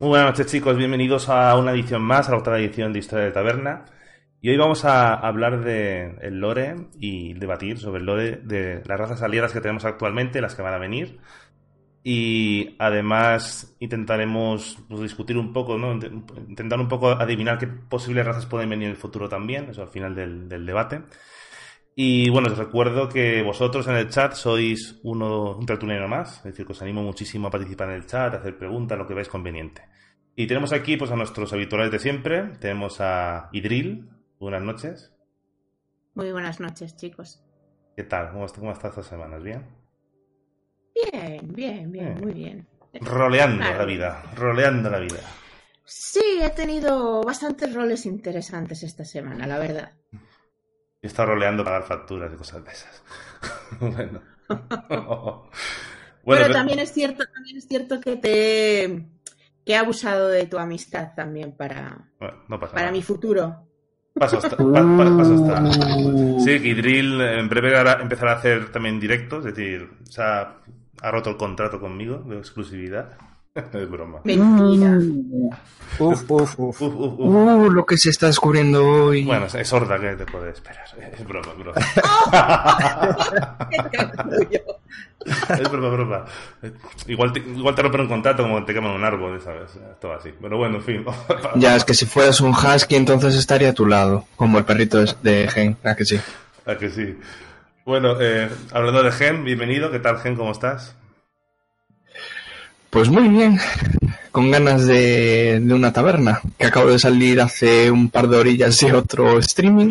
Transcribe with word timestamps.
Muy 0.00 0.08
buenas 0.08 0.30
noches 0.30 0.46
chicos, 0.50 0.76
bienvenidos 0.76 1.28
a 1.28 1.56
una 1.56 1.70
edición 1.70 2.02
más, 2.02 2.28
a 2.28 2.32
la 2.32 2.38
otra 2.38 2.58
edición 2.58 2.92
de 2.92 2.98
Historia 2.98 3.26
de 3.26 3.30
Taberna. 3.30 3.84
Y 4.40 4.50
hoy 4.50 4.56
vamos 4.56 4.84
a 4.84 5.14
hablar 5.14 5.62
de 5.62 6.16
el 6.20 6.40
lore 6.40 6.88
y 6.98 7.34
debatir 7.34 7.78
sobre 7.78 8.00
el 8.00 8.06
lore 8.06 8.40
de 8.42 8.82
las 8.86 8.98
razas 8.98 9.22
aliadas 9.22 9.52
que 9.52 9.60
tenemos 9.60 9.84
actualmente, 9.84 10.40
las 10.40 10.56
que 10.56 10.62
van 10.62 10.74
a 10.74 10.78
venir. 10.78 11.20
Y 12.02 12.74
además 12.80 13.76
intentaremos 13.78 14.78
pues, 14.88 15.00
discutir 15.00 15.38
un 15.38 15.52
poco, 15.52 15.78
¿no? 15.78 15.92
intentar 15.94 16.80
un 16.80 16.88
poco 16.88 17.10
adivinar 17.10 17.58
qué 17.58 17.68
posibles 17.68 18.26
razas 18.26 18.46
pueden 18.46 18.68
venir 18.68 18.86
en 18.86 18.90
el 18.90 18.96
futuro 18.96 19.28
también, 19.28 19.70
eso 19.70 19.82
al 19.82 19.88
final 19.90 20.14
del, 20.14 20.48
del 20.48 20.66
debate. 20.66 21.02
Y 21.96 22.28
bueno, 22.28 22.48
os 22.48 22.58
recuerdo 22.58 23.08
que 23.08 23.42
vosotros 23.42 23.86
en 23.86 23.94
el 23.94 24.08
chat 24.08 24.34
sois 24.34 24.98
uno, 25.04 25.56
un 25.56 25.64
tertuliano 25.64 26.08
más, 26.08 26.38
es 26.38 26.44
decir, 26.44 26.66
que 26.66 26.72
os 26.72 26.82
animo 26.82 27.02
muchísimo 27.02 27.48
a 27.48 27.50
participar 27.50 27.90
en 27.90 27.94
el 27.96 28.06
chat, 28.06 28.34
a 28.34 28.38
hacer 28.38 28.58
preguntas, 28.58 28.98
lo 28.98 29.06
que 29.06 29.14
veáis 29.14 29.28
conveniente. 29.28 29.82
Y 30.34 30.48
tenemos 30.48 30.72
aquí 30.72 30.96
pues 30.96 31.12
a 31.12 31.16
nuestros 31.16 31.52
habituales 31.52 31.92
de 31.92 32.00
siempre, 32.00 32.48
tenemos 32.58 33.00
a 33.00 33.48
Idril, 33.52 34.08
buenas 34.40 34.62
noches. 34.62 35.12
Muy 36.14 36.32
buenas 36.32 36.58
noches, 36.58 36.96
chicos. 36.96 37.40
¿Qué 37.96 38.02
tal? 38.02 38.32
¿Cómo, 38.32 38.46
cómo 38.48 38.72
estás 38.72 38.90
estas 38.90 39.06
semanas? 39.06 39.40
¿Bien? 39.42 39.64
Bien, 41.12 41.52
bien, 41.52 41.92
bien, 41.92 42.20
muy 42.20 42.32
bien. 42.32 42.66
Roleando 43.00 43.64
la 43.64 43.84
vida, 43.84 44.22
roleando 44.34 44.90
la 44.90 44.98
vida. 44.98 45.20
Sí, 45.84 46.40
he 46.40 46.50
tenido 46.50 47.22
bastantes 47.22 47.72
roles 47.72 48.06
interesantes 48.06 48.82
esta 48.82 49.04
semana, 49.04 49.46
la 49.46 49.58
verdad. 49.58 49.92
Y 51.04 51.06
está 51.06 51.26
roleando 51.26 51.62
para 51.62 51.80
pagar 51.80 51.98
facturas 51.98 52.32
y 52.32 52.36
cosas 52.36 52.64
de 52.64 52.70
esas. 52.72 53.02
bueno. 53.78 54.22
bueno. 54.48 55.50
Pero 56.24 56.50
también 56.50 56.78
es 56.78 56.94
cierto, 56.94 57.24
también 57.26 57.58
es 57.58 57.68
cierto 57.68 58.00
que 58.00 58.16
te 58.16 59.04
que 59.66 59.72
he 59.72 59.76
abusado 59.76 60.28
de 60.28 60.46
tu 60.46 60.56
amistad 60.56 61.12
también 61.14 61.52
para, 61.52 62.08
para 62.72 62.90
mi 62.90 63.02
futuro. 63.02 63.66
Paso 64.14 64.38
está, 64.38 64.56
paso 64.56 65.34
está. 65.34 65.62
Sí, 66.42 66.62
que 66.62 66.74
Drill 66.74 67.20
en 67.20 67.50
breve 67.50 67.78
empezará 68.00 68.32
a 68.32 68.36
hacer 68.36 68.72
también 68.72 68.98
directos, 68.98 69.44
es 69.44 69.54
decir, 69.54 69.82
o 69.82 70.22
ha 70.22 71.10
roto 71.10 71.28
el 71.28 71.36
contrato 71.36 71.80
conmigo 71.80 72.16
de 72.26 72.38
exclusividad. 72.38 73.18
Es 73.72 73.90
broma. 73.90 74.20
Mentira. 74.24 74.98
Uf, 75.98 76.28
uf, 76.28 76.58
uf. 76.58 76.82
Uh, 76.82 77.70
lo 77.70 77.86
que 77.86 77.96
se 77.96 78.10
está 78.10 78.26
descubriendo 78.26 78.84
hoy. 78.84 79.24
Bueno, 79.24 79.46
es 79.46 79.72
horda 79.72 80.00
que 80.00 80.16
te 80.16 80.26
puede 80.26 80.50
esperar. 80.50 80.84
Es 81.18 81.24
broma, 81.24 81.52
es 81.52 81.58
broma. 81.58 81.80
es 85.58 85.70
broma, 85.70 85.88
broma. 85.88 86.24
Igual 87.06 87.32
te, 87.32 87.38
igual 87.38 87.74
te 87.74 87.82
rompen 87.82 88.00
un 88.02 88.08
contrato 88.08 88.42
como 88.42 88.62
te 88.64 88.74
queman 88.74 88.92
un 88.92 89.04
árbol, 89.04 89.40
¿sabes? 89.40 89.70
Todo 90.00 90.14
así. 90.14 90.34
Pero 90.40 90.58
bueno, 90.58 90.78
en 90.78 90.82
fin. 90.82 91.04
ya, 91.54 91.76
es 91.76 91.84
que 91.84 91.94
si 91.94 92.06
fueras 92.06 92.40
un 92.40 92.50
husky 92.50 92.96
entonces 92.96 93.36
estaría 93.36 93.70
a 93.70 93.74
tu 93.74 93.86
lado, 93.86 94.26
como 94.34 94.58
el 94.58 94.64
perrito 94.64 95.04
de 95.22 95.48
Gen, 95.48 95.76
¿a 95.84 95.94
que 95.94 96.04
sí? 96.04 96.18
¿A 96.66 96.76
que 96.76 96.90
sí? 96.90 97.16
Bueno, 97.84 98.16
eh, 98.20 98.50
hablando 98.72 99.00
de 99.02 99.12
Gen, 99.12 99.44
bienvenido. 99.44 99.92
¿Qué 99.92 100.00
tal, 100.00 100.18
Gen? 100.18 100.34
¿Cómo 100.34 100.50
estás? 100.50 100.96
Pues 102.94 103.10
muy 103.10 103.26
bien, 103.26 103.58
con 104.30 104.52
ganas 104.52 104.86
de, 104.86 105.60
una 105.68 105.92
taberna, 105.92 106.40
que 106.56 106.66
acabo 106.66 106.92
de 106.92 107.00
salir 107.00 107.40
hace 107.40 107.90
un 107.90 108.08
par 108.08 108.28
de 108.28 108.36
orillas 108.36 108.78
de 108.78 108.92
otro 108.92 109.40
streaming. 109.40 109.90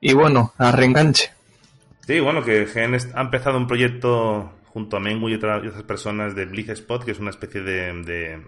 Y 0.00 0.12
bueno, 0.12 0.52
a 0.58 0.72
reenganche. 0.72 1.30
Sí, 2.04 2.18
bueno, 2.18 2.42
que 2.42 2.66
Gen 2.66 2.96
ha 3.14 3.20
empezado 3.20 3.58
un 3.58 3.68
proyecto 3.68 4.54
junto 4.64 4.96
a 4.96 5.00
Mengu 5.00 5.28
y 5.28 5.34
otras, 5.34 5.62
personas 5.84 6.34
de 6.34 6.46
Blitz 6.46 6.70
Spot, 6.70 7.04
que 7.04 7.12
es 7.12 7.20
una 7.20 7.30
especie 7.30 7.60
de, 7.60 8.42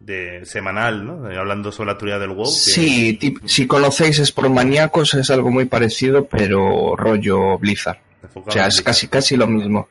de, 0.00 0.44
semanal, 0.44 1.06
¿no? 1.06 1.26
Hablando 1.38 1.70
sobre 1.70 1.92
la 1.92 1.98
teoría 1.98 2.18
del 2.18 2.30
WoW. 2.30 2.46
Sí, 2.46 3.16
si 3.44 3.68
conocéis 3.68 4.18
es 4.18 4.32
por 4.32 4.50
maníacos, 4.50 5.14
es 5.14 5.30
algo 5.30 5.52
muy 5.52 5.66
parecido, 5.66 6.26
pero 6.26 6.96
rollo 6.96 7.58
Blizzard. 7.58 8.00
O 8.34 8.50
sea, 8.50 8.66
es 8.66 8.82
casi, 8.82 9.06
casi 9.06 9.36
lo 9.36 9.46
mismo. 9.46 9.88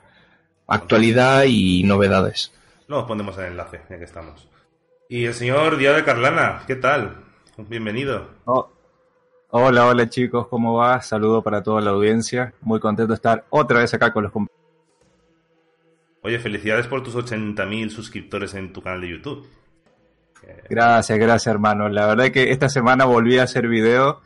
Actualidad 0.67 1.45
y 1.47 1.81
novedades. 1.83 2.51
Luego 2.87 3.07
ponemos 3.07 3.37
el 3.39 3.45
enlace, 3.45 3.81
ya 3.89 3.97
que 3.97 4.03
estamos. 4.03 4.47
Y 5.09 5.25
el 5.25 5.33
señor 5.33 5.77
Díaz 5.77 5.95
de 5.95 6.03
Carlana, 6.03 6.63
¿qué 6.67 6.75
tal? 6.75 7.15
Bienvenido. 7.57 8.29
Oh. 8.45 8.69
Hola, 9.49 9.87
hola 9.87 10.09
chicos, 10.09 10.47
¿cómo 10.47 10.75
va? 10.75 11.01
Saludo 11.01 11.41
para 11.41 11.63
toda 11.63 11.81
la 11.81 11.91
audiencia. 11.91 12.53
Muy 12.61 12.79
contento 12.79 13.13
de 13.13 13.15
estar 13.15 13.45
otra 13.49 13.79
vez 13.79 13.93
acá 13.93 14.11
con 14.11 14.23
los 14.23 14.31
compañeros. 14.31 14.55
Oye, 16.21 16.39
felicidades 16.39 16.87
por 16.87 17.01
tus 17.01 17.15
80.000 17.15 17.89
suscriptores 17.89 18.53
en 18.53 18.73
tu 18.73 18.81
canal 18.81 19.01
de 19.01 19.09
YouTube. 19.09 19.47
Gracias, 20.69 21.17
gracias 21.17 21.47
hermano. 21.47 21.89
La 21.89 22.05
verdad 22.07 22.29
que 22.31 22.51
esta 22.51 22.69
semana 22.69 23.05
volví 23.05 23.37
a 23.39 23.43
hacer 23.43 23.67
video 23.67 24.21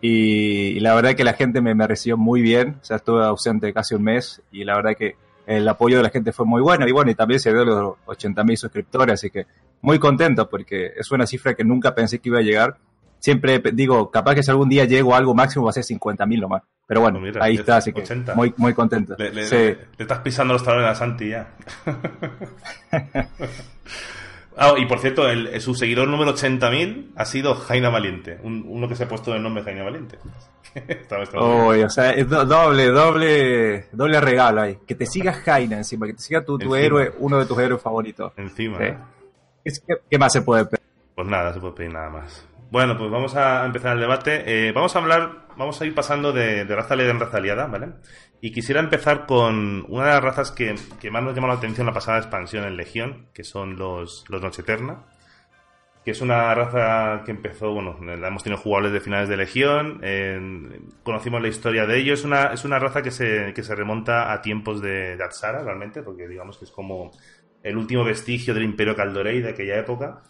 y, 0.00 0.80
la 0.80 0.94
verdad 0.94 1.14
que 1.14 1.24
la 1.24 1.34
gente 1.34 1.60
me, 1.60 1.74
me 1.74 1.86
recibió 1.86 2.16
muy 2.18 2.42
bien. 2.42 2.78
O 2.82 2.84
sea, 2.84 2.96
estuve 2.96 3.24
ausente 3.24 3.72
casi 3.72 3.94
un 3.94 4.02
mes 4.02 4.42
y 4.50 4.64
la 4.64 4.76
verdad 4.76 4.96
que 4.96 5.16
el 5.46 5.68
apoyo 5.68 5.96
de 5.96 6.02
la 6.02 6.10
gente 6.10 6.32
fue 6.32 6.46
muy 6.46 6.60
bueno 6.60 6.86
y 6.86 6.92
bueno, 6.92 7.10
y 7.10 7.14
también 7.14 7.40
se 7.40 7.52
dio 7.52 7.64
los 7.64 7.96
80.000 8.06 8.56
suscriptores, 8.56 9.14
así 9.14 9.30
que 9.30 9.46
muy 9.80 9.98
contento 9.98 10.48
porque 10.48 10.92
es 10.96 11.10
una 11.10 11.26
cifra 11.26 11.54
que 11.54 11.64
nunca 11.64 11.94
pensé 11.94 12.18
que 12.18 12.28
iba 12.28 12.38
a 12.38 12.42
llegar. 12.42 12.76
Siempre 13.18 13.62
digo, 13.72 14.10
capaz 14.10 14.34
que 14.34 14.42
si 14.42 14.50
algún 14.50 14.68
día 14.68 14.84
llego 14.84 15.14
a 15.14 15.18
algo 15.18 15.34
máximo 15.34 15.64
va 15.64 15.70
a 15.70 15.74
ser 15.74 15.84
50.000 15.84 16.40
nomás. 16.40 16.62
Pero 16.86 17.00
bueno, 17.00 17.20
ahí 17.40 17.54
está, 17.54 17.76
así 17.76 17.92
que 17.92 18.02
muy, 18.34 18.52
muy 18.56 18.74
contento. 18.74 19.14
Le, 19.16 19.78
estás 19.96 20.18
pisando 20.18 20.54
los 20.54 20.64
talones 20.64 20.90
a 20.90 20.94
Santi 20.94 21.28
ya. 21.30 21.48
Ah, 24.56 24.74
y 24.76 24.86
por 24.86 24.98
cierto, 24.98 25.28
el, 25.28 25.60
su 25.60 25.74
seguidor 25.74 26.08
número 26.08 26.34
80.000 26.34 27.12
ha 27.16 27.24
sido 27.24 27.54
Jaina 27.54 27.88
Valiente, 27.88 28.38
uno 28.42 28.88
que 28.88 28.96
se 28.96 29.04
ha 29.04 29.08
puesto 29.08 29.34
el 29.34 29.42
nombre 29.42 29.62
Jaina 29.62 29.82
Valiente. 29.82 30.18
o 31.84 31.90
sea, 31.90 32.10
es 32.10 32.28
doble, 32.28 32.86
doble, 32.86 33.86
doble 33.92 34.20
regalo 34.20 34.62
ahí. 34.62 34.78
Que 34.86 34.94
te 34.94 35.06
siga 35.06 35.32
Jaina 35.32 35.76
encima, 35.76 36.06
que 36.06 36.14
te 36.14 36.22
siga 36.22 36.44
tu, 36.44 36.58
tu 36.58 36.74
héroe, 36.74 37.12
uno 37.18 37.38
de 37.38 37.46
tus 37.46 37.58
héroes 37.58 37.82
favoritos. 37.82 38.32
Encima. 38.36 38.78
¿Qué, 40.08 40.18
más 40.18 40.32
se 40.32 40.42
puede 40.42 40.64
pedir? 40.64 40.84
Pues 41.14 41.28
nada, 41.28 41.52
se 41.52 41.60
puede 41.60 41.74
pedir 41.74 41.92
nada 41.92 42.10
más. 42.10 42.46
Bueno, 42.70 42.96
pues 42.96 43.10
vamos 43.10 43.36
a 43.36 43.64
empezar 43.64 43.94
el 43.94 44.00
debate. 44.00 44.42
Eh, 44.46 44.72
vamos 44.72 44.96
a 44.96 44.98
hablar, 44.98 45.46
vamos 45.56 45.80
a 45.80 45.84
ir 45.84 45.94
pasando 45.94 46.32
de, 46.32 46.64
de 46.64 46.76
raza 46.76 46.94
en 46.94 47.20
raza 47.20 47.36
aliada, 47.36 47.66
¿vale? 47.66 47.88
Y 48.44 48.50
quisiera 48.50 48.80
empezar 48.80 49.24
con 49.24 49.86
una 49.88 50.06
de 50.06 50.12
las 50.14 50.20
razas 50.20 50.50
que, 50.50 50.74
más 51.12 51.22
nos 51.22 51.32
llamó 51.32 51.46
la 51.46 51.54
atención 51.54 51.86
la 51.86 51.92
pasada 51.92 52.18
expansión 52.18 52.64
en 52.64 52.76
Legión, 52.76 53.28
que 53.32 53.44
son 53.44 53.76
los, 53.76 54.24
los 54.28 54.42
Noche. 54.42 54.64
Que 56.04 56.10
es 56.10 56.20
una 56.20 56.52
raza 56.52 57.22
que 57.24 57.30
empezó, 57.30 57.72
bueno, 57.72 57.96
la 58.00 58.26
hemos 58.26 58.42
tenido 58.42 58.60
jugables 58.60 58.92
de 58.92 59.00
finales 59.00 59.28
de 59.28 59.36
Legión, 59.36 60.00
conocimos 61.04 61.40
la 61.40 61.46
historia 61.46 61.86
de 61.86 61.96
ellos. 62.00 62.18
Es 62.18 62.24
una, 62.24 62.46
es 62.46 62.64
una 62.64 62.80
raza 62.80 63.00
que 63.00 63.12
se, 63.12 63.54
que 63.54 63.62
se 63.62 63.76
remonta 63.76 64.32
a 64.32 64.42
tiempos 64.42 64.82
de, 64.82 65.16
de 65.16 65.22
Atsara, 65.22 65.62
realmente, 65.62 66.02
porque 66.02 66.26
digamos 66.26 66.58
que 66.58 66.64
es 66.64 66.72
como 66.72 67.12
el 67.62 67.76
último 67.76 68.02
vestigio 68.02 68.54
del 68.54 68.64
Imperio 68.64 68.96
Caldorei 68.96 69.40
de 69.40 69.50
aquella 69.50 69.78
época. 69.78 70.24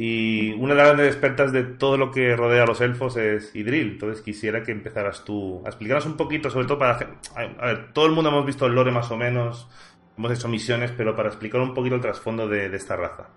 Y 0.00 0.52
una 0.52 0.74
de 0.74 0.76
las 0.76 0.86
grandes 0.86 1.08
expertas 1.08 1.50
de 1.50 1.64
todo 1.64 1.96
lo 1.96 2.12
que 2.12 2.36
rodea 2.36 2.62
a 2.62 2.66
los 2.66 2.80
elfos 2.80 3.16
es 3.16 3.52
Idril. 3.56 3.94
Entonces 3.94 4.22
quisiera 4.22 4.62
que 4.62 4.70
empezaras 4.70 5.24
tú 5.24 5.60
a 5.64 5.70
explicarnos 5.70 6.06
un 6.06 6.16
poquito, 6.16 6.48
sobre 6.50 6.68
todo 6.68 6.78
para... 6.78 7.18
A 7.34 7.66
ver, 7.66 7.92
todo 7.92 8.06
el 8.06 8.12
mundo 8.12 8.30
hemos 8.30 8.46
visto 8.46 8.64
el 8.66 8.76
lore 8.76 8.92
más 8.92 9.10
o 9.10 9.16
menos, 9.16 9.66
hemos 10.16 10.30
hecho 10.30 10.46
misiones, 10.46 10.92
pero 10.96 11.16
para 11.16 11.30
explicar 11.30 11.60
un 11.60 11.74
poquito 11.74 11.96
el 11.96 12.00
trasfondo 12.00 12.46
de, 12.46 12.66
esta 12.76 12.94
raza. 12.94 13.28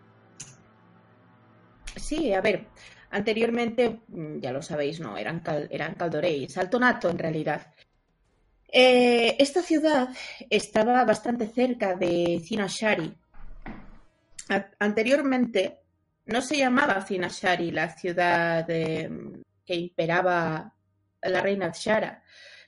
Sí, 1.95 2.31
a 2.31 2.41
ver, 2.41 2.67
anteriormente, 3.09 4.01
mm, 4.09 4.37
ya 4.37 4.51
lo 4.51 4.61
sabéis, 4.61 4.99
no, 4.99 5.17
eran, 5.17 5.41
eran 5.71 5.95
Caldorei, 5.95 6.47
Saltonato 6.47 7.09
en 7.09 7.17
realidad. 7.17 7.73
Eh, 8.71 9.35
esta 9.39 9.63
ciudad 9.63 10.09
estaba 10.47 11.03
bastante 11.05 11.47
cerca 11.47 11.95
de 11.95 12.39
Cinashari. 12.45 13.11
Anteriormente 14.77 15.80
no 16.25 16.41
se 16.41 16.57
llamaba 16.57 17.01
Finashari, 17.01 17.71
la 17.71 17.89
ciudad 17.89 18.65
que 18.67 19.75
imperaba 19.75 20.73
la 21.21 21.41
reina 21.41 21.71
Shara. 21.73 22.23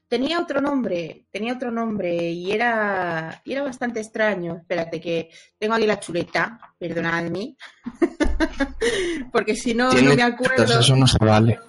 Tenía 0.07 0.39
otro 0.39 0.61
nombre, 0.61 1.25
tenía 1.31 1.53
otro 1.53 1.71
nombre 1.71 2.13
y 2.13 2.51
era, 2.51 3.41
y 3.43 3.53
era 3.53 3.63
bastante 3.63 3.99
extraño. 3.99 4.57
Espérate 4.57 5.01
que 5.01 5.29
tengo 5.57 5.73
aquí 5.73 5.87
la 5.87 5.99
chuleta, 5.99 6.59
perdonadme. 6.77 7.55
Porque 9.31 9.55
si 9.55 9.73
no, 9.73 9.91
no 9.91 10.15
me 10.15 10.21
acuerdo. 10.21 10.79
Eso 10.79 10.95
no 10.95 11.07
se 11.07 11.17
vale. 11.17 11.59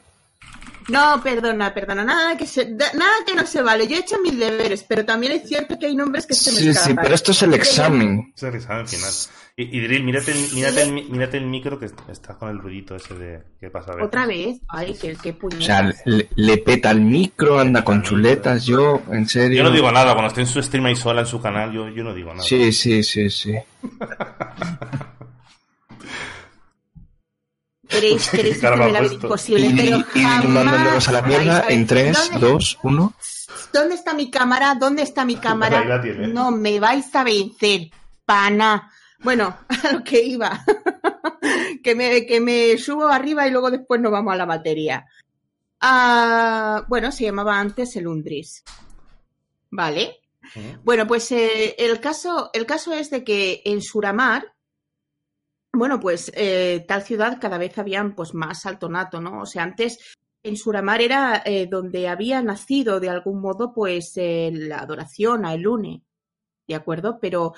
No, 0.88 1.22
perdona, 1.22 1.72
perdona, 1.72 2.04
nada 2.04 2.36
que 2.36 2.46
se, 2.46 2.70
nada 2.70 3.12
que 3.26 3.34
no 3.34 3.46
se 3.46 3.62
vale. 3.62 3.86
Yo 3.86 3.96
he 3.96 4.00
hecho 4.00 4.16
mis 4.20 4.38
deberes, 4.38 4.82
pero 4.82 5.04
también 5.04 5.32
es 5.32 5.48
cierto 5.48 5.78
que 5.78 5.86
hay 5.86 5.96
nombres 5.96 6.26
que 6.26 6.34
se 6.34 6.52
me 6.52 6.58
escapan. 6.58 6.82
Sí, 6.82 6.90
sí, 6.90 6.96
pero 7.00 7.14
esto 7.14 7.32
es 7.32 7.42
el 7.42 7.54
examen. 7.54 8.32
Es 8.36 8.42
el 8.42 8.54
examen 8.54 8.86
final. 8.86 9.10
Y, 9.56 9.78
y 9.78 10.02
mírate, 10.02 10.34
mírate, 10.52 10.82
el, 10.82 10.92
mírate 10.92 11.36
el 11.36 11.46
micro 11.46 11.78
que 11.78 11.86
está 12.10 12.34
con 12.34 12.50
el 12.50 12.58
ruidito 12.58 12.96
ese 12.96 13.14
de 13.14 13.42
qué 13.60 13.70
pasa. 13.70 13.92
A 13.92 14.04
¿Otra 14.04 14.26
vez? 14.26 14.58
Ay, 14.68 14.96
qué, 15.00 15.16
qué 15.22 15.36
O 15.40 15.60
sea, 15.60 15.92
le, 16.04 16.58
peta 16.58 16.90
el 16.90 17.00
micro, 17.00 17.60
anda 17.60 17.84
con 17.84 18.02
chuletas, 18.02 18.66
yo, 18.66 19.02
en 19.10 19.28
serio. 19.28 19.58
Yo 19.58 19.64
no 19.64 19.70
digo 19.70 19.92
nada, 19.92 20.12
cuando 20.12 20.28
esté 20.28 20.40
en 20.40 20.48
su 20.48 20.60
stream 20.60 20.86
ahí 20.86 20.96
sola 20.96 21.20
en 21.20 21.28
su 21.28 21.40
canal, 21.40 21.72
yo, 21.72 21.88
yo 21.88 22.02
no 22.02 22.12
digo 22.12 22.30
nada. 22.30 22.42
Sí, 22.42 22.72
sí, 22.72 23.04
sí, 23.04 23.30
sí. 23.30 23.54
queréis, 27.94 28.28
queréis 28.28 28.56
hacerme 28.56 28.92
la 28.92 29.00
vida 29.00 29.14
imposible, 29.14 29.72
pero 29.76 30.04
jamás... 30.12 30.48
mandándonos 30.48 31.08
a 31.08 31.12
la 31.12 31.22
mierda 31.22 31.64
en 31.68 31.86
3, 31.86 32.30
2, 32.40 32.78
1... 32.82 33.14
¿Dónde 33.72 33.94
está 33.94 34.14
mi 34.14 34.30
cámara? 34.30 34.74
¿Dónde 34.74 35.02
está 35.02 35.24
mi 35.24 35.36
cámara? 35.36 35.84
No 36.28 36.50
me 36.50 36.80
vais 36.80 37.14
a 37.14 37.24
vencer, 37.24 37.90
pana. 38.24 38.90
Bueno, 39.20 39.56
a 39.84 39.92
lo 39.92 40.04
que 40.04 40.22
iba. 40.22 40.64
que, 41.82 41.94
me, 41.94 42.26
que 42.26 42.40
me 42.40 42.78
subo 42.78 43.08
arriba 43.08 43.46
y 43.46 43.50
luego 43.50 43.70
después 43.70 44.00
nos 44.00 44.12
vamos 44.12 44.32
a 44.32 44.36
la 44.36 44.44
batería. 44.44 45.06
Ah, 45.80 46.84
bueno, 46.88 47.12
se 47.12 47.24
llamaba 47.24 47.58
antes 47.58 47.96
el 47.96 48.06
Undris. 48.06 48.64
¿Vale? 49.70 50.20
Bueno, 50.84 51.06
pues 51.06 51.32
eh, 51.32 51.74
el, 51.78 52.00
caso, 52.00 52.50
el 52.52 52.66
caso 52.66 52.92
es 52.92 53.10
de 53.10 53.24
que 53.24 53.62
en 53.64 53.82
Suramar, 53.82 54.53
bueno, 55.74 56.00
pues 56.00 56.30
eh, 56.34 56.84
tal 56.86 57.02
ciudad 57.02 57.38
cada 57.40 57.58
vez 57.58 57.76
habían 57.78 58.14
pues 58.14 58.34
más 58.34 58.66
altonato, 58.66 59.20
¿no? 59.20 59.42
O 59.42 59.46
sea, 59.46 59.62
antes 59.62 59.98
en 60.42 60.56
Suramar 60.56 61.00
era 61.00 61.42
eh, 61.44 61.66
donde 61.66 62.08
había 62.08 62.42
nacido 62.42 63.00
de 63.00 63.08
algún 63.08 63.40
modo 63.40 63.72
pues 63.72 64.14
la 64.16 64.78
adoración 64.78 65.44
a 65.44 65.54
Elune, 65.54 66.02
¿de 66.66 66.74
acuerdo? 66.74 67.18
Pero 67.20 67.54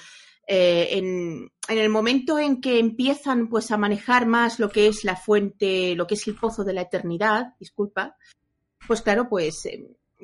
en, 0.48 1.50
en, 1.68 1.78
el 1.78 1.88
momento 1.88 2.38
en 2.38 2.60
que 2.60 2.78
empiezan 2.78 3.48
pues 3.48 3.72
a 3.72 3.76
manejar 3.76 4.26
más 4.26 4.60
lo 4.60 4.68
que 4.70 4.86
es 4.86 5.02
la 5.02 5.16
fuente, 5.16 5.96
lo 5.96 6.06
que 6.06 6.14
es 6.14 6.28
el 6.28 6.36
pozo 6.36 6.62
de 6.62 6.72
la 6.72 6.82
eternidad, 6.82 7.54
disculpa, 7.58 8.16
pues 8.86 9.02
claro, 9.02 9.28
pues 9.28 9.66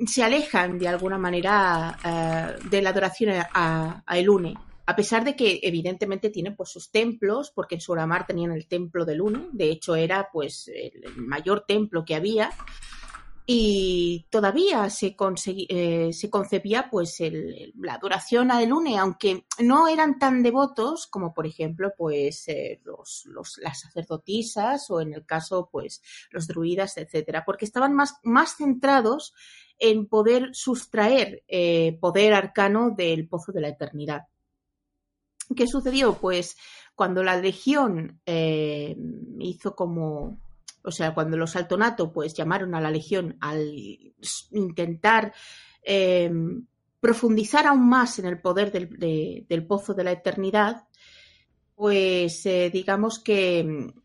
se 0.05 0.23
alejan 0.23 0.77
de 0.79 0.87
alguna 0.87 1.17
manera 1.17 1.97
eh, 2.03 2.67
de 2.69 2.81
la 2.81 2.89
adoración 2.89 3.31
a, 3.53 4.03
a, 4.05 4.17
Elune, 4.17 4.55
a 4.85 4.95
pesar 4.95 5.23
de 5.23 5.35
que 5.35 5.59
evidentemente 5.63 6.29
tienen 6.29 6.55
pues 6.55 6.69
sus 6.69 6.91
templos, 6.91 7.51
porque 7.51 7.75
en 7.75 7.81
Suramar 7.81 8.27
tenían 8.27 8.51
el 8.51 8.67
templo 8.67 9.05
de 9.05 9.13
Elune, 9.13 9.49
de 9.51 9.71
hecho 9.71 9.95
era 9.95 10.29
pues 10.31 10.69
el 10.73 11.15
mayor 11.15 11.65
templo 11.65 12.03
que 12.03 12.15
había, 12.15 12.51
y 13.45 14.25
todavía 14.29 14.89
se, 14.89 15.15
eh, 15.17 16.11
concebía 16.29 16.89
pues 16.89 17.17
la 17.75 17.95
adoración 17.95 18.51
a 18.51 18.63
Elune, 18.63 18.97
aunque 18.97 19.45
no 19.59 19.89
eran 19.89 20.17
tan 20.17 20.43
devotos 20.43 21.07
como 21.07 21.33
por 21.33 21.45
ejemplo 21.45 21.93
pues 21.97 22.47
eh, 22.47 22.79
los, 22.85 23.25
los, 23.25 23.57
las 23.61 23.81
sacerdotisas 23.81 24.89
o 24.89 25.01
en 25.01 25.13
el 25.13 25.25
caso 25.25 25.67
pues 25.69 26.01
los 26.31 26.47
druidas, 26.47 26.97
etcétera, 26.97 27.43
porque 27.45 27.65
estaban 27.65 27.93
más, 27.93 28.15
más 28.23 28.55
centrados 28.55 29.33
en 29.77 30.07
poder 30.07 30.51
sustraer 30.53 31.43
eh, 31.47 31.97
poder 31.99 32.33
arcano 32.33 32.91
del 32.91 33.27
pozo 33.27 33.51
de 33.51 33.61
la 33.61 33.69
eternidad. 33.69 34.27
¿Qué 35.55 35.67
sucedió? 35.67 36.13
Pues 36.13 36.57
cuando 36.95 37.23
la 37.23 37.37
legión 37.37 38.19
eh, 38.25 38.95
hizo 39.39 39.75
como, 39.75 40.39
o 40.83 40.91
sea, 40.91 41.13
cuando 41.13 41.37
los 41.37 41.55
altonato 41.55 42.11
pues 42.11 42.33
llamaron 42.33 42.75
a 42.75 42.81
la 42.81 42.91
legión 42.91 43.37
al 43.41 43.73
intentar 44.51 45.33
eh, 45.83 46.31
profundizar 46.99 47.67
aún 47.67 47.87
más 47.89 48.19
en 48.19 48.25
el 48.25 48.39
poder 48.41 48.71
del, 48.71 49.67
pozo 49.67 49.93
de 49.93 50.03
la 50.03 50.11
eternidad, 50.11 50.87
pues 51.75 52.43
digamos 52.71 53.19
que 53.19 53.63
mm, 53.63 54.03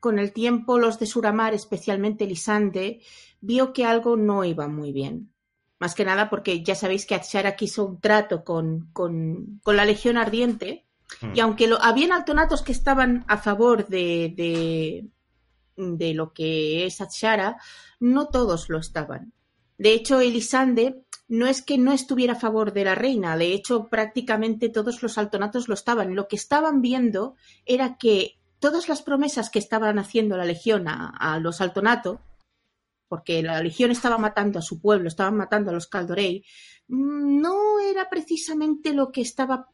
con 0.00 0.18
el 0.18 0.32
tiempo 0.32 0.78
los 0.78 0.98
de 0.98 1.06
Suramar, 1.06 1.54
especialmente 1.54 2.26
Lisande, 2.26 3.00
vio 3.40 3.72
que 3.72 3.84
algo 3.84 4.16
no 4.16 4.44
iba 4.44 4.68
muy 4.68 4.92
bien. 4.92 5.32
Más 5.78 5.94
que 5.94 6.04
nada 6.04 6.28
porque 6.28 6.62
ya 6.62 6.74
sabéis 6.74 7.06
que 7.06 7.14
Atshara 7.14 7.56
quiso 7.56 7.84
un 7.84 8.00
trato 8.00 8.44
con, 8.44 8.90
con, 8.92 9.60
con 9.62 9.76
la 9.76 9.84
Legión 9.84 10.16
Ardiente. 10.16 10.84
Hmm. 11.20 11.32
Y 11.34 11.40
aunque 11.40 11.68
lo, 11.68 11.80
habían 11.82 12.12
altonatos 12.12 12.62
que 12.62 12.72
estaban 12.72 13.24
a 13.28 13.38
favor 13.38 13.86
de, 13.86 14.32
de, 14.36 15.08
de 15.76 16.14
lo 16.14 16.32
que 16.32 16.86
es 16.86 17.00
Atshara, 17.00 17.56
no 18.00 18.28
todos 18.28 18.68
lo 18.68 18.78
estaban. 18.78 19.32
De 19.78 19.92
hecho, 19.92 20.20
Elisande 20.20 21.04
no 21.28 21.46
es 21.46 21.62
que 21.62 21.78
no 21.78 21.92
estuviera 21.92 22.32
a 22.32 22.40
favor 22.40 22.72
de 22.72 22.84
la 22.84 22.94
reina, 22.94 23.36
de 23.36 23.52
hecho, 23.52 23.88
prácticamente 23.88 24.70
todos 24.70 25.02
los 25.02 25.18
altonatos 25.18 25.68
lo 25.68 25.74
estaban. 25.74 26.14
Lo 26.16 26.26
que 26.26 26.36
estaban 26.36 26.80
viendo 26.82 27.36
era 27.66 27.96
que 27.98 28.38
todas 28.58 28.88
las 28.88 29.02
promesas 29.02 29.50
que 29.50 29.58
estaban 29.58 29.98
haciendo 29.98 30.36
la 30.36 30.44
legión 30.44 30.88
a, 30.88 31.10
a 31.10 31.38
los 31.38 31.60
altonato 31.60 32.20
porque 33.08 33.42
la 33.42 33.62
legión 33.62 33.90
estaba 33.90 34.18
matando 34.18 34.58
a 34.58 34.62
su 34.62 34.80
pueblo, 34.80 35.08
estaban 35.08 35.36
matando 35.36 35.70
a 35.70 35.74
los 35.74 35.86
Caldorei, 35.86 36.44
mm, 36.88 37.40
no 37.40 37.80
era 37.80 38.08
precisamente 38.08 38.92
lo 38.92 39.10
que 39.10 39.22
estaba, 39.22 39.68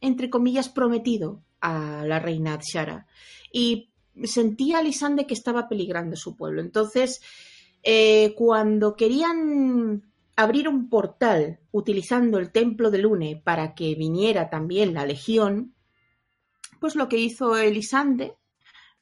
entre 0.00 0.30
comillas, 0.30 0.68
prometido 0.68 1.42
a 1.60 2.04
la 2.06 2.18
reina 2.18 2.54
Adshara. 2.54 3.06
Y 3.52 3.90
sentía 4.22 4.82
Lisande 4.82 5.26
que 5.26 5.34
estaba 5.34 5.68
peligrando 5.68 6.16
su 6.16 6.36
pueblo. 6.36 6.60
Entonces, 6.60 7.20
eh, 7.82 8.34
cuando 8.36 8.96
querían 8.96 10.02
abrir 10.36 10.68
un 10.68 10.88
portal 10.88 11.60
utilizando 11.72 12.38
el 12.38 12.50
templo 12.50 12.90
de 12.90 12.98
Lune 12.98 13.40
para 13.42 13.74
que 13.74 13.94
viniera 13.94 14.50
también 14.50 14.94
la 14.94 15.06
legión, 15.06 15.74
pues 16.80 16.96
lo 16.96 17.08
que 17.08 17.18
hizo 17.18 17.56
Elisande 17.56 18.34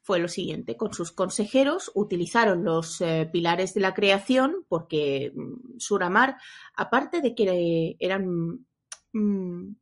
fue 0.03 0.19
lo 0.19 0.29
siguiente. 0.29 0.77
Con 0.77 0.93
sus 0.93 1.13
consejeros 1.13 1.91
utilizaron 1.95 2.65
los 2.65 3.01
eh, 3.01 3.29
pilares 3.33 3.73
de 3.73 3.81
la 3.81 3.95
creación 3.95 4.67
porque 4.69 5.33
mm, 5.35 5.79
Suramar, 5.79 6.37
aparte 6.75 7.21
de 7.21 7.35
que 7.35 7.97
eran, 8.01 8.67
mm, 9.13 9.77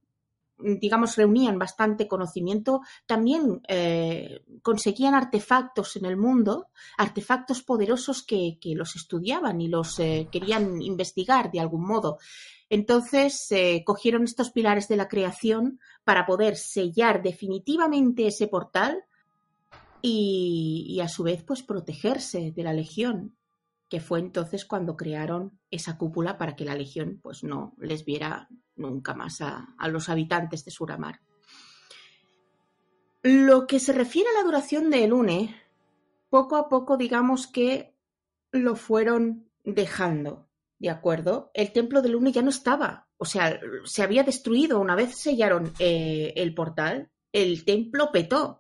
digamos, 0.59 1.17
reunían 1.17 1.59
bastante 1.59 2.07
conocimiento, 2.07 2.83
también 3.07 3.63
eh, 3.67 4.45
conseguían 4.63 5.15
artefactos 5.15 5.97
en 5.97 6.05
el 6.05 6.19
mundo, 6.19 6.67
artefactos 6.99 7.63
poderosos 7.63 8.23
que, 8.23 8.59
los 8.75 8.97
estudiaban 8.97 9.59
y 9.63 9.69
los 9.69 9.99
eh, 10.01 10.29
querían 10.31 10.83
investigar 10.83 11.51
de 11.51 11.61
algún 11.61 11.87
modo. 11.87 12.19
Entonces 12.69 13.49
cogieron 13.85 14.23
estos 14.23 14.53
pilares 14.53 14.87
de 14.87 14.97
la 14.97 15.09
creación 15.09 15.81
para 16.05 16.25
poder 16.25 16.57
sellar 16.57 17.21
definitivamente 17.21 18.29
ese 18.29 18.47
portal 18.47 19.07
y, 20.03 21.01
a 21.03 21.09
su 21.09 21.23
vez 21.23 21.43
pues 21.43 21.63
protegerse 21.63 22.53
de 22.53 22.63
la 22.63 22.73
legión, 22.73 23.37
que 23.89 24.01
fue 24.01 24.21
entonces 24.21 24.65
cuando 24.65 24.97
crearon 24.97 25.59
esa 25.71 25.99
cúpula 25.99 26.39
para 26.39 26.57
que 26.57 26.65
la 26.65 26.75
legión 26.75 27.19
pues 27.23 27.43
no 27.43 27.75
les 27.79 28.05
viera 28.05 28.49
nunca 28.77 29.15
más 29.15 29.41
a, 29.41 29.75
los 29.89 30.09
habitantes 30.09 30.65
de 30.65 30.71
Suramar. 30.71 31.21
Lo 33.23 33.67
que 33.67 33.81
se 33.81 33.93
refiere 33.93 34.31
a 34.31 34.41
la 34.41 34.45
duración 34.45 34.91
de 34.91 35.05
Elune, 35.05 35.57
poco 36.31 36.57
a 36.57 36.69
poco 36.69 36.97
digamos 36.97 37.47
que 37.47 37.95
lo 38.53 38.77
fueron 38.77 39.51
dejando, 39.65 40.49
¿de 40.79 40.91
acuerdo? 40.91 41.51
El 41.53 41.73
templo 41.73 42.01
de 42.01 42.09
Lune 42.09 42.33
ya 42.33 42.43
no 42.43 42.51
estaba, 42.51 43.09
o 43.19 43.27
sea, 43.27 43.61
se 43.85 44.03
había 44.03 44.23
destruido 44.23 44.81
una 44.81 44.95
vez 44.95 45.15
sellaron 45.15 45.75
eh, 45.79 46.33
el 46.37 46.55
portal, 46.55 47.11
el 47.33 47.67
templo 47.67 48.11
petó, 48.11 48.60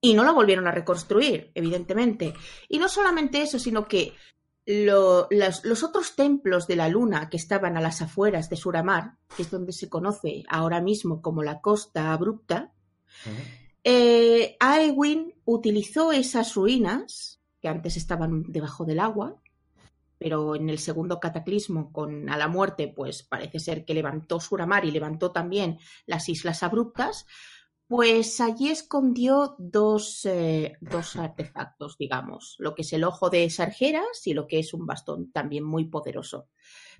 y 0.00 0.14
no 0.14 0.24
la 0.24 0.32
volvieron 0.32 0.66
a 0.66 0.72
reconstruir, 0.72 1.50
evidentemente. 1.54 2.34
Y 2.68 2.78
no 2.78 2.88
solamente 2.88 3.42
eso, 3.42 3.58
sino 3.58 3.86
que 3.86 4.14
los, 4.66 5.82
otros 5.82 6.14
templos 6.14 6.66
de 6.66 6.76
la 6.76 6.88
luna 6.88 7.30
que 7.30 7.38
estaban 7.38 7.76
a 7.76 7.80
las 7.80 8.02
afueras 8.02 8.50
de 8.50 8.56
Suramar, 8.56 9.16
que 9.34 9.42
es 9.42 9.50
donde 9.50 9.72
se 9.72 9.88
conoce 9.88 10.44
ahora 10.48 10.80
mismo 10.80 11.22
como 11.22 11.42
la 11.42 11.60
costa 11.60 12.12
abrupta, 12.12 12.72
eh, 13.82 14.56
Aewin 14.60 15.34
utilizó 15.46 16.12
esas 16.12 16.54
ruinas, 16.54 17.40
que 17.60 17.68
antes 17.68 17.96
estaban 17.96 18.44
debajo 18.48 18.84
del 18.84 19.00
agua, 19.00 19.40
pero 20.18 20.54
en 20.54 20.68
el 20.68 20.78
segundo 20.78 21.18
cataclismo 21.18 21.92
con 21.92 22.28
a 22.28 22.36
la 22.36 22.48
muerte, 22.48 22.92
pues 22.94 23.22
parece 23.22 23.60
ser 23.60 23.84
que 23.84 23.94
levantó 23.94 24.38
Suramar 24.38 24.84
y 24.84 24.90
levantó 24.90 25.30
también 25.30 25.78
las 26.06 26.28
islas 26.28 26.62
abruptas, 26.62 27.26
pues 27.88 28.38
allí 28.42 28.68
escondió 28.68 29.56
dos, 29.58 30.26
eh, 30.26 30.76
dos, 30.82 31.16
artefactos, 31.16 31.96
digamos, 31.96 32.56
lo 32.58 32.74
que 32.74 32.82
es 32.82 32.92
el 32.92 33.02
ojo 33.02 33.30
de 33.30 33.48
Sargeras 33.48 34.26
y 34.26 34.34
lo 34.34 34.46
que 34.46 34.58
es 34.58 34.74
un 34.74 34.86
bastón 34.86 35.32
también 35.32 35.64
muy 35.64 35.86
poderoso. 35.86 36.48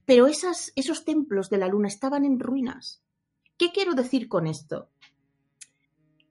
Pero 0.07 0.27
esas, 0.27 0.73
esos 0.77 1.05
templos 1.05 1.51
de 1.51 1.59
la 1.59 1.69
luna 1.69 1.89
estaban 1.89 2.25
en 2.25 2.41
ruinas. 2.41 3.03
¿Qué 3.59 3.71
quiero 3.71 3.93
decir 3.93 4.29
con 4.29 4.47
esto? 4.47 4.89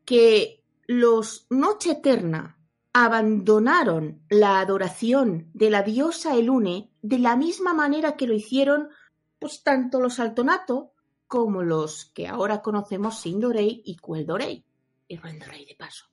Que 0.06 0.64
los 0.88 1.46
Noche 1.52 1.92
Eterna 1.92 2.58
abandonaron 2.94 4.24
la 4.28 4.60
adoración 4.60 5.52
de 5.54 5.70
la 5.70 5.84
diosa 5.84 6.36
Elune 6.36 6.90
de 7.04 7.20
la 7.20 7.36
misma 7.36 7.76
manera 7.76 8.18
que 8.18 8.26
lo 8.26 8.34
hicieron 8.34 8.90
pues 9.38 9.62
tanto 9.62 10.02
los 10.02 10.20
Altonato 10.20 10.94
como 11.28 11.62
los 11.62 12.06
que 12.06 12.28
ahora 12.28 12.62
conocemos 12.62 13.20
Sindorei 13.20 13.82
y 13.86 13.98
Queldorei. 13.98 14.64
Y 15.08 15.18
Queldorei 15.18 15.66
de 15.66 15.76
paso. 15.76 16.06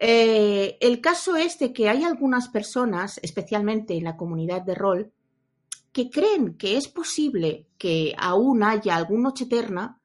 Eh, 0.00 0.78
el 0.80 1.00
caso 1.00 1.36
es 1.36 1.58
de 1.58 1.72
que 1.72 1.88
hay 1.88 2.04
algunas 2.04 2.48
personas, 2.48 3.18
especialmente 3.22 3.96
en 3.96 4.04
la 4.04 4.16
comunidad 4.16 4.62
de 4.62 4.74
rol, 4.74 5.12
que 5.92 6.10
creen 6.10 6.56
que 6.56 6.76
es 6.76 6.88
posible 6.88 7.66
que 7.76 8.14
aún 8.16 8.62
haya 8.62 8.94
algún 8.94 9.22
noche 9.22 9.44
eterna 9.44 10.00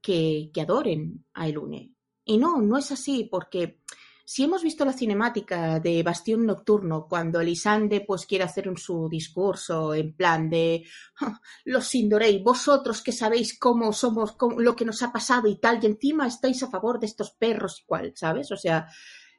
que, 0.00 0.50
que 0.52 0.60
adoren 0.62 1.24
a 1.34 1.48
Elune. 1.48 1.92
Y 2.24 2.38
no, 2.38 2.62
no 2.62 2.78
es 2.78 2.90
así, 2.92 3.28
porque 3.30 3.80
si 4.26 4.44
hemos 4.44 4.62
visto 4.62 4.84
la 4.84 4.94
cinemática 4.94 5.78
de 5.80 6.02
Bastión 6.02 6.46
Nocturno, 6.46 7.06
cuando 7.06 7.40
Elisande 7.40 8.00
pues 8.00 8.24
quiere 8.24 8.44
hacer 8.44 8.68
un, 8.68 8.78
su 8.78 9.08
discurso 9.08 9.94
en 9.94 10.14
plan 10.14 10.48
de 10.48 10.84
ah, 11.20 11.38
los 11.64 11.86
Sindorei, 11.86 12.42
vosotros 12.42 13.02
que 13.02 13.12
sabéis 13.12 13.58
cómo 13.58 13.92
somos, 13.92 14.36
lo 14.56 14.74
que 14.74 14.86
nos 14.86 15.02
ha 15.02 15.12
pasado 15.12 15.46
y 15.46 15.56
tal, 15.56 15.78
y 15.82 15.86
encima 15.86 16.26
estáis 16.26 16.62
a 16.62 16.70
favor 16.70 16.98
de 16.98 17.06
estos 17.06 17.32
perros 17.32 17.80
y 17.80 17.84
cual, 17.84 18.12
¿sabes? 18.16 18.50
O 18.50 18.56
sea, 18.56 18.88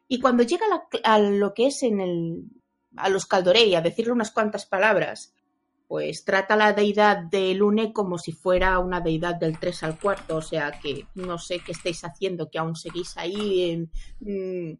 y 0.07 0.19
cuando 0.19 0.43
llega 0.43 0.65
a 1.03 1.19
lo 1.19 1.53
que 1.53 1.67
es 1.67 1.81
en 1.81 1.99
el, 1.99 2.43
a 2.95 3.09
los 3.09 3.25
Caldorei 3.25 3.73
a 3.73 3.81
decirle 3.81 4.11
unas 4.11 4.31
cuantas 4.31 4.67
palabras, 4.67 5.33
pues 5.87 6.25
trata 6.25 6.55
la 6.55 6.73
deidad 6.73 7.17
de 7.17 7.53
Lune 7.53 7.93
como 7.93 8.17
si 8.17 8.31
fuera 8.31 8.79
una 8.79 9.01
deidad 9.01 9.35
del 9.35 9.59
3 9.59 9.83
al 9.83 9.99
cuarto, 9.99 10.37
o 10.37 10.41
sea 10.41 10.79
que 10.79 11.07
no 11.15 11.37
sé 11.37 11.59
qué 11.59 11.73
estáis 11.73 12.03
haciendo, 12.03 12.49
que 12.49 12.57
aún 12.57 12.75
seguís 12.75 13.15
ahí 13.17 13.87
mm, 14.19 14.71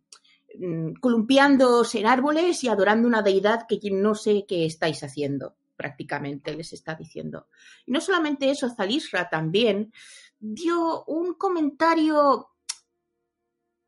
mm, 0.60 0.94
columpiándose 1.00 2.00
en 2.00 2.08
árboles 2.08 2.64
y 2.64 2.70
adorando 2.70 3.08
una 3.08 3.22
deidad 3.22 3.68
que 3.68 3.80
no 3.92 4.16
sé 4.16 4.46
qué 4.48 4.66
estáis 4.66 5.04
haciendo, 5.04 5.56
prácticamente 5.76 6.56
les 6.56 6.74
está 6.74 6.96
diciendo. 6.96 7.48
Y 7.86 7.92
no 7.92 8.02
solamente 8.02 8.50
eso, 8.50 8.70
Zalisra 8.70 9.30
también 9.30 9.94
dio 10.40 11.04
un 11.06 11.36
comentario 11.36 12.50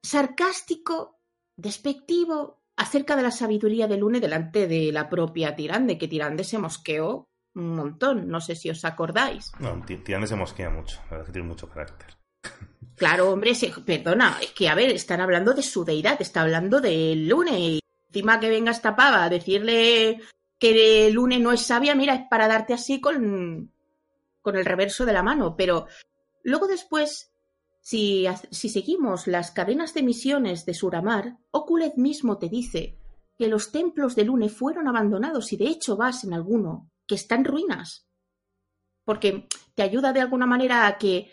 sarcástico, 0.03 1.19
despectivo, 1.55 2.61
acerca 2.77 3.15
de 3.15 3.23
la 3.23 3.31
sabiduría 3.31 3.87
de 3.87 3.97
Lune 3.97 4.19
delante 4.19 4.67
de 4.67 4.91
la 4.91 5.09
propia 5.09 5.55
Tirande, 5.55 5.97
que 5.97 6.07
Tirande 6.07 6.43
se 6.43 6.59
mosqueó 6.59 7.27
un 7.55 7.75
montón, 7.75 8.27
no 8.29 8.39
sé 8.39 8.55
si 8.55 8.69
os 8.69 8.85
acordáis. 8.85 9.51
No, 9.59 9.83
Tirande 9.85 10.27
se 10.27 10.35
mosquea 10.35 10.69
mucho, 10.69 10.99
la 11.05 11.11
verdad 11.11 11.25
que 11.25 11.31
tiene 11.33 11.47
mucho 11.47 11.67
carácter. 11.67 12.15
Claro, 12.95 13.31
hombre, 13.31 13.53
perdona, 13.85 14.37
es 14.41 14.51
que 14.51 14.69
a 14.69 14.75
ver, 14.75 14.91
están 14.91 15.21
hablando 15.21 15.53
de 15.53 15.63
su 15.63 15.83
deidad, 15.83 16.21
está 16.21 16.41
hablando 16.41 16.79
de 16.79 17.15
Lune, 17.15 17.59
y 17.59 17.79
encima 18.07 18.39
que 18.39 18.49
venga 18.49 18.71
esta 18.71 18.95
pava 18.95 19.23
a 19.23 19.29
decirle 19.29 20.21
que 20.59 21.09
Lune 21.11 21.39
no 21.39 21.51
es 21.51 21.61
sabia, 21.61 21.95
mira, 21.95 22.13
es 22.13 22.27
para 22.29 22.47
darte 22.47 22.73
así 22.73 23.01
con, 23.01 23.71
con 24.41 24.55
el 24.55 24.65
reverso 24.65 25.05
de 25.05 25.13
la 25.13 25.23
mano, 25.23 25.55
pero 25.55 25.87
luego 26.43 26.67
después 26.67 27.31
si, 27.87 28.27
seguimos 28.51 29.27
las 29.27 29.51
cadenas 29.51 29.93
de 29.93 30.03
misiones 30.03 30.65
de 30.65 30.73
Suramar, 30.73 31.37
Oculez 31.51 31.95
mismo 31.95 32.37
te 32.37 32.49
dice 32.49 32.97
que 33.37 33.47
los 33.47 33.71
templos 33.71 34.13
de 34.13 34.25
Lune 34.25 34.49
fueron 34.49 34.89
abandonados 34.89 35.53
y 35.53 35.55
de 35.55 35.69
hecho 35.69 35.95
vas 35.95 36.25
en 36.25 36.33
alguno 36.33 36.91
que 37.07 37.15
está 37.15 37.35
en 37.35 37.45
ruinas. 37.45 38.05
Porque 39.05 39.47
te 39.73 39.83
ayuda 39.83 40.11
de 40.11 40.19
alguna 40.19 40.45
manera 40.45 40.85
a 40.85 40.97
que 40.97 41.31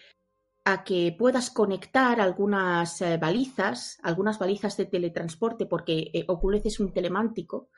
a 0.64 0.84
que 0.84 1.16
puedas 1.18 1.50
conectar 1.50 2.20
algunas 2.20 3.00
eh, 3.02 3.16
balizas, 3.16 3.99
algunas 4.04 4.38
balizas 4.38 4.76
de 4.76 4.87
teletransporte, 4.87 5.66
porque 5.66 6.12
eh, 6.14 6.25
Oculez 6.28 6.66
es 6.66 6.78
un 6.78 6.92
telemántico. 6.92 7.70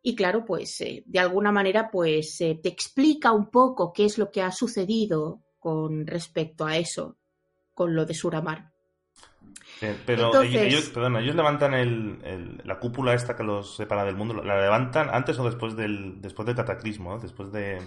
Y 0.00 0.14
claro, 0.14 0.44
pues 0.44 0.80
eh, 0.82 1.02
de 1.04 1.18
alguna 1.18 1.50
manera, 1.50 1.90
pues 1.90 2.38
te 2.38 2.68
explica 2.68 3.32
un 3.32 3.50
poco 3.50 3.92
qué 3.92 4.04
es 4.04 4.18
lo 4.18 4.30
que 4.30 4.40
ha 4.40 4.52
sucedido 4.52 5.42
con 5.58 6.06
respecto 6.06 6.64
a 6.64 6.78
eso 6.78 7.18
con 7.74 7.94
lo 7.94 8.06
de 8.06 8.14
Suramar. 8.14 8.72
pero 10.06 10.42
ellos, 10.42 10.90
perdona, 10.90 11.20
ellos 11.20 11.34
levantan 11.34 11.74
el, 11.74 12.62
la 12.64 12.78
cúpula 12.78 13.14
esta 13.14 13.36
que 13.36 13.42
los 13.42 13.76
separa 13.76 14.04
del 14.04 14.16
mundo, 14.16 14.34
¿la 14.42 14.60
levantan 14.60 15.10
antes 15.10 15.38
o 15.38 15.44
después 15.44 15.76
del, 15.76 16.20
después 16.20 16.46
del 16.46 16.56
cataclismo? 16.56 17.18
Después 17.18 17.52
de, 17.52 17.80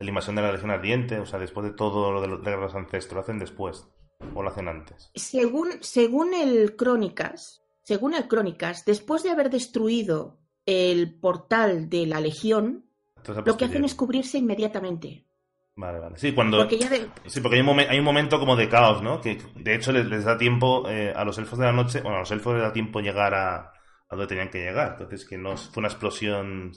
la 0.00 0.08
invasión 0.08 0.36
de 0.36 0.42
la 0.42 0.52
Legión 0.52 0.70
Ardiente, 0.70 1.18
o 1.18 1.26
sea, 1.26 1.38
después 1.38 1.66
de 1.66 1.72
todo 1.72 2.12
lo 2.12 2.20
de, 2.20 2.56
los 2.56 2.74
ancestros, 2.74 3.14
¿lo 3.14 3.20
hacen 3.20 3.38
después 3.38 3.88
o 4.34 4.42
lo 4.42 4.48
hacen 4.48 4.68
antes? 4.68 5.10
Según, 5.14 5.70
según 5.80 6.34
el 6.34 6.76
Crónicas, 6.76 7.62
según 7.82 8.14
el 8.14 8.28
Crónicas, 8.28 8.84
después 8.84 9.22
de 9.22 9.30
haber 9.30 9.50
destruido 9.50 10.38
el 10.66 11.18
portal 11.18 11.88
de 11.88 12.06
la 12.06 12.20
Legión, 12.20 12.84
lo 13.44 13.56
que 13.56 13.64
hacen 13.64 13.84
es 13.84 13.94
cubrirse 13.94 14.38
inmediatamente. 14.38 15.27
Vale, 15.78 16.00
vale. 16.00 16.18
Sí, 16.18 16.32
cuando... 16.32 16.58
Porque 16.58 16.76
Sí, 17.26 17.40
porque 17.40 17.56
hay 17.56 17.62
un, 17.62 17.78
hay 17.78 17.98
un, 18.00 18.04
momento 18.04 18.40
como 18.40 18.56
de 18.56 18.68
caos, 18.68 19.00
¿no? 19.00 19.20
Que 19.20 19.38
de 19.54 19.76
hecho 19.76 19.92
les, 19.92 20.24
da 20.24 20.36
tiempo 20.36 20.88
eh, 20.90 21.12
a 21.14 21.24
los 21.24 21.38
elfos 21.38 21.56
de 21.56 21.66
la 21.66 21.72
noche, 21.72 22.00
bueno, 22.00 22.16
a 22.16 22.20
los 22.20 22.30
elfos 22.32 22.54
les 22.54 22.64
da 22.64 22.72
tiempo 22.72 22.98
llegar 22.98 23.32
a, 23.32 23.56
a 23.56 23.72
donde 24.10 24.26
tenían 24.26 24.50
que 24.50 24.58
llegar. 24.58 24.96
Entonces 24.98 25.24
que 25.24 25.38
no 25.38 25.56
fue 25.56 25.80
una 25.80 25.86
explosión 25.86 26.72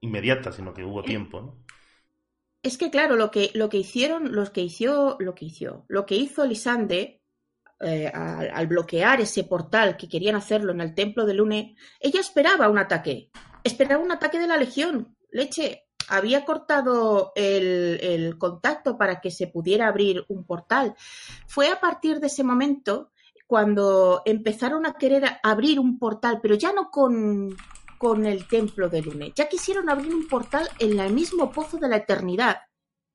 inmediata, 0.00 0.50
sino 0.50 0.74
que 0.74 0.82
hubo 0.82 1.02
eh, 1.02 1.04
tiempo, 1.04 1.40
¿no? 1.42 1.64
Es 2.60 2.76
que 2.76 2.90
claro, 2.90 3.14
lo 3.14 3.30
que, 3.30 3.52
lo 3.54 3.68
que 3.68 3.76
hicieron, 3.76 4.32
lo 4.32 4.52
que 4.52 4.62
hizo, 4.62 5.16
lo 5.20 5.36
que 5.36 5.44
hizo, 5.44 5.84
lo 5.86 6.04
que 6.04 6.16
hizo 6.16 6.44
Lisande 6.44 7.22
eh, 7.82 8.08
al, 8.08 8.50
al, 8.50 8.66
bloquear 8.66 9.20
ese 9.20 9.44
portal 9.44 9.96
que 9.96 10.08
querían 10.08 10.34
hacerlo 10.34 10.72
en 10.72 10.80
el 10.80 10.92
templo 10.96 11.24
de 11.24 11.34
Lune, 11.34 11.76
ella 12.00 12.18
esperaba 12.18 12.68
un 12.68 12.78
ataque, 12.78 13.30
esperaba 13.62 14.02
un 14.02 14.10
ataque 14.10 14.40
de 14.40 14.48
la 14.48 14.56
Legión. 14.56 15.16
Leche, 15.30 15.83
había 16.08 16.44
cortado 16.44 17.32
el, 17.34 18.36
contacto 18.38 18.96
para 18.96 19.20
que 19.20 19.30
se 19.30 19.46
pudiera 19.46 19.88
abrir 19.88 20.24
un 20.28 20.44
portal. 20.44 20.94
Fue 21.46 21.70
a 21.70 21.80
partir 21.80 22.20
de 22.20 22.26
ese 22.26 22.44
momento 22.44 23.10
cuando 23.46 24.22
empezaron 24.24 24.86
a 24.86 24.94
querer 24.94 25.24
abrir 25.42 25.78
un 25.78 25.98
portal, 25.98 26.40
pero 26.42 26.54
ya 26.54 26.72
no 26.72 26.90
con, 26.90 27.54
con 27.98 28.26
el 28.26 28.48
templo 28.48 28.88
de 28.88 29.02
Lune, 29.02 29.32
ya 29.34 29.48
quisieron 29.48 29.88
abrir 29.90 30.14
un 30.14 30.26
portal 30.28 30.68
en 30.78 30.98
el 30.98 31.12
mismo 31.12 31.50
pozo 31.50 31.76
de 31.78 31.88
la 31.88 31.96
eternidad. 31.96 32.58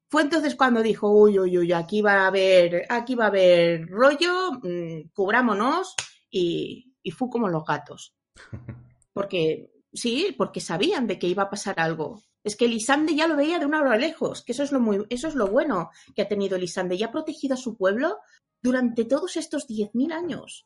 Fue 0.10 0.24
entonces 0.24 0.56
cuando 0.56 0.82
dijo, 0.82 1.10
uy, 1.12 1.38
uy, 1.38 1.58
uy, 1.58 1.72
aquí 1.72 2.02
va 2.02 2.24
a 2.24 2.28
haber, 2.28 2.86
aquí 2.90 3.16
va 3.16 3.26
a 3.26 3.28
haber 3.28 3.88
rollo, 3.88 4.54
mm, 4.64 5.10
cubrámonos, 5.14 5.96
y, 6.32 6.96
y 7.04 7.12
fue 7.12 7.30
como 7.30 7.48
los 7.48 7.64
gatos. 7.66 8.16
Porque, 9.14 9.72
sí, 9.92 10.34
porque 10.38 10.62
sabían 10.62 11.06
de 11.06 11.20
que 11.20 11.28
iba 11.28 11.44
a 11.44 11.50
pasar 11.50 11.78
algo. 11.80 12.22
Es 12.44 12.56
que 12.56 12.66
Elisande 12.66 13.16
ya 13.16 13.28
lo 13.28 13.36
veía 13.36 13.60
de 13.60 13.66
una 13.66 13.82
hora 13.82 13.98
lejos, 13.98 14.44
que 14.44 14.54
eso 14.54 14.64
es 14.64 14.72
lo 14.72 14.80
muy, 14.80 15.06
eso 15.10 15.28
es 15.28 15.36
lo 15.36 15.48
bueno 15.48 15.90
que 16.16 16.22
ha 16.22 16.28
tenido 16.28 16.56
Elisande, 16.56 16.96
y 16.96 17.04
ha 17.04 17.12
protegido 17.12 17.56
a 17.56 17.58
su 17.58 17.76
pueblo 17.76 18.18
durante 18.62 19.06
todos 19.06 19.38
estos 19.38 19.68
10.000 19.68 20.14
años. 20.14 20.66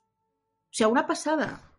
O 0.65 0.75
sea, 0.75 0.87
una 0.87 1.07
pasada. 1.07 1.69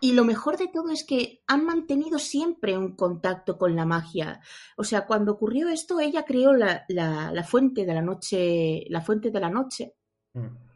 Y 0.00 0.12
lo 0.12 0.24
mejor 0.24 0.56
de 0.56 0.68
todo 0.68 0.90
es 0.90 1.04
que 1.04 1.42
han 1.46 1.64
mantenido 1.64 2.18
siempre 2.18 2.76
un 2.76 2.96
contacto 2.96 3.58
con 3.58 3.76
la 3.76 3.84
magia. 3.84 4.40
O 4.76 4.84
sea, 4.84 5.06
cuando 5.06 5.32
ocurrió 5.32 5.68
esto, 5.68 6.00
ella 6.00 6.24
creó 6.24 6.52
la, 6.52 6.84
la, 6.88 7.44
fuente 7.44 7.84
de 7.84 7.94
la 7.94 8.02
noche, 8.02 8.84
la 8.88 9.00
fuente 9.00 9.30
de 9.30 9.40
la 9.40 9.50
noche. 9.50 9.94
Mm. 10.34 10.68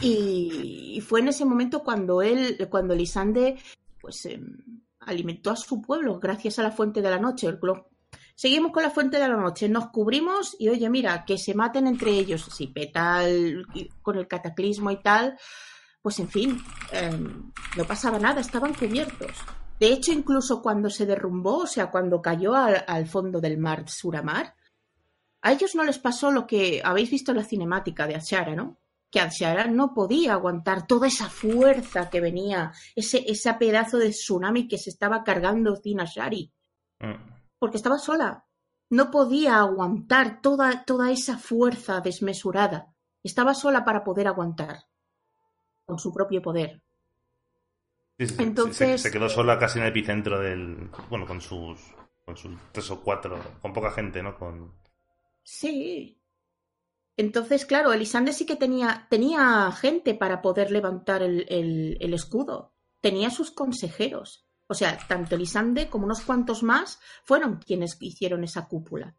Y, 0.00 1.00
fue 1.06 1.20
en 1.20 1.28
ese 1.28 1.44
momento 1.44 1.84
cuando 1.84 2.22
él, 2.22 2.66
cuando 2.70 2.94
Elisande, 2.94 3.56
pues 4.00 4.26
em, 4.26 4.84
alimentó 5.06 5.50
a 5.50 5.56
su 5.56 5.80
pueblo 5.80 6.18
gracias 6.18 6.58
a 6.58 6.62
la 6.62 6.70
fuente 6.70 7.00
de 7.00 7.10
la 7.10 7.18
noche. 7.18 7.48
Seguimos 8.34 8.72
con 8.72 8.82
la 8.82 8.90
fuente 8.90 9.18
de 9.18 9.28
la 9.28 9.36
noche, 9.36 9.68
nos 9.68 9.88
cubrimos 9.88 10.54
y 10.58 10.68
oye, 10.68 10.90
mira, 10.90 11.24
que 11.24 11.38
se 11.38 11.54
maten 11.54 11.86
entre 11.86 12.10
ellos. 12.10 12.46
Si 12.54 12.66
petal 12.66 13.66
con 14.02 14.18
el 14.18 14.28
cataclismo 14.28 14.90
y 14.90 15.02
tal, 15.02 15.38
pues 16.02 16.20
en 16.20 16.28
fin, 16.28 16.62
em, 16.92 17.50
no 17.76 17.84
pasaba 17.84 18.18
nada, 18.18 18.40
estaban 18.40 18.74
cubiertos. 18.74 19.32
De 19.80 19.88
hecho, 19.88 20.12
incluso 20.12 20.62
cuando 20.62 20.88
se 20.88 21.06
derrumbó, 21.06 21.58
o 21.58 21.66
sea, 21.66 21.90
cuando 21.90 22.22
cayó 22.22 22.54
al, 22.54 23.06
fondo 23.06 23.40
del 23.40 23.58
mar 23.58 23.88
Suramar, 23.88 24.54
a 25.42 25.52
ellos 25.52 25.74
no 25.74 25.84
les 25.84 25.98
pasó 25.98 26.30
lo 26.30 26.46
que 26.46 26.80
habéis 26.84 27.10
visto 27.10 27.30
en 27.30 27.38
la 27.38 27.44
cinemática 27.44 28.06
de 28.06 28.16
Ashara, 28.16 28.54
¿no? 28.54 28.78
Que 29.10 29.20
Adshara 29.20 29.66
no 29.66 29.94
podía 29.94 30.32
aguantar 30.32 30.86
toda 30.86 31.06
esa 31.08 31.28
fuerza 31.28 32.10
que 32.10 32.20
venía, 32.20 32.72
ese, 32.94 33.24
ese 33.26 33.52
pedazo 33.54 33.98
de 33.98 34.10
tsunami 34.10 34.68
que 34.68 34.78
se 34.78 34.90
estaba 34.90 35.24
cargando 35.24 35.76
Zinashari. 35.76 36.52
Mm. 37.00 37.14
Porque 37.58 37.76
estaba 37.76 37.98
sola. 37.98 38.44
No 38.90 39.10
podía 39.10 39.58
aguantar 39.58 40.40
toda, 40.40 40.84
toda 40.84 41.10
esa 41.10 41.38
fuerza 41.38 42.00
desmesurada. 42.00 42.94
Estaba 43.22 43.54
sola 43.54 43.84
para 43.84 44.04
poder 44.04 44.28
aguantar. 44.28 44.84
Con 45.84 45.98
su 45.98 46.12
propio 46.12 46.42
poder. 46.42 46.82
Entonces. 48.18 49.02
Se, 49.02 49.10
quedó 49.10 49.28
sola 49.28 49.58
casi 49.58 49.78
en 49.78 49.84
el 49.84 49.90
epicentro 49.90 50.40
del. 50.40 50.90
Bueno, 51.10 51.26
con 51.26 51.40
sus. 51.40 51.80
Con 52.24 52.36
sus 52.36 52.56
tres 52.72 52.90
o 52.90 53.00
cuatro. 53.02 53.38
Con 53.60 53.72
poca 53.72 53.90
gente, 53.90 54.22
¿no? 54.22 54.36
Con. 54.36 54.72
Sí. 55.42 56.15
Entonces, 57.16 57.64
claro, 57.64 57.92
Elisande 57.92 58.32
sí 58.32 58.44
que 58.44 58.56
tenía, 58.56 59.06
tenía 59.08 59.72
gente 59.72 60.14
para 60.14 60.42
poder 60.42 60.70
levantar 60.70 61.22
el, 61.22 61.46
el, 61.48 62.14
escudo. 62.14 62.74
Tenía 63.00 63.30
sus 63.30 63.50
consejeros. 63.50 64.46
O 64.66 64.74
sea, 64.74 64.98
tanto 65.08 65.34
Elisande 65.34 65.88
como 65.88 66.04
unos 66.04 66.20
cuantos 66.20 66.62
más 66.62 67.00
fueron 67.24 67.56
quienes 67.56 67.96
hicieron 68.00 68.44
esa 68.44 68.68
cúpula. 68.68 69.14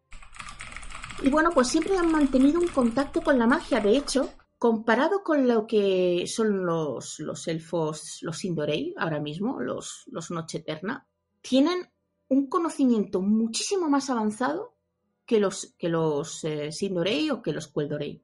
Y 1.24 1.30
bueno, 1.30 1.50
pues 1.52 1.70
siempre 1.70 1.98
han 1.98 2.12
mantenido 2.12 2.60
un 2.60 2.68
contacto 2.68 3.22
con 3.24 3.40
la 3.40 3.48
magia. 3.48 3.80
De 3.80 3.98
hecho, 3.98 4.30
comparado 4.60 5.24
con 5.24 5.48
lo 5.48 5.66
que 5.66 6.26
son 6.28 6.66
los, 6.66 7.20
los 7.20 7.48
elfos, 7.48 8.20
los 8.22 8.44
Indorei, 8.46 8.94
ahora 8.98 9.20
mismo, 9.20 9.60
los, 9.60 10.04
los 10.08 10.30
Noche 10.30 10.60
Eterna, 10.60 11.08
tienen 11.42 11.90
un 12.28 12.48
conocimiento 12.48 13.22
muchísimo 13.22 13.90
más 13.90 14.10
avanzado 14.12 14.77
que 15.28 15.40
los, 15.40 15.76
que 15.78 15.90
los 15.90 16.44
eh, 16.46 16.72
Sindorei 16.72 17.30
o 17.30 17.42
que 17.44 17.52
los 17.52 17.68
Queldorei. 17.68 18.24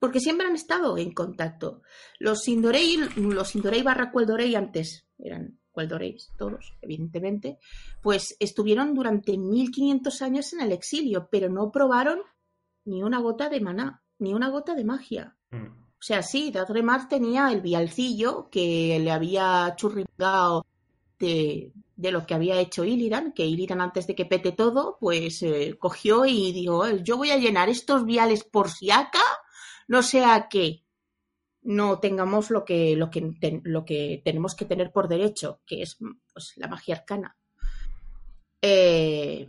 porque 0.00 0.18
siempre 0.18 0.46
han 0.46 0.54
estado 0.54 0.96
en 0.96 1.12
contacto. 1.12 1.82
Los 2.18 2.40
Sindorei, 2.40 2.96
los 3.16 3.48
Sindorei 3.48 3.82
barra 3.82 4.10
Queldorei 4.10 4.54
antes 4.54 5.06
eran 5.18 5.60
Queldoreis, 5.72 6.32
todos, 6.36 6.74
evidentemente, 6.80 7.58
pues 8.02 8.34
estuvieron 8.40 8.94
durante 8.94 9.38
1500 9.38 10.22
años 10.22 10.52
en 10.52 10.60
el 10.62 10.72
exilio, 10.72 11.28
pero 11.30 11.48
no 11.48 11.70
probaron 11.70 12.20
ni 12.84 13.02
una 13.02 13.20
gota 13.20 13.48
de 13.48 13.60
maná, 13.60 14.02
ni 14.18 14.34
una 14.34 14.48
gota 14.48 14.74
de 14.74 14.84
magia. 14.84 15.36
Mm. 15.50 15.66
O 15.66 16.02
sea, 16.02 16.22
sí, 16.22 16.50
Dadremar 16.50 17.08
tenía 17.08 17.52
el 17.52 17.60
vialcillo 17.60 18.48
que 18.50 18.98
le 18.98 19.10
había 19.10 19.74
churrigado 19.76 20.64
de, 21.20 21.72
de 22.00 22.12
lo 22.12 22.26
que 22.26 22.34
había 22.34 22.58
hecho 22.58 22.84
Illidan, 22.84 23.32
que 23.32 23.46
Illidan 23.46 23.80
antes 23.80 24.06
de 24.06 24.14
que 24.14 24.24
pete 24.24 24.52
todo, 24.52 24.96
pues 24.98 25.42
eh, 25.42 25.76
cogió 25.78 26.24
y 26.24 26.50
dijo, 26.52 26.88
yo 26.96 27.16
voy 27.18 27.30
a 27.30 27.36
llenar 27.36 27.68
estos 27.68 28.06
viales 28.06 28.42
por 28.42 28.70
si 28.70 28.90
acá, 28.90 29.22
no 29.86 30.02
sea 30.02 30.48
que 30.48 30.82
no 31.62 32.00
tengamos 32.00 32.50
lo 32.50 32.64
que, 32.64 32.96
lo 32.96 33.10
que, 33.10 33.60
lo 33.64 33.84
que 33.84 34.22
tenemos 34.24 34.54
que 34.54 34.64
tener 34.64 34.92
por 34.92 35.08
derecho, 35.08 35.60
que 35.66 35.82
es 35.82 35.98
pues, 36.32 36.54
la 36.56 36.68
magia 36.68 36.96
arcana. 36.96 37.36
Eh, 38.62 39.46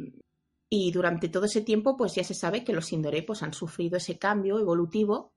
y 0.70 0.92
durante 0.92 1.30
todo 1.30 1.46
ese 1.46 1.62
tiempo, 1.62 1.96
pues 1.96 2.16
ya 2.16 2.24
se 2.24 2.34
sabe 2.34 2.66
que 2.66 2.74
los 2.74 2.88
Sindoré 2.88 3.24
pues, 3.24 3.44
han 3.44 3.54
sufrido 3.54 3.96
ese 3.96 4.18
cambio 4.18 4.60
evolutivo 4.60 5.34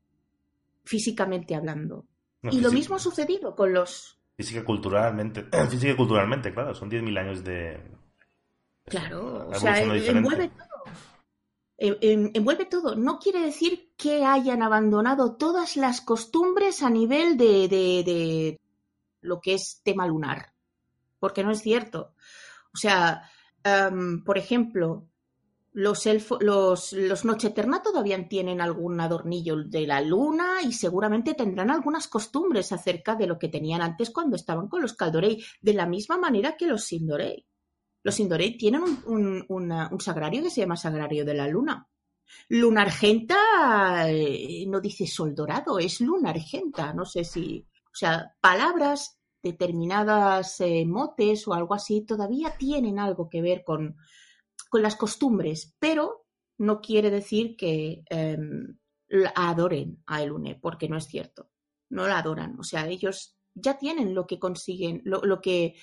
físicamente 0.84 1.54
hablando. 1.54 2.06
y 2.42 2.60
lo 2.60 2.72
mismo 2.72 2.96
ha 2.96 2.98
sucedido 2.98 3.54
con 3.54 3.72
los... 3.72 4.18
Física 4.36 4.64
culturalmente, 4.64 5.44
física 5.70 5.92
y 5.92 5.96
culturalmente, 5.96 6.52
claro, 6.52 6.74
son 6.74 6.90
10.000 6.90 7.18
años 7.18 7.44
de... 7.44 7.80
Claro, 8.86 9.48
o 9.48 9.54
sea, 9.54 9.82
envuelve 9.82 10.48
todo. 10.48 10.84
Envuelve 11.78 12.66
todo. 12.66 12.96
No 12.96 13.18
quiere 13.18 13.40
decir 13.40 13.92
que 13.96 14.24
hayan 14.24 14.62
abandonado 14.62 15.36
todas 15.36 15.76
las 15.78 16.02
costumbres 16.02 16.82
a 16.82 16.90
nivel 16.90 17.38
de, 17.38 17.68
de, 17.68 18.60
lo 19.22 19.40
que 19.40 19.54
es 19.54 19.80
tema 19.82 20.06
lunar, 20.06 20.52
porque 21.18 21.42
no 21.42 21.50
es 21.50 21.62
cierto. 21.62 22.14
O 22.74 22.76
sea, 22.76 23.30
por 24.26 24.36
ejemplo, 24.36 25.08
los, 25.74 26.08
los, 26.40 26.92
los 26.92 27.24
Noche 27.24 27.48
Eterna 27.48 27.82
todavía 27.82 28.28
tienen 28.28 28.60
algún 28.60 29.00
adornillo 29.00 29.56
de 29.56 29.88
la 29.88 30.00
luna 30.00 30.62
y 30.62 30.72
seguramente 30.72 31.34
tendrán 31.34 31.68
algunas 31.68 32.06
costumbres 32.06 32.70
acerca 32.70 33.16
de 33.16 33.26
lo 33.26 33.40
que 33.40 33.48
tenían 33.48 33.82
antes 33.82 34.10
cuando 34.10 34.36
estaban 34.36 34.68
con 34.68 34.80
los 34.80 34.94
Caldorei, 34.94 35.44
de 35.60 35.74
la 35.74 35.86
misma 35.86 36.16
manera 36.16 36.56
que 36.56 36.68
los 36.68 36.84
Sindorei. 36.84 37.44
Los 38.04 38.14
Sindorei 38.14 38.56
tienen 38.56 38.82
un, 39.06 39.44
un, 39.48 40.00
sagrario 40.00 40.44
que 40.44 40.50
se 40.50 40.60
llama 40.60 40.76
Sagrario 40.76 41.24
de 41.24 41.34
la 41.34 41.48
Luna. 41.48 41.88
Luna 42.50 42.82
Argenta 42.82 44.08
eh, 44.08 44.64
no 44.68 44.80
dice 44.80 45.08
sol 45.08 45.34
dorado, 45.34 45.80
es 45.80 46.00
Luna 46.00 46.30
Argenta. 46.30 46.92
No 46.92 47.04
sé 47.04 47.24
si. 47.24 47.66
O 47.86 47.96
sea, 47.96 48.36
palabras, 48.40 49.18
determinadas 49.42 50.60
eh, 50.60 50.84
motes 50.86 51.48
o 51.48 51.54
algo 51.54 51.74
así 51.74 52.02
todavía 52.02 52.56
tienen 52.56 52.98
algo 52.98 53.28
que 53.28 53.42
ver 53.42 53.64
con, 53.64 53.96
con 54.74 54.82
las 54.82 54.96
costumbres, 54.96 55.76
pero 55.78 56.26
no 56.58 56.80
quiere 56.80 57.08
decir 57.08 57.56
que 57.56 58.02
em, 58.10 58.76
adoren 59.36 60.02
a 60.04 60.20
Elune, 60.20 60.58
porque 60.60 60.88
no 60.88 60.96
es 60.96 61.04
cierto. 61.04 61.48
No 61.90 62.08
la 62.08 62.18
adoran. 62.18 62.58
O 62.58 62.64
sea, 62.64 62.88
ellos 62.88 63.38
ya 63.54 63.78
tienen 63.78 64.16
lo 64.16 64.26
que 64.26 64.40
consiguen, 64.40 65.00
lo, 65.04 65.40
que 65.40 65.76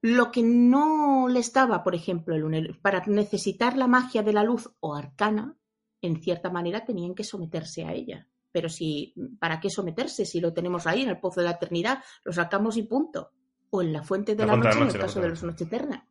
lo 0.00 0.32
que 0.32 0.42
no 0.42 1.28
les 1.28 1.52
daba, 1.52 1.84
por 1.84 1.94
ejemplo, 1.94 2.34
el 2.34 2.78
para 2.80 3.04
necesitar 3.04 3.76
la 3.76 3.88
magia 3.88 4.22
de 4.22 4.32
la 4.32 4.42
luz 4.42 4.70
o 4.80 4.94
arcana, 4.94 5.58
en 6.00 6.22
cierta 6.22 6.48
manera 6.48 6.86
tenían 6.86 7.14
que 7.14 7.24
someterse 7.24 7.84
a 7.84 7.92
ella. 7.92 8.26
Pero 8.52 8.70
si, 8.70 9.12
¿para 9.38 9.60
qué 9.60 9.68
someterse? 9.68 10.24
Si 10.24 10.40
lo 10.40 10.54
tenemos 10.54 10.86
ahí 10.86 11.02
en 11.02 11.10
el 11.10 11.20
pozo 11.20 11.42
de 11.42 11.44
la 11.48 11.52
eternidad, 11.52 12.02
lo 12.24 12.32
sacamos 12.32 12.78
y 12.78 12.84
punto. 12.84 13.32
O 13.68 13.82
en 13.82 13.92
la 13.92 14.02
fuente 14.02 14.34
de 14.34 14.46
la, 14.46 14.56
noche, 14.56 14.78
en 14.78 14.88
el 14.88 14.98
caso 14.98 15.20
de 15.20 15.28
los 15.28 15.42
Noche 15.42 15.64
Eterna. 15.64 16.05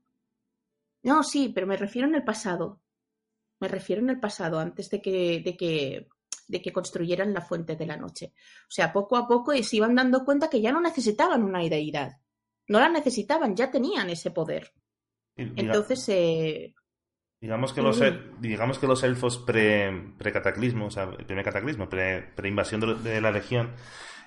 No, 1.06 1.22
sí, 1.22 1.52
pero 1.54 1.68
me 1.68 1.78
refiero 1.78 2.08
en 2.08 2.16
el 2.16 2.24
pasado. 2.24 2.82
Me 3.60 3.68
refiero 3.68 4.02
en 4.02 4.10
el 4.10 4.20
pasado, 4.20 4.60
antes 4.60 4.90
de 4.90 5.00
que, 5.00 5.40
de 5.40 5.56
que, 5.56 6.08
de 6.48 6.62
que 6.62 6.74
construyeran 6.74 7.32
la 7.32 7.42
fuente 7.42 7.76
de 7.76 7.86
la 7.86 7.96
noche. 7.96 8.34
O 8.64 8.72
sea, 8.72 8.92
poco 8.92 9.16
a 9.16 9.28
poco 9.28 9.54
se 9.62 9.76
iban 9.78 9.94
dando 9.94 10.26
cuenta 10.26 10.50
que 10.50 10.62
ya 10.62 10.72
no 10.72 10.82
necesitaban 10.82 11.44
una 11.44 11.60
deidad. 11.60 12.18
No 12.68 12.80
la 12.80 12.90
necesitaban, 12.90 13.56
ya 13.56 13.70
tenían 13.70 14.10
ese 14.10 14.32
poder. 14.32 14.74
Entonces, 15.36 16.10
eh, 16.10 16.74
digamos, 17.40 17.72
que 17.72 17.84
los, 17.84 18.02
digamos 18.40 18.80
que 18.80 18.88
los 18.88 19.04
elfos 19.04 19.38
pre-cataclismo, 19.38 20.88
o 20.88 20.92
sea, 20.92 21.04
el 21.04 21.26
primer 21.28 21.46
cataclismo, 21.46 21.88
pre-invasión 21.88 23.04
de, 23.04 23.22
la 23.22 23.30
legión, 23.30 23.76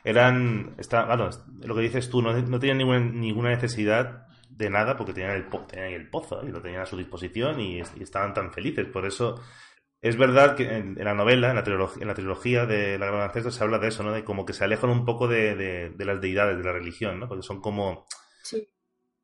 eran, 0.04 0.76
está, 0.78 1.06
bueno, 1.06 1.28
lo 1.60 1.74
que 1.74 1.80
dices 1.80 2.08
tú, 2.08 2.22
no, 2.22 2.32
no 2.40 2.60
tenían 2.60 2.78
ninguna, 2.78 3.00
ninguna 3.00 3.50
necesidad 3.50 4.27
de 4.59 4.71
nada 4.71 4.97
porque 4.97 5.12
tenían 5.12 5.37
el, 5.37 5.49
tenían 5.68 5.92
el 5.92 6.11
pozo 6.11 6.42
y 6.44 6.51
lo 6.51 6.61
tenían 6.61 6.83
a 6.83 6.87
su 6.87 6.97
disposición 6.97 7.61
y, 7.61 7.81
estaban 7.81 8.35
tan 8.35 8.53
felices. 8.53 8.87
Por 8.87 9.07
eso 9.07 9.40
es 10.01 10.16
verdad 10.16 10.57
que 10.57 10.64
en, 10.64 10.97
la 10.97 11.14
novela, 11.14 11.51
en 11.51 11.57
la, 11.57 11.62
trilogía, 11.62 12.03
en 12.03 12.09
la 12.09 12.14
trilogía 12.14 12.66
de 12.66 12.99
la 12.99 13.07
Gran 13.07 13.23
Ancestro, 13.23 13.53
se 13.53 13.62
habla 13.62 13.79
de 13.79 13.88
eso, 13.88 14.03
¿no? 14.03 14.12
De 14.12 14.25
como 14.25 14.44
que 14.44 14.53
se 14.53 14.64
alejan 14.64 14.90
un 14.90 15.05
poco 15.05 15.29
de, 15.29 15.55
de, 15.55 16.05
las 16.05 16.21
deidades, 16.21 16.59
de 16.59 16.64
la 16.64 16.73
religión, 16.73 17.21
¿no? 17.21 17.29
Porque 17.29 17.44
son 17.44 17.61
como... 17.61 18.05
Sí. 18.42 18.68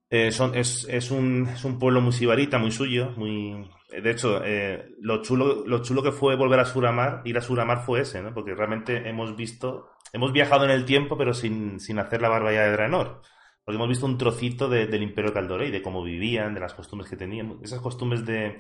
Eh, 0.08 0.30
son, 0.30 0.54
es, 0.54 0.86
es, 0.88 1.10
un, 1.10 1.48
es 1.48 1.64
un 1.64 1.80
pueblo 1.80 2.00
muy 2.00 2.12
sibarita, 2.12 2.58
muy 2.58 2.70
suyo, 2.70 3.10
muy... 3.16 3.68
De 3.90 4.10
hecho, 4.10 4.40
eh, 4.44 4.94
lo, 5.00 5.20
chulo, 5.20 5.64
lo 5.66 5.82
chulo 5.82 6.02
que 6.02 6.12
fue 6.12 6.36
volver 6.36 6.60
a 6.60 6.64
Suramar, 6.64 7.22
ir 7.24 7.36
a 7.38 7.40
Suramar 7.40 7.84
fue 7.84 8.02
ese, 8.02 8.22
¿no? 8.22 8.32
Porque 8.32 8.54
realmente 8.54 9.08
hemos 9.08 9.34
visto... 9.34 9.90
Hemos 10.12 10.32
viajado 10.32 10.64
en 10.64 10.70
el 10.70 10.84
tiempo, 10.84 11.18
pero 11.18 11.34
sin, 11.34 11.80
sin 11.80 11.98
hacer 11.98 12.22
la 12.22 12.28
barba 12.28 12.52
ya 12.52 12.62
de 12.62 12.70
Draenor. 12.70 13.20
Porque 13.64 13.76
hemos 13.76 13.88
visto 13.88 14.06
un 14.06 14.18
trocito 14.18 14.68
del 14.68 15.02
Imperio 15.02 15.32
Caldorei, 15.32 15.70
de 15.70 15.82
cómo 15.82 16.02
vivían, 16.02 16.52
de 16.52 16.60
las 16.60 16.74
costumbres 16.74 17.08
que 17.08 17.16
tenían, 17.16 17.58
esas 17.62 17.80
costumbres 17.80 18.26
de, 18.26 18.58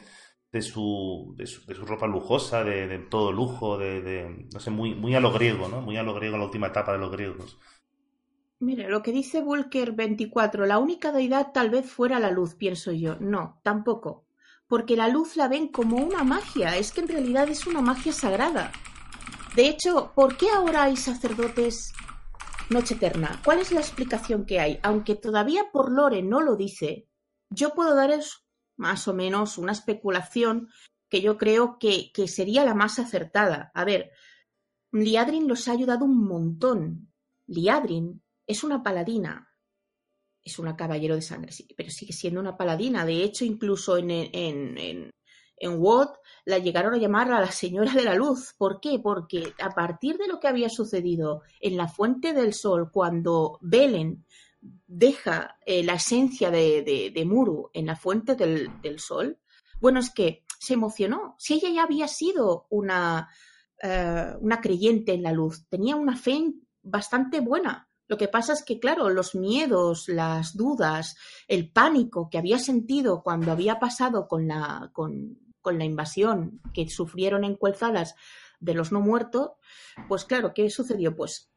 de, 0.50 0.62
su, 0.62 1.34
de, 1.36 1.46
su, 1.46 1.84
ropa 1.84 2.06
lujosa, 2.06 2.64
de, 2.64 2.98
todo 3.10 3.30
lujo, 3.30 3.76
de, 3.76 4.46
no 4.52 4.60
sé, 4.60 4.70
muy, 4.70 4.94
muy 4.94 5.14
a 5.14 5.20
lo 5.20 5.32
griego, 5.32 5.68
¿no? 5.68 5.82
Muy 5.82 5.98
a 5.98 6.02
lo 6.02 6.14
griego, 6.14 6.38
la 6.38 6.44
última 6.44 6.68
etapa 6.68 6.92
de 6.92 6.98
los 6.98 7.10
griegos. 7.10 7.58
Mire, 8.60 8.88
lo 8.88 9.02
que 9.02 9.12
dice 9.12 9.42
Volker 9.42 9.92
24, 9.92 10.64
la 10.64 10.78
única 10.78 11.12
deidad 11.12 11.52
tal 11.52 11.68
vez 11.68 11.90
fuera 11.90 12.18
la 12.18 12.30
luz, 12.30 12.54
pienso 12.54 12.92
yo. 12.92 13.16
No, 13.20 13.60
tampoco. 13.62 14.24
Porque 14.66 14.96
la 14.96 15.08
luz 15.08 15.36
la 15.36 15.48
ven 15.48 15.68
como 15.68 15.98
una 15.98 16.24
magia, 16.24 16.78
es 16.78 16.92
que 16.92 17.02
en 17.02 17.08
realidad 17.08 17.48
es 17.50 17.66
una 17.66 17.82
magia 17.82 18.12
sagrada. 18.12 18.72
De 19.54 19.68
hecho, 19.68 20.12
¿por 20.14 20.36
qué 20.38 20.48
ahora 20.50 20.84
hay 20.84 20.96
sacerdotes 20.96 21.92
Noche 22.70 22.94
Eterna. 22.94 23.40
¿Cuál 23.44 23.58
es 23.58 23.72
la 23.72 23.80
explicación 23.80 24.46
que 24.46 24.58
hay? 24.58 24.80
Aunque 24.82 25.14
todavía 25.14 25.70
por 25.70 25.92
Lore 25.92 26.22
no 26.22 26.40
lo 26.40 26.56
dice, 26.56 27.08
yo 27.50 27.74
puedo 27.74 27.94
daros 27.94 28.46
más 28.76 29.06
o 29.06 29.14
menos 29.14 29.58
una 29.58 29.72
especulación 29.72 30.68
que 31.10 31.20
yo 31.20 31.36
creo 31.36 31.78
que, 31.78 32.10
sería 32.26 32.64
la 32.64 32.74
más 32.74 32.98
acertada. 32.98 33.70
A 33.74 33.84
ver, 33.84 34.12
Liadrin 34.92 35.46
los 35.46 35.68
ha 35.68 35.72
ayudado 35.72 36.06
un 36.06 36.24
montón. 36.24 37.12
Liadrin 37.46 38.22
es 38.46 38.64
una 38.64 38.82
paladina, 38.82 39.54
es 40.42 40.58
una 40.58 40.74
caballero 40.74 41.14
de 41.14 41.22
sangre, 41.22 41.52
pero 41.76 41.90
sigue 41.90 42.14
siendo 42.14 42.40
una 42.40 42.56
paladina. 42.56 43.04
De 43.04 43.22
hecho, 43.22 43.44
incluso 43.44 43.98
en, 43.98 44.10
en, 44.10 44.78
en 44.78 45.10
Watt 45.62 46.16
la 46.44 46.58
llegaron 46.58 46.94
a 46.94 46.98
llamar 46.98 47.32
a 47.32 47.40
la 47.40 47.50
Señora 47.50 47.92
de 47.92 48.04
la 48.04 48.14
Luz. 48.14 48.54
¿Por 48.56 48.80
qué? 48.80 48.98
Porque 48.98 49.54
a 49.60 49.70
partir 49.70 50.18
de 50.18 50.28
lo 50.28 50.40
que 50.40 50.48
había 50.48 50.68
sucedido 50.68 51.42
en 51.60 51.76
la 51.76 51.88
Fuente 51.88 52.32
del 52.32 52.52
Sol, 52.52 52.90
cuando 52.92 53.58
Belen 53.60 54.24
deja 54.86 55.56
eh, 55.66 55.82
la 55.82 55.94
esencia 55.94 56.50
de, 56.50 57.12
de, 57.14 57.24
Muru 57.24 57.70
en 57.72 57.86
la 57.86 57.96
Fuente 57.96 58.34
del, 58.34 58.98
Sol, 58.98 59.38
bueno, 59.80 60.00
es 60.00 60.10
que 60.10 60.44
se 60.58 60.74
emocionó. 60.74 61.34
Si 61.38 61.54
ella 61.54 61.68
ya 61.70 61.82
había 61.84 62.08
sido 62.08 62.66
una, 62.70 63.28
eh, 63.82 64.32
una 64.40 64.60
creyente 64.60 65.12
en 65.12 65.22
la 65.22 65.32
luz, 65.32 65.66
tenía 65.68 65.96
una 65.96 66.16
fe 66.16 66.54
bastante 66.82 67.40
buena. 67.40 67.88
Lo 68.06 68.18
que 68.18 68.28
pasa 68.28 68.52
es 68.52 68.62
que, 68.62 68.78
claro, 68.78 69.08
los 69.08 69.34
miedos, 69.34 70.08
las 70.08 70.56
dudas, 70.56 71.16
el 71.48 71.70
pánico 71.70 72.28
que 72.28 72.38
había 72.38 72.58
sentido 72.58 73.22
cuando 73.22 73.50
había 73.50 73.78
pasado 73.78 74.28
con 74.28 74.46
la, 74.46 74.90
con, 74.92 75.38
con 75.64 75.78
la 75.78 75.84
invasión 75.84 76.60
que 76.72 76.88
sufrieron 76.88 77.42
en 77.42 77.56
Cuelzalas 77.56 78.14
de 78.60 78.74
los 78.74 78.92
no 78.92 79.00
muertos, 79.00 79.52
pues 80.06 80.24
claro, 80.24 80.52
¿qué 80.54 80.70
sucedió? 80.70 81.16
Pues 81.16 81.50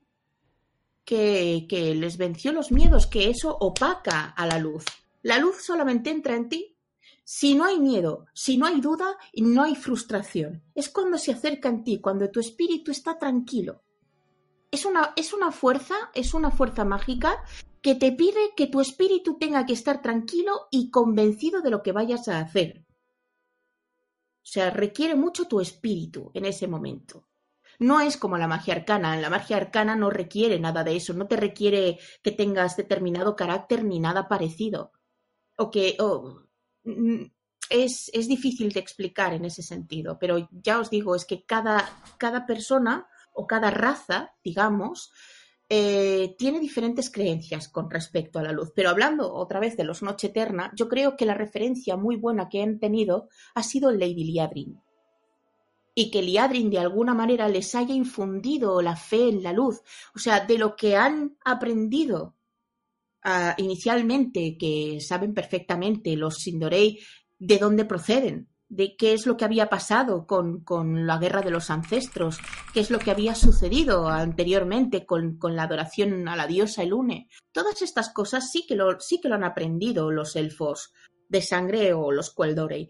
que, 1.06 1.68
que 1.70 1.94
les 1.94 2.18
venció 2.18 2.54
los 2.54 2.72
miedos, 2.72 3.06
que 3.06 3.30
eso 3.30 3.56
opaca 3.60 4.30
a 4.30 4.48
la 4.48 4.58
luz. 4.58 4.86
La 5.22 5.38
luz 5.38 5.58
solamente 5.64 6.10
entra 6.10 6.36
en 6.36 6.50
ti 6.50 6.78
si 7.24 7.56
no 7.56 7.66
hay 7.66 7.78
miedo, 7.80 8.26
si 8.34 8.58
no 8.58 8.66
hay 8.66 8.80
duda 8.80 9.18
y 9.34 9.42
no 9.42 9.64
hay 9.64 9.76
frustración. 9.76 10.64
Es 10.74 10.88
cuando 10.88 11.18
se 11.18 11.34
acerca 11.34 11.68
en 11.68 11.84
ti, 11.84 12.00
cuando 12.00 12.32
tu 12.32 12.40
espíritu 12.40 12.90
está 12.90 13.20
tranquilo. 13.20 13.84
Es 14.72 14.86
una, 14.86 15.12
es 15.18 15.34
una 15.34 15.52
fuerza, 15.52 15.96
es 16.14 16.34
una 16.34 16.52
fuerza 16.52 16.86
mágica 16.86 17.44
que 17.82 17.96
te 17.96 18.14
pide 18.14 18.54
que 18.56 18.68
tu 18.68 18.80
espíritu 18.80 19.38
tenga 19.38 19.66
que 19.66 19.74
estar 19.74 20.02
tranquilo 20.02 20.68
y 20.72 20.90
convencido 20.90 21.62
de 21.62 21.70
lo 21.70 21.84
que 21.84 21.92
vayas 21.92 22.30
a 22.30 22.40
hacer. 22.40 22.87
O 24.48 24.50
sea, 24.50 24.70
requiere 24.70 25.14
mucho 25.14 25.46
tu 25.46 25.60
espíritu 25.60 26.32
en 26.34 26.46
ese 26.46 26.70
momento. 26.70 27.28
No 27.80 28.00
es 28.00 28.16
como 28.16 28.38
la 28.38 28.48
magia 28.48 28.76
arcana. 28.76 29.18
La 29.18 29.30
magia 29.30 29.58
arcana 29.58 29.94
no 29.98 30.10
requiere 30.10 30.58
nada 30.58 30.86
de 30.86 30.96
eso, 30.96 31.14
no 31.14 31.28
te 31.28 31.36
requiere 31.36 32.00
que 32.24 32.32
tengas 32.32 32.78
determinado 32.78 33.36
carácter 33.36 33.84
ni 33.84 34.00
nada 34.00 34.30
parecido. 34.30 34.94
O 35.58 35.70
que 35.70 35.98
mm, 36.86 37.24
es, 37.70 38.10
es, 38.14 38.28
difícil 38.30 38.72
de 38.72 38.80
explicar 38.80 39.34
en 39.34 39.44
ese 39.44 39.64
sentido, 39.64 40.18
pero 40.18 40.48
ya 40.50 40.80
os 40.80 40.90
digo, 40.90 41.14
es 41.14 41.26
que 41.26 41.44
cada, 41.44 41.84
cada 42.18 42.46
persona 42.46 43.06
o 43.34 43.48
cada 43.48 43.70
raza, 43.70 44.34
digamos, 44.46 45.12
eh, 45.70 46.36
tiene 46.38 46.62
diferentes 46.62 47.10
creencias 47.10 47.68
con 47.68 47.90
respecto 47.90 48.40
a 48.40 48.44
la 48.44 48.52
luz. 48.52 48.72
Pero 48.74 48.90
hablando 48.90 49.34
otra 49.34 49.60
vez 49.60 49.76
de 49.76 49.84
los 49.84 50.02
Noche 50.02 50.28
Eterna, 50.28 50.72
yo 50.76 50.88
creo 50.88 51.18
que 51.18 51.26
la 51.26 51.34
referencia 51.34 51.98
muy 51.98 52.16
buena 52.16 52.48
que 52.48 52.62
han 52.64 52.80
tenido 52.80 53.30
ha 53.54 53.64
sido 53.64 53.92
Lady 53.92 54.24
Liadrin. 54.24 54.82
Y 55.94 56.10
que 56.12 56.22
Liadrin 56.22 56.70
de 56.70 56.80
alguna 56.80 57.14
manera 57.14 57.50
les 57.50 57.74
haya 57.76 57.94
infundido 57.94 58.82
la 58.82 58.96
fe 58.96 59.30
en 59.30 59.44
la 59.44 59.52
luz. 59.52 59.82
O 60.16 60.20
sea, 60.20 60.46
de 60.46 60.58
lo 60.58 60.76
que 60.76 60.96
han 60.96 61.38
aprendido 61.44 62.36
ah, 63.24 63.56
inicialmente, 63.58 64.58
que 64.58 65.00
saben 65.02 65.34
perfectamente 65.34 66.16
los 66.16 66.38
Sindorei 66.38 67.00
de 67.40 67.58
dónde 67.58 67.84
proceden, 67.84 68.48
de 68.70 68.98
qué 68.98 69.14
es 69.14 69.26
lo 69.26 69.38
que 69.38 69.46
había 69.46 69.70
pasado 69.70 70.28
con, 70.28 70.62
con, 70.62 71.08
la 71.08 71.18
guerra 71.18 71.42
de 71.42 71.52
los 71.52 71.70
ancestros, 71.70 72.40
qué 72.74 72.82
es 72.82 72.92
lo 72.92 73.00
que 73.00 73.12
había 73.12 73.34
sucedido 73.34 74.10
anteriormente 74.10 75.06
con, 75.06 75.38
con, 75.38 75.56
la 75.56 75.64
adoración 75.64 76.28
a 76.28 76.36
la 76.36 76.48
diosa 76.48 76.84
Elune. 76.84 77.30
Todas 77.52 77.82
estas 77.82 78.10
cosas 78.10 78.52
sí 78.52 78.66
que, 78.68 78.76
lo, 78.76 79.00
sí 79.00 79.22
que 79.22 79.30
lo 79.30 79.36
han 79.36 79.46
aprendido 79.46 80.12
los 80.12 80.36
elfos 80.36 80.94
de 81.30 81.42
sangre 81.42 81.94
o 81.94 82.12
los 82.12 82.34
Queldorei. 82.34 82.90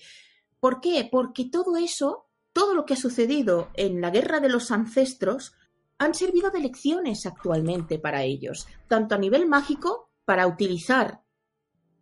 ¿Por 0.59 0.81
qué? 0.81 1.07
Porque 1.11 1.45
todo 1.45 1.77
eso, 1.77 2.27
todo 2.53 2.73
lo 2.73 2.85
que 2.85 2.95
ha 2.95 2.97
sucedido 2.97 3.69
en 3.75 4.01
la 4.01 4.09
guerra 4.09 4.39
de 4.39 4.49
los 4.49 4.71
ancestros, 4.71 5.53
han 5.99 6.13
servido 6.13 6.49
de 6.49 6.59
lecciones 6.59 7.25
actualmente 7.25 7.99
para 7.99 8.23
ellos, 8.23 8.67
tanto 8.87 9.15
a 9.15 9.19
nivel 9.19 9.47
mágico, 9.47 10.11
para 10.25 10.47
utilizar 10.47 11.21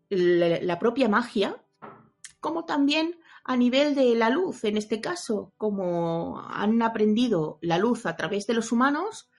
la 0.10 0.80
propia 0.80 1.10
magia, 1.10 1.64
como 2.40 2.66
también 2.66 3.20
a 3.46 3.56
nivel 3.56 3.96
de 3.96 4.16
la 4.16 4.30
luz, 4.30 4.64
en 4.64 4.76
este 4.76 5.00
caso, 5.00 5.54
como 5.58 6.42
han 6.50 6.82
aprendido 6.82 7.60
la 7.62 7.78
luz 7.78 8.06
a 8.06 8.16
través 8.16 8.48
de 8.48 8.56
los 8.56 8.72
humanos, 8.72 9.30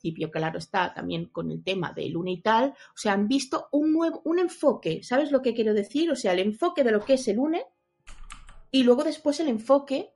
principio 0.00 0.30
claro 0.30 0.58
está 0.58 0.94
también 0.94 1.26
con 1.26 1.50
el 1.50 1.62
tema 1.62 1.92
del 1.92 2.12
luna 2.12 2.30
y 2.30 2.40
tal, 2.40 2.70
o 2.70 2.96
sea, 2.96 3.12
han 3.12 3.28
visto 3.28 3.68
un 3.72 3.92
nuevo, 3.92 4.22
un 4.24 4.38
enfoque, 4.38 5.02
¿sabes 5.02 5.30
lo 5.30 5.42
que 5.42 5.52
quiero 5.52 5.74
decir? 5.74 6.10
O 6.10 6.16
sea, 6.16 6.32
el 6.32 6.38
enfoque 6.38 6.84
de 6.84 6.92
lo 6.92 7.04
que 7.04 7.14
es 7.14 7.28
el 7.28 7.38
UNE 7.38 7.64
y 8.70 8.84
luego 8.84 9.04
después 9.04 9.40
el 9.40 9.48
enfoque 9.48 10.14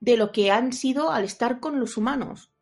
de 0.00 0.16
lo 0.16 0.32
que 0.32 0.50
han 0.50 0.72
sido 0.72 1.10
al 1.10 1.24
estar 1.24 1.60
con 1.60 1.80
los 1.80 1.96
humanos. 1.96 2.52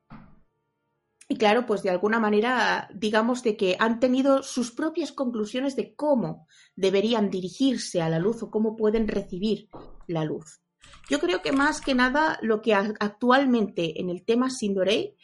Y 1.28 1.36
claro, 1.36 1.64
pues 1.64 1.82
de 1.82 1.90
alguna 1.90 2.20
manera, 2.20 2.88
digamos 2.94 3.42
de 3.42 3.56
que 3.56 3.76
han 3.78 3.98
tenido 3.98 4.42
sus 4.42 4.72
propias 4.72 5.12
conclusiones 5.12 5.74
de 5.74 5.94
cómo 5.94 6.46
deberían 6.76 7.30
dirigirse 7.30 8.02
a 8.02 8.10
la 8.10 8.18
luz 8.18 8.42
o 8.42 8.50
cómo 8.50 8.76
pueden 8.76 9.08
recibir 9.08 9.68
la 10.06 10.24
luz. 10.24 10.60
Yo 11.08 11.20
creo 11.20 11.40
que 11.40 11.52
más 11.52 11.80
que 11.80 11.94
nada 11.94 12.38
lo 12.42 12.60
que 12.60 12.74
actualmente 12.74 14.00
en 14.00 14.10
el 14.10 14.24
tema 14.24 14.50
Sindorei 14.50 15.16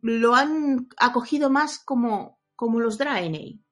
lo 0.00 0.34
han 0.34 0.88
acogido 0.98 1.50
más 1.50 1.78
como, 1.78 2.40
como 2.56 2.80
los 2.80 2.98
Draenei, 2.98 3.62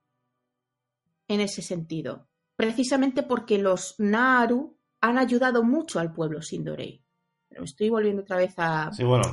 en 1.27 1.41
ese 1.41 1.63
sentido. 1.63 2.29
Precisamente 2.55 3.25
porque 3.25 3.59
los 3.59 3.97
Naru 3.99 4.79
han 5.01 5.19
ayudado 5.19 5.65
mucho 5.65 5.99
al 5.99 6.13
pueblo 6.13 6.43
Sindorei. 6.43 7.05
Pero 7.49 7.63
me 7.63 7.67
estoy 7.67 7.89
volviendo 7.89 8.23
otra 8.23 8.37
vez 8.37 8.55
a, 8.59 8.93
sí, 8.93 9.03
bueno, 9.03 9.25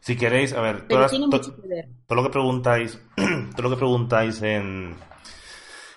si 0.00 0.16
queréis, 0.16 0.52
a 0.52 0.60
ver, 0.60 0.86
todo, 0.88 1.00
lo 2.16 2.22
que 2.22 2.30
preguntáis, 2.30 3.00
todo 3.56 3.62
lo 3.62 3.70
que 3.70 3.76
preguntáis 3.76 4.42
en, 4.42 4.94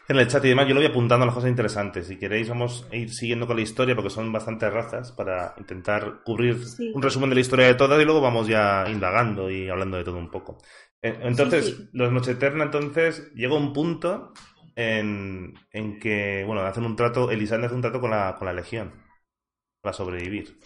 en 0.08 0.18
el 0.18 0.28
chat 0.28 0.44
y 0.46 0.50
demás, 0.50 0.68
yo 0.68 0.74
lo 0.74 0.82
voy 0.82 0.90
apuntando 0.90 1.24
a 1.24 1.26
las 1.28 1.36
cosas 1.36 1.50
interesantes. 1.50 2.08
Si 2.08 2.18
queréis, 2.18 2.50
vamos 2.50 2.88
a 2.92 2.96
ir 2.96 3.14
siguiendo 3.14 3.48
con 3.48 3.56
la 3.56 3.62
historia 3.62 3.96
porque 3.96 4.10
son 4.10 4.32
bastantes 4.32 4.72
razas 4.72 5.12
para 5.12 5.54
intentar 5.58 6.24
cubrir 6.24 6.58
un 6.94 7.02
resumen 7.02 7.30
de 7.30 7.36
la 7.36 7.42
historia 7.42 7.68
de 7.68 7.76
todas 7.76 8.02
y 8.02 8.06
luego 8.06 8.22
vamos 8.22 8.48
ya 8.48 8.86
indagando 8.90 9.50
y 9.50 9.70
hablando 9.70 9.98
de 9.98 10.04
todo 10.04 10.18
un 10.18 10.30
poco. 10.30 10.58
Eh, 11.02 11.18
entonces, 11.24 11.90
los 11.94 12.12
Noche 12.12 12.32
Eterna, 12.32 12.66
entonces, 12.66 13.32
llega 13.34 13.56
un 13.56 13.74
punto 13.74 14.34
en, 14.76 15.54
en 15.72 16.00
que, 16.00 16.44
bueno, 16.46 16.62
hacen 16.62 16.86
un 16.86 16.96
trato, 16.96 17.32
Elisandro 17.32 17.68
hace 17.68 17.76
un 17.76 17.82
trato 17.82 18.00
con 18.02 18.12
la, 18.12 18.36
con 18.38 18.46
la 18.48 18.54
Legión 18.54 18.94
para 19.82 19.94
sobrevivir. 19.94 20.60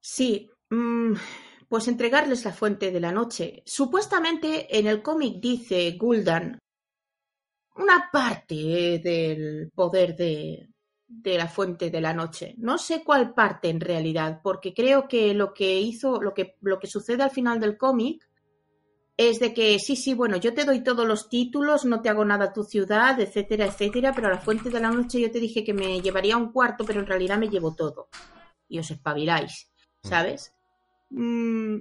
Sí. 0.00 0.48
Mm, 0.70 1.14
pues 1.68 1.88
entregarles 1.88 2.44
la 2.44 2.52
fuente 2.52 2.90
de 2.90 3.00
la 3.00 3.12
noche. 3.12 3.62
Supuestamente 3.64 4.78
en 4.78 4.86
el 4.86 5.02
cómic 5.02 5.40
dice 5.40 5.96
Guldan 5.98 6.58
una 7.76 8.08
parte 8.10 9.00
del 9.02 9.70
poder 9.74 10.16
de, 10.16 10.68
de 11.06 11.38
la 11.38 11.48
fuente 11.48 11.90
de 11.90 12.00
la 12.00 12.12
noche. 12.12 12.54
No 12.58 12.78
sé 12.78 13.04
cuál 13.04 13.34
parte 13.34 13.68
en 13.68 13.80
realidad, 13.80 14.40
porque 14.42 14.74
creo 14.74 15.06
que 15.08 15.34
lo 15.34 15.52
que 15.52 15.80
hizo, 15.80 16.20
lo 16.20 16.34
que, 16.34 16.56
lo 16.62 16.78
que 16.78 16.86
sucede 16.86 17.22
al 17.22 17.30
final 17.30 17.60
del 17.60 17.76
cómic 17.76 18.28
es 19.16 19.40
de 19.40 19.54
que 19.54 19.78
sí, 19.78 19.96
sí, 19.96 20.12
bueno, 20.12 20.36
yo 20.36 20.52
te 20.52 20.64
doy 20.64 20.82
todos 20.82 21.06
los 21.06 21.28
títulos, 21.30 21.86
no 21.86 22.02
te 22.02 22.10
hago 22.10 22.24
nada 22.24 22.46
a 22.46 22.52
tu 22.52 22.64
ciudad, 22.64 23.18
etcétera, 23.18 23.66
etcétera, 23.66 24.12
pero 24.14 24.28
a 24.28 24.30
la 24.30 24.38
fuente 24.38 24.68
de 24.68 24.80
la 24.80 24.90
noche 24.90 25.20
yo 25.20 25.30
te 25.30 25.40
dije 25.40 25.64
que 25.64 25.72
me 25.72 26.02
llevaría 26.02 26.36
un 26.36 26.52
cuarto, 26.52 26.84
pero 26.84 27.00
en 27.00 27.06
realidad 27.06 27.38
me 27.38 27.48
llevo 27.48 27.74
todo. 27.74 28.08
Y 28.68 28.78
os 28.78 28.90
espabiláis, 28.90 29.70
mm. 30.02 30.08
¿sabes? 30.08 30.55
Mm, 31.10 31.78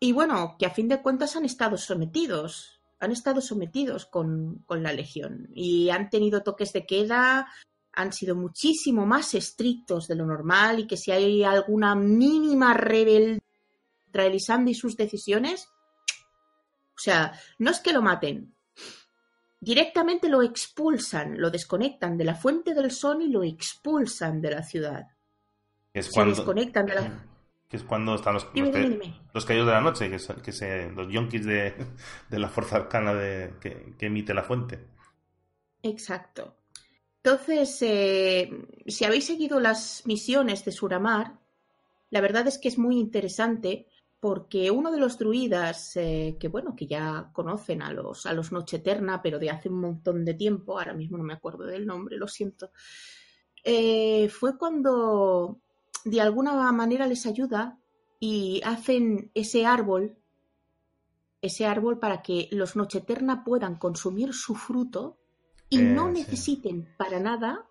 y 0.00 0.12
bueno, 0.12 0.56
que 0.58 0.66
a 0.66 0.70
fin 0.70 0.88
de 0.88 1.00
cuentas 1.00 1.36
han 1.36 1.44
estado 1.44 1.76
sometidos, 1.76 2.80
han 2.98 3.12
estado 3.12 3.40
sometidos 3.40 4.06
con, 4.06 4.62
con 4.66 4.82
la 4.82 4.92
Legión. 4.92 5.48
Y 5.54 5.90
han 5.90 6.10
tenido 6.10 6.42
toques 6.42 6.72
de 6.72 6.86
queda, 6.86 7.48
han 7.92 8.12
sido 8.12 8.34
muchísimo 8.34 9.06
más 9.06 9.34
estrictos 9.34 10.08
de 10.08 10.16
lo 10.16 10.26
normal 10.26 10.80
y 10.80 10.86
que 10.86 10.96
si 10.96 11.10
hay 11.10 11.44
alguna 11.44 11.94
mínima 11.94 12.74
rebelión 12.74 13.40
realizando 14.12 14.70
y 14.70 14.74
sus 14.74 14.96
decisiones, 14.96 15.68
o 16.94 16.98
sea, 16.98 17.38
no 17.58 17.70
es 17.70 17.80
que 17.80 17.92
lo 17.92 18.02
maten, 18.02 18.54
directamente 19.60 20.28
lo 20.28 20.42
expulsan, 20.42 21.40
lo 21.40 21.50
desconectan 21.50 22.16
de 22.18 22.24
la 22.24 22.34
fuente 22.34 22.74
del 22.74 22.90
sol 22.90 23.22
y 23.22 23.28
lo 23.28 23.42
expulsan 23.42 24.40
de 24.40 24.50
la 24.50 24.62
ciudad. 24.62 25.06
Es 25.94 26.10
cuando... 26.10 26.34
Se 26.34 26.40
desconectan 26.40 26.86
de 26.86 26.94
la 26.94 27.26
que 27.72 27.78
es 27.78 27.84
cuando 27.84 28.14
están 28.16 28.34
los, 28.34 28.46
los, 29.32 29.46
caídos 29.46 29.66
de 29.66 29.72
la 29.72 29.80
noche, 29.80 30.10
que, 30.10 30.18
que 30.18 30.92
los 30.94 31.10
yonkis 31.10 31.46
de, 31.46 31.74
la 32.28 32.50
fuerza 32.50 32.76
arcana 32.76 33.14
de, 33.14 33.54
que, 33.58 33.94
emite 34.04 34.34
la 34.34 34.42
fuente. 34.42 34.78
Exacto. 35.82 36.54
Entonces, 37.24 37.78
eh, 37.80 38.50
si 38.86 39.06
habéis 39.06 39.24
seguido 39.24 39.58
las 39.58 40.02
misiones 40.04 40.66
de 40.66 40.72
Suramar, 40.72 41.38
la 42.10 42.20
verdad 42.20 42.46
es 42.46 42.58
que 42.58 42.68
es 42.68 42.76
muy 42.76 42.98
interesante 42.98 43.86
porque 44.20 44.70
uno 44.70 44.92
de 44.92 45.00
los 45.00 45.16
druidas, 45.16 45.96
eh, 45.96 46.36
que 46.38 46.48
bueno, 46.48 46.76
que 46.76 46.86
ya 46.86 47.30
conocen 47.32 47.80
a 47.80 47.90
los, 47.90 48.26
a 48.26 48.34
los 48.34 48.52
Noche 48.52 48.76
Eterna, 48.76 49.22
pero 49.22 49.38
de 49.38 49.48
hace 49.48 49.70
un 49.70 49.80
montón 49.80 50.26
de 50.26 50.34
tiempo, 50.34 50.78
ahora 50.78 50.92
mismo 50.92 51.16
no 51.16 51.24
me 51.24 51.32
acuerdo 51.32 51.64
del 51.64 51.86
nombre, 51.86 52.18
lo 52.18 52.28
siento, 52.28 52.70
eh, 53.64 54.28
fue 54.28 54.58
cuando 54.58 55.62
de 56.04 56.20
alguna 56.20 56.70
manera 56.72 57.06
les 57.06 57.26
ayuda 57.26 57.78
y 58.18 58.60
hacen 58.64 59.30
ese 59.34 59.66
árbol, 59.66 60.16
ese 61.40 61.66
árbol 61.66 61.98
para 61.98 62.22
que 62.22 62.48
los 62.52 62.76
Nocheterna 62.76 63.44
puedan 63.44 63.76
consumir 63.76 64.32
su 64.32 64.54
fruto 64.54 65.18
y 65.68 65.80
eh, 65.80 65.82
no 65.82 66.10
necesiten 66.10 66.88
para 66.96 67.20
nada 67.20 67.66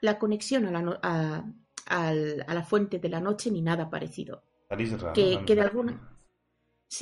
la 0.00 0.18
conexión 0.18 0.66
a 0.66 0.82
la, 0.82 1.54
a, 1.86 2.12
la, 2.12 2.62
fuente 2.62 2.98
de 2.98 3.08
la 3.08 3.20
noche 3.20 3.50
ni 3.50 3.62
nada 3.62 3.88
parecido. 3.88 4.42
que, 5.14 5.44
que 5.46 5.54
de 5.54 5.60
alguna 5.60 6.08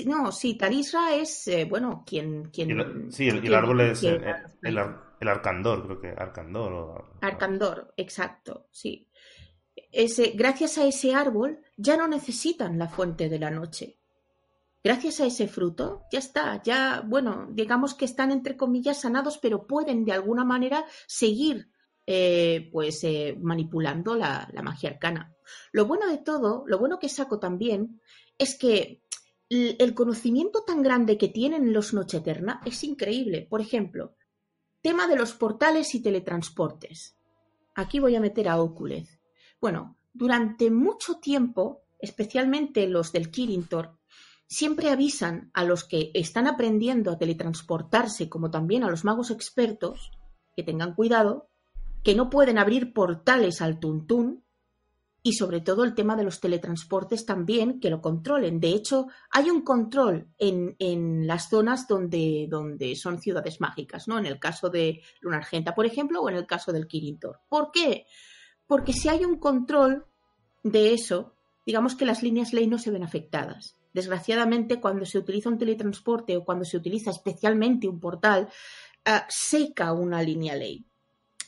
no, 0.06 0.30
sí, 0.30 0.56
Talisra 0.56 1.16
es, 1.16 1.48
eh, 1.48 1.66
bueno, 1.68 2.04
quien... 2.06 2.44
quien 2.50 3.10
sí, 3.10 3.28
el, 3.28 3.52
árbol 3.52 3.80
es 3.80 4.04
el, 4.04 4.22
el, 4.62 5.28
Arcandor, 5.28 5.84
creo 5.84 6.00
que 6.00 6.08
Arcandor. 6.10 7.16
Arcandor, 7.20 7.92
exacto, 7.96 8.68
sí 8.70 9.09
gracias 10.34 10.78
a 10.78 10.86
ese 10.86 11.14
árbol 11.14 11.60
ya 11.76 11.96
no 11.96 12.08
necesitan 12.08 12.78
la 12.78 12.88
fuente 12.88 13.28
de 13.28 13.38
la 13.38 13.50
noche. 13.50 13.98
Gracias 14.82 15.20
a 15.20 15.26
ese 15.26 15.46
fruto, 15.46 16.04
ya 16.10 16.18
está, 16.18 16.62
ya, 16.62 17.02
bueno, 17.06 17.48
digamos 17.50 17.94
que 17.94 18.06
están 18.06 18.30
entre 18.30 18.56
comillas 18.56 19.02
sanados, 19.02 19.36
pero 19.36 19.66
pueden 19.66 20.06
de 20.06 20.12
alguna 20.12 20.42
manera 20.42 20.86
seguir 21.06 21.70
eh, 22.06 22.70
pues 22.72 23.04
eh, 23.04 23.36
manipulando 23.40 24.14
la, 24.14 24.48
la, 24.52 24.62
magia 24.62 24.90
arcana. 24.90 25.36
Lo 25.70 25.84
bueno 25.84 26.08
de 26.08 26.18
todo, 26.18 26.64
lo 26.66 26.78
bueno 26.78 26.98
que 26.98 27.10
saco 27.10 27.38
también, 27.38 28.00
es 28.38 28.56
que 28.56 29.02
el 29.50 29.94
conocimiento 29.94 30.62
tan 30.62 30.82
grande 30.82 31.18
que 31.18 31.28
tienen 31.28 31.72
los 31.72 31.92
Noche 31.92 32.18
Eterna 32.18 32.60
es 32.64 32.82
increíble. 32.82 33.46
Por 33.50 33.60
ejemplo, 33.60 34.16
tema 34.80 35.06
de 35.08 35.16
los 35.16 35.34
portales 35.34 35.94
y 35.94 36.02
teletransportes. 36.02 37.16
Aquí 37.74 38.00
voy 38.00 38.16
a 38.16 38.20
meter 38.20 38.48
a 38.48 38.60
Oculez. 38.60 39.19
Bueno, 39.60 39.96
durante 40.12 40.70
mucho 40.70 41.16
tiempo 41.16 41.82
especialmente 42.00 42.86
los 42.88 43.12
del 43.12 43.30
Kirintor, 43.30 43.96
siempre 44.46 44.90
avisan 44.90 45.50
a 45.54 45.64
los 45.64 45.84
que 45.84 46.10
están 46.14 46.46
aprendiendo 46.46 47.12
a 47.12 47.18
teletransportarse, 47.18 48.28
como 48.28 48.50
también 48.50 48.82
a 48.82 48.90
los 48.90 49.04
magos 49.04 49.30
expertos, 49.30 50.10
que 50.56 50.62
tengan 50.62 50.94
cuidado, 50.94 51.48
que 52.02 52.14
no 52.14 52.30
pueden 52.30 52.58
abrir 52.58 52.92
portales 52.92 53.60
al 53.62 53.78
Tuntún 53.78 54.44
y 55.22 55.34
sobre 55.34 55.60
todo 55.60 55.84
el 55.84 55.94
tema 55.94 56.16
de 56.16 56.24
los 56.24 56.40
teletransportes 56.40 57.26
también, 57.26 57.78
que 57.78 57.90
lo 57.90 58.00
controlen. 58.00 58.58
De 58.58 58.70
hecho, 58.70 59.08
hay 59.30 59.50
un 59.50 59.60
control 59.60 60.28
en, 60.38 60.74
en 60.78 61.26
las 61.26 61.50
zonas 61.50 61.86
donde, 61.86 62.46
donde 62.48 62.96
son 62.96 63.20
ciudades 63.20 63.60
mágicas, 63.60 64.08
¿no? 64.08 64.18
En 64.18 64.24
el 64.24 64.40
caso 64.40 64.70
de 64.70 65.02
Lunargenta, 65.20 65.74
por 65.74 65.84
ejemplo, 65.84 66.22
o 66.22 66.30
en 66.30 66.36
el 66.36 66.46
caso 66.46 66.72
del 66.72 66.88
Kirintor. 66.88 67.40
¿Por 67.48 67.70
qué? 67.70 68.06
Porque 68.70 68.92
si 68.92 69.08
hay 69.08 69.24
un 69.24 69.40
control 69.40 70.06
de 70.62 70.94
eso, 70.94 71.34
digamos 71.66 71.96
que 71.96 72.06
las 72.06 72.22
líneas 72.22 72.52
ley 72.52 72.68
no 72.68 72.78
se 72.78 72.92
ven 72.92 73.02
afectadas. 73.02 73.74
Desgraciadamente, 73.92 74.80
cuando 74.80 75.04
se 75.06 75.18
utiliza 75.18 75.48
un 75.48 75.58
teletransporte 75.58 76.36
o 76.36 76.44
cuando 76.44 76.64
se 76.64 76.76
utiliza 76.76 77.10
especialmente 77.10 77.88
un 77.88 77.98
portal, 77.98 78.48
uh, 79.08 79.24
seca 79.28 79.92
una 79.92 80.22
línea 80.22 80.54
ley. 80.54 80.86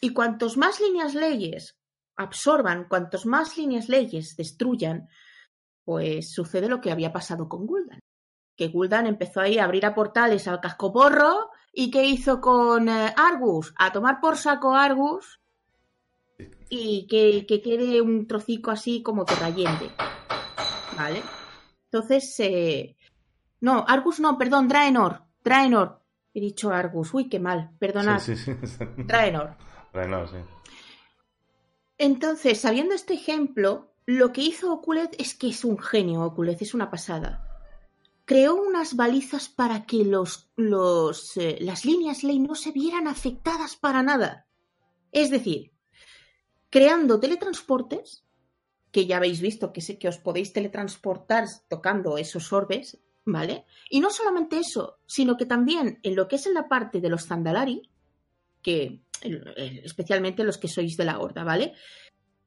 Y 0.01 0.13
cuantos 0.13 0.57
más 0.57 0.81
líneas 0.81 1.15
leyes 1.15 1.79
absorban, 2.17 2.89
cuantos 2.89 3.25
más 3.25 3.57
líneas 3.57 3.89
leyes 3.89 4.35
destruyan, 4.35 5.09
pues 5.85 6.33
sucede 6.33 6.69
lo 6.69 6.81
que 6.81 6.91
había 6.91 7.13
pasado 7.13 7.49
con 7.49 7.67
Guldan. 7.67 8.01
Que 8.57 8.67
Guldan 8.67 9.07
empezó 9.07 9.43
ahí 9.43 9.59
a 9.59 9.65
abrir 9.65 9.87
a 9.87 9.95
portales 9.95 10.49
al 10.49 10.61
cascoporro 10.61 11.51
y 11.73 11.93
¿qué 11.93 12.05
hizo 12.05 12.41
con 12.41 12.89
eh, 12.89 13.15
Argus? 13.17 13.73
A 13.79 13.93
tomar 13.93 14.21
por 14.21 14.37
saco 14.37 14.75
Argus 14.75 15.39
y 16.75 17.07
que, 17.07 17.45
que 17.45 17.61
quede 17.61 18.01
un 18.01 18.27
trocico 18.27 18.71
así 18.71 19.03
como 19.03 19.27
terrayente. 19.27 19.91
¿Vale? 20.97 21.23
Entonces, 21.85 22.35
eh... 22.41 22.97
no, 23.61 23.85
Argus 23.87 24.21
no, 24.21 24.39
perdón, 24.39 24.69
Draenor. 24.69 25.23
Draenor. 25.45 26.01
He 26.33 26.41
dicho 26.41 26.71
Argus. 26.71 27.13
Uy, 27.13 27.29
qué 27.29 27.39
mal, 27.39 27.73
perdonad. 27.79 28.21
Sí, 28.21 28.37
sí, 28.37 28.55
sí. 28.63 28.79
Draenor. 28.97 29.55
Draenor, 29.93 30.29
sí. 30.31 30.37
Entonces, 31.99 32.63
sabiendo 32.63 32.95
este 32.95 33.13
ejemplo, 33.13 33.93
lo 34.07 34.33
que 34.33 34.41
hizo 34.41 34.73
Oculez 34.73 35.11
es 35.19 35.35
que 35.35 35.49
es 35.49 35.67
un 35.67 35.77
genio, 35.77 36.23
Oculez, 36.23 36.63
es 36.63 36.73
una 36.73 36.91
pasada. 36.91 37.47
Creó 38.25 38.55
unas 38.55 38.97
balizas 38.97 39.51
para 39.51 39.85
que 39.85 40.07
los, 40.07 40.51
los, 40.57 41.37
eh, 41.37 41.59
las 41.61 41.85
líneas 41.85 42.25
ley 42.25 42.39
no 42.39 42.55
se 42.55 42.73
vieran 42.73 43.09
afectadas 43.09 43.77
para 43.77 44.03
nada. 44.03 44.47
Es 45.11 45.29
decir, 45.29 45.72
creando 46.73 47.21
teletransportes, 47.21 48.25
que 48.91 49.05
ya 49.05 49.19
habéis 49.19 49.43
visto 49.43 49.75
que, 49.75 49.83
sé 49.83 49.99
que 49.99 50.09
os 50.09 50.17
podéis 50.17 50.55
teletransportar 50.55 51.45
tocando 51.69 52.17
esos 52.17 52.51
orbes, 52.51 52.99
¿vale? 53.27 53.67
Y 53.91 54.01
no 54.01 54.09
solamente 54.11 54.59
eso, 54.59 54.99
sino 55.07 55.37
que 55.37 55.45
también 55.45 56.01
en 56.03 56.17
lo 56.17 56.27
que 56.29 56.37
es 56.37 56.47
en 56.47 56.55
la 56.55 56.69
parte 56.69 57.03
de 57.03 57.11
los 57.11 57.27
Zandalari, 57.27 57.91
que 58.63 59.03
especialmente 59.85 60.45
los 60.45 60.57
que 60.57 60.69
sois 60.69 60.97
de 60.97 61.05
la 61.05 61.21
horda, 61.21 61.45
¿vale? 61.45 61.75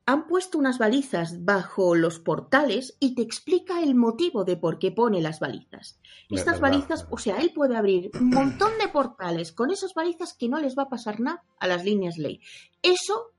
Han 0.08 0.26
puesto 0.26 0.58
unas 0.58 0.80
balizas 0.80 1.46
bajo 1.46 1.94
los 1.94 2.20
portales 2.20 2.98
y 3.00 3.14
te 3.14 3.22
explica 3.22 3.84
el 3.84 3.94
motivo 3.94 4.44
de 4.44 4.58
por 4.58 4.80
qué 4.80 4.92
pone 4.92 5.22
las 5.22 5.40
balizas. 5.40 6.00
Estas 6.32 6.60
balizas, 6.60 7.08
o 7.12 7.20
sea, 7.20 7.38
él 7.38 7.52
puede 7.54 7.78
abrir 7.78 8.10
un 8.20 8.30
montón 8.30 8.72
de 8.80 8.88
portales 8.88 9.52
con 9.52 9.70
esas 9.70 9.94
balizas 9.94 10.34
que 10.34 10.50
no 10.50 10.60
les 10.60 10.76
va 10.76 10.84
a 10.84 10.90
pasar 10.90 11.20
nada 11.20 11.44
a 11.60 11.68
las 11.68 11.86
líneas 11.86 12.18
ley. 12.18 12.42
Eso 12.82 13.35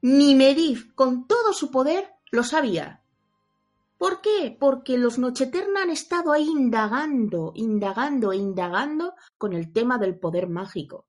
ni 0.00 0.34
Medivh, 0.34 0.94
con 0.94 1.26
todo 1.26 1.52
su 1.52 1.70
poder, 1.70 2.08
lo 2.30 2.42
sabía. 2.42 3.02
¿Por 3.96 4.20
qué? 4.20 4.56
Porque 4.58 4.96
los 4.96 5.18
Nocheterna 5.18 5.82
han 5.82 5.90
estado 5.90 6.32
ahí 6.32 6.46
indagando, 6.46 7.52
indagando 7.54 8.32
e 8.32 8.36
indagando 8.36 9.14
con 9.36 9.52
el 9.52 9.72
tema 9.72 9.98
del 9.98 10.18
poder 10.18 10.48
mágico. 10.48 11.06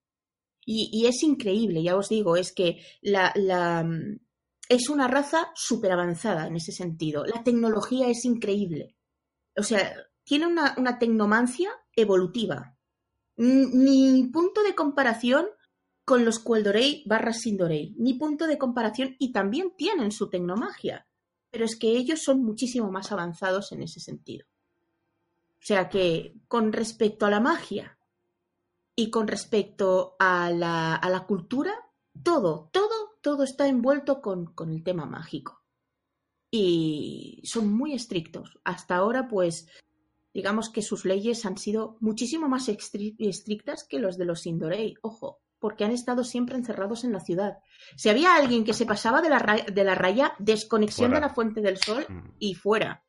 Y, 0.71 1.08
es 1.08 1.23
increíble, 1.23 1.82
ya 1.82 1.95
os 1.95 2.10
digo, 2.10 2.36
es 2.36 2.54
que 2.54 2.78
la, 3.02 3.32
la 3.36 3.84
es 4.69 4.88
una 4.88 5.08
raza 5.08 5.49
súper 5.56 5.91
avanzada 5.91 6.45
en 6.45 6.56
ese 6.58 6.71
sentido. 6.71 7.25
La 7.25 7.43
tecnología 7.43 8.08
es 8.08 8.23
increíble. 8.23 8.95
O 9.58 9.63
sea, 9.63 9.95
tiene 10.23 10.45
una, 10.45 10.75
una 10.78 10.99
tecnomancia 10.99 11.71
evolutiva. 11.95 12.78
Ni 13.38 14.28
punto 14.32 14.62
de 14.62 14.75
comparación 14.75 15.47
con 16.10 16.26
los 16.26 16.39
Queldorei 16.39 17.04
barra 17.06 17.34
Sindorei, 17.34 17.93
ni 18.00 18.15
punto 18.15 18.48
de 18.48 18.58
comparación, 18.58 19.15
y 19.19 19.32
también 19.32 19.76
tienen 19.78 20.12
su 20.12 20.28
tecnomagia, 20.28 21.06
pero 21.52 21.65
es 21.65 21.76
que 21.76 21.89
ellos 21.89 22.24
son 22.24 22.43
muchísimo 22.43 22.89
más 22.89 23.12
avanzados 23.12 23.72
en 23.74 23.84
ese 23.84 24.00
sentido. 24.00 24.48
O 25.52 25.62
sea 25.62 25.88
que, 25.88 26.34
con 26.48 26.74
respecto 26.74 27.28
a 27.28 27.30
la 27.30 27.39
magia 27.39 28.00
y 28.95 29.12
con 29.12 29.28
respecto 29.28 30.15
a 30.17 30.50
la, 30.50 30.95
a 30.95 31.10
la 31.12 31.28
cultura, 31.28 31.76
todo, 32.24 32.72
todo, 32.74 33.19
todo 33.22 33.43
está 33.43 33.67
envuelto 33.67 34.19
con, 34.19 34.48
con 34.48 34.72
el 34.72 34.84
tema 34.84 35.06
mágico. 35.06 35.62
Y 36.50 37.43
son 37.43 37.72
muy 37.72 37.93
estrictos. 37.93 38.58
Hasta 38.63 38.95
ahora, 38.95 39.28
pues, 39.28 39.67
digamos 40.34 40.72
que 40.72 40.82
sus 40.82 41.06
leyes 41.06 41.45
han 41.45 41.60
sido 41.60 41.98
muchísimo 42.00 42.50
más 42.50 42.67
estrictas 42.67 43.84
que 43.84 44.00
los 44.00 44.17
de 44.17 44.26
los 44.26 44.41
Sindorei. 44.41 44.95
Ojo, 45.04 45.43
porque 45.60 45.84
han 45.84 45.91
estado 45.91 46.24
siempre 46.24 46.58
encerrados 46.58 47.04
en 47.04 47.12
la 47.12 47.19
ciudad. 47.19 47.60
Si 47.95 48.10
había 48.10 48.36
alguien 48.36 48.63
que 48.63 48.74
se 48.74 48.86
pasaba 48.86 49.22
de 49.22 49.30
la, 49.30 49.39
raya, 49.39 49.65
de 49.65 49.84
la 49.84 49.95
raya 49.95 50.34
desconexión 50.39 51.12
de 51.12 51.22
la 51.22 51.30
fuente 51.30 51.62
del 51.62 51.78
sol 51.78 52.06
mm. 52.08 52.36
y 52.39 52.56
fuera. 52.56 53.04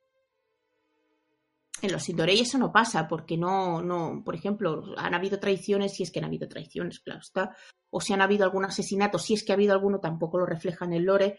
En 1.82 1.92
los 1.92 2.02
Sindorei 2.02 2.40
eso 2.40 2.58
no 2.58 2.72
pasa, 2.72 3.08
porque 3.08 3.38
no, 3.38 3.80
no, 3.80 4.22
por 4.22 4.34
ejemplo, 4.34 4.84
han 4.98 5.14
habido 5.14 5.40
traiciones, 5.40 5.94
si 5.94 6.02
es 6.02 6.10
que 6.10 6.18
han 6.18 6.26
habido 6.26 6.46
traiciones, 6.46 7.00
claro 7.00 7.20
está, 7.20 7.56
o 7.88 8.00
si 8.00 8.12
han 8.12 8.20
habido 8.20 8.44
algún 8.44 8.66
asesinato, 8.66 9.18
si 9.18 9.34
es 9.34 9.44
que 9.44 9.52
ha 9.52 9.54
habido 9.54 9.72
alguno, 9.72 9.98
tampoco 9.98 10.38
lo 10.38 10.44
reflejan 10.44 10.92
en 10.92 10.98
el 10.98 11.04
lore. 11.04 11.38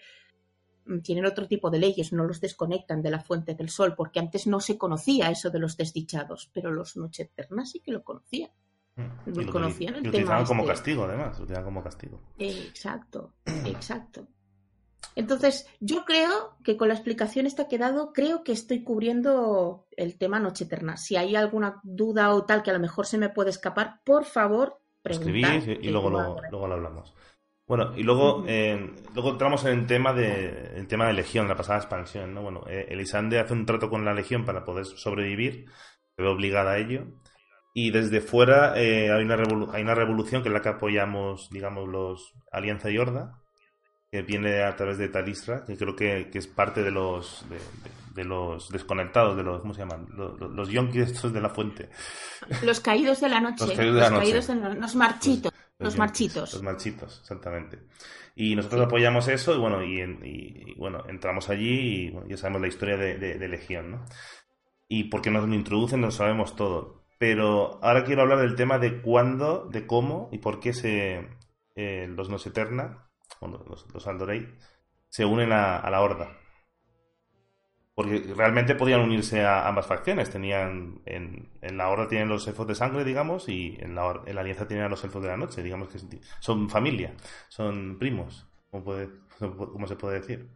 Mm, 0.85 1.01
tienen 1.01 1.25
otro 1.25 1.47
tipo 1.47 1.69
de 1.69 1.79
leyes, 1.79 2.11
no 2.11 2.23
los 2.23 2.41
desconectan 2.41 3.03
de 3.03 3.11
la 3.11 3.19
fuente 3.19 3.53
del 3.53 3.69
sol, 3.69 3.93
porque 3.95 4.19
antes 4.19 4.47
no 4.47 4.59
se 4.59 4.77
conocía 4.79 5.29
eso 5.29 5.51
de 5.51 5.59
los 5.59 5.77
desdichados, 5.77 6.49
pero 6.53 6.71
los 6.71 6.97
Noche 6.97 7.23
Eterna 7.23 7.65
sí 7.65 7.79
que 7.79 7.91
lo 7.91 8.03
conocían. 8.03 8.49
Mm. 8.95 9.03
Lo, 9.25 9.51
conocían 9.51 9.95
el 9.95 10.07
utilizaban 10.07 10.45
como 10.45 10.63
este. 10.63 10.73
castigo, 10.73 11.03
además. 11.05 11.39
Lo 11.39 11.63
como 11.63 11.83
castigo. 11.83 12.21
Exacto, 12.37 13.33
exacto. 13.65 14.27
Entonces, 15.15 15.67
yo 15.79 16.05
creo 16.05 16.55
que 16.63 16.77
con 16.77 16.87
la 16.87 16.93
explicación 16.93 17.45
esta 17.45 17.67
que 17.67 17.75
he 17.75 17.79
dado, 17.79 18.13
creo 18.13 18.43
que 18.43 18.51
estoy 18.53 18.83
cubriendo 18.83 19.87
el 19.97 20.17
tema 20.17 20.39
Noche 20.39 20.65
Eterna. 20.65 20.95
Si 20.95 21.15
hay 21.15 21.35
alguna 21.35 21.81
duda 21.83 22.33
o 22.33 22.45
tal 22.45 22.63
que 22.63 22.69
a 22.69 22.73
lo 22.73 22.79
mejor 22.79 23.05
se 23.05 23.17
me 23.17 23.29
puede 23.29 23.49
escapar, 23.49 23.99
por 24.05 24.25
favor, 24.25 24.79
preguntad. 25.01 25.63
y 25.65 25.89
luego 25.89 26.09
lo, 26.09 26.37
luego 26.49 26.67
lo 26.67 26.73
hablamos. 26.75 27.13
Bueno, 27.67 27.93
y 27.95 28.03
luego, 28.03 28.43
eh, 28.47 28.93
luego 29.13 29.31
entramos 29.31 29.63
en 29.65 29.79
el 29.79 29.87
tema 29.87 30.11
de 30.11 30.73
el 30.75 30.87
tema 30.87 31.07
de 31.07 31.13
Legión, 31.13 31.47
la 31.47 31.55
pasada 31.55 31.79
expansión, 31.79 32.33
¿no? 32.33 32.41
Bueno, 32.41 32.65
eh, 32.67 32.87
Elisande 32.89 33.39
hace 33.39 33.53
un 33.53 33.65
trato 33.65 33.89
con 33.89 34.03
la 34.03 34.13
Legión 34.13 34.43
para 34.43 34.65
poder 34.65 34.85
sobrevivir, 34.85 35.67
se 36.15 36.21
ve 36.21 36.27
obligada 36.27 36.71
a 36.71 36.77
ello. 36.77 37.05
Y 37.73 37.91
desde 37.91 38.19
fuera 38.19 38.73
eh, 38.75 39.11
hay, 39.11 39.23
una 39.23 39.35
hay 39.73 39.81
una 39.81 39.95
revolución 39.95 40.43
que 40.43 40.49
es 40.49 40.53
la 40.53 40.61
que 40.61 40.69
apoyamos, 40.69 41.49
digamos, 41.49 41.87
los 41.87 42.33
Alianza 42.51 42.89
y 42.89 42.97
Horda, 42.97 43.41
que 44.11 44.21
viene 44.23 44.63
a 44.63 44.75
través 44.75 44.97
de 44.97 45.07
Talisra, 45.07 45.63
que 45.63 45.77
creo 45.77 45.95
que, 45.95 46.29
es 46.33 46.47
parte 46.47 46.83
de 46.83 46.91
los 46.91 47.45
de, 48.13 48.25
los 48.25 48.69
desconectados, 48.69 49.37
de 49.37 49.43
los, 49.43 49.61
¿cómo 49.61 49.73
se 49.73 49.81
llaman? 49.81 50.07
Los, 50.09 50.37
los 50.37 50.69
yonkis 50.69 51.21
de 51.31 51.41
la 51.41 51.49
fuente. 51.49 51.89
Los 52.63 52.81
caídos 52.81 53.21
de 53.21 53.29
la 53.29 53.39
noche. 53.39 53.65
Los 53.65 53.77
caídos 53.77 53.95
de 53.95 54.01
la 54.01 54.09
noche. 54.09 54.79
los 54.81 54.95
marchitos. 54.95 55.53
Los, 55.79 55.97
marchitos. 55.97 56.53
Los 56.53 56.61
marchitos, 56.61 57.19
exactamente. 57.21 57.79
Y 58.35 58.55
nosotros 58.55 58.85
apoyamos 58.85 59.29
eso 59.29 59.55
y 59.55 59.59
bueno, 59.59 59.81
y, 59.81 60.75
bueno, 60.77 61.05
entramos 61.07 61.49
allí 61.49 62.09
y 62.09 62.29
ya 62.29 62.37
sabemos 62.37 62.61
la 62.61 62.67
historia 62.67 62.97
de, 62.97 63.17
de 63.17 63.47
Legión, 63.47 63.91
¿no? 63.91 64.05
Y 64.89 65.05
porque 65.05 65.31
nos 65.31 65.47
lo 65.47 65.55
introducen, 65.55 66.01
no 66.01 66.11
sabemos 66.11 66.55
todo 66.55 67.00
pero 67.21 67.77
ahora 67.83 68.03
quiero 68.03 68.23
hablar 68.23 68.39
del 68.39 68.55
tema 68.55 68.79
de 68.79 68.99
cuándo, 68.99 69.69
de 69.71 69.85
cómo 69.85 70.27
y 70.31 70.39
por 70.39 70.59
qué 70.59 70.73
se, 70.73 71.29
eh, 71.75 72.07
los 72.09 72.29
Nos 72.29 72.47
Eterna, 72.47 73.11
los, 73.41 73.85
los 73.93 74.07
Andorei, 74.07 74.47
se 75.07 75.23
unen 75.23 75.51
a, 75.51 75.87
la 75.87 76.01
Horda. 76.01 76.35
Porque 77.93 78.33
realmente 78.35 78.73
podían 78.73 79.01
unirse 79.01 79.45
a 79.45 79.67
ambas 79.67 79.85
facciones. 79.85 80.31
Tenían 80.31 81.03
en, 81.05 81.51
la 81.61 81.89
Horda 81.89 82.07
tienen 82.07 82.27
los 82.27 82.47
elfos 82.47 82.65
de 82.65 82.73
sangre, 82.73 83.03
digamos, 83.03 83.47
y 83.49 83.77
en 83.79 83.93
la, 83.93 84.09
Alianza 84.09 84.67
tienen 84.67 84.89
los 84.89 85.03
elfos 85.03 85.21
de 85.21 85.29
la 85.29 85.37
noche. 85.37 85.61
Digamos 85.61 85.89
que 85.89 85.99
son 86.39 86.71
familia, 86.71 87.13
son 87.49 87.99
primos, 87.99 88.49
como, 88.71 89.87
se 89.87 89.95
puede 89.95 90.21
decir. 90.21 90.49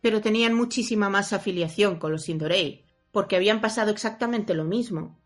Pero 0.00 0.20
tenían 0.20 0.54
muchísima 0.54 1.08
más 1.08 1.32
afiliación 1.32 2.00
con 2.00 2.10
los 2.10 2.24
Sindorei 2.24 2.87
porque 3.12 3.36
habían 3.36 3.60
pasado 3.60 3.90
exactamente 3.90 4.54
lo 4.54 4.64
mismo. 4.64 5.18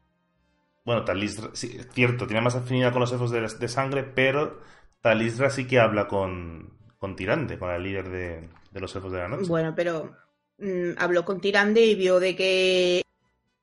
Bueno, 0.85 1.05
Talisra, 1.05 1.51
sí, 1.53 1.79
cierto, 1.93 2.27
tiene 2.27 2.41
más 2.41 2.57
afinidad 2.57 2.93
con 2.93 3.01
los 3.01 3.13
elfos 3.13 3.31
de, 3.31 3.69
sangre, 3.69 4.03
pero 4.03 4.61
Talisra 5.01 5.51
sí 5.51 5.67
que 5.67 5.79
habla 5.79 6.09
con, 6.09 6.77
con 6.99 7.15
Tirante, 7.15 7.59
con 7.59 7.71
el 7.71 7.83
líder 7.83 8.09
de, 8.11 8.81
los 8.81 8.95
elfos 8.97 9.13
de 9.13 9.19
la 9.19 9.29
noche. 9.29 9.49
Bueno, 9.49 9.75
pero 9.77 10.17
mm, 10.59 10.99
habló 10.99 11.25
con 11.25 11.41
Tirande 11.41 11.85
y 11.87 11.95
vio 11.95 12.19
de 12.19 12.35
que 12.35 13.03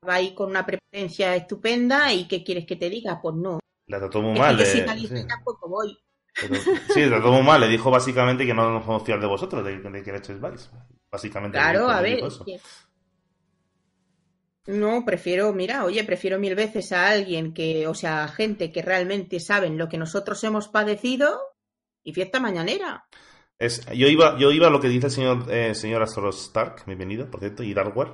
va 0.07 0.15
ahí 0.15 0.33
con 0.33 0.49
una 0.49 0.65
preferencia 0.65 1.35
estupenda 1.35 2.13
y 2.13 2.27
¿qué 2.27 2.43
quieres 2.43 2.65
que 2.65 2.77
te 2.77 2.89
diga? 2.89 3.19
Pues 3.21 3.35
no. 3.35 3.59
La 3.87 3.99
trató 3.99 4.21
muy 4.21 4.39
mal. 4.39 4.57
sí. 4.65 4.83
pues 5.43 5.57
voy. 5.67 5.97
sí, 6.93 7.01
la 7.01 7.17
trató 7.17 7.31
muy 7.33 7.43
mal. 7.43 7.59
Le 7.59 7.67
dijo 7.67 7.91
básicamente 7.91 8.45
que 8.45 8.53
no 8.53 8.71
nos 8.71 8.83
podemos 8.83 9.05
fiar 9.05 9.19
de 9.19 9.27
vosotros, 9.27 9.65
de, 9.65 9.81
que 9.81 10.11
le 10.11 10.17
echéis 10.17 10.39
vais. 10.39 10.71
Básicamente. 11.11 11.57
Claro, 11.57 11.89
a 11.89 12.01
ver. 12.01 12.21
No, 14.69 15.03
prefiero, 15.03 15.51
mira, 15.51 15.83
oye, 15.83 16.03
prefiero 16.03 16.37
mil 16.37 16.53
veces 16.53 16.91
a 16.91 17.09
alguien 17.09 17.55
que, 17.55 17.87
o 17.87 17.95
sea, 17.95 18.23
a 18.23 18.27
gente 18.27 18.71
que 18.71 18.83
realmente 18.83 19.39
saben 19.39 19.79
lo 19.79 19.89
que 19.89 19.97
nosotros 19.97 20.43
hemos 20.43 20.67
padecido 20.67 21.39
y 22.03 22.13
fiesta 22.13 22.39
mañanera. 22.39 23.05
Es, 23.57 23.83
yo 23.87 24.07
iba, 24.07 24.37
yo 24.37 24.51
iba 24.51 24.67
a 24.67 24.69
lo 24.69 24.79
que 24.79 24.87
dice 24.87 25.07
el 25.07 25.11
señor, 25.11 25.45
eh, 25.49 25.73
señor 25.73 26.03
Astro 26.03 26.29
Stark, 26.29 26.83
bienvenido, 26.85 27.31
por 27.31 27.39
cierto, 27.39 27.63
y 27.63 27.73
Darkware. 27.73 28.11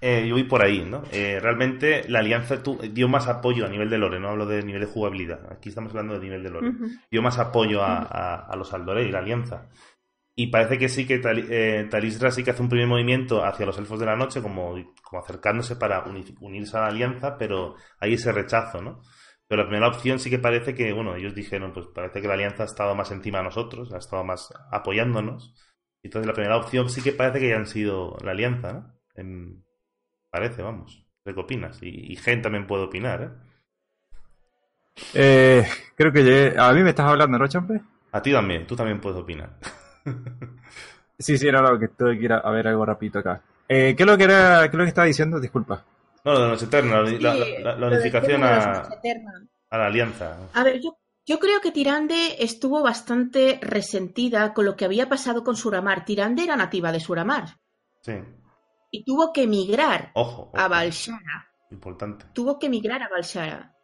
Eh, 0.00 0.26
yo 0.26 0.34
voy 0.34 0.42
por 0.42 0.64
ahí, 0.64 0.84
¿no? 0.84 1.04
Eh, 1.12 1.38
realmente 1.40 2.08
la 2.08 2.18
alianza 2.18 2.60
dio 2.90 3.06
más 3.06 3.28
apoyo 3.28 3.64
a 3.64 3.68
nivel 3.68 3.88
de 3.88 3.98
lore, 3.98 4.18
no 4.18 4.30
hablo 4.30 4.46
de 4.46 4.64
nivel 4.64 4.80
de 4.80 4.88
jugabilidad. 4.88 5.46
Aquí 5.52 5.68
estamos 5.68 5.92
hablando 5.92 6.14
de 6.14 6.20
nivel 6.20 6.42
de 6.42 6.50
lore. 6.50 6.72
Dio 7.08 7.22
más 7.22 7.38
apoyo 7.38 7.82
a, 7.82 7.98
a, 8.50 8.56
los 8.56 8.74
Aldorei, 8.74 9.12
la 9.12 9.20
alianza. 9.20 9.68
Y 10.34 10.46
parece 10.46 10.78
que 10.78 10.88
sí 10.88 11.06
que 11.06 11.20
eh, 11.24 11.86
Talisra 11.90 12.30
sí 12.30 12.42
que 12.42 12.52
hace 12.52 12.62
un 12.62 12.68
primer 12.68 12.88
movimiento 12.88 13.44
hacia 13.44 13.66
los 13.66 13.76
elfos 13.78 14.00
de 14.00 14.06
la 14.06 14.16
noche, 14.16 14.40
como, 14.40 14.74
como 15.02 15.22
acercándose 15.22 15.76
para 15.76 16.04
unirse 16.40 16.76
a 16.76 16.80
la 16.80 16.86
alianza, 16.86 17.36
pero 17.36 17.74
hay 18.00 18.14
ese 18.14 18.32
rechazo, 18.32 18.80
¿no? 18.80 19.02
Pero 19.46 19.64
la 19.64 19.68
primera 19.68 19.88
opción 19.88 20.18
sí 20.18 20.30
que 20.30 20.38
parece 20.38 20.74
que, 20.74 20.92
bueno, 20.94 21.14
ellos 21.14 21.34
dijeron, 21.34 21.74
pues 21.74 21.86
parece 21.94 22.22
que 22.22 22.28
la 22.28 22.34
alianza 22.34 22.62
ha 22.62 22.66
estado 22.66 22.94
más 22.94 23.10
encima 23.10 23.38
de 23.38 23.44
nosotros, 23.44 23.92
ha 23.92 23.98
estado 23.98 24.24
más 24.24 24.48
apoyándonos. 24.70 25.54
Entonces 26.02 26.26
la 26.26 26.32
primera 26.32 26.56
opción 26.56 26.88
sí 26.88 27.02
que 27.02 27.12
parece 27.12 27.38
que 27.38 27.50
ya 27.50 27.56
han 27.56 27.66
sido 27.66 28.16
la 28.24 28.30
alianza, 28.30 28.72
¿no? 28.72 29.62
Parece, 30.30 30.62
vamos. 30.62 31.06
¿Qué 31.22 31.30
opinas? 31.32 31.78
Y, 31.82 32.16
Gen 32.16 32.40
también 32.40 32.66
puede 32.66 32.84
opinar, 32.84 33.22
¿eh? 33.22 33.30
¿eh? 35.14 35.66
creo 35.94 36.10
que 36.10 36.54
a 36.56 36.72
mí 36.72 36.82
me 36.82 36.90
estás 36.90 37.06
hablando, 37.06 37.38
¿no, 37.38 37.46
Champe? 37.46 37.80
A 38.12 38.22
ti 38.22 38.32
también, 38.32 38.66
tú 38.66 38.74
también 38.74 39.00
puedes 39.00 39.20
opinar. 39.20 39.58
sí, 41.18 41.38
sí, 41.38 41.48
era 41.48 41.60
lo 41.60 41.78
que 41.78 41.88
tuve 41.88 42.18
que 42.18 42.24
ir 42.24 42.32
a, 42.32 42.50
ver 42.50 42.68
algo 42.68 42.84
rapidito 42.84 43.18
acá. 43.18 43.42
Eh, 43.68 43.94
¿qué, 43.96 44.02
es 44.02 44.06
lo 44.06 44.18
que 44.18 44.24
era, 44.24 44.62
¿Qué 44.62 44.68
es 44.68 44.74
lo 44.74 44.84
que 44.84 44.88
estaba 44.88 45.06
diciendo? 45.06 45.40
Disculpa. 45.40 45.84
No, 46.24 46.32
lo 46.32 46.42
de 46.42 46.48
Noche 46.48 46.64
Eterna, 46.66 47.02
la, 47.02 47.86
unificación 47.88 48.44
a, 48.44 48.88
la 49.70 49.86
alianza. 49.86 50.38
A 50.52 50.62
ver, 50.62 50.80
yo, 50.80 50.96
yo 51.26 51.38
creo 51.38 51.60
que 51.60 51.72
Tirande 51.72 52.36
estuvo 52.38 52.82
bastante 52.82 53.58
resentida 53.62 54.52
con 54.54 54.64
lo 54.64 54.76
que 54.76 54.84
había 54.84 55.08
pasado 55.08 55.42
con 55.42 55.56
Suramar. 55.56 56.04
Tirande 56.04 56.44
era 56.44 56.56
nativa 56.56 56.92
de 56.92 57.00
Suramar. 57.00 57.58
Sí. 58.02 58.14
Y 58.90 59.04
tuvo 59.04 59.32
que 59.32 59.44
emigrar 59.44 60.12
a 60.14 60.68
Valshara. 60.68 61.50
Importante. 61.70 62.26
Tuvo 62.32 62.58
que 62.58 62.66
emigrar 62.66 63.02
a 63.02 63.08
Valshara. 63.08 63.74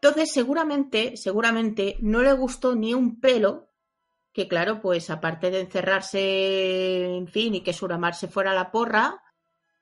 Entonces, 0.00 0.32
seguramente, 0.32 1.16
seguramente 1.16 1.96
no 2.00 2.22
le 2.22 2.32
gustó 2.32 2.74
ni 2.74 2.94
un 2.94 3.20
pelo 3.20 3.65
que, 4.36 4.48
claro, 4.48 4.82
pues 4.82 5.08
aparte 5.08 5.50
de 5.50 5.60
encerrarse, 5.60 7.16
en 7.16 7.26
fin, 7.26 7.54
y 7.54 7.62
que 7.62 7.72
Suramar 7.72 8.14
se 8.14 8.28
fuera 8.28 8.50
a 8.50 8.54
la 8.54 8.70
porra, 8.70 9.22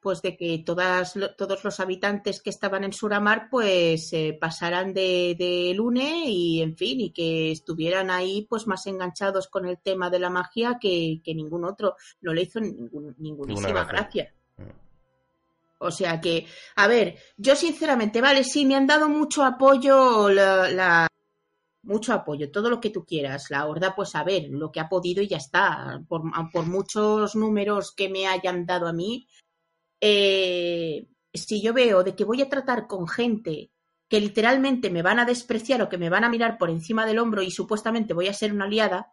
pues 0.00 0.22
de 0.22 0.36
que 0.36 0.62
todas, 0.64 1.14
todos 1.36 1.64
los 1.64 1.80
habitantes 1.80 2.40
que 2.40 2.50
estaban 2.50 2.84
en 2.84 2.92
Suramar 2.92 3.48
pues 3.50 4.12
eh, 4.12 4.38
pasaran 4.40 4.94
de, 4.94 5.34
de, 5.36 5.72
Lune 5.74 6.26
y 6.28 6.62
en 6.62 6.76
fin 6.76 7.00
y 7.00 7.10
que 7.10 7.50
estuvieran 7.50 8.12
ahí 8.12 8.46
pues 8.48 8.68
más 8.68 8.86
enganchados 8.86 9.48
con 9.48 9.66
el 9.66 9.78
tema 9.78 10.08
de 10.08 10.20
la 10.20 10.30
magia 10.30 10.78
que, 10.80 11.20
ningún 11.26 11.64
otro 11.64 11.96
no 12.20 12.32
le 12.32 12.42
hizo 12.42 12.60
ningún, 12.60 13.12
ninguna 13.18 13.82
gracia. 13.82 14.32
Mm. 14.56 14.62
O 15.78 15.90
sea 15.90 16.20
que, 16.20 16.46
a 16.76 16.86
ver, 16.86 17.16
yo 17.36 17.56
sinceramente, 17.56 18.20
vale, 18.20 18.44
sí, 18.44 18.64
me 18.66 18.76
han 18.76 18.86
dado 18.86 19.08
mucho 19.08 19.42
apoyo 19.42 20.28
la, 20.28 21.08
mucho 21.84 22.12
apoyo, 22.12 22.50
todo 22.50 22.70
lo 22.70 22.80
que 22.80 22.90
tú 22.90 23.04
quieras. 23.04 23.50
La 23.50 23.66
horda, 23.66 23.94
pues 23.94 24.14
a 24.14 24.24
ver, 24.24 24.48
lo 24.50 24.72
que 24.72 24.80
ha 24.80 24.88
podido 24.88 25.22
y 25.22 25.28
ya 25.28 25.36
está. 25.36 26.02
Por, 26.08 26.22
por 26.52 26.66
muchos 26.66 27.34
números 27.34 27.92
que 27.92 28.08
me 28.08 28.26
hayan 28.26 28.66
dado 28.66 28.86
a 28.86 28.92
mí, 28.92 29.28
eh, 30.00 31.06
si 31.32 31.62
yo 31.62 31.72
veo 31.72 32.04
de 32.04 32.14
que 32.14 32.24
voy 32.24 32.42
a 32.42 32.48
tratar 32.48 32.86
con 32.86 33.08
gente 33.08 33.70
que 34.08 34.20
literalmente 34.20 34.90
me 34.90 35.02
van 35.02 35.18
a 35.18 35.24
despreciar 35.24 35.82
o 35.82 35.88
que 35.88 35.98
me 35.98 36.10
van 36.10 36.24
a 36.24 36.28
mirar 36.28 36.58
por 36.58 36.70
encima 36.70 37.06
del 37.06 37.18
hombro 37.18 37.42
y 37.42 37.50
supuestamente 37.50 38.14
voy 38.14 38.28
a 38.28 38.34
ser 38.34 38.52
una 38.52 38.66
aliada, 38.66 39.12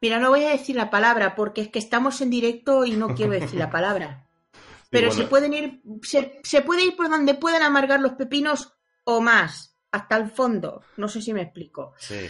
mira, 0.00 0.18
no 0.18 0.30
voy 0.30 0.44
a 0.44 0.50
decir 0.50 0.76
la 0.76 0.90
palabra 0.90 1.34
porque 1.34 1.60
es 1.60 1.68
que 1.68 1.78
estamos 1.78 2.20
en 2.20 2.30
directo 2.30 2.84
y 2.84 2.92
no 2.92 3.14
quiero 3.14 3.32
decir 3.32 3.58
la 3.58 3.70
palabra. 3.70 4.26
Pero 4.90 5.12
se 5.12 5.24
pueden 5.24 5.54
ir, 5.54 5.82
se, 6.02 6.40
se 6.42 6.62
puede 6.62 6.84
ir 6.84 6.96
por 6.96 7.08
donde 7.08 7.34
puedan 7.34 7.62
amargar 7.62 8.00
los 8.00 8.14
pepinos 8.14 8.72
o 9.04 9.20
más, 9.20 9.76
hasta 9.92 10.16
el 10.16 10.30
fondo. 10.30 10.82
No 10.96 11.08
sé 11.08 11.20
si 11.20 11.32
me 11.32 11.42
explico. 11.42 11.94
Sí. 11.98 12.26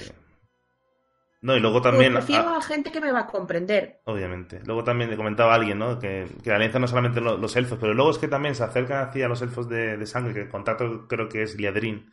No, 1.42 1.56
y 1.56 1.60
luego 1.60 1.80
también. 1.80 2.12
Pues 2.12 2.26
prefiero 2.26 2.54
a, 2.54 2.60
gente 2.60 2.92
que 2.92 3.00
me 3.00 3.12
va 3.12 3.20
a 3.20 3.26
comprender. 3.26 4.00
Obviamente. 4.04 4.60
Luego 4.64 4.84
también 4.84 5.10
le 5.10 5.16
comentaba 5.16 5.54
alguien, 5.54 5.78
¿no? 5.78 5.98
Que, 5.98 6.26
la 6.44 6.56
alianza 6.56 6.78
no 6.78 6.86
solamente 6.86 7.20
los, 7.20 7.56
elfos, 7.56 7.78
pero 7.80 7.94
luego 7.94 8.10
es 8.10 8.18
que 8.18 8.28
también 8.28 8.54
se 8.54 8.64
acercan 8.64 9.08
hacia 9.08 9.28
los 9.28 9.40
elfos 9.40 9.68
de, 9.68 10.04
sangre, 10.06 10.34
que 10.34 10.42
el 10.42 10.48
contacto 10.50 11.06
creo 11.08 11.28
que 11.28 11.42
es 11.42 11.56
Liadrin. 11.56 12.10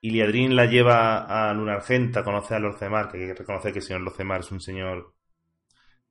Y 0.00 0.10
Liadrin 0.10 0.54
la 0.54 0.66
lleva 0.66 1.48
a 1.48 1.52
Luna 1.54 1.74
Argenta, 1.74 2.22
conoce 2.22 2.54
a 2.54 2.60
Lorcemar, 2.60 3.10
que 3.10 3.18
hay 3.18 3.26
que 3.28 3.34
reconocer 3.34 3.72
que 3.72 3.80
el 3.80 3.84
señor 3.84 4.02
Lorcemar 4.02 4.40
es 4.40 4.50
un 4.52 4.60
señor 4.60 5.14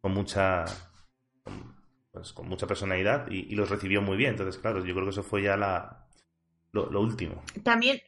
con 0.02 0.14
mucha. 0.14 0.66
pues 2.12 2.34
con 2.34 2.50
mucha 2.50 2.68
personalidad 2.68 3.28
y, 3.30 3.56
los 3.56 3.70
recibió 3.70 4.02
muy 4.02 4.18
bien. 4.18 4.32
Entonces, 4.32 4.62
claro, 4.62 4.84
yo 4.84 4.94
creo 4.94 5.06
que 5.06 5.12
eso 5.12 5.24
fue 5.24 5.44
ya 5.44 5.56
la, 5.56 6.06
lo, 6.74 7.00
último. 7.00 7.44
También, 7.64 8.02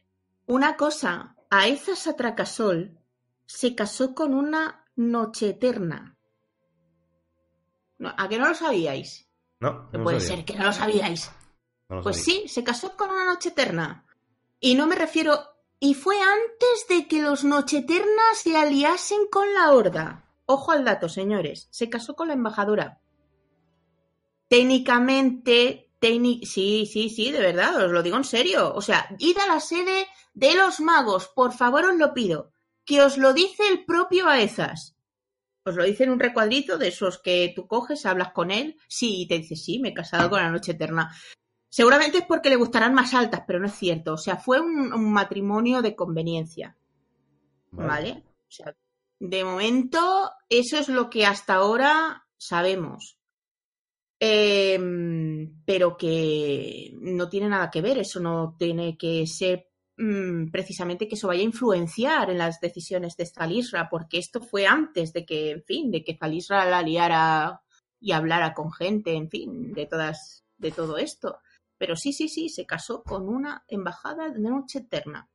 una 0.46 0.76
cosa, 0.76 1.36
a 1.50 1.68
esa 1.68 1.96
Satracasol 1.96 2.98
se 3.46 3.74
casó 3.74 4.14
con 4.14 4.34
una 4.34 4.84
noche 4.96 5.50
eterna. 5.50 6.16
¿A 8.00 8.28
qué 8.28 8.38
no 8.38 8.48
lo 8.48 8.54
sabíais? 8.54 9.28
No. 9.60 9.88
no 9.92 10.02
puede 10.02 10.20
ser 10.20 10.44
que 10.44 10.54
no 10.56 10.64
lo 10.64 10.72
sabíais. 10.72 11.30
pues 12.02 12.22
sí, 12.22 12.48
se 12.48 12.64
casó 12.64 12.96
con 12.96 13.10
una 13.10 13.24
noche 13.24 13.50
eterna. 13.50 14.06
Y 14.60 14.74
no 14.74 14.86
me 14.86 14.96
refiero. 14.96 15.38
Y 15.80 15.94
fue 15.94 16.16
antes 16.20 16.86
de 16.88 17.06
que 17.08 17.22
los 17.22 17.44
noche 17.44 17.78
eternas 17.78 18.38
se 18.38 18.56
aliasen 18.56 19.26
con 19.30 19.52
la 19.54 19.72
horda. 19.72 20.24
Ojo 20.46 20.72
al 20.72 20.84
dato, 20.84 21.08
señores. 21.08 21.68
Se 21.70 21.88
casó 21.88 22.14
con 22.14 22.28
la 22.28 22.34
embajadora. 22.34 23.00
Técnicamente, 24.48 25.90
sí, 26.00 26.86
sí, 26.86 27.08
sí, 27.08 27.32
de 27.32 27.40
verdad, 27.40 27.84
os 27.84 27.90
lo 27.90 28.02
digo 28.02 28.16
en 28.16 28.24
serio. 28.24 28.74
O 28.74 28.82
sea, 28.82 29.08
id 29.18 29.38
a 29.38 29.46
la 29.46 29.60
sede 29.60 30.06
de 30.34 30.54
los 30.54 30.80
magos, 30.80 31.28
por 31.28 31.52
favor 31.52 31.86
os 31.86 31.96
lo 31.96 32.12
pido 32.12 32.54
que 32.84 33.02
os 33.02 33.18
lo 33.18 33.32
dice 33.32 33.66
el 33.68 33.84
propio 33.84 34.28
Aezas. 34.28 34.96
Os 35.64 35.74
lo 35.74 35.84
dice 35.84 36.04
en 36.04 36.10
un 36.10 36.20
recuadrito 36.20 36.76
de 36.76 36.88
esos 36.88 37.18
que 37.18 37.52
tú 37.56 37.66
coges, 37.66 38.04
hablas 38.04 38.32
con 38.32 38.50
él, 38.50 38.76
sí, 38.86 39.22
y 39.22 39.26
te 39.26 39.38
dice, 39.38 39.56
sí, 39.56 39.78
me 39.78 39.90
he 39.90 39.94
casado 39.94 40.28
con 40.28 40.40
la 40.40 40.50
noche 40.50 40.72
eterna. 40.72 41.10
Seguramente 41.70 42.18
es 42.18 42.26
porque 42.26 42.50
le 42.50 42.56
gustarán 42.56 42.94
más 42.94 43.14
altas, 43.14 43.42
pero 43.46 43.58
no 43.58 43.66
es 43.66 43.74
cierto. 43.74 44.12
O 44.12 44.18
sea, 44.18 44.36
fue 44.36 44.60
un, 44.60 45.12
matrimonio 45.12 45.80
de 45.80 45.96
conveniencia. 45.96 46.76
¿Vale? 47.70 48.22
O 48.46 48.50
sea, 48.50 48.76
de 49.18 49.42
momento, 49.42 50.30
eso 50.48 50.78
es 50.78 50.88
lo 50.88 51.08
que 51.08 51.24
hasta 51.24 51.54
ahora 51.54 52.26
sabemos. 52.36 53.18
Em, 54.20 55.62
pero 55.64 55.96
que 55.96 56.92
no 57.00 57.28
tiene 57.28 57.48
nada 57.48 57.70
que 57.70 57.82
ver, 57.82 57.98
eso 57.98 58.20
no 58.20 58.54
tiene 58.58 58.96
que 58.96 59.26
ser 59.26 59.70
Mm, 59.96 60.50
precisamente 60.50 61.06
que 61.06 61.14
eso 61.14 61.28
vaya 61.28 61.42
a 61.42 61.44
influenciar 61.44 62.28
en 62.30 62.38
las 62.38 62.60
decisiones 62.60 63.16
de 63.16 63.26
Zalisra, 63.26 63.88
porque 63.88 64.18
esto 64.18 64.40
fue 64.40 64.66
antes 64.66 65.12
de 65.12 65.24
que, 65.24 65.52
en 65.52 65.62
fin, 65.62 65.90
de 65.90 66.02
que 66.02 66.16
Zalisra 66.16 66.64
la 66.64 66.82
liara 66.82 67.60
y 68.00 68.12
hablara 68.12 68.54
con 68.54 68.72
gente, 68.72 69.14
en 69.14 69.30
fin, 69.30 69.72
de 69.72 69.86
todas, 69.86 70.44
de 70.58 70.72
todo 70.72 70.98
esto. 70.98 71.38
Pero 71.78 71.94
sí, 71.94 72.12
sí, 72.12 72.28
sí, 72.28 72.48
se 72.48 72.66
casó 72.66 73.02
con 73.04 73.28
una 73.28 73.64
embajada 73.68 74.30
de 74.30 74.40
noche 74.40 74.80
eterna. 74.80 75.28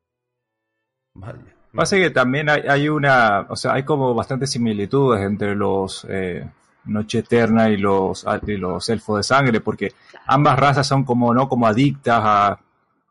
Vale. 1.14 1.60
Pasa 1.74 1.98
que 1.98 2.10
también 2.10 2.50
hay, 2.50 2.90
una, 2.90 3.46
o 3.50 3.56
sea, 3.56 3.74
hay 3.74 3.84
como 3.84 4.14
bastantes 4.14 4.50
similitudes 4.50 5.22
entre 5.22 5.56
los 5.56 6.06
eh, 6.10 6.50
Noche 6.86 7.20
Eterna 7.20 7.70
y 7.70 7.78
los, 7.78 8.26
y 8.48 8.58
los 8.58 8.90
elfos 8.90 9.18
de 9.18 9.24
sangre, 9.24 9.62
porque 9.62 9.94
ambas 10.26 10.58
razas 10.58 10.88
son 10.88 11.04
como, 11.04 11.32
¿no? 11.34 11.48
Como 11.48 11.68
adictas 11.68 12.22
a, 12.24 12.60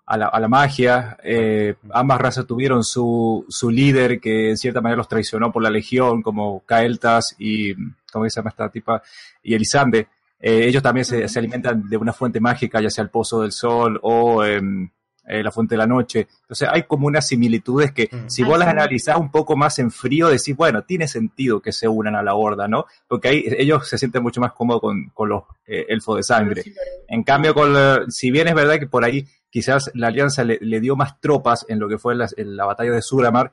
a 0.08 0.16
la, 0.16 0.26
a 0.26 0.40
la 0.40 0.48
magia. 0.48 1.18
Eh, 1.22 1.74
ambas 1.92 2.18
razas 2.18 2.46
tuvieron 2.46 2.82
su, 2.82 3.44
su 3.48 3.70
líder 3.70 4.18
que 4.20 4.50
en 4.50 4.56
cierta 4.56 4.80
manera 4.80 4.96
los 4.96 5.08
traicionó 5.08 5.52
por 5.52 5.62
la 5.62 5.70
legión, 5.70 6.22
como 6.22 6.64
Kael'thas 6.64 7.36
y, 7.38 7.74
¿cómo 8.10 8.28
se 8.28 8.36
llama 8.36 8.50
esta 8.50 8.70
tipa? 8.70 9.02
Y 9.42 9.54
Elisande. 9.54 10.08
Eh, 10.40 10.66
ellos 10.66 10.82
también 10.82 11.04
se, 11.04 11.28
se, 11.28 11.38
alimentan 11.38 11.88
de 11.88 11.96
una 11.96 12.12
fuente 12.12 12.40
mágica, 12.40 12.80
ya 12.80 12.88
sea 12.88 13.02
el 13.02 13.10
pozo 13.10 13.42
del 13.42 13.52
sol 13.52 13.98
o 14.02 14.44
em, 14.44 14.88
eh, 15.26 15.42
la 15.42 15.50
Fuente 15.50 15.74
de 15.74 15.78
la 15.78 15.86
Noche. 15.86 16.26
Entonces 16.40 16.66
hay 16.72 16.84
como 16.84 17.06
unas 17.06 17.26
similitudes 17.26 17.92
que 17.92 18.08
mm. 18.10 18.30
si 18.30 18.44
vos 18.44 18.58
las 18.58 18.68
analizás 18.68 19.18
un 19.18 19.30
poco 19.30 19.56
más 19.56 19.78
en 19.78 19.90
frío, 19.90 20.28
decís, 20.28 20.56
bueno, 20.56 20.84
tiene 20.84 21.06
sentido 21.06 21.60
que 21.60 21.70
se 21.70 21.86
unan 21.86 22.16
a 22.16 22.22
la 22.22 22.34
horda, 22.34 22.66
¿no? 22.66 22.86
Porque 23.06 23.28
ahí 23.28 23.44
ellos 23.58 23.86
se 23.86 23.98
sienten 23.98 24.22
mucho 24.22 24.40
más 24.40 24.52
cómodos 24.52 24.80
con, 24.80 25.28
los 25.28 25.42
eh, 25.66 25.84
elfos 25.90 26.16
de 26.16 26.22
sangre. 26.22 26.64
En 27.08 27.24
cambio, 27.24 27.52
con 27.52 28.10
si 28.10 28.30
bien 28.30 28.48
es 28.48 28.54
verdad 28.54 28.78
que 28.78 28.86
por 28.86 29.04
ahí 29.04 29.26
quizás 29.50 29.90
la 29.94 30.08
alianza 30.08 30.44
le, 30.44 30.80
dio 30.80 30.96
más 30.96 31.20
tropas 31.20 31.64
en 31.68 31.78
lo 31.78 31.88
que 31.88 31.98
fue 31.98 32.14
la, 32.14 32.28
la 32.36 32.64
batalla 32.64 32.92
de 32.92 33.02
Suramar, 33.02 33.52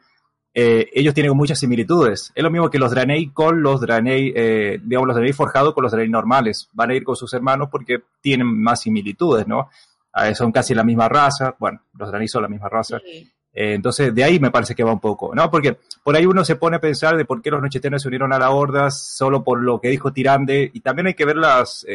eh, 0.58 0.90
ellos 0.94 1.14
tienen 1.14 1.36
muchas 1.36 1.60
similitudes. 1.60 2.32
Es 2.34 2.42
lo 2.44 2.50
mismo 2.50 2.70
que 2.70 2.80
los 2.80 2.92
Draenei 2.92 3.32
con 3.32 3.62
los 3.62 3.82
Draenei, 3.82 4.32
eh, 4.34 4.80
digamos, 4.82 5.08
los 5.08 5.16
Draenei 5.16 5.34
forjados 5.34 5.74
con 5.74 5.84
los 5.84 5.92
Draenei 5.92 6.10
normales. 6.10 6.70
Van 6.72 6.92
a 6.92 6.96
ir 6.96 7.04
con 7.04 7.18
sus 7.18 7.34
hermanos 7.34 7.68
porque 7.70 8.04
tienen 8.22 8.48
más 8.48 8.82
similitudes, 8.82 9.46
¿no? 9.48 9.70
son 10.34 10.54
casi 10.54 10.74
la 10.74 10.86
misma 10.86 11.10
raza. 11.10 11.56
Bueno, 11.60 11.82
los 12.00 12.08
Draenei 12.08 12.30
son 12.30 12.44
la 12.44 12.48
misma 12.48 12.70
raza. 12.70 13.02
Eh, 13.06 13.74
entonces, 13.74 14.16
de 14.16 14.24
ahí 14.24 14.40
me 14.40 14.50
parece 14.50 14.74
que 14.74 14.84
va 14.84 14.94
un 14.94 15.02
poco, 15.02 15.36
¿no? 15.36 15.52
Porque 15.52 15.78
por 16.04 16.16
ahí 16.16 16.26
uno 16.26 16.46
se 16.46 16.56
pone 16.56 16.78
a 16.78 16.80
pensar 16.80 17.18
de 17.18 17.26
por 17.26 17.42
qué 17.42 17.52
los 17.52 17.62
Nocheternos 17.62 18.02
se 18.02 18.08
unieron 18.08 18.32
a 18.32 18.40
la 18.40 18.50
Horda 18.52 18.92
solo 18.92 19.44
por 19.44 19.62
lo 19.62 19.82
que 19.82 19.90
dijo 19.90 20.14
Tirande. 20.14 20.72
Y 20.74 20.80
también 20.80 21.08
hay 21.08 21.16
que 21.16 21.26
ver 21.26 21.36
las, 21.36 21.86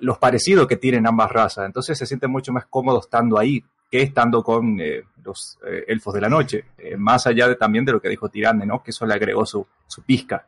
los 0.00 0.18
parecidos 0.18 0.66
que 0.66 0.76
tienen 0.76 1.06
ambas 1.06 1.30
razas. 1.30 1.66
Entonces 1.66 1.98
se 1.98 2.06
sienten 2.06 2.30
mucho 2.30 2.52
más 2.52 2.66
cómodos 2.66 3.04
estando 3.04 3.38
ahí 3.38 3.62
que 3.90 4.02
estando 4.02 4.42
con 4.42 4.80
eh, 4.80 5.04
los 5.22 5.58
eh, 5.66 5.84
elfos 5.88 6.14
de 6.14 6.20
la 6.20 6.28
noche, 6.28 6.64
eh, 6.78 6.96
más 6.96 7.26
allá 7.26 7.48
de, 7.48 7.56
también 7.56 7.84
de 7.84 7.92
lo 7.92 8.00
que 8.00 8.08
dijo 8.08 8.28
Tirande, 8.28 8.66
¿no? 8.66 8.82
Que 8.82 8.90
eso 8.90 9.06
le 9.06 9.14
agregó 9.14 9.46
su, 9.46 9.66
su 9.86 10.02
pizca. 10.02 10.46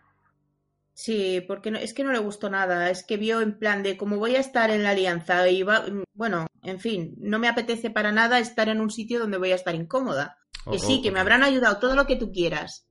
Sí, 0.95 1.45
porque 1.47 1.71
no, 1.71 1.79
es 1.79 1.93
que 1.93 2.05
no 2.05 2.13
le 2.13 2.19
gustó 2.19 2.49
nada, 2.49 2.91
es 2.91 3.05
que 3.05 3.19
vio 3.19 3.43
en 3.43 3.59
plan 3.59 3.83
de 3.83 3.99
como 3.99 4.17
voy 4.17 4.35
a 4.35 4.41
estar 4.41 4.71
en 4.71 4.83
la 4.83 4.91
alianza 4.91 5.47
y 5.49 5.63
va, 5.63 5.85
bueno, 6.15 6.47
en 6.63 6.81
fin, 6.81 7.15
no 7.19 7.39
me 7.39 7.49
apetece 7.49 7.91
para 7.91 8.13
nada 8.13 8.39
estar 8.39 8.71
en 8.71 8.81
un 8.81 8.91
sitio 8.91 9.21
donde 9.21 9.37
voy 9.37 9.53
a 9.53 9.57
estar 9.57 9.75
incómoda. 9.75 10.39
Que 10.69 10.81
sí, 10.81 11.01
que 11.01 11.13
me 11.13 11.21
habrán 11.21 11.45
ayudado 11.45 11.79
todo 11.79 11.95
lo 11.95 12.07
que 12.07 12.17
tú 12.17 12.33
quieras, 12.33 12.86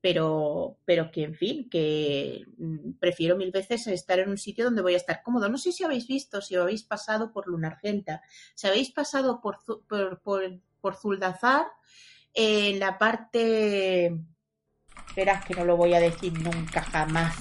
pero, 0.00 0.78
pero 0.84 1.10
que 1.10 1.24
en 1.24 1.34
fin, 1.34 1.68
que 1.68 2.44
mm, 2.56 2.92
prefiero 3.00 3.36
mil 3.36 3.50
veces 3.50 3.86
estar 3.88 4.18
en 4.18 4.30
un 4.30 4.38
sitio 4.38 4.64
donde 4.64 4.82
voy 4.82 4.94
a 4.94 4.98
estar 4.98 5.22
cómodo. 5.22 5.48
No 5.48 5.58
sé 5.58 5.72
si 5.72 5.84
habéis 5.84 6.06
visto, 6.06 6.40
si 6.40 6.54
habéis 6.54 6.84
pasado 6.84 7.32
por 7.32 7.48
Lunargenta, 7.48 8.22
si 8.54 8.68
habéis 8.68 8.90
pasado 8.90 9.40
por, 9.40 9.58
por, 9.88 10.60
por, 10.80 10.94
Zuldazar, 10.96 11.66
en 12.34 12.78
la 12.78 12.98
parte... 12.98 14.16
Esperad 15.08 15.42
que 15.44 15.54
no 15.54 15.64
lo 15.64 15.76
voy 15.76 15.94
a 15.94 16.00
decir 16.00 16.32
nunca 16.32 16.82
jamás. 16.82 17.34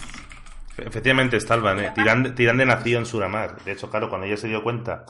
Efectivamente, 0.78 1.40
Stalvan, 1.40 1.80
¿eh? 1.80 1.92
Tirande, 2.36 2.66
nació 2.66 3.00
en 3.00 3.06
Suramar. 3.06 3.64
De 3.64 3.74
hecho, 3.74 3.90
claro, 3.90 4.10
cuando 4.10 4.26
ella 4.26 4.38
se 4.38 4.48
dio 4.48 4.64
cuenta 4.64 5.06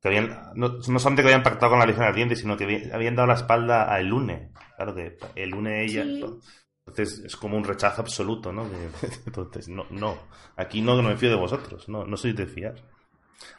que 0.00 0.08
habían, 0.08 0.50
no, 0.54 0.82
solamente 0.82 1.22
que 1.22 1.28
habían 1.28 1.42
pactado 1.42 1.70
con 1.70 1.78
la 1.78 1.86
Legión 1.86 2.04
Ardiente, 2.04 2.36
sino 2.36 2.56
que 2.56 2.90
habían, 2.92 3.14
dado 3.16 3.28
la 3.28 3.34
espalda 3.34 3.92
a 3.92 4.00
Elune. 4.00 4.52
Claro 4.76 4.94
que 4.94 5.16
Elune 5.34 5.84
ella... 5.84 6.04
Entonces 6.96 7.24
es 7.24 7.34
como 7.34 7.56
un 7.56 7.64
rechazo 7.64 8.02
absoluto, 8.02 8.52
¿no? 8.52 8.64
entonces, 9.26 9.68
no, 9.68 9.84
no, 9.90 10.16
aquí 10.56 10.80
no, 10.80 11.02
me 11.02 11.16
fío 11.16 11.30
de 11.30 11.34
vosotros, 11.34 11.88
no, 11.88 12.04
no 12.04 12.16
sois 12.16 12.36
de 12.36 12.46
fiar. 12.46 12.74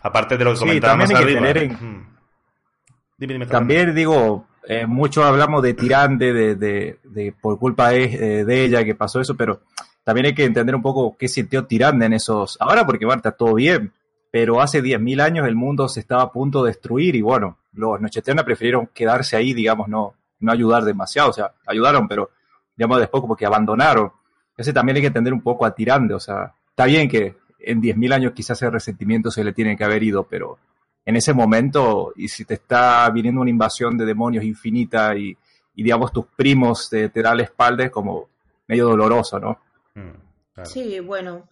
Aparte 0.01 0.37
de 0.37 0.45
lo 0.45 0.53
que 0.53 0.59
comentábamos 0.59 1.11
arriba. 1.11 1.41
también 3.49 3.93
digo, 3.93 4.47
eh, 4.65 4.85
mucho 4.85 5.25
hablamos 5.25 5.61
de 5.63 5.73
Tirande, 5.73 6.31
de, 6.31 6.55
de, 6.55 6.99
de 7.03 7.33
por 7.33 7.59
culpa 7.59 7.89
de, 7.89 8.03
eh, 8.05 8.45
de, 8.45 8.63
ella 8.63 8.85
que 8.85 8.95
pasó 8.95 9.19
eso, 9.19 9.35
pero 9.35 9.63
también 10.05 10.27
hay 10.27 10.33
que 10.33 10.45
entender 10.45 10.73
un 10.73 10.81
poco 10.81 11.17
qué 11.17 11.27
sintió 11.27 11.65
Tirande 11.65 12.05
en 12.05 12.13
esos... 12.13 12.55
Ahora 12.61 12.85
porque 12.85 13.05
bueno, 13.05 13.19
está 13.19 13.31
todo 13.31 13.55
bien, 13.55 13.91
pero 14.31 14.61
hace 14.61 14.81
10.000 14.81 15.21
años 15.21 15.45
el 15.45 15.55
mundo 15.55 15.89
se 15.89 15.99
estaba 15.99 16.23
a 16.23 16.31
punto 16.31 16.63
de 16.63 16.69
destruir 16.69 17.17
y 17.17 17.21
bueno, 17.21 17.57
los 17.73 17.99
Nocheterna 17.99 18.45
prefirieron 18.45 18.87
quedarse 18.93 19.35
ahí, 19.35 19.53
digamos, 19.53 19.89
no, 19.89 20.13
no 20.39 20.51
ayudar 20.53 20.85
demasiado, 20.85 21.31
o 21.31 21.33
sea, 21.33 21.51
ayudaron, 21.67 22.07
pero 22.07 22.29
digamos, 22.75 22.99
después 22.99 23.21
como 23.21 23.35
que 23.35 23.45
abandonaron. 23.45 24.11
Ese 24.57 24.73
también 24.73 24.97
hay 24.97 25.01
que 25.01 25.07
entender 25.07 25.33
un 25.33 25.41
poco 25.41 25.65
a 25.65 25.75
Tirande, 25.75 26.13
o 26.13 26.19
sea, 26.19 26.53
está 26.69 26.85
bien 26.85 27.09
que 27.09 27.35
en 27.59 27.81
10.000 27.81 28.13
años 28.13 28.33
quizás 28.33 28.57
ese 28.57 28.69
resentimiento 28.69 29.31
se 29.31 29.43
le 29.43 29.53
tiene 29.53 29.75
que 29.75 29.83
haber 29.83 30.03
ido, 30.03 30.23
pero 30.23 30.57
en 31.05 31.15
ese 31.15 31.33
momento, 31.33 32.13
y 32.15 32.27
si 32.27 32.45
te 32.45 32.55
está 32.55 33.09
viniendo 33.09 33.41
una 33.41 33.49
invasión 33.49 33.97
de 33.97 34.05
demonios 34.05 34.43
infinita 34.43 35.15
y, 35.15 35.37
digamos, 35.75 36.11
tus 36.11 36.25
primos 36.27 36.89
te, 36.89 37.09
te 37.09 37.21
dan 37.21 37.37
la 37.37 37.43
espalda, 37.43 37.83
es 37.85 37.91
como 37.91 38.29
medio 38.67 38.87
doloroso, 38.87 39.39
¿no? 39.39 39.59
Mm, 39.93 40.63
sí, 40.63 40.99
bueno. 40.99 41.47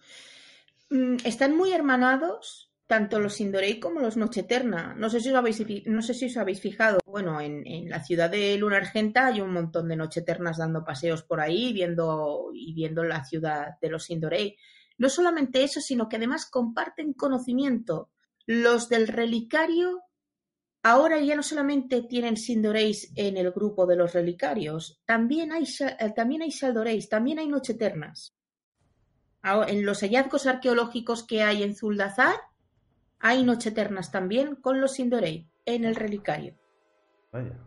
Mm, 0.90 1.16
están 1.24 1.56
muy 1.56 1.72
hermanados 1.72 2.63
tanto 2.86 3.18
los 3.18 3.34
Sindorei 3.34 3.80
como 3.80 4.00
los 4.00 4.16
Noche 4.16 4.40
Eterna. 4.40 4.94
No 4.96 5.08
sé 5.08 5.20
si 5.20 5.30
os 5.30 5.34
habéis, 5.36 5.64
no 5.86 6.02
sé 6.02 6.14
si 6.14 6.26
os 6.26 6.36
habéis 6.36 6.60
fijado. 6.60 6.98
Bueno, 7.06 7.40
en, 7.40 7.88
la 7.88 8.02
ciudad 8.02 8.30
de 8.30 8.56
Luna 8.58 8.76
Argenta 8.76 9.26
hay 9.26 9.40
un 9.40 9.52
montón 9.52 9.88
de 9.88 9.96
Noche 9.96 10.20
Eternas 10.20 10.58
dando 10.58 10.84
paseos 10.84 11.22
por 11.22 11.40
ahí 11.40 11.72
viendo, 11.72 12.50
y 12.52 12.74
viendo 12.74 13.04
la 13.04 13.24
ciudad 13.24 13.78
de 13.80 13.90
los 13.90 14.04
Sindorei. 14.04 14.56
No 14.98 15.08
solamente 15.08 15.64
eso, 15.64 15.80
sino 15.80 16.08
que 16.08 16.16
además 16.16 16.46
comparten 16.46 17.14
conocimiento. 17.14 18.10
Los 18.46 18.88
del 18.88 19.08
relicario 19.08 20.02
ahora 20.84 21.18
ya 21.20 21.34
no 21.34 21.42
solamente 21.42 22.02
tienen 22.02 22.36
Sindoreis 22.36 23.10
en 23.16 23.38
el 23.38 23.50
grupo 23.50 23.86
de 23.86 23.96
los 23.96 24.12
relicarios, 24.12 25.00
también 25.06 25.50
hay, 25.50 25.64
eh, 25.64 26.12
también 26.14 26.42
hay 26.42 26.52
Saldoreis, 26.52 27.08
también 27.08 27.38
hay 27.38 27.48
Noche 27.48 27.72
Eternas. 27.72 28.36
En 29.66 29.84
los 29.84 30.00
hallazgos 30.00 30.46
arqueológicos 30.46 31.26
que 31.26 31.42
hay 31.42 31.62
en 31.62 31.74
Zuldazar, 31.74 32.36
hay 33.20 33.44
Noche 33.44 33.70
Eternas 33.70 34.10
también 34.10 34.56
con 34.56 34.80
los 34.80 34.94
Sindorei 34.94 35.46
en 35.66 35.84
el 35.84 35.96
relicario. 35.96 36.54
Vaya. 37.32 37.58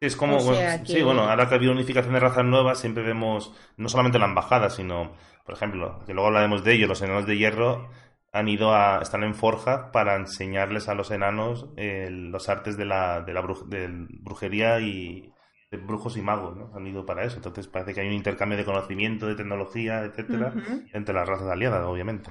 Es 0.00 0.14
como, 0.14 0.38
sí, 0.38 1.02
bueno, 1.02 1.22
ahora 1.22 1.48
que 1.48 1.54
ha 1.54 1.56
habido 1.56 1.72
unificación 1.72 2.14
de 2.14 2.20
razas 2.20 2.44
nuevas, 2.44 2.78
siempre 2.78 3.02
vemos 3.02 3.52
no 3.76 3.88
solamente 3.88 4.20
la 4.20 4.26
embajada, 4.26 4.70
sino, 4.70 5.12
por 5.44 5.56
ejemplo, 5.56 6.04
que 6.06 6.14
luego 6.14 6.28
hablaremos 6.28 6.62
de 6.62 6.74
ello, 6.74 6.86
los 6.86 7.02
enanos 7.02 7.26
de 7.26 7.36
hierro 7.36 7.90
han 8.32 8.48
ido 8.48 8.72
a, 8.72 9.00
están 9.02 9.24
en 9.24 9.34
Forja 9.34 9.90
para 9.90 10.14
enseñarles 10.14 10.88
a 10.88 10.94
los 10.94 11.10
enanos 11.10 11.70
eh, 11.76 12.08
los 12.10 12.48
artes 12.48 12.76
de 12.76 12.84
la, 12.84 13.22
de 13.22 13.32
la 13.32 13.40
brujería 13.40 14.80
y 14.80 15.32
de 15.70 15.78
brujos 15.78 16.16
y 16.16 16.22
magos, 16.22 16.56
¿no? 16.56 16.70
Han 16.74 16.86
ido 16.86 17.04
para 17.04 17.24
eso. 17.24 17.36
Entonces 17.36 17.66
parece 17.66 17.92
que 17.92 18.00
hay 18.00 18.06
un 18.06 18.12
intercambio 18.12 18.56
de 18.56 18.64
conocimiento, 18.64 19.26
de 19.26 19.34
tecnología, 19.34 20.04
etcétera, 20.04 20.54
entre 20.92 21.14
las 21.14 21.28
razas 21.28 21.48
aliadas, 21.48 21.84
obviamente. 21.84 22.30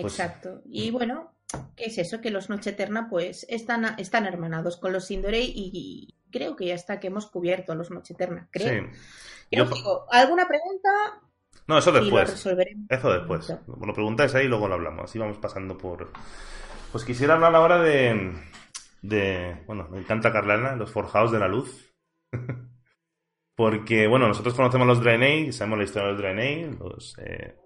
Pues 0.00 0.18
Exacto. 0.18 0.62
Y 0.64 0.90
bueno, 0.90 1.32
¿qué 1.76 1.86
es 1.86 1.98
eso? 1.98 2.20
Que 2.20 2.30
los 2.30 2.50
Noche 2.50 2.70
Eterna 2.70 3.08
pues 3.08 3.46
están, 3.48 3.98
están 3.98 4.26
hermanados 4.26 4.76
con 4.76 4.92
los 4.92 5.06
Sindorei 5.06 5.52
y, 5.54 6.14
creo 6.30 6.56
que 6.56 6.66
ya 6.66 6.74
está, 6.74 7.00
que 7.00 7.06
hemos 7.08 7.26
cubierto 7.26 7.74
los 7.74 7.90
Noche 7.90 8.14
Eterna, 8.14 8.48
creo. 8.50 8.90
Sí. 9.50 9.58
¿alguna 10.10 10.46
pregunta? 10.46 10.88
No, 11.66 11.78
eso 11.78 11.92
después. 11.92 12.30
Eso 12.88 13.12
después. 13.12 13.54
Lo 13.66 13.92
preguntáis 13.94 14.34
ahí 14.34 14.46
y 14.46 14.48
luego 14.48 14.68
lo 14.68 14.74
hablamos. 14.74 15.04
Así 15.04 15.18
vamos 15.18 15.38
pasando 15.38 15.76
por... 15.76 16.10
Pues 16.92 17.04
quisiera 17.04 17.34
hablar 17.34 17.54
ahora 17.54 17.82
de... 17.82 18.32
de 19.02 19.62
bueno, 19.66 19.86
me 19.90 19.98
encanta 19.98 20.32
Carlana, 20.32 20.76
los 20.76 20.90
Forjados 20.90 21.30
de 21.30 21.38
la 21.38 21.48
Luz. 21.48 21.94
Porque, 23.54 24.06
bueno, 24.06 24.28
nosotros 24.28 24.54
conocemos 24.54 24.86
los 24.86 25.02
Draenei, 25.02 25.52
sabemos 25.52 25.78
la 25.78 25.84
historia 25.84 26.06
de 26.06 26.12
los 26.12 26.22
Draenei, 26.22 26.70
los... 26.78 27.18
Eh, 27.18 27.56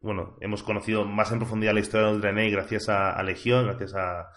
bueno, 0.00 0.36
hemos 0.40 0.62
conocido 0.62 1.04
más 1.04 1.32
en 1.32 1.38
profundidad 1.38 1.74
la 1.74 1.80
historia 1.80 2.08
del 2.08 2.20
Draenei 2.20 2.50
gracias 2.50 2.88
a, 2.88 3.20
Legión, 3.22 3.66
gracias 3.66 3.94
a, 3.94 4.30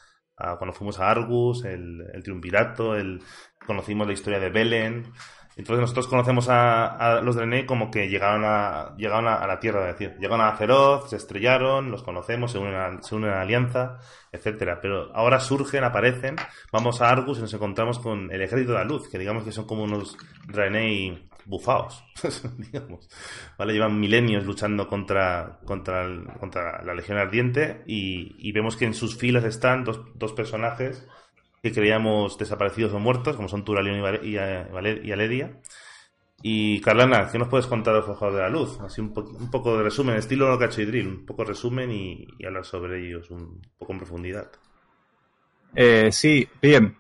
cuando 0.58 0.74
fuimos 0.74 1.00
a 1.00 1.10
Argus, 1.10 1.66
el, 1.66 2.02
el 2.14 2.24
Triunvirato, 2.24 2.96
el, 2.96 3.22
conocimos 3.66 4.08
la 4.08 4.14
historia 4.14 4.40
de 4.40 4.50
Belen. 4.50 5.14
Entonces 5.58 5.82
nosotros 5.82 6.08
conocemos 6.08 6.48
a, 6.50 7.20
los 7.22 7.36
Draenei 7.36 7.66
como 7.66 7.92
que 7.92 8.08
llegaron 8.08 8.44
a, 8.46 8.96
llegaron 8.98 9.28
a, 9.28 9.46
la 9.46 9.60
Tierra, 9.60 9.90
es 9.90 10.00
decir, 10.00 10.18
llegaron 10.18 10.42
a 10.42 10.50
Azeroth, 10.50 11.10
se 11.10 11.18
estrellaron, 11.18 11.92
los 11.92 12.04
conocemos, 12.04 12.52
se 12.52 12.58
unen 12.58 12.76
a, 12.76 13.38
a 13.38 13.42
alianza, 13.42 14.00
etcétera. 14.32 14.80
Pero 14.82 15.14
ahora 15.14 15.40
surgen, 15.40 15.84
aparecen, 15.84 16.38
vamos 16.72 17.02
a 17.02 17.10
Argus 17.10 17.38
y 17.38 17.42
nos 17.42 17.54
encontramos 17.54 18.00
con 18.00 18.32
el 18.32 18.42
Ejército 18.42 18.72
de 18.72 18.78
la 18.80 18.86
Luz, 18.86 19.10
que 19.10 19.20
digamos 19.20 19.44
que 19.44 19.52
son 19.52 19.68
como 19.68 19.84
unos 19.84 20.18
Draenei 20.48 21.30
bufaos, 21.46 22.04
digamos. 22.58 23.10
¿Vale? 23.58 23.74
Llevan 23.74 24.00
milenios 24.00 24.46
luchando 24.46 24.88
contra, 24.88 25.60
contra, 25.66 26.08
contra 26.40 26.84
la 26.84 26.94
Legión 26.94 27.18
Ardiente 27.18 27.84
y, 27.86 28.52
vemos 28.52 28.78
que 28.78 28.86
en 28.86 28.94
sus 28.94 29.18
filas 29.18 29.44
están 29.44 29.84
dos, 29.84 30.02
dos 30.16 30.34
personajes 30.34 31.08
que 31.62 31.72
creíamos 31.72 32.38
desaparecidos 32.38 32.94
o 32.94 33.00
muertos, 33.00 33.36
como 33.36 33.48
son 33.48 33.64
Turalion 33.64 34.04
y, 34.24 34.30
y, 34.32 34.38
Aledia. 35.12 35.60
Y 36.44 36.82
Carlana, 36.82 37.30
¿qué 37.32 37.38
nos 37.38 37.50
puedes 37.50 37.68
contar 37.68 37.96
de 37.96 38.02
Forjador 38.02 38.36
de 38.36 38.42
la 38.42 38.50
Luz? 38.50 38.80
Así 38.82 39.00
un, 39.00 39.14
un 39.16 39.52
poco 39.52 39.78
de 39.78 39.84
resumen, 39.84 40.16
estilo 40.16 40.50
No 40.50 40.58
Cacho 40.58 40.82
y 40.82 40.86
Drill, 40.86 41.08
un 41.08 41.26
poco 41.26 41.44
resumen 41.44 41.92
y, 41.92 42.28
hablar 42.46 42.66
sobre 42.66 43.06
ellos 43.06 43.30
un 43.30 43.62
poco 43.78 43.94
en 43.94 44.00
profundidad. 44.00 44.52
Eh, 45.76 46.12
sí, 46.12 46.48
bien. 46.62 46.98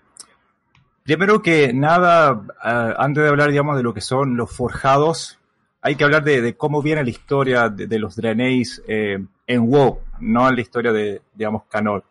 Primero 1.11 1.41
que 1.41 1.73
nada, 1.73 2.41
eh, 2.63 2.93
antes 2.97 3.21
de 3.21 3.29
hablar, 3.29 3.49
digamos, 3.49 3.75
de 3.75 3.83
lo 3.83 3.93
que 3.93 3.99
son 3.99 4.37
los 4.37 4.49
forjados, 4.49 5.39
hay 5.81 5.97
que 5.97 6.05
hablar 6.05 6.23
de, 6.23 6.55
cómo 6.55 6.81
viene 6.81 7.03
la 7.03 7.09
historia 7.09 7.67
de, 7.67 7.99
los 7.99 8.15
Draeneis 8.15 8.81
eh, 8.87 9.21
en 9.45 9.69
WoW, 9.69 9.99
no 10.21 10.47
en 10.47 10.55
la 10.55 10.61
historia 10.61 10.93
de, 10.93 11.21
digamos, 11.33 11.63
Canol. 11.65 12.05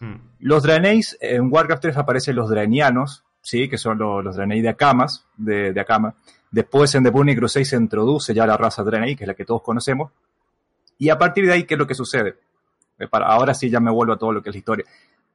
Hmm. 0.00 0.16
Los 0.40 0.64
Draeneis, 0.64 1.16
en 1.20 1.48
Warcraft 1.48 1.82
3 1.82 1.96
aparecen 1.98 2.34
los 2.34 2.50
Draenianos, 2.50 3.22
¿sí? 3.40 3.68
que 3.68 3.78
son 3.78 3.98
los, 3.98 4.24
los 4.24 4.34
Draenei 4.34 4.62
de 4.62 4.70
Akamas, 4.70 5.24
de, 5.36 5.72
de 5.72 5.80
Akama. 5.80 6.16
Después 6.50 6.92
en 6.96 7.04
The 7.04 7.10
Burning 7.10 7.36
Crusade 7.36 7.66
se 7.66 7.76
introduce 7.76 8.34
ya 8.34 8.48
la 8.48 8.56
raza 8.56 8.82
Draenei, 8.82 9.14
que 9.14 9.22
es 9.22 9.28
la 9.28 9.34
que 9.34 9.44
todos 9.44 9.62
conocemos. 9.62 10.10
Y 10.98 11.08
a 11.08 11.16
partir 11.16 11.46
de 11.46 11.52
ahí, 11.52 11.62
¿qué 11.62 11.74
es 11.74 11.78
lo 11.78 11.86
que 11.86 11.94
sucede? 11.94 12.34
Eh, 12.98 13.06
para, 13.06 13.26
ahora 13.26 13.54
sí 13.54 13.70
ya 13.70 13.78
me 13.78 13.92
vuelvo 13.92 14.12
a 14.12 14.18
todo 14.18 14.32
lo 14.32 14.42
que 14.42 14.50
es 14.50 14.56
la 14.56 14.58
historia. 14.58 14.86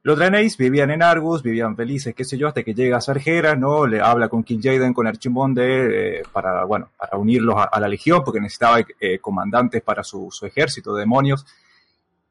Los 0.06 0.16
Draeneis 0.18 0.56
vivían 0.56 0.92
en 0.92 1.02
Argus, 1.02 1.42
vivían 1.42 1.74
felices, 1.74 2.14
qué 2.14 2.22
sé 2.22 2.38
yo, 2.38 2.46
hasta 2.46 2.62
que 2.62 2.74
llega 2.74 3.00
Sargeras, 3.00 3.58
¿no? 3.58 3.88
Le 3.88 4.00
habla 4.00 4.28
con 4.28 4.44
Kil'jaeden, 4.44 4.94
con 4.94 5.08
Archimonde, 5.08 6.18
eh, 6.18 6.22
para, 6.32 6.62
bueno, 6.62 6.90
para 6.96 7.16
unirlos 7.16 7.56
a, 7.56 7.80
la 7.80 7.88
legión, 7.88 8.22
porque 8.24 8.38
necesitaba 8.38 8.78
eh, 9.00 9.18
comandantes 9.18 9.82
para 9.82 10.04
su, 10.04 10.30
ejército 10.42 10.94
de 10.94 11.00
demonios. 11.00 11.44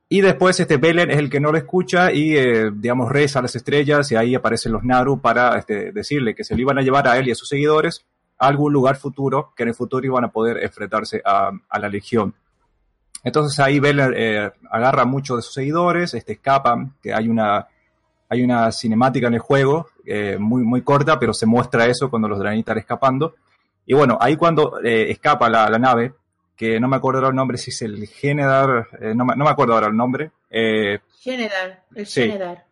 Y 0.08 0.22
después 0.22 0.58
este 0.58 0.78
Belen 0.78 1.12
es 1.12 1.18
el 1.18 1.30
que 1.30 1.42
no 1.42 1.52
lo 1.52 1.58
escucha 1.58 2.14
y, 2.14 2.38
eh, 2.38 2.72
digamos, 2.74 3.12
reza 3.12 3.40
a 3.40 3.42
las 3.42 3.58
estrellas 3.58 4.10
y 4.10 4.16
ahí 4.16 4.36
aparecen 4.36 4.72
los 4.72 4.86
Naru 4.86 5.20
para 5.20 5.58
este, 5.58 5.92
decirle 5.92 6.34
que 6.34 6.46
se 6.46 6.56
lo 6.56 6.62
iban 6.62 6.78
a 6.78 6.82
llevar 6.82 7.10
a 7.10 7.18
él 7.18 7.28
y 7.28 7.32
a 7.32 7.36
sus 7.36 7.50
seguidores 7.50 8.06
a 8.40 8.48
algún 8.48 8.72
lugar 8.72 8.96
futuro, 8.96 9.52
que 9.54 9.64
en 9.64 9.70
el 9.70 9.76
futuro 9.76 10.06
iban 10.06 10.24
a 10.24 10.32
poder 10.32 10.64
enfrentarse 10.64 11.22
a 11.26 11.52
la 11.78 11.90
legión. 11.90 12.36
Entonces 13.26 13.60
ahí 13.60 13.80
Belen 13.80 14.14
eh, 14.16 14.52
agarra 14.70 15.04
muchos 15.04 15.38
de 15.38 15.42
sus 15.42 15.56
seguidores, 15.56 16.14
este, 16.14 16.34
escapan, 16.34 16.94
que 17.02 17.12
hay 17.12 17.28
una, 17.28 17.68
hay 18.30 18.44
una 18.44 18.72
cinemática 18.72 19.28
en 19.28 19.34
el 19.34 19.40
juego, 19.40 19.90
eh, 20.06 20.38
muy, 20.40 20.62
muy 20.62 20.84
corta, 20.84 21.18
pero 21.20 21.34
se 21.34 21.48
muestra 21.48 21.88
eso 21.88 22.08
cuando 22.12 22.30
los 22.30 22.38
Draenei 22.38 22.60
están 22.60 22.78
escapando. 22.78 23.34
Y 23.88 23.96
bueno, 23.96 24.20
ahí 24.22 24.38
cuando 24.38 24.80
eh, 24.84 25.10
escapa 25.10 25.50
la, 25.50 25.68
la, 25.72 25.80
nave, 25.80 26.14
que 26.56 26.80
no 26.80 26.88
me 26.88 26.98
acuerdo 26.98 27.18
ahora 27.18 27.30
el 27.30 27.36
nombre, 27.36 27.58
si 27.58 27.72
es 27.72 27.82
el 27.82 28.08
Genedar, 28.08 28.88
no, 29.02 29.26
no, 29.26 29.44
me 29.44 29.50
acuerdo 29.50 29.74
ahora 29.74 29.88
el 29.88 29.98
nombre. 29.98 30.30
Genedar, 31.20 31.84
el 31.96 32.06
sí. 32.06 32.22
Genedar. 32.22 32.64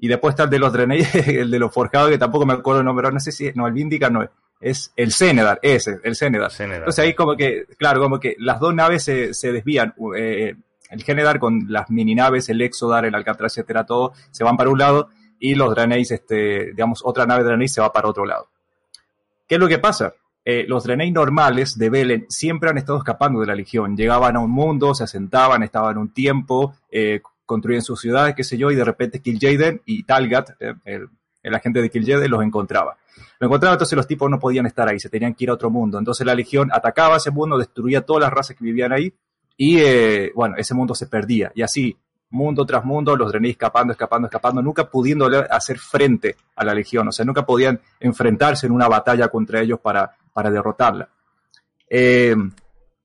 Y 0.00 0.08
después 0.08 0.32
está 0.32 0.42
el 0.42 0.50
de 0.50 0.58
los 0.58 0.72
Draenei, 0.72 1.06
el 1.26 1.52
de 1.52 1.58
los 1.60 1.72
forjados, 1.72 2.10
que 2.10 2.18
tampoco 2.18 2.44
me 2.46 2.54
acuerdo 2.54 2.80
el 2.80 2.86
nombre, 2.86 3.12
no 3.12 3.20
sé 3.20 3.30
si, 3.30 3.52
no, 3.54 3.68
el 3.68 3.72
Vindica 3.72 4.10
no 4.10 4.24
es 4.24 4.30
es 4.60 4.92
el 4.96 5.12
Cenedar, 5.12 5.58
ese, 5.62 5.98
el 6.04 6.16
Cenedar. 6.16 6.52
Entonces 6.58 6.98
ahí 6.98 7.14
como 7.14 7.36
que, 7.36 7.64
claro, 7.78 8.00
como 8.00 8.20
que 8.20 8.36
las 8.38 8.60
dos 8.60 8.74
naves 8.74 9.04
se, 9.04 9.34
se 9.34 9.52
desvían. 9.52 9.94
Eh, 10.16 10.54
el 10.90 11.02
Genedar 11.02 11.38
con 11.38 11.66
las 11.68 11.88
mini 11.90 12.14
naves, 12.14 12.48
el 12.48 12.60
Exodar, 12.60 13.04
el 13.04 13.14
Alcatraz, 13.14 13.52
etcétera, 13.52 13.86
todo, 13.86 14.12
se 14.30 14.44
van 14.44 14.56
para 14.56 14.70
un 14.70 14.78
lado 14.78 15.08
y 15.38 15.54
los 15.54 15.74
Draeneis, 15.74 16.10
este, 16.10 16.72
digamos, 16.72 17.00
otra 17.02 17.26
nave 17.26 17.42
Draenei 17.42 17.68
se 17.68 17.80
va 17.80 17.92
para 17.92 18.08
otro 18.08 18.26
lado. 18.26 18.48
¿Qué 19.48 19.54
es 19.54 19.60
lo 19.60 19.68
que 19.68 19.78
pasa? 19.78 20.14
Eh, 20.44 20.64
los 20.68 20.84
Draenei 20.84 21.10
normales 21.10 21.78
de 21.78 21.90
Belen 21.90 22.26
siempre 22.28 22.70
han 22.70 22.78
estado 22.78 22.98
escapando 22.98 23.40
de 23.40 23.46
la 23.46 23.54
Legión. 23.54 23.96
Llegaban 23.96 24.36
a 24.36 24.40
un 24.40 24.50
mundo, 24.50 24.94
se 24.94 25.04
asentaban, 25.04 25.62
estaban 25.62 25.96
un 25.96 26.12
tiempo, 26.12 26.74
eh, 26.90 27.20
construían 27.46 27.82
sus 27.82 28.00
ciudades, 28.00 28.34
qué 28.34 28.44
sé 28.44 28.58
yo, 28.58 28.70
y 28.70 28.76
de 28.76 28.84
repente 28.84 29.20
Kil'jaeden 29.20 29.80
y 29.86 30.04
Talgat, 30.04 30.50
eh, 30.60 30.74
el, 30.84 31.08
el 31.42 31.54
agente 31.54 31.80
de 31.80 31.90
Kil'jaeden, 31.90 32.30
los 32.30 32.42
encontraba. 32.42 32.96
Lo 33.38 33.46
encontraba, 33.46 33.74
entonces 33.74 33.96
los 33.96 34.06
tipos 34.06 34.30
no 34.30 34.38
podían 34.38 34.66
estar 34.66 34.88
ahí, 34.88 34.98
se 34.98 35.08
tenían 35.08 35.34
que 35.34 35.44
ir 35.44 35.50
a 35.50 35.54
otro 35.54 35.70
mundo. 35.70 35.98
Entonces 35.98 36.26
la 36.26 36.34
Legión 36.34 36.70
atacaba 36.72 37.16
ese 37.16 37.30
mundo, 37.30 37.56
destruía 37.56 38.02
todas 38.02 38.22
las 38.22 38.32
razas 38.32 38.56
que 38.56 38.64
vivían 38.64 38.92
ahí 38.92 39.12
y, 39.56 39.78
eh, 39.78 40.32
bueno, 40.34 40.56
ese 40.56 40.74
mundo 40.74 40.94
se 40.94 41.06
perdía. 41.06 41.52
Y 41.54 41.62
así, 41.62 41.96
mundo 42.30 42.64
tras 42.64 42.84
mundo, 42.84 43.16
los 43.16 43.30
Draenei 43.30 43.52
escapando, 43.52 43.92
escapando, 43.92 44.26
escapando, 44.26 44.62
nunca 44.62 44.88
pudiendo 44.88 45.28
hacer 45.50 45.78
frente 45.78 46.36
a 46.56 46.64
la 46.64 46.74
Legión. 46.74 47.08
O 47.08 47.12
sea, 47.12 47.24
nunca 47.24 47.44
podían 47.44 47.80
enfrentarse 47.98 48.66
en 48.66 48.72
una 48.72 48.88
batalla 48.88 49.28
contra 49.28 49.60
ellos 49.60 49.80
para, 49.80 50.16
para 50.32 50.50
derrotarla. 50.50 51.08
Eh, 51.88 52.36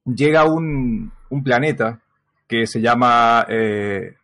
llega 0.06 0.46
un, 0.46 1.12
planeta 1.44 2.00
que 2.48 2.66
se 2.66 2.80
llama 2.80 3.46
eh. 3.50 4.16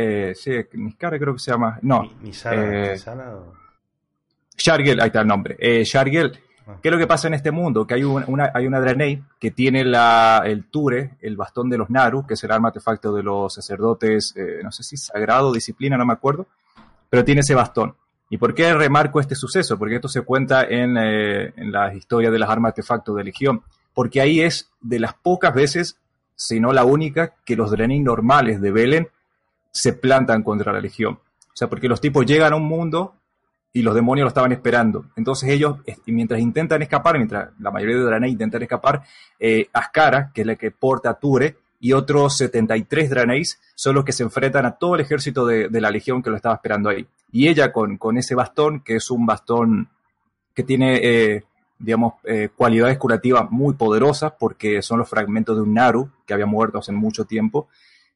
Eh, 0.00 0.32
sí, 0.36 0.52
Niskara 0.74 1.18
creo 1.18 1.32
que 1.32 1.40
se 1.40 1.50
llama. 1.50 1.76
No. 1.82 2.08
¿Nisara? 2.22 2.92
¿Nisara 2.92 3.34
o? 3.34 3.52
Shargel, 4.56 5.00
ahí 5.00 5.08
está 5.08 5.22
el 5.22 5.26
nombre. 5.26 5.56
Eh, 5.58 5.82
Shargel, 5.82 6.38
¿qué 6.80 6.88
es 6.88 6.92
lo 6.92 6.98
que 6.98 7.08
pasa 7.08 7.26
en 7.26 7.34
este 7.34 7.50
mundo? 7.50 7.84
Que 7.84 7.94
hay 7.94 8.04
una, 8.04 8.52
hay 8.54 8.68
una 8.68 8.78
Draenei 8.78 9.20
que 9.40 9.50
tiene 9.50 9.84
la, 9.84 10.42
el 10.44 10.66
Ture, 10.66 11.16
el 11.20 11.36
bastón 11.36 11.68
de 11.68 11.78
los 11.78 11.90
Naru, 11.90 12.24
que 12.24 12.34
es 12.34 12.44
el 12.44 12.52
arma 12.52 12.68
artefacto 12.68 13.12
de 13.12 13.24
los 13.24 13.52
sacerdotes, 13.52 14.34
eh, 14.36 14.60
no 14.62 14.70
sé 14.70 14.84
si 14.84 14.96
sagrado, 14.96 15.52
disciplina, 15.52 15.96
no 15.96 16.06
me 16.06 16.12
acuerdo, 16.12 16.46
pero 17.10 17.24
tiene 17.24 17.40
ese 17.40 17.56
bastón. 17.56 17.96
¿Y 18.30 18.38
por 18.38 18.54
qué 18.54 18.72
remarco 18.74 19.18
este 19.18 19.34
suceso? 19.34 19.76
Porque 19.78 19.96
esto 19.96 20.08
se 20.08 20.22
cuenta 20.22 20.62
en, 20.62 20.96
eh, 20.96 21.52
en 21.56 21.72
la 21.72 21.92
historia 21.92 22.30
de 22.30 22.38
las 22.38 22.50
armas 22.50 22.70
artefactos 22.70 23.16
de 23.16 23.24
Legión. 23.24 23.62
Porque 23.94 24.20
ahí 24.20 24.42
es 24.42 24.70
de 24.80 25.00
las 25.00 25.14
pocas 25.14 25.52
veces, 25.52 25.98
si 26.36 26.60
no 26.60 26.72
la 26.72 26.84
única, 26.84 27.34
que 27.44 27.56
los 27.56 27.72
Draenei 27.72 27.98
normales 27.98 28.60
de 28.60 28.70
Belen 28.70 29.08
se 29.78 29.92
plantan 29.92 30.42
contra 30.42 30.72
la 30.72 30.80
Legión. 30.80 31.14
O 31.14 31.56
sea, 31.58 31.68
porque 31.68 31.88
los 31.88 32.00
tipos 32.00 32.26
llegan 32.26 32.52
a 32.52 32.56
un 32.56 32.64
mundo 32.64 33.14
y 33.72 33.82
los 33.82 33.94
demonios 33.94 34.24
lo 34.24 34.28
estaban 34.28 34.50
esperando. 34.50 35.06
Entonces 35.14 35.50
ellos, 35.50 35.76
mientras 36.06 36.40
intentan 36.40 36.82
escapar, 36.82 37.16
mientras 37.16 37.50
la 37.60 37.70
mayoría 37.70 37.96
de 37.96 38.02
Draenei 38.02 38.32
intentan 38.32 38.62
escapar, 38.62 39.02
eh, 39.38 39.68
Ascara, 39.72 40.32
que 40.34 40.40
es 40.40 40.46
la 40.48 40.56
que 40.56 40.72
porta 40.72 41.10
a 41.10 41.14
Ture, 41.14 41.56
y 41.78 41.92
otros 41.92 42.36
73 42.38 43.08
Draeneis 43.08 43.60
son 43.76 43.94
los 43.94 44.04
que 44.04 44.10
se 44.10 44.24
enfrentan 44.24 44.66
a 44.66 44.72
todo 44.72 44.96
el 44.96 45.00
ejército 45.00 45.46
de, 45.46 45.68
la 45.80 45.92
legión 45.92 46.24
que 46.24 46.30
lo 46.30 46.34
estaba 46.34 46.56
esperando 46.56 46.88
ahí. 46.88 47.06
Y 47.30 47.46
ella 47.46 47.72
con, 47.72 47.98
con, 47.98 48.18
ese 48.18 48.34
bastón, 48.34 48.80
que 48.80 48.96
es 48.96 49.12
un 49.12 49.26
bastón 49.26 49.88
que 50.54 50.64
tiene, 50.64 50.98
eh, 51.00 51.44
digamos, 51.78 52.14
eh, 52.24 52.48
cualidades 52.56 52.98
curativas 52.98 53.48
muy 53.48 53.74
poderosas, 53.74 54.32
porque 54.40 54.82
son 54.82 54.98
los 54.98 55.08
fragmentos 55.08 55.54
de 55.54 55.62
un 55.62 55.74
Naru 55.74 56.10
que 56.26 56.34
había 56.34 56.46
muerto 56.46 56.78
hace 56.78 56.90
mucho 56.90 57.26
tiempo, 57.26 57.68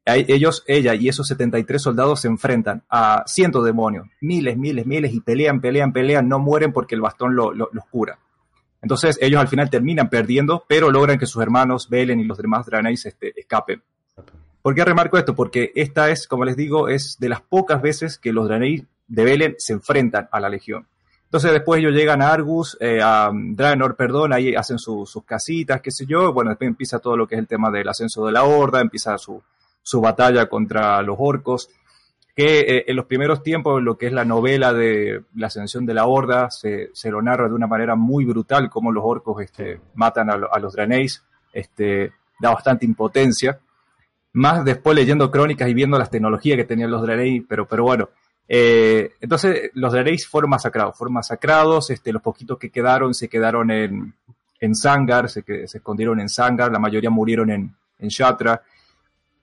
ellos, 0.05 0.65
ella 0.67 0.95
y 0.95 1.09
esos 1.09 1.29
73 1.29 1.81
soldados 1.81 2.21
se 2.21 2.29
enfrentan 2.29 2.83
a 2.89 3.23
cientos 3.27 3.63
de 3.63 3.71
demonios, 3.71 4.07
miles, 4.21 4.57
miles, 4.57 4.87
miles, 4.87 5.13
y 5.13 5.21
pelean, 5.21 5.61
pelean, 5.61 5.93
pelean, 5.93 6.29
no 6.29 6.39
mueren 6.39 6.73
porque 6.73 6.95
el 6.95 7.01
bastón 7.01 7.37
lo, 7.37 7.53
lo, 7.53 7.69
los 7.73 7.87
cura. 7.87 8.19
Entonces 8.83 9.17
ellos 9.21 9.41
al 9.41 9.49
final 9.49 9.71
terminan 9.71 10.11
perdiendo, 10.11 10.65
pero 10.67 10.91
logran 10.91 11.19
que 11.19 11.27
sus 11.27 11.41
hermanos 11.41 11.89
Belen 11.89 12.19
y 12.19 12.25
los 12.25 12.37
demás 12.37 12.67
Draeneis 12.67 13.07
este, 13.07 13.33
escapen. 13.39 13.81
¿Por 14.61 14.75
qué 14.75 14.85
remarco 14.85 15.19
esto? 15.19 15.35
Porque 15.35 15.73
esta 15.75 16.11
es, 16.11 16.27
como 16.27 16.45
les 16.45 16.57
digo, 16.57 16.89
es 16.89 17.17
de 17.19 17.29
las 17.29 17.41
pocas 17.41 17.81
veces 17.81 18.19
que 18.19 18.33
los 18.33 18.49
Draenei 18.49 18.85
de 19.07 19.25
Belen 19.25 19.55
se 19.59 19.73
enfrentan 19.73 20.29
a 20.33 20.41
la 20.41 20.49
Legión. 20.49 20.87
Entonces 21.25 21.53
después 21.53 21.81
ellos 21.81 21.93
llegan 21.93 22.21
a 22.23 22.33
Argus, 22.33 22.77
eh, 22.81 23.01
a 23.03 23.31
Draenor, 23.33 23.97
perdón, 23.97 24.33
ahí 24.33 24.55
hacen 24.55 24.79
su, 24.79 25.07
sus 25.07 25.25
casitas, 25.25 25.81
qué 25.81 25.91
sé 25.91 26.05
yo. 26.05 26.33
Bueno, 26.33 26.51
después 26.51 26.69
empieza 26.69 26.99
todo 26.99 27.17
lo 27.17 27.27
que 27.27 27.37
es 27.37 27.39
el 27.39 27.47
tema 27.47 27.71
del 27.71 27.89
ascenso 27.89 28.27
de 28.27 28.33
la 28.33 28.45
Horda, 28.45 28.81
empieza 28.81 29.17
su, 29.17 29.43
su 29.83 30.01
batalla 30.01 30.49
contra 30.49 31.03
los 31.03 31.17
orcos, 31.19 31.69
que 32.35 32.61
eh, 32.61 32.85
en 32.87 32.97
los 32.97 33.05
primeros 33.07 33.43
tiempos 33.43 33.83
lo 33.83 33.99
que 33.99 34.07
es 34.07 34.13
la 34.13 34.25
novela 34.25 34.73
de 34.73 35.23
la 35.35 35.49
ascensión 35.49 35.85
de 35.85 35.95
la 35.95 36.07
horda 36.07 36.51
se, 36.51 36.89
se 36.95 37.11
lo 37.11 37.21
narra 37.21 37.49
de 37.49 37.55
una 37.55 37.67
manera 37.67 37.95
muy 37.95 38.25
brutal 38.25 38.71
cómo 38.71 38.91
los 38.91 39.05
orcos 39.05 39.43
este, 39.43 39.81
matan 39.95 40.31
a, 40.31 40.35
a 40.51 40.59
los 40.59 40.73
Draeneis, 40.73 41.23
este, 41.53 42.13
da 42.41 42.55
bastante 42.55 42.87
impotencia. 42.87 43.59
Más 44.35 44.65
después 44.65 44.97
leyendo 44.97 45.31
crónicas 45.31 45.69
y 45.69 45.75
viendo 45.75 45.99
las 45.99 46.09
tecnologías 46.09 46.57
que 46.57 46.65
tenían 46.65 46.91
los 46.91 47.03
Draenei, 47.03 47.43
pero, 47.43 47.67
pero 47.67 47.85
bueno, 47.85 48.09
eh, 48.49 49.11
entonces 49.21 49.71
los 49.75 49.93
Draeneis 49.93 50.27
fueron 50.27 50.49
masacrados, 50.49 50.97
fueron 50.97 51.13
masacrados, 51.13 51.91
este, 51.91 52.13
los 52.13 52.23
poquitos 52.23 52.59
que 52.59 52.71
quedaron 52.71 53.13
se 53.13 53.29
quedaron 53.29 53.71
en, 53.71 54.15
en 54.59 54.75
Zangar, 54.75 55.29
se, 55.29 55.43
se 55.43 55.79
escondieron 55.79 56.19
en 56.19 56.31
Zangar, 56.31 56.73
la 56.73 56.79
mayoría 56.79 57.11
murieron 57.11 57.51
en, 57.51 57.75
en 57.99 58.09
Shatra. 58.09 58.63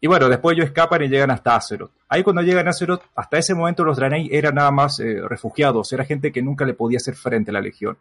Y 0.02 0.08
bueno, 0.08 0.30
después 0.30 0.56
ellos 0.56 0.68
escapan 0.68 1.04
y 1.04 1.08
llegan 1.10 1.32
hasta 1.32 1.56
Azeroth. 1.56 1.92
Ahí 2.08 2.24
cuando 2.24 2.42
llegan 2.42 2.68
a 2.68 2.70
Azeroth, 2.70 3.02
hasta 3.16 3.38
ese 3.38 3.54
momento 3.54 3.84
los 3.84 3.98
Draenei 3.98 4.30
eran 4.32 4.56
nada 4.56 4.72
más 4.72 5.00
eh, 5.00 5.22
refugiados, 5.28 5.92
era 5.92 6.06
gente 6.06 6.32
que 6.32 6.42
nunca 6.42 6.66
le 6.66 6.74
podía 6.74 6.98
hacer 6.98 7.16
frente 7.16 7.52
a 7.52 7.54
la 7.54 7.62
Legión. 7.62 7.98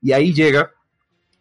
Y 0.00 0.12
ahí 0.12 0.32
llega 0.32 0.70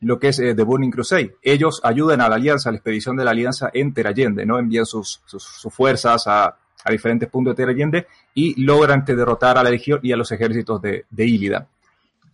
lo 0.01 0.19
que 0.19 0.29
es 0.29 0.39
eh, 0.39 0.53
The 0.53 0.63
Burning 0.63 0.91
Crusade. 0.91 1.35
Ellos 1.41 1.79
ayudan 1.83 2.21
a 2.21 2.27
la 2.27 2.35
Alianza, 2.35 2.69
a 2.69 2.71
la 2.73 2.77
expedición 2.77 3.15
de 3.15 3.23
la 3.23 3.31
Alianza 3.31 3.69
en 3.73 3.93
Terallende, 3.93 4.45
¿no? 4.45 4.59
Envían 4.59 4.85
sus, 4.85 5.21
sus, 5.25 5.45
fuerzas 5.73 6.27
a, 6.27 6.57
a, 6.83 6.91
diferentes 6.91 7.29
puntos 7.29 7.55
de 7.55 7.63
Terallende 7.63 8.07
y 8.33 8.61
logran 8.61 9.05
derrotar 9.05 9.57
a 9.57 9.63
la 9.63 9.69
Legión 9.69 9.99
y 10.03 10.11
a 10.11 10.17
los 10.17 10.31
ejércitos 10.31 10.81
de, 10.81 11.05
de 11.09 11.25
Illidan. 11.25 11.67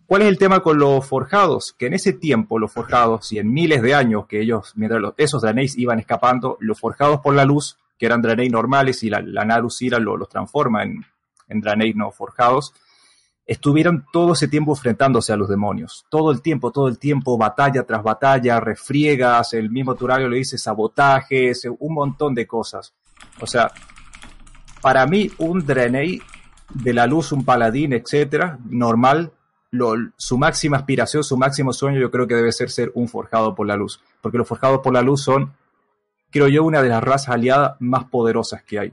¿Cuál 0.08 0.22
es 0.22 0.28
el 0.28 0.38
tema 0.38 0.60
con 0.60 0.78
los 0.78 1.06
forjados? 1.06 1.74
Que 1.76 1.84
en 1.84 1.92
ese 1.92 2.14
tiempo 2.14 2.58
los 2.58 2.72
forjados, 2.72 3.30
y 3.30 3.38
en 3.40 3.52
miles 3.52 3.82
de 3.82 3.94
años 3.94 4.26
que 4.26 4.40
ellos, 4.40 4.72
mientras 4.74 5.02
los, 5.02 5.12
esos 5.18 5.42
Draeneis 5.42 5.76
iban 5.76 5.98
escapando, 5.98 6.56
los 6.60 6.80
forjados 6.80 7.20
por 7.20 7.34
la 7.34 7.44
luz, 7.44 7.76
que 7.98 8.06
eran 8.06 8.22
Draenei 8.22 8.48
normales 8.48 9.02
y 9.02 9.10
la, 9.10 9.20
la 9.20 9.44
Narusira 9.44 9.98
los 9.98 10.18
lo 10.18 10.24
transforma 10.24 10.82
en, 10.82 11.04
en 11.48 11.62
no 11.94 12.10
forjados, 12.10 12.72
estuvieron 13.44 14.06
todo 14.10 14.32
ese 14.32 14.48
tiempo 14.48 14.72
enfrentándose 14.72 15.34
a 15.34 15.36
los 15.36 15.50
demonios. 15.50 16.06
Todo 16.08 16.30
el 16.30 16.40
tiempo, 16.40 16.72
todo 16.72 16.88
el 16.88 16.98
tiempo, 16.98 17.36
batalla 17.36 17.82
tras 17.82 18.02
batalla, 18.02 18.60
refriegas, 18.60 19.52
el 19.52 19.68
mismo 19.68 19.94
Turario 19.94 20.30
le 20.30 20.38
dice 20.38 20.56
sabotajes, 20.56 21.68
un 21.78 21.92
montón 21.92 22.34
de 22.34 22.46
cosas. 22.46 22.94
O 23.42 23.46
sea, 23.46 23.70
para 24.80 25.06
mí 25.06 25.30
un 25.36 25.66
Draenei 25.66 26.22
de 26.72 26.94
la 26.94 27.06
luz, 27.06 27.30
un 27.30 27.44
paladín, 27.44 27.92
etcétera, 27.92 28.58
normal, 28.70 29.32
lo, 29.70 29.94
su 30.16 30.38
máxima 30.38 30.78
aspiración, 30.78 31.24
su 31.24 31.36
máximo 31.36 31.72
sueño, 31.72 32.00
yo 32.00 32.10
creo 32.10 32.26
que 32.26 32.34
debe 32.34 32.52
ser 32.52 32.70
ser 32.70 32.90
un 32.94 33.08
forjado 33.08 33.54
por 33.54 33.66
la 33.66 33.76
luz. 33.76 34.00
Porque 34.20 34.38
los 34.38 34.48
forjados 34.48 34.80
por 34.80 34.92
la 34.92 35.02
luz 35.02 35.22
son, 35.22 35.52
creo 36.30 36.48
yo, 36.48 36.64
una 36.64 36.82
de 36.82 36.88
las 36.88 37.02
razas 37.02 37.34
aliadas 37.34 37.76
más 37.80 38.04
poderosas 38.04 38.62
que 38.62 38.78
hay. 38.78 38.92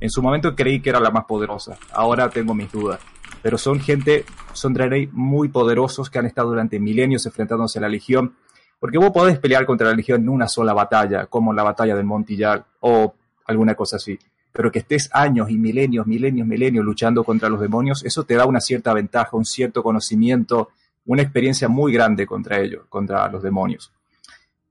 En 0.00 0.10
su 0.10 0.22
momento 0.22 0.54
creí 0.54 0.80
que 0.80 0.90
era 0.90 1.00
la 1.00 1.10
más 1.10 1.24
poderosa, 1.24 1.76
ahora 1.92 2.28
tengo 2.28 2.54
mis 2.54 2.70
dudas. 2.70 3.00
Pero 3.42 3.58
son 3.58 3.80
gente, 3.80 4.24
son 4.52 4.74
Draenei 4.74 5.08
muy 5.12 5.48
poderosos 5.48 6.10
que 6.10 6.18
han 6.18 6.26
estado 6.26 6.48
durante 6.48 6.78
milenios 6.78 7.24
enfrentándose 7.26 7.78
a 7.78 7.82
la 7.82 7.88
Legión. 7.88 8.34
Porque 8.78 8.98
vos 8.98 9.10
podés 9.10 9.38
pelear 9.38 9.64
contra 9.64 9.88
la 9.88 9.94
Legión 9.94 10.22
en 10.22 10.28
una 10.28 10.48
sola 10.48 10.74
batalla, 10.74 11.26
como 11.26 11.52
la 11.52 11.62
batalla 11.62 11.96
del 11.96 12.04
Montillar 12.04 12.64
o 12.80 13.14
alguna 13.46 13.74
cosa 13.74 13.96
así. 13.96 14.18
Pero 14.56 14.72
que 14.72 14.78
estés 14.78 15.10
años 15.12 15.50
y 15.50 15.58
milenios, 15.58 16.06
milenios, 16.06 16.48
milenios 16.48 16.82
luchando 16.82 17.22
contra 17.24 17.50
los 17.50 17.60
demonios, 17.60 18.02
eso 18.06 18.24
te 18.24 18.36
da 18.36 18.46
una 18.46 18.62
cierta 18.62 18.94
ventaja, 18.94 19.36
un 19.36 19.44
cierto 19.44 19.82
conocimiento, 19.82 20.70
una 21.04 21.20
experiencia 21.20 21.68
muy 21.68 21.92
grande 21.92 22.26
contra 22.26 22.58
ellos, 22.58 22.86
contra 22.88 23.28
los 23.28 23.42
demonios. 23.42 23.92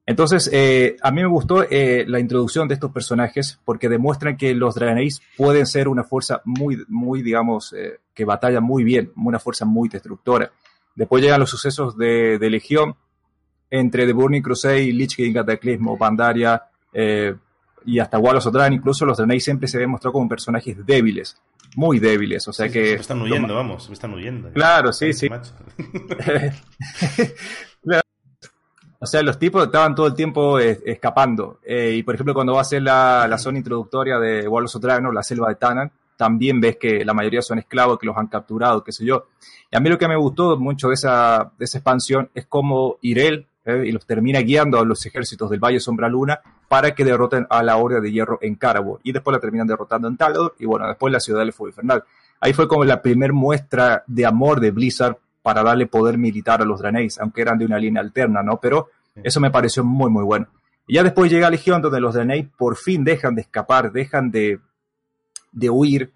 Entonces, 0.08 0.50
eh, 0.52 0.98
a 1.04 1.12
mí 1.12 1.22
me 1.22 1.28
gustó 1.28 1.64
eh, 1.70 2.04
la 2.08 2.20
introducción 2.20 2.68
de 2.68 2.74
estos 2.74 2.92
personajes 2.92 3.60
porque 3.64 3.88
demuestran 3.88 4.38
que 4.38 4.56
los 4.56 4.74
Draenei's 4.74 5.22
pueden 5.38 5.68
ser 5.68 5.88
una 5.88 6.04
fuerza 6.04 6.42
muy, 6.46 6.84
muy, 6.88 7.22
digamos, 7.22 7.72
eh, 7.74 8.00
que 8.14 8.26
batalla 8.26 8.62
muy 8.62 8.84
bien, 8.84 9.12
una 9.16 9.40
fuerza 9.40 9.66
muy 9.66 9.88
destructora. 9.88 10.52
Después 10.96 11.22
llegan 11.22 11.40
los 11.40 11.50
sucesos 11.52 11.96
de, 11.96 12.40
Legión 12.40 12.96
entre 13.70 14.08
The 14.08 14.14
Burning 14.14 14.42
Crusade, 14.42 14.94
Lich 14.94 15.16
King, 15.16 15.34
Cataclysmo, 15.34 15.96
Pandaria 15.98 16.64
y 17.86 18.00
hasta 18.00 18.18
Wallace 18.18 18.50
Odran. 18.50 18.74
Incluso 18.74 19.06
los 19.06 19.18
Draenei 19.18 19.40
siempre 19.40 19.68
se 19.68 19.80
demostró 19.80 20.12
como 20.12 20.28
personajes 20.28 20.86
débiles, 20.86 21.38
muy 21.76 22.00
débiles. 22.00 22.48
O 22.48 22.54
sea 22.54 22.70
que. 22.70 22.82
Me 22.82 22.94
están 22.96 23.22
huyendo, 23.22 23.56
vamos, 23.56 23.88
me 23.90 23.94
están 23.94 24.14
huyendo. 24.14 24.52
Claro, 24.52 24.92
sí, 24.92 25.14
sí. 25.14 25.30
O 29.06 29.08
sea, 29.08 29.22
los 29.22 29.38
tipos 29.38 29.64
estaban 29.64 29.94
todo 29.94 30.08
el 30.08 30.16
tiempo 30.16 30.60
eh, 30.60 30.82
escapando. 30.84 31.60
Eh, 31.64 31.94
y 31.98 32.02
por 32.02 32.16
ejemplo, 32.16 32.34
cuando 32.34 32.54
va 32.54 32.62
a 32.62 32.64
ser 32.64 32.82
la, 32.82 33.38
zona 33.38 33.60
introductoria 33.60 34.18
de 34.18 34.48
Wallos 34.48 34.80
Dragon, 34.82 35.14
la 35.14 35.22
selva 35.22 35.50
de 35.50 35.56
Tanan, 35.56 35.92
también 36.18 36.60
ves 36.60 36.78
que 36.78 37.06
la 37.06 37.14
mayoría 37.14 37.44
son 37.44 37.60
esclavos 37.60 38.00
que 38.00 38.08
los 38.08 38.18
han 38.18 38.26
capturado, 38.26 38.84
qué 38.84 38.92
sé 38.92 39.06
yo. 39.06 39.28
Y 39.70 39.76
a 39.76 39.80
mí 39.80 39.90
lo 39.90 40.00
que 40.00 40.08
me 40.08 40.16
gustó 40.16 40.58
mucho 40.58 40.88
de 40.88 40.96
esa, 40.96 41.52
de 41.56 41.66
esa 41.66 41.78
expansión 41.78 42.32
es 42.34 42.48
cómo 42.48 42.98
Irel 43.02 43.46
eh, 43.66 43.84
y 43.88 43.92
los 43.92 44.06
termina 44.06 44.40
guiando 44.40 44.80
a 44.80 44.86
los 44.86 45.06
ejércitos 45.06 45.50
del 45.50 45.60
Valle 45.60 45.80
Sombra 45.80 46.08
Luna 46.08 46.40
para 46.68 46.94
que 46.94 47.04
derroten 47.04 47.48
a 47.50 47.64
la 47.64 47.78
Horda 47.78 48.00
de 48.00 48.12
Hierro 48.12 48.38
en 48.42 48.56
Carabor. 48.56 49.00
Y 49.04 49.12
después 49.12 49.34
la 49.34 49.40
terminan 49.40 49.68
derrotando 49.68 50.08
en 50.08 50.18
Talador 50.18 50.56
y 50.60 50.66
bueno, 50.66 50.88
después 50.88 51.12
la 51.12 51.20
ciudad 51.20 51.40
del 51.40 51.54
Fuego 51.54 51.70
Infernal. 51.70 52.04
Ahí 52.40 52.54
fue 52.54 52.68
como 52.68 52.84
la 52.86 53.02
primer 53.02 53.34
muestra 53.34 54.04
de 54.08 54.26
amor 54.26 54.60
de 54.60 54.72
Blizzard 54.72 55.18
para 55.42 55.64
darle 55.64 55.88
poder 55.88 56.18
militar 56.18 56.62
a 56.62 56.66
los 56.66 56.80
Draenei's, 56.80 57.20
aunque 57.20 57.42
eran 57.42 57.58
de 57.58 57.66
una 57.66 57.78
línea 57.78 58.02
alterna, 58.02 58.44
¿no? 58.44 58.60
Pero 58.60 58.90
eso 59.16 59.40
me 59.40 59.52
pareció 59.52 59.84
muy, 59.84 60.10
muy 60.10 60.24
bueno. 60.24 60.48
Y 60.88 60.96
ya 60.96 61.04
después 61.04 61.32
llega 61.32 61.50
Legión, 61.50 61.82
donde 61.82 62.00
los 62.00 62.14
Draenei 62.14 62.44
por 62.44 62.76
fin 62.76 63.04
dejan 63.04 63.36
de 63.36 63.42
escapar, 63.42 63.92
dejan 63.92 64.32
de, 64.32 64.60
de 65.52 65.70
huir 65.70 66.12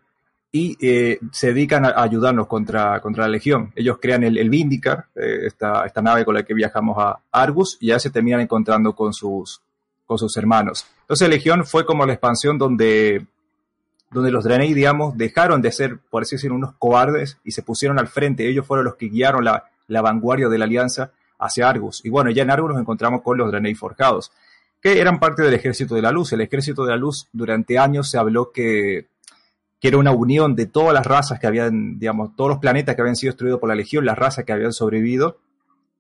y 0.52 0.78
eh, 0.82 1.20
se 1.32 1.48
dedican 1.48 1.86
a 1.86 2.02
ayudarnos 2.02 2.48
contra, 2.48 3.00
contra 3.02 3.26
la 3.26 3.30
Legión. 3.30 3.72
Ellos 3.76 3.98
crean 4.02 4.24
el, 4.24 4.38
el 4.38 4.50
Vindicar, 4.50 5.06
eh, 5.16 5.42
esta, 5.46 5.86
esta, 5.86 6.02
nave 6.02 6.26
con 6.26 6.34
la 6.36 6.44
que 6.44 6.54
viajamos 6.54 6.98
a 6.98 7.20
Argus, 7.32 7.78
y 7.80 7.88
ya 7.88 8.00
se 8.00 8.10
terminan 8.10 8.42
encontrando 8.42 8.94
con 8.94 9.14
sus, 9.14 9.62
con 10.06 10.18
sus 10.18 10.36
hermanos. 10.38 10.88
Entonces 11.02 11.30
Legión 11.30 11.66
fue 11.66 11.86
como 11.86 12.06
la 12.06 12.14
expansión 12.14 12.58
donde 12.58 13.26
donde 14.12 14.32
los 14.32 14.44
Draenei, 14.44 14.74
digamos, 14.74 15.18
dejaron 15.18 15.62
de 15.62 15.72
ser, 15.72 16.00
por 16.10 16.24
así 16.24 16.36
decirlo, 16.36 16.56
unos 16.56 16.74
cobardes 16.78 17.38
y 17.44 17.52
se 17.52 17.62
pusieron 17.62 18.00
al 18.00 18.08
frente. 18.08 18.48
Ellos 18.48 18.66
fueron 18.66 18.86
los 18.86 18.96
que 18.96 19.08
guiaron 19.08 19.46
la, 19.46 19.66
vanguardia 19.88 20.50
de 20.50 20.58
la 20.58 20.66
alianza 20.66 21.12
hacia 21.38 21.70
Argus. 21.70 22.04
Y 22.04 22.10
bueno, 22.10 22.32
ya 22.32 22.44
en 22.44 22.52
Argus 22.52 22.72
nos 22.72 22.80
encontramos 22.80 23.22
con 23.22 23.38
los 23.38 23.52
Draenei 23.52 23.76
forjados, 23.76 24.32
que 24.82 25.00
eran 25.00 25.20
parte 25.20 25.44
del 25.44 25.54
Ejército 25.54 25.96
de 25.96 26.02
la 26.02 26.12
Luz. 26.12 26.34
El 26.34 26.42
Ejército 26.42 26.84
de 26.86 26.92
la 26.92 26.98
Luz 26.98 27.28
durante 27.32 27.78
años 27.78 28.10
se 28.10 28.18
habló 28.18 28.52
que, 28.52 29.06
que 29.80 29.88
era 29.88 29.98
una 29.98 30.12
unión 30.12 30.56
de 30.56 30.66
todas 30.66 30.94
las 30.94 31.06
razas 31.06 31.40
que 31.40 31.48
habían, 31.48 32.00
digamos, 32.00 32.36
todos 32.36 32.50
los 32.50 32.60
planetas 32.60 32.96
que 32.96 33.02
habían 33.02 33.16
sido 33.16 33.32
destruidos 33.32 33.60
por 33.60 33.70
la 33.70 33.76
Legión, 33.76 34.06
las 34.06 34.18
razas 34.18 34.46
que 34.46 34.52
habían 34.52 34.74
sobrevivido, 34.74 35.38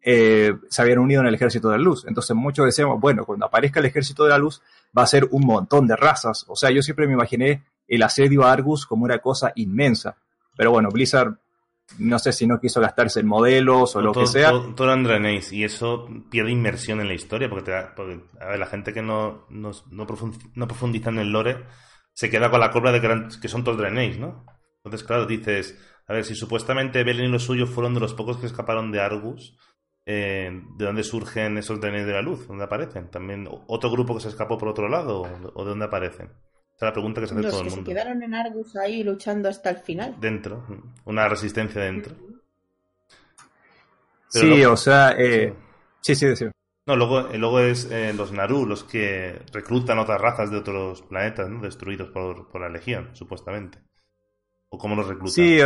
eh, 0.01 0.53
se 0.69 0.81
habían 0.81 0.99
unido 0.99 1.21
en 1.21 1.27
el 1.27 1.35
Ejército 1.35 1.69
de 1.69 1.77
la 1.77 1.83
Luz. 1.83 2.05
Entonces 2.07 2.35
muchos 2.35 2.65
decíamos, 2.65 2.99
bueno, 2.99 3.25
cuando 3.25 3.45
aparezca 3.45 3.79
el 3.79 3.85
Ejército 3.85 4.23
de 4.23 4.29
la 4.29 4.37
Luz 4.37 4.61
va 4.97 5.03
a 5.03 5.07
ser 5.07 5.27
un 5.31 5.45
montón 5.45 5.87
de 5.87 5.95
razas. 5.95 6.45
O 6.47 6.55
sea, 6.55 6.71
yo 6.71 6.81
siempre 6.81 7.07
me 7.07 7.13
imaginé 7.13 7.63
el 7.87 8.03
asedio 8.03 8.43
a 8.43 8.51
Argus 8.51 8.85
como 8.85 9.05
una 9.05 9.19
cosa 9.19 9.51
inmensa. 9.55 10.17
Pero 10.55 10.71
bueno, 10.71 10.89
Blizzard 10.89 11.37
no 11.97 12.19
sé 12.19 12.31
si 12.33 12.45
no 12.45 12.59
quiso 12.59 12.79
gastarse 12.79 13.21
en 13.21 13.27
modelos 13.27 13.95
o 13.95 14.01
lo 14.01 14.13
que 14.13 14.27
sea. 14.27 14.51
Todo, 14.51 14.75
todo 14.75 14.95
y 15.51 15.63
eso 15.63 16.07
pierde 16.29 16.51
inmersión 16.51 17.01
en 17.01 17.07
la 17.07 17.13
historia 17.13 17.49
porque, 17.49 17.73
a 17.73 17.93
ver, 17.95 18.59
la 18.59 18.67
gente 18.67 18.93
que 18.93 19.01
no, 19.01 19.45
no, 19.49 20.05
profundiza 20.05 21.09
en 21.09 21.19
el 21.19 21.31
lore 21.31 21.65
se 22.13 22.29
queda 22.29 22.49
con 22.49 22.59
la 22.59 22.71
cobra 22.71 22.91
de 22.91 23.01
que, 23.41 23.47
son 23.47 23.63
todos 23.63 23.77
Draenei, 23.77 24.17
¿no? 24.17 24.45
Entonces, 24.83 25.05
claro, 25.05 25.25
dices, 25.25 25.79
a 26.07 26.13
ver, 26.13 26.25
si 26.25 26.35
supuestamente 26.35 27.03
Belen 27.03 27.25
y 27.25 27.31
los 27.31 27.43
suyos 27.43 27.69
fueron 27.69 27.93
de 27.93 27.99
los 27.99 28.13
pocos 28.13 28.37
que 28.37 28.45
escaparon 28.45 28.91
de 28.91 29.01
Argus, 29.01 29.57
eh, 30.05 30.49
¿de 30.77 30.85
dónde 30.85 31.03
surgen 31.03 31.57
esos 31.57 31.79
Draenei 31.79 32.03
de 32.03 32.13
la 32.13 32.21
luz? 32.21 32.47
¿Dónde 32.47 32.63
aparecen? 32.63 33.09
¿También 33.09 33.47
otro 33.67 33.91
grupo 33.91 34.15
que 34.15 34.21
se 34.21 34.29
escapó 34.29 34.57
por 34.57 34.69
otro 34.69 34.89
lado? 34.89 35.21
¿O 35.53 35.63
de 35.63 35.69
dónde 35.69 35.85
aparecen? 35.85 36.27
Esa 36.79 36.85
es 36.85 36.89
la 36.89 36.93
pregunta 36.93 37.21
que 37.21 37.27
se 37.27 37.33
hace 37.33 37.49
todo 37.49 37.61
el 37.61 37.69
mundo. 37.69 37.85
se 37.85 37.91
quedaron 37.91 38.23
en 38.23 38.33
Argus 38.33 38.75
ahí 38.77 39.03
luchando 39.03 39.49
hasta 39.49 39.69
el 39.69 39.77
final. 39.77 40.15
Dentro, 40.19 40.65
una 41.05 41.27
resistencia 41.27 41.81
dentro. 41.81 42.15
sí, 44.29 44.63
o 44.63 44.77
sea, 44.77 45.11
eh... 45.17 45.53
sí, 45.99 46.15
sí, 46.15 46.35
sí. 46.37 46.45
No, 46.85 46.95
luego, 46.95 47.29
eh, 47.29 47.37
luego 47.37 47.59
es 47.59 47.89
eh, 47.91 48.13
los 48.13 48.31
Naru 48.31 48.65
los 48.65 48.83
que 48.83 49.41
reclutan 49.53 49.99
otras 49.99 50.19
razas 50.19 50.49
de 50.49 50.57
otros 50.57 51.01
planetas, 51.03 51.49
¿no? 51.49 51.61
Destruidos 51.61 52.09
por, 52.09 52.49
por 52.49 52.61
la 52.61 52.69
Legión, 52.69 53.09
supuestamente. 53.13 53.79
¿O 54.69 54.77
cómo 54.77 54.95
los 54.95 55.07
reclutan? 55.07 55.31
Sí, 55.31 55.59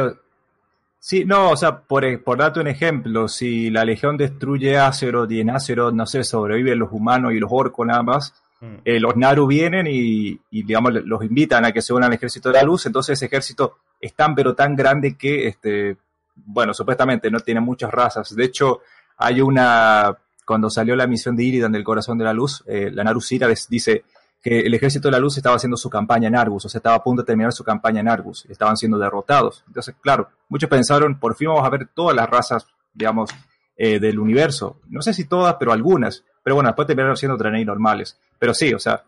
sí 0.99 1.25
no, 1.25 1.51
o 1.51 1.57
sea, 1.57 1.81
por, 1.81 2.23
por 2.23 2.37
darte 2.37 2.59
un 2.59 2.67
ejemplo, 2.67 3.27
si 3.27 3.69
la 3.69 3.85
Legión 3.85 4.17
destruye 4.17 4.77
Azeroth 4.77 5.31
y 5.31 5.41
en 5.41 5.51
Azeroth, 5.51 5.93
no 5.93 6.05
sé, 6.05 6.23
sobreviven 6.23 6.79
los 6.79 6.91
humanos 6.91 7.33
y 7.33 7.39
los 7.39 7.49
orcos 7.51 7.87
nada 7.87 8.03
más, 8.03 8.43
Mm. 8.63 8.75
Eh, 8.85 8.99
los 8.99 9.17
Naru 9.17 9.45
vienen 9.45 9.87
y, 9.89 10.39
digamos, 10.49 10.93
los 10.93 11.21
invitan 11.23 11.65
a 11.65 11.73
que 11.73 11.81
se 11.81 11.93
unan 11.93 12.07
al 12.07 12.15
ejército 12.15 12.49
de 12.49 12.55
la 12.55 12.63
luz, 12.63 12.85
entonces 12.85 13.19
ese 13.19 13.25
ejército 13.25 13.79
es 13.99 14.13
tan 14.13 14.33
pero 14.33 14.55
tan 14.55 14.73
grande 14.73 15.17
que, 15.17 15.47
este, 15.47 15.97
bueno, 16.33 16.73
supuestamente 16.73 17.29
no 17.29 17.41
tiene 17.41 17.59
muchas 17.59 17.91
razas. 17.91 18.33
De 18.33 18.45
hecho, 18.45 18.79
hay 19.17 19.41
una, 19.41 20.17
cuando 20.45 20.69
salió 20.69 20.95
la 20.95 21.07
misión 21.07 21.35
de 21.35 21.43
Iridan 21.43 21.71
del 21.71 21.83
corazón 21.83 22.17
de 22.17 22.25
la 22.25 22.33
luz, 22.33 22.63
eh, 22.67 22.89
la 22.91 23.03
Naru 23.03 23.21
Sira 23.21 23.47
dice 23.69 24.03
que 24.41 24.59
el 24.59 24.73
ejército 24.73 25.07
de 25.07 25.13
la 25.13 25.19
luz 25.19 25.37
estaba 25.37 25.55
haciendo 25.55 25.77
su 25.77 25.89
campaña 25.89 26.27
en 26.27 26.35
Argus, 26.35 26.65
o 26.65 26.69
sea, 26.69 26.79
estaba 26.79 26.97
a 26.97 27.03
punto 27.03 27.21
de 27.21 27.27
terminar 27.27 27.53
su 27.53 27.63
campaña 27.63 28.01
en 28.01 28.09
Argus, 28.09 28.45
estaban 28.49 28.75
siendo 28.75 28.97
derrotados. 28.97 29.63
Entonces, 29.67 29.95
claro, 30.01 30.29
muchos 30.49 30.69
pensaron, 30.69 31.17
por 31.17 31.35
fin 31.35 31.47
vamos 31.47 31.65
a 31.65 31.69
ver 31.69 31.87
todas 31.93 32.15
las 32.15 32.29
razas, 32.29 32.67
digamos, 32.93 33.29
eh, 33.77 33.99
del 33.99 34.19
universo. 34.19 34.81
No 34.89 35.01
sé 35.01 35.13
si 35.13 35.25
todas, 35.25 35.55
pero 35.57 35.71
algunas. 35.71 36.23
Pero 36.43 36.55
bueno, 36.55 36.69
después 36.69 36.85
terminaron 36.85 37.15
siendo 37.15 37.37
Draenei 37.37 37.63
normales. 37.63 38.19
Pero 38.37 38.53
sí, 38.53 38.73
o 38.73 38.79
sea, 38.79 39.03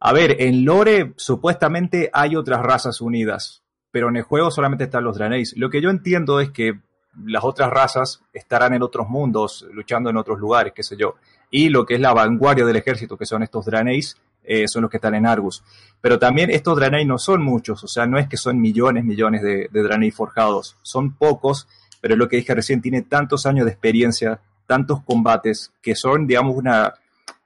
a 0.00 0.12
ver, 0.12 0.36
en 0.40 0.64
Lore 0.64 1.14
supuestamente 1.16 2.10
hay 2.12 2.36
otras 2.36 2.62
razas 2.62 3.00
unidas, 3.00 3.64
pero 3.90 4.08
en 4.08 4.16
el 4.16 4.22
juego 4.22 4.50
solamente 4.50 4.84
están 4.84 5.04
los 5.04 5.16
Draeneis. 5.16 5.56
Lo 5.56 5.70
que 5.70 5.80
yo 5.80 5.90
entiendo 5.90 6.40
es 6.40 6.50
que 6.50 6.78
las 7.24 7.44
otras 7.44 7.70
razas 7.70 8.22
estarán 8.32 8.74
en 8.74 8.82
otros 8.82 9.08
mundos, 9.08 9.66
luchando 9.72 10.10
en 10.10 10.16
otros 10.16 10.38
lugares, 10.38 10.72
qué 10.74 10.82
sé 10.82 10.96
yo. 10.96 11.14
Y 11.50 11.68
lo 11.68 11.86
que 11.86 11.94
es 11.94 12.00
la 12.00 12.12
vanguardia 12.12 12.64
del 12.64 12.76
ejército, 12.76 13.16
que 13.16 13.26
son 13.26 13.42
estos 13.42 13.64
Draeneis, 13.66 14.16
eh, 14.44 14.66
son 14.66 14.82
los 14.82 14.90
que 14.90 14.96
están 14.96 15.14
en 15.14 15.26
Argus. 15.26 15.62
Pero 16.00 16.18
también 16.18 16.50
estos 16.50 16.76
Draenei 16.76 17.04
no 17.04 17.18
son 17.18 17.42
muchos, 17.42 17.84
o 17.84 17.88
sea, 17.88 18.06
no 18.06 18.18
es 18.18 18.28
que 18.28 18.36
son 18.36 18.60
millones, 18.60 19.04
millones 19.04 19.42
de, 19.42 19.68
de 19.70 20.12
forjados, 20.12 20.76
son 20.82 21.12
pocos, 21.14 21.68
pero 22.00 22.16
lo 22.16 22.28
que 22.28 22.36
dije 22.36 22.54
recién, 22.54 22.80
tiene 22.80 23.02
tantos 23.02 23.46
años 23.46 23.66
de 23.66 23.72
experiencia, 23.72 24.40
tantos 24.66 25.02
combates, 25.02 25.72
que 25.82 25.94
son, 25.94 26.26
digamos, 26.26 26.56
una, 26.56 26.94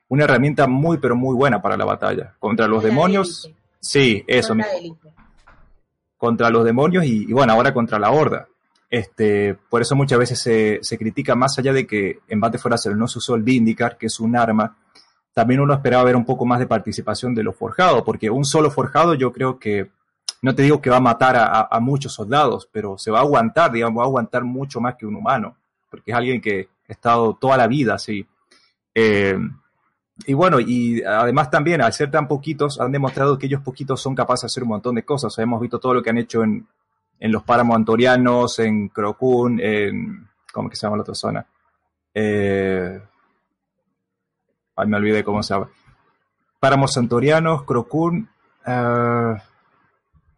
una 0.08 0.24
herramienta 0.24 0.66
muy, 0.66 0.98
pero 0.98 1.16
muy 1.16 1.34
buena 1.34 1.62
para 1.62 1.76
la 1.76 1.84
batalla. 1.84 2.34
Contra 2.38 2.68
los 2.68 2.82
demonios, 2.82 3.50
sí, 3.80 4.22
eso 4.26 4.54
mismo. 4.54 4.98
Contra 6.18 6.50
los 6.50 6.64
demonios 6.64 7.04
y, 7.04 7.32
bueno, 7.32 7.54
ahora 7.54 7.72
contra 7.72 7.98
la 7.98 8.10
horda. 8.10 8.46
Este, 8.93 9.55
por 9.70 9.80
eso 9.80 9.97
muchas 9.97 10.18
veces 10.18 10.38
se, 10.38 10.78
se 10.82 10.99
critica, 10.99 11.34
más 11.34 11.59
allá 11.59 11.72
de 11.72 11.86
que 11.86 12.18
en 12.28 12.40
Bate 12.40 12.59
fuera 12.59 12.76
no 12.95 13.09
se 13.09 13.20
usó 13.20 13.34
el 13.34 13.43
Vindicar, 13.43 13.97
que 13.97 14.05
es 14.05 14.20
un 14.20 14.36
arma, 14.36 14.76
también 15.32 15.61
uno 15.61 15.72
esperaba 15.72 16.05
ver 16.05 16.14
un 16.14 16.26
poco 16.26 16.45
más 16.45 16.59
de 16.59 16.66
participación 16.66 17.34
de 17.34 17.43
los 17.43 17.57
forjados, 17.57 18.03
porque 18.03 18.28
un 18.28 18.45
solo 18.45 18.70
forjado 18.70 19.14
yo 19.14 19.32
creo 19.32 19.59
que, 19.59 19.90
no 20.43 20.55
te 20.55 20.62
digo 20.62 20.82
que 20.82 20.90
va 20.90 20.99
a 20.99 21.01
matar 21.01 21.36
a, 21.38 21.80
muchos 21.80 22.12
soldados, 22.12 22.68
pero 22.70 22.99
se 22.99 23.11
va 23.11 23.20
a 23.20 23.22
aguantar, 23.22 23.72
digamos, 23.72 23.99
va 23.99 24.05
a 24.05 24.09
aguantar 24.09 24.45
mucho 24.45 24.78
más 24.78 24.97
que 24.97 25.07
un 25.07 25.14
humano, 25.14 25.57
porque 25.88 26.11
es 26.11 26.16
alguien 26.18 26.43
que 26.43 26.68
ha 26.86 26.93
estado 26.93 27.32
toda 27.40 27.57
la 27.57 27.68
vida 27.68 27.95
así. 27.95 28.26
Eh, 28.95 29.38
y 30.26 30.34
bueno, 30.34 30.61
y 30.61 31.03
además 31.03 31.51
también, 31.51 31.80
al 31.80 31.95
ser 31.95 32.11
tan 32.11 32.28
poquitos, 32.28 32.78
han 32.78 32.93
demostrado 32.93 33.38
que 33.38 33.47
ellos 33.47 33.62
poquitos 33.62 34.03
son 34.03 34.14
capaces 34.14 34.43
de 34.43 34.47
hacer 34.49 34.64
un 34.64 34.68
montón 34.68 34.97
de 34.97 35.03
cosas. 35.03 35.38
hemos 35.38 35.62
visto 35.62 35.78
todo 35.78 35.95
lo 35.95 36.03
que 36.03 36.11
han 36.11 36.18
hecho 36.18 36.45
en, 36.45 36.66
en 37.22 37.30
los 37.30 37.44
páramos 37.44 37.76
antorianos, 37.76 38.58
en 38.58 38.88
Crocún, 38.88 39.60
en... 39.60 40.28
¿Cómo 40.52 40.68
que 40.68 40.74
se 40.74 40.86
llama 40.86 40.96
la 40.96 41.02
otra 41.02 41.14
zona? 41.14 41.46
Eh, 42.12 43.00
ay, 44.74 44.86
me 44.88 44.96
olvidé 44.96 45.22
cómo 45.22 45.40
se 45.40 45.54
llama. 45.54 45.70
Páramos 46.58 46.96
antorianos, 46.96 47.62
Crocún... 47.62 48.28
Eh, 48.66 49.36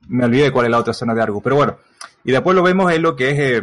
me 0.08 0.24
olvidé 0.26 0.52
cuál 0.52 0.66
es 0.66 0.72
la 0.72 0.78
otra 0.78 0.92
zona 0.92 1.14
de 1.14 1.22
Argus. 1.22 1.42
Pero 1.42 1.56
bueno, 1.56 1.78
y 2.22 2.32
después 2.32 2.54
lo 2.54 2.62
vemos 2.62 2.92
en 2.92 3.00
lo 3.00 3.16
que 3.16 3.30
es 3.30 3.38
eh, 3.38 3.62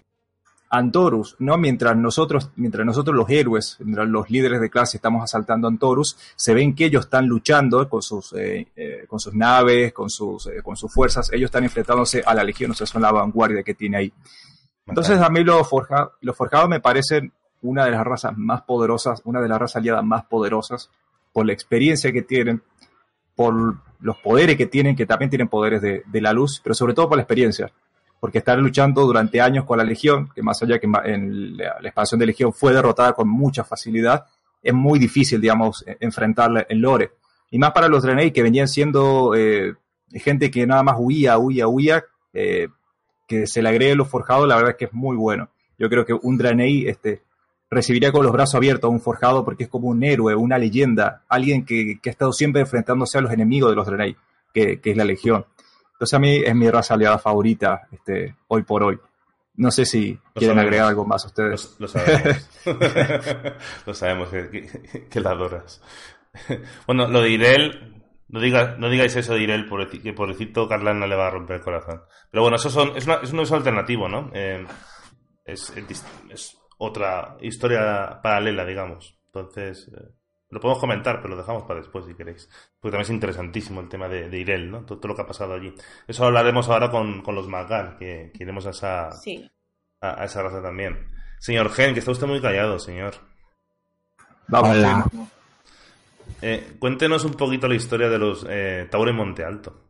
Antorus, 0.71 1.35
¿no? 1.39 1.57
Mientras 1.57 1.95
nosotros, 1.97 2.49
mientras 2.55 2.85
nosotros 2.85 3.15
los 3.15 3.29
héroes, 3.29 3.77
los 3.79 4.29
líderes 4.29 4.61
de 4.61 4.69
clase 4.69 4.97
estamos 4.97 5.23
asaltando 5.23 5.67
Antorus, 5.67 6.17
se 6.35 6.53
ven 6.53 6.73
que 6.73 6.85
ellos 6.85 7.05
están 7.05 7.27
luchando 7.27 7.87
con 7.89 8.01
sus, 8.01 8.33
eh, 8.33 8.67
eh, 8.75 9.05
con 9.07 9.19
sus 9.19 9.33
naves, 9.33 9.93
con 9.93 10.09
sus, 10.09 10.49
con 10.63 10.75
sus 10.75 10.91
fuerzas, 10.91 11.31
ellos 11.33 11.49
están 11.49 11.65
enfrentándose 11.65 12.23
a 12.25 12.33
la 12.33 12.43
Legión, 12.43 12.71
o 12.71 12.73
sea, 12.73 12.87
son 12.87 13.01
la 13.01 13.11
vanguardia 13.11 13.63
que 13.63 13.73
tiene 13.73 13.97
ahí. 13.97 14.13
Entonces 14.87 15.19
a 15.19 15.29
mí 15.29 15.43
los, 15.43 15.67
forja, 15.67 16.11
los 16.21 16.35
forjados 16.35 16.69
me 16.69 16.79
parecen 16.79 17.31
una 17.61 17.85
de 17.85 17.91
las 17.91 18.05
razas 18.05 18.37
más 18.37 18.63
poderosas, 18.63 19.21
una 19.25 19.41
de 19.41 19.47
las 19.47 19.59
razas 19.59 19.77
aliadas 19.77 20.03
más 20.03 20.25
poderosas, 20.25 20.89
por 21.31 21.45
la 21.45 21.53
experiencia 21.53 22.11
que 22.11 22.21
tienen, 22.21 22.61
por 23.35 23.77
los 23.99 24.17
poderes 24.17 24.57
que 24.57 24.65
tienen, 24.65 24.95
que 24.95 25.05
también 25.05 25.29
tienen 25.29 25.47
poderes 25.47 25.81
de, 25.81 26.21
la 26.21 26.33
luz, 26.33 26.59
pero 26.63 26.73
sobre 26.73 26.93
todo 26.93 27.07
por 27.07 27.17
la 27.17 27.23
experiencia, 27.23 27.71
porque 28.21 28.37
están 28.37 28.61
luchando 28.61 29.01
durante 29.01 29.41
años 29.41 29.65
con 29.65 29.79
la 29.79 29.83
Legión, 29.83 30.29
que 30.35 30.43
más 30.43 30.61
allá 30.61 30.77
que 30.77 30.87
en 31.05 31.57
la, 31.57 31.79
expansión 31.81 32.19
de 32.19 32.27
Legión 32.27 32.53
fue 32.53 32.71
derrotada 32.71 33.13
con 33.13 33.27
mucha 33.27 33.63
facilidad, 33.63 34.27
es 34.61 34.75
muy 34.75 34.99
difícil, 34.99 35.41
digamos, 35.41 35.83
e, 35.87 35.97
enfrentarla 35.99 36.67
en 36.69 36.81
Lore. 36.81 37.13
Y 37.49 37.57
más 37.57 37.71
para 37.71 37.87
los 37.87 38.03
Draenei, 38.03 38.31
que 38.31 38.43
venían 38.43 38.67
siendo 38.67 39.33
eh, 39.35 39.73
gente 40.13 40.51
que 40.51 40.67
nada 40.67 40.83
más 40.83 40.97
huía, 40.99 41.39
huía, 41.39 41.67
huía, 41.67 42.05
eh, 42.31 42.67
que 43.27 43.47
se 43.47 43.63
le 43.63 43.69
agregue 43.69 43.95
los 43.95 44.07
forjados, 44.07 44.47
la 44.47 44.55
verdad 44.55 44.71
es 44.71 44.77
que 44.77 44.85
es 44.85 44.93
muy 44.93 45.17
bueno. 45.17 45.49
Yo 45.79 45.89
creo 45.89 46.05
que 46.05 46.13
un 46.13 46.37
Draenei 46.37 46.87
este, 46.87 47.23
recibiría 47.71 48.11
con 48.11 48.23
los 48.23 48.33
brazos 48.33 48.53
abiertos 48.53 48.87
a 48.87 48.91
un 48.91 49.01
forjado 49.01 49.43
porque 49.43 49.63
es 49.63 49.69
como 49.69 49.87
un 49.87 50.03
héroe, 50.03 50.35
una 50.35 50.59
leyenda, 50.59 51.23
alguien 51.27 51.65
que, 51.65 51.99
ha 52.05 52.09
estado 52.09 52.33
siempre 52.33 52.61
enfrentándose 52.61 53.17
a 53.17 53.21
los 53.21 53.31
enemigos 53.31 53.71
de 53.71 53.75
los 53.75 53.87
Draenei, 53.87 54.15
que, 54.53 54.79
es 54.83 54.95
la 54.95 55.05
Legión. 55.05 55.47
Entonces 56.01 56.17
a 56.17 56.19
mí 56.19 56.41
es 56.43 56.55
mi 56.55 56.67
raza 56.67 56.95
aliada 56.95 57.19
favorita 57.19 57.87
este, 57.91 58.35
hoy 58.47 58.63
por 58.63 58.81
hoy. 58.81 58.97
No 59.57 59.69
sé 59.69 59.85
si 59.85 60.17
quieren 60.33 60.57
agregar 60.57 60.87
algo 60.87 61.05
más 61.05 61.23
ustedes. 61.25 61.75
Lo, 61.77 61.87
sabemos. 61.87 62.49
lo 63.85 63.93
sabemos 63.93 64.29
que, 64.29 65.19
la 65.19 65.29
adoras. 65.29 65.79
bueno, 66.87 67.07
lo 67.07 67.21
de 67.21 67.29
Irel, 67.29 68.03
no, 68.29 68.39
diga, 68.39 68.77
no 68.79 68.89
digáis 68.89 69.15
eso 69.15 69.35
de 69.35 69.43
Irel, 69.43 69.67
por, 69.67 69.87
que 69.87 70.11
pobrecito 70.11 70.67
Carlán 70.67 70.99
no 70.99 71.05
le 71.05 71.15
va 71.15 71.27
a 71.27 71.29
romper 71.29 71.57
el 71.57 71.61
corazón. 71.61 72.01
Pero 72.31 72.41
bueno, 72.41 72.55
eso 72.55 72.71
son, 72.71 72.97
es, 72.97 73.05
una, 73.05 73.17
es 73.17 73.31
un 73.31 73.41
uso 73.41 73.53
alternativo, 73.53 74.09
¿no? 74.09 74.31
Eh, 74.33 74.65
es, 75.45 75.71
es, 76.31 76.57
otra 76.79 77.37
historia 77.41 78.19
paralela, 78.23 78.65
digamos. 78.65 79.19
Entonces, 79.27 79.87
eh, 79.95 80.09
lo 80.51 80.59
podemos 80.59 80.79
comentar, 80.79 81.21
pero 81.21 81.29
lo 81.29 81.37
dejamos 81.37 81.63
para 81.63 81.79
después 81.79 82.05
si 82.05 82.13
queréis. 82.13 82.47
Porque 82.79 82.91
también 82.91 83.01
es 83.01 83.09
interesantísimo 83.09 83.79
el 83.79 83.89
tema 83.89 84.07
de, 84.07 84.37
Irel, 84.37 84.69
¿no? 84.69 84.81
Todo, 84.85 85.07
lo 85.07 85.15
que 85.15 85.21
ha 85.21 85.27
pasado 85.27 85.53
allí. 85.53 85.73
Eso 86.07 86.25
hablaremos 86.25 86.67
ahora 86.69 86.91
con, 86.91 87.23
los 87.25 87.47
Magan, 87.47 87.97
que, 87.97 88.31
iremos 88.39 88.67
a 88.67 88.71
esa, 88.71 89.09
a, 90.01 90.25
esa 90.25 90.43
raza 90.43 90.61
también. 90.61 91.07
Señor 91.39 91.71
Gen, 91.71 91.93
que 91.93 91.99
está 91.99 92.11
usted 92.11 92.27
muy 92.27 92.41
callado, 92.41 92.77
señor. 92.77 93.15
Hola. 94.51 95.05
Eh, 96.41 96.75
cuéntenos 96.79 97.23
un 97.23 97.33
poquito 97.33 97.67
la 97.67 97.75
historia 97.75 98.09
de 98.09 98.17
los 98.17 98.45
eh, 98.49 98.87
Taure 98.91 99.13
Monte 99.13 99.45
Alto. 99.45 99.81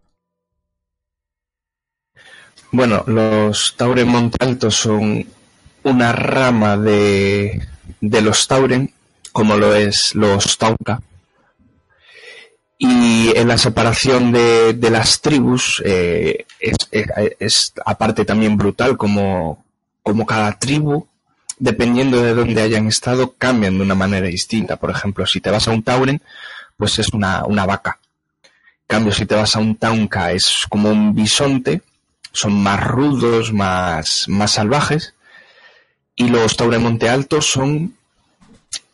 Bueno, 2.72 3.04
los 3.08 3.76
Taure 3.76 4.06
Monte 4.06 4.38
Alto 4.46 4.70
son 4.70 5.26
una 5.84 6.14
rama 6.14 6.78
de, 6.78 7.68
de 8.00 8.22
los 8.22 8.48
Tauren, 8.48 8.94
como 9.32 9.58
lo 9.58 9.76
es 9.76 10.14
los 10.14 10.58
Tauca. 10.58 11.02
Y 12.78 13.32
en 13.36 13.48
la 13.48 13.58
separación 13.58 14.32
de, 14.32 14.74
de 14.74 14.90
las 14.90 15.22
tribus 15.22 15.82
eh, 15.86 16.46
es, 16.60 17.74
aparte 17.86 18.26
también 18.26 18.58
brutal, 18.58 18.98
como, 18.98 19.64
como 20.02 20.26
cada 20.26 20.58
tribu, 20.58 21.06
dependiendo 21.60 22.22
de 22.24 22.34
dónde 22.34 22.62
hayan 22.62 22.88
estado, 22.88 23.36
cambian 23.38 23.78
de 23.78 23.84
una 23.84 23.94
manera 23.94 24.26
distinta. 24.26 24.78
Por 24.78 24.90
ejemplo, 24.90 25.28
si 25.28 25.40
te 25.40 25.52
vas 25.52 25.68
a 25.68 25.72
un 25.72 25.84
Tauren, 25.84 26.22
pues 26.76 26.98
es 26.98 27.10
una, 27.10 27.46
una 27.46 27.68
vaca. 27.68 28.00
En 28.44 28.88
cambio, 28.88 29.14
si 29.14 29.28
te 29.28 29.36
vas 29.36 29.56
a 29.56 29.60
un 29.60 29.76
Taunca, 29.76 30.32
es 30.32 30.66
como 30.68 30.90
un 30.90 31.14
bisonte, 31.14 31.84
son 32.34 32.64
más 32.64 32.84
rudos, 32.84 33.54
más, 33.54 34.26
más 34.28 34.52
salvajes 34.52 35.14
y 36.16 36.28
los 36.30 36.56
Tauren 36.56 36.84
Monte 36.84 37.10
Alto 37.10 37.42
son 37.42 37.96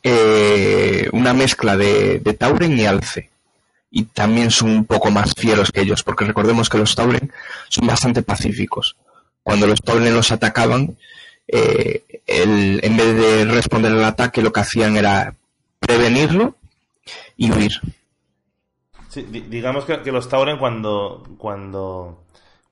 eh, 0.04 1.10
una 1.12 1.34
mezcla 1.34 1.78
de, 1.78 2.20
Tauren 2.38 2.78
y 2.78 2.86
Alce. 2.86 3.30
Y 3.90 4.04
también 4.04 4.52
son 4.52 4.70
un 4.70 4.86
poco 4.86 5.12
más 5.12 5.34
fieros 5.34 5.72
que 5.72 5.82
ellos, 5.82 6.04
porque 6.04 6.26
recordemos 6.26 6.70
que 6.70 6.78
los 6.78 6.96
Tauren 6.96 7.32
son 7.70 7.88
bastante 7.88 8.22
pacíficos. 8.22 8.96
Cuando 9.44 9.66
los 9.66 9.82
Tauren 9.82 10.14
los 10.14 10.32
atacaban, 10.32 10.98
eh, 11.48 12.04
en 12.28 12.98
vez 12.98 13.16
de 13.16 13.46
responder 13.46 13.94
al 13.94 14.04
ataque, 14.04 14.42
lo 14.42 14.52
que 14.52 14.60
hacían 14.60 14.98
era 14.98 15.34
prevenirlo 15.80 16.56
y 17.38 17.52
huir. 17.52 17.72
Sí, 19.10 19.24
digamos 19.24 19.86
que, 19.86 20.12
los 20.12 20.28
Tauren 20.28 20.58
cuando, 20.58 21.24
cuando 21.38 22.26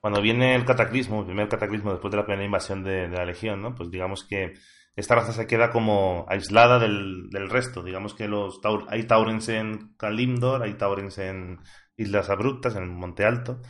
cuando 0.06 0.20
viene 0.20 0.54
el 0.54 0.64
cataclismo, 0.64 1.18
el 1.18 1.26
primer 1.26 1.48
cataclismo 1.48 1.90
después 1.90 2.12
de 2.12 2.18
la 2.18 2.24
primera 2.24 2.44
invasión 2.44 2.84
de, 2.84 3.08
la 3.08 3.24
Legión, 3.24 3.60
¿no? 3.60 3.74
Pues 3.74 3.90
digamos 3.90 4.22
que 4.22 4.54
esta 4.96 5.14
raza 5.14 5.32
se 5.34 5.46
queda 5.46 5.70
como 5.70 6.24
aislada 6.28 6.78
del, 6.78 7.30
resto. 7.50 7.82
Digamos 7.82 8.14
que 8.14 8.28
los 8.28 8.60
hay 8.88 9.04
Taurens 9.04 9.48
en 9.50 9.94
Kalimdor, 9.98 10.62
hay 10.62 10.74
Taurens 10.74 11.18
en 11.18 11.60
Islas 11.98 12.30
Abruptas, 12.30 12.76
en 12.76 12.88
Monte 12.88 13.24
Alto. 13.24 13.60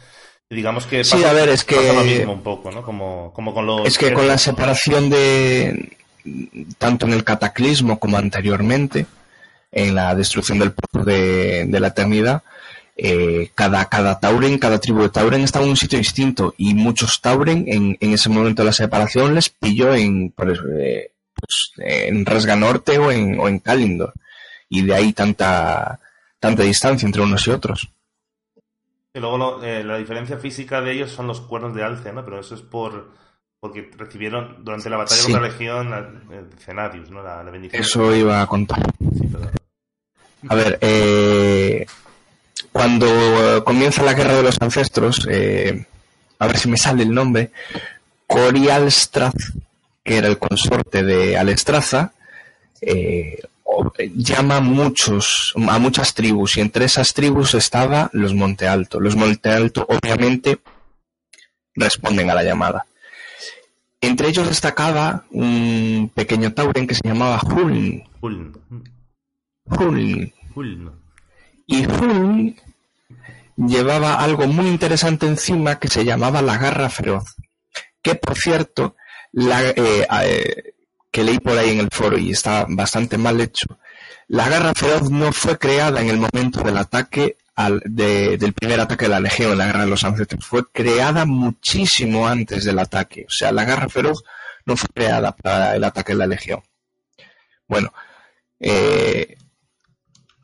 Y 0.48 0.54
digamos 0.54 0.86
que 0.86 0.98
pasa, 0.98 1.18
sí, 1.18 1.24
a 1.24 1.32
ver, 1.32 1.48
es 1.48 1.64
que, 1.64 1.92
lo 1.92 2.04
mismo 2.04 2.32
un 2.34 2.42
poco, 2.42 2.70
¿no? 2.70 2.82
Como, 2.82 3.32
como 3.32 3.52
con 3.52 3.66
los... 3.66 3.86
Es 3.86 3.98
que 3.98 4.12
con 4.12 4.28
la 4.28 4.38
separación 4.38 5.10
de... 5.10 5.96
tanto 6.78 7.06
en 7.06 7.12
el 7.12 7.24
cataclismo 7.24 7.98
como 7.98 8.16
anteriormente, 8.16 9.06
en 9.72 9.96
la 9.96 10.14
destrucción 10.14 10.60
del 10.60 10.72
pueblo 10.72 11.10
de, 11.10 11.66
de 11.66 11.80
la 11.80 11.88
eternidad, 11.88 12.44
eh, 12.96 13.50
cada, 13.54 13.84
cada 13.86 14.20
Tauren, 14.20 14.58
cada 14.58 14.78
tribu 14.78 15.02
de 15.02 15.10
Tauren 15.10 15.42
estaba 15.42 15.64
en 15.64 15.72
un 15.72 15.76
sitio 15.76 15.98
distinto 15.98 16.54
y 16.56 16.72
muchos 16.72 17.20
Tauren 17.20 17.64
en, 17.66 17.98
en 18.00 18.12
ese 18.12 18.30
momento 18.30 18.62
de 18.62 18.66
la 18.66 18.72
separación 18.72 19.34
les 19.34 19.50
pilló 19.50 19.94
en, 19.94 20.32
eh, 20.80 21.10
pues, 21.38 21.72
en 21.78 22.24
Rasga 22.24 22.56
Norte 22.56 22.98
o 22.98 23.10
en, 23.10 23.38
o 23.38 23.48
en 23.48 23.58
Kalindor. 23.58 24.12
Y 24.68 24.82
de 24.82 24.94
ahí 24.94 25.12
tanta, 25.12 26.00
tanta 26.40 26.62
distancia 26.62 27.06
entre 27.06 27.22
unos 27.22 27.46
y 27.46 27.50
otros. 27.50 27.88
Y 29.14 29.20
luego 29.20 29.62
eh, 29.62 29.84
la 29.84 29.96
diferencia 29.98 30.38
física 30.38 30.80
de 30.80 30.92
ellos 30.92 31.10
son 31.10 31.26
los 31.26 31.40
cuernos 31.40 31.74
de 31.74 31.82
alce, 31.82 32.12
¿no? 32.12 32.24
Pero 32.24 32.40
eso 32.40 32.54
es 32.54 32.62
por 32.62 33.14
porque 33.60 33.90
recibieron 33.96 34.64
durante 34.64 34.90
la 34.90 34.98
batalla 34.98 35.26
de 35.26 35.32
la 35.32 35.40
Legión 35.40 36.50
Cenarius, 36.58 37.10
¿no? 37.10 37.22
La, 37.22 37.42
bendición. 37.42 37.82
Eso 37.82 38.14
iba 38.14 38.40
a 38.40 38.46
contar. 38.46 38.78
a 40.48 40.54
ver, 40.54 40.78
eh, 40.80 41.86
cuando 42.70 43.06
eh, 43.06 43.64
comienza 43.64 44.02
la 44.02 44.14
guerra 44.14 44.34
de 44.34 44.42
los 44.42 44.60
ancestros, 44.60 45.26
eh, 45.30 45.86
a 46.38 46.46
ver 46.46 46.58
si 46.58 46.68
me 46.68 46.76
sale 46.76 47.02
el 47.02 47.12
nombre, 47.12 47.50
Corialstrath, 48.26 49.34
que 50.06 50.16
era 50.16 50.28
el 50.28 50.38
consorte 50.38 51.02
de 51.02 51.36
Alestraza, 51.36 52.12
eh, 52.80 53.42
llama 54.14 54.60
muchos, 54.60 55.52
a 55.68 55.78
muchas 55.78 56.14
tribus 56.14 56.56
y 56.56 56.60
entre 56.60 56.84
esas 56.84 57.12
tribus 57.12 57.54
estaba 57.54 58.08
los 58.12 58.32
Monte 58.32 58.68
Alto. 58.68 59.00
Los 59.00 59.16
Monte 59.16 59.50
Alto 59.50 59.84
obviamente 59.88 60.60
responden 61.74 62.30
a 62.30 62.34
la 62.34 62.44
llamada. 62.44 62.86
Entre 64.00 64.28
ellos 64.28 64.46
destacaba 64.46 65.24
un 65.32 66.10
pequeño 66.14 66.52
tauren 66.52 66.86
que 66.86 66.94
se 66.94 67.08
llamaba 67.08 67.40
Huln. 67.42 68.04
Huln. 68.20 68.52
Huln. 69.64 70.32
Huln. 70.54 70.92
Y 71.66 71.84
Huln 71.84 72.56
llevaba 73.56 74.20
algo 74.20 74.46
muy 74.46 74.68
interesante 74.68 75.26
encima 75.26 75.80
que 75.80 75.88
se 75.88 76.04
llamaba 76.04 76.42
la 76.42 76.58
garra 76.58 76.88
feroz. 76.88 77.34
Que 78.00 78.14
por 78.14 78.36
cierto, 78.36 78.94
eh, 79.36 80.06
eh, 80.22 80.74
que 81.10 81.24
leí 81.24 81.38
por 81.38 81.56
ahí 81.56 81.70
en 81.70 81.80
el 81.80 81.88
foro 81.92 82.18
y 82.18 82.30
está 82.30 82.66
bastante 82.68 83.18
mal 83.18 83.40
hecho. 83.40 83.78
La 84.28 84.48
garra 84.48 84.74
feroz 84.74 85.10
no 85.10 85.32
fue 85.32 85.58
creada 85.58 86.00
en 86.00 86.08
el 86.08 86.18
momento 86.18 86.62
del 86.62 86.76
ataque 86.78 87.36
al, 87.54 87.80
del 87.84 88.52
primer 88.52 88.80
ataque 88.80 89.06
de 89.06 89.10
la 89.10 89.20
Legión, 89.20 89.56
la 89.56 89.66
guerra 89.66 89.84
de 89.84 89.90
los 89.90 90.04
ancestros. 90.04 90.44
Fue 90.44 90.70
creada 90.70 91.24
muchísimo 91.24 92.26
antes 92.26 92.64
del 92.64 92.78
ataque. 92.78 93.24
O 93.26 93.30
sea, 93.30 93.52
la 93.52 93.64
garra 93.64 93.88
feroz 93.88 94.24
no 94.64 94.76
fue 94.76 94.88
creada 94.92 95.32
para 95.32 95.76
el 95.76 95.84
ataque 95.84 96.12
de 96.12 96.18
la 96.18 96.26
Legión. 96.26 96.62
Bueno, 97.68 97.92
eh, 98.60 99.36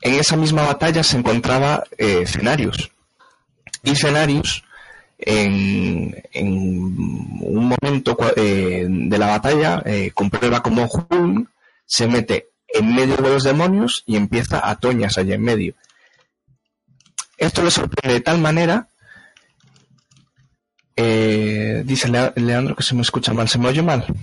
en 0.01 0.13
esa 0.15 0.35
misma 0.35 0.65
batalla 0.65 1.03
se 1.03 1.17
encontraba 1.17 1.83
eh. 1.97 2.25
Y 3.83 3.95
Cenarius, 3.95 4.62
en, 5.25 6.15
un 6.33 7.69
momento 7.81 8.17
eh, 8.35 8.85
de 8.87 9.17
la 9.17 9.27
batalla, 9.27 9.81
eh, 9.85 10.11
comprueba 10.13 10.61
como 10.63 10.85
Hulk 10.85 11.49
se 11.85 12.07
mete 12.07 12.49
en 12.67 12.93
medio 12.95 13.15
de 13.17 13.29
los 13.29 13.43
demonios 13.43 14.03
y 14.05 14.15
empieza 14.15 14.67
a 14.67 14.75
toñas 14.79 15.17
allá 15.17 15.35
en 15.35 15.41
medio. 15.43 15.73
Esto 17.37 17.61
le 17.63 17.71
sorprende 17.71 18.13
de 18.15 18.21
tal 18.21 18.39
manera 18.39 18.87
Eh, 20.95 21.81
dice 21.85 22.07
Lea- 22.07 22.33
Leandro 22.35 22.75
que 22.75 22.83
se 22.83 22.93
me 22.95 23.01
escucha 23.01 23.33
mal. 23.33 23.49
¿Se 23.49 23.57
me 23.57 23.67
oye 23.67 23.81
mal? 23.81 24.05
Un 24.07 24.19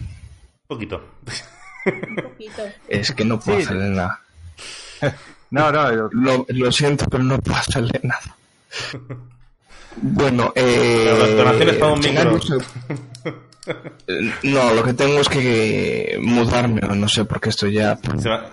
poquito. 0.68 1.02
Un 1.84 2.14
poquito. 2.16 2.62
Es 2.88 3.10
que 3.12 3.24
no 3.24 3.40
puedo 3.40 3.58
Sí. 3.58 3.64
hacerle 3.64 3.88
nada. 3.90 4.20
No, 5.52 5.72
no, 5.72 5.90
Lo, 6.12 6.46
lo 6.48 6.70
siento, 6.70 7.06
pero 7.08 7.24
no 7.24 7.40
puedo 7.40 7.58
hacerle 7.58 7.98
nada. 8.04 8.36
Bueno, 10.02 10.52
eh... 10.54 11.14
Las 11.18 11.36
donaciones 11.36 11.76
para 11.76 11.92
un 11.92 12.00
micro. 12.00 12.38
No, 14.42 14.74
lo 14.74 14.82
que 14.82 14.94
tengo 14.94 15.20
es 15.20 15.28
que 15.28 16.18
mudarme, 16.20 16.80
o 16.88 16.94
no 16.94 17.08
sé 17.08 17.24
por 17.26 17.40
qué 17.40 17.50
estoy 17.50 17.74
ya... 17.74 17.98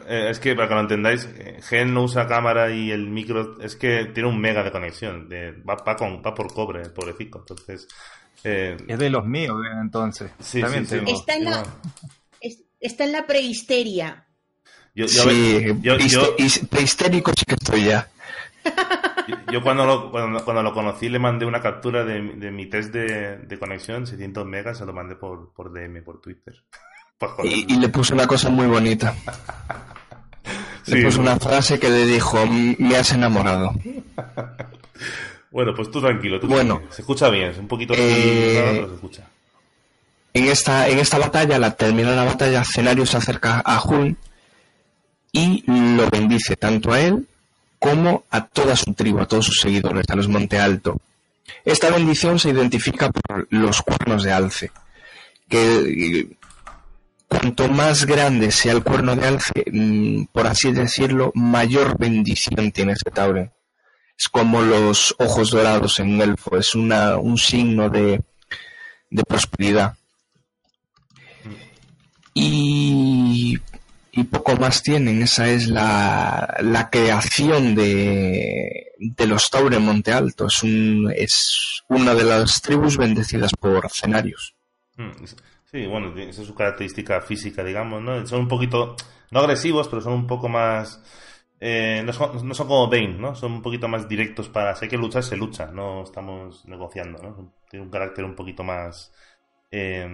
Eh, 0.07 0.27
es 0.29 0.37
que 0.39 0.53
para 0.53 0.67
que 0.67 0.73
lo 0.75 0.81
entendáis, 0.81 1.27
eh, 1.37 1.59
Gen 1.63 1.93
no 1.93 2.03
usa 2.03 2.27
cámara 2.27 2.69
y 2.71 2.91
el 2.91 3.07
micro 3.09 3.59
es 3.61 3.75
que 3.77 4.05
tiene 4.13 4.29
un 4.29 4.39
mega 4.39 4.63
de 4.63 4.71
conexión. 4.71 5.27
de- 5.29 5.53
va, 5.53 5.75
va 5.75 5.95
con, 5.95 6.21
va 6.23 6.35
por 6.35 6.53
cobre, 6.53 6.81
el 6.83 6.91
pobrecito. 6.91 7.39
Entonces, 7.39 7.87
eh, 8.43 8.75
es 8.87 8.99
de 8.99 9.09
los 9.09 9.25
míos, 9.25 9.55
eh, 9.65 9.77
entonces. 9.81 10.29
Sí, 10.39 10.61
También 10.61 10.85
sí, 10.85 10.99
sí. 10.99 11.05
tengo. 11.05 11.19
Está 11.19 11.35
en 11.35 11.45
la, 11.45 11.63
es- 12.41 12.63
está 12.79 13.03
en 13.05 13.11
la 13.13 13.25
prehisteria. 13.25 14.27
yo, 14.93 15.05
yo, 15.05 15.23
Sí, 15.23 15.65
yo, 15.81 15.97
yo- 15.97 16.35
his- 16.37 16.67
prehistérico 16.69 17.31
sí 17.35 17.45
que 17.45 17.55
estoy 17.55 17.85
ya. 17.85 18.07
Yo 19.51 19.61
cuando, 19.61 19.85
lo, 19.85 20.11
cuando, 20.11 20.43
cuando 20.43 20.63
lo 20.63 20.73
conocí 20.73 21.09
le 21.09 21.19
mandé 21.19 21.45
una 21.45 21.61
captura 21.61 22.03
de, 22.03 22.21
de 22.35 22.51
mi 22.51 22.67
test 22.67 22.93
de, 22.93 23.37
de 23.37 23.59
conexión, 23.59 24.07
600 24.07 24.45
megas, 24.45 24.77
se 24.77 24.85
lo 24.85 24.93
mandé 24.93 25.15
por, 25.15 25.51
por 25.53 25.71
DM, 25.71 26.03
por 26.03 26.21
Twitter. 26.21 26.55
Y, 27.43 27.73
y 27.73 27.77
le 27.77 27.89
puse 27.89 28.13
una 28.13 28.27
cosa 28.27 28.49
muy 28.51 28.67
bonita. 28.67 29.15
Le 30.85 31.03
puse 31.03 31.19
una 31.19 31.39
frase 31.39 31.79
que 31.79 31.89
le 31.89 32.05
dijo, 32.05 32.37
"M- 32.43 32.75
me 32.77 32.95
has 32.95 33.11
enamorado. 33.11 33.73
Bueno, 35.49 35.73
pues 35.75 35.89
tú 35.89 35.99
tranquilo. 36.01 36.39
Tú 36.39 36.47
Bueno. 36.47 36.75
tranquilo. 36.75 36.93
Se 36.93 37.01
escucha 37.01 37.29
bien, 37.29 37.49
es 37.51 37.57
un 37.57 37.67
poquito... 37.67 37.93
Eh, 37.97 38.71
pero 38.75 38.87
se 38.89 38.93
escucha. 38.95 39.23
En 40.33 40.43
esta, 40.45 40.87
en 40.89 40.99
esta 40.99 41.17
batalla, 41.17 41.57
la 41.57 41.71
termina 41.75 42.11
la 42.11 42.25
batalla, 42.25 42.63
Cenario 42.63 43.05
se 43.07 43.17
acerca 43.17 43.61
a 43.65 43.81
Huln 43.81 44.15
y 45.31 45.63
lo 45.67 46.07
bendice 46.11 46.55
tanto 46.57 46.91
a 46.93 46.99
él 46.99 47.27
como 47.79 48.23
a 48.29 48.45
toda 48.45 48.75
su 48.75 48.93
tribu, 48.93 49.19
a 49.19 49.27
todos 49.27 49.45
sus 49.45 49.59
seguidores, 49.59 50.05
a 50.09 50.15
los 50.15 50.27
Monte 50.27 50.59
Alto. 50.59 50.97
Esta 51.63 51.89
bendición 51.89 52.39
se 52.39 52.49
identifica 52.49 53.11
por 53.11 53.47
los 53.49 53.81
cuernos 53.81 54.23
de 54.23 54.31
alce, 54.31 54.71
que 55.49 56.27
cuanto 57.27 57.67
más 57.67 58.05
grande 58.05 58.51
sea 58.51 58.73
el 58.73 58.83
cuerno 58.83 59.15
de 59.15 59.27
alce, 59.27 59.65
mm, 59.71 60.25
por 60.31 60.47
así 60.47 60.71
decirlo, 60.71 61.31
mayor 61.35 61.97
bendición 61.97 62.71
tiene 62.71 62.93
ese 62.93 63.11
Tauren. 63.11 63.51
Es 64.17 64.29
como 64.29 64.61
los 64.61 65.15
ojos 65.19 65.51
dorados 65.51 65.99
en 65.99 66.15
un 66.15 66.21
elfo, 66.21 66.57
es 66.57 66.73
una, 66.73 67.17
un 67.17 67.37
signo 67.37 67.89
de, 67.89 68.21
de 69.09 69.23
prosperidad. 69.23 69.95
Y, 72.33 73.59
y 74.17 74.23
poco 74.25 74.55
más 74.57 74.81
tienen, 74.83 75.21
esa 75.21 75.47
es 75.49 75.67
la, 75.67 76.57
la 76.61 76.89
creación 76.89 77.75
de, 77.75 78.91
de 78.99 79.27
los 79.27 79.49
Tauren 79.49 79.83
Monte 79.83 80.11
Alto, 80.11 80.47
es, 80.47 80.63
un, 80.63 81.11
es 81.15 81.83
una 81.89 82.13
de 82.15 82.23
las 82.23 82.61
tribus 82.61 82.97
bendecidas 82.97 83.51
por 83.59 83.89
Cenarios. 83.91 84.55
Mm, 84.97 85.11
Sí, 85.69 85.85
bueno, 85.85 86.17
esa 86.17 86.41
es 86.41 86.47
su 86.47 86.55
característica 86.55 87.19
física, 87.21 87.61
digamos, 87.63 88.01
¿no? 88.01 88.25
Son 88.25 88.39
un 88.41 88.47
poquito, 88.47 88.95
no 89.31 89.39
agresivos, 89.41 89.89
pero 89.89 90.01
son 90.01 90.13
un 90.13 90.25
poco 90.27 90.47
más... 90.47 91.03
eh, 91.59 92.01
no, 92.05 92.13
son, 92.13 92.47
no 92.47 92.53
son 92.53 92.67
como 92.67 92.89
Bane, 92.89 93.15
¿no? 93.19 93.35
Son 93.35 93.51
un 93.51 93.61
poquito 93.61 93.87
más 93.89 94.07
directos 94.07 94.47
para... 94.49 94.73
Si 94.75 94.85
hay 94.85 94.89
que 94.89 94.97
luchar, 94.97 95.23
se 95.23 95.35
lucha, 95.35 95.65
no 95.67 96.03
estamos 96.03 96.65
negociando, 96.67 97.21
¿no? 97.21 97.53
Tiene 97.69 97.83
un 97.85 97.91
carácter 97.91 98.23
un 98.23 98.35
poquito 98.35 98.63
más... 98.63 99.11
eh, 99.71 100.07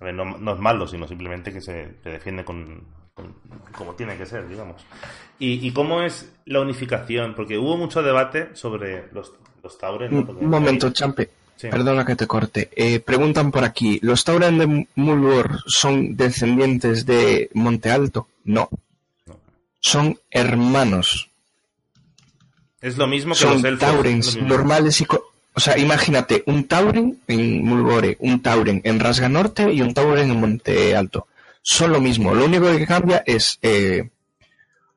a 0.00 0.04
ver, 0.04 0.14
no, 0.14 0.24
no 0.38 0.54
es 0.54 0.60
malo, 0.60 0.86
sino 0.86 1.08
simplemente 1.08 1.52
que 1.52 1.60
se, 1.60 2.00
se 2.02 2.10
defiende 2.10 2.44
con- 2.44 2.86
como 3.76 3.94
tiene 3.94 4.16
que 4.16 4.26
ser, 4.26 4.48
digamos. 4.48 4.82
¿Y, 5.38 5.66
y 5.66 5.72
cómo 5.72 6.02
es 6.02 6.30
la 6.46 6.60
unificación? 6.60 7.34
Porque 7.34 7.56
hubo 7.58 7.76
mucho 7.76 8.02
debate 8.02 8.50
sobre 8.54 9.06
los, 9.12 9.32
los 9.62 9.78
Tauren, 9.78 10.12
¿no? 10.12 10.30
Un 10.32 10.48
momento, 10.50 10.88
ahí- 10.88 10.92
Champe, 10.92 11.30
sí. 11.56 11.68
perdona 11.68 12.04
que 12.04 12.16
te 12.16 12.26
corte. 12.26 12.68
Eh, 12.76 13.00
preguntan 13.00 13.50
por 13.50 13.64
aquí, 13.64 13.98
¿los 14.02 14.22
Tauren 14.24 14.58
de 14.58 14.86
Mulgor 14.96 15.60
son 15.66 16.16
descendientes 16.16 17.06
de 17.06 17.48
Monte 17.54 17.90
Alto? 17.90 18.28
No. 18.44 18.68
No. 19.26 19.38
Son 19.80 20.18
hermanos. 20.30 21.30
Es 22.80 22.96
lo 22.96 23.06
mismo 23.06 23.34
que 23.34 23.40
son 23.40 23.54
los 23.54 23.64
elfos. 23.64 23.88
taurens 23.88 24.36
lo 24.36 24.42
normales 24.48 25.00
y 25.00 25.06
o 25.52 25.60
sea 25.60 25.76
imagínate 25.76 26.42
un 26.46 26.64
tauren 26.64 27.18
en 27.26 27.62
Mulgore 27.62 28.16
un 28.20 28.40
tauren 28.40 28.80
en 28.84 29.00
Rasga 29.00 29.28
Norte 29.28 29.70
y 29.72 29.82
un 29.82 29.92
tauren 29.92 30.30
en 30.30 30.40
Monte 30.40 30.96
Alto 30.96 31.26
son 31.62 31.92
lo 31.92 32.00
mismo. 32.00 32.34
Lo 32.34 32.44
único 32.44 32.66
que 32.76 32.86
cambia 32.86 33.22
es 33.26 33.58
eh, 33.62 34.10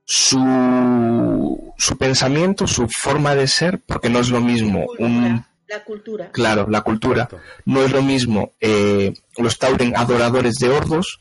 su 0.05 1.73
su 1.77 1.97
pensamiento 1.97 2.67
su 2.67 2.87
forma 2.87 3.35
de 3.35 3.47
ser 3.47 3.79
porque 3.85 4.09
no 4.09 4.19
es 4.19 4.29
lo 4.29 4.41
mismo 4.41 4.85
un 4.99 5.43
Cultura, 5.65 5.79
La 5.79 5.83
cultura. 5.83 6.31
claro 6.31 6.67
la 6.69 6.81
cultura. 6.81 7.29
No 7.65 7.81
es 7.81 7.91
lo 7.91 8.01
mismo 8.03 8.51
eh, 8.61 9.13
los 9.37 9.57
tauren 9.57 9.95
adoradores 9.97 10.55
de 10.55 10.69
Ordos 10.69 11.19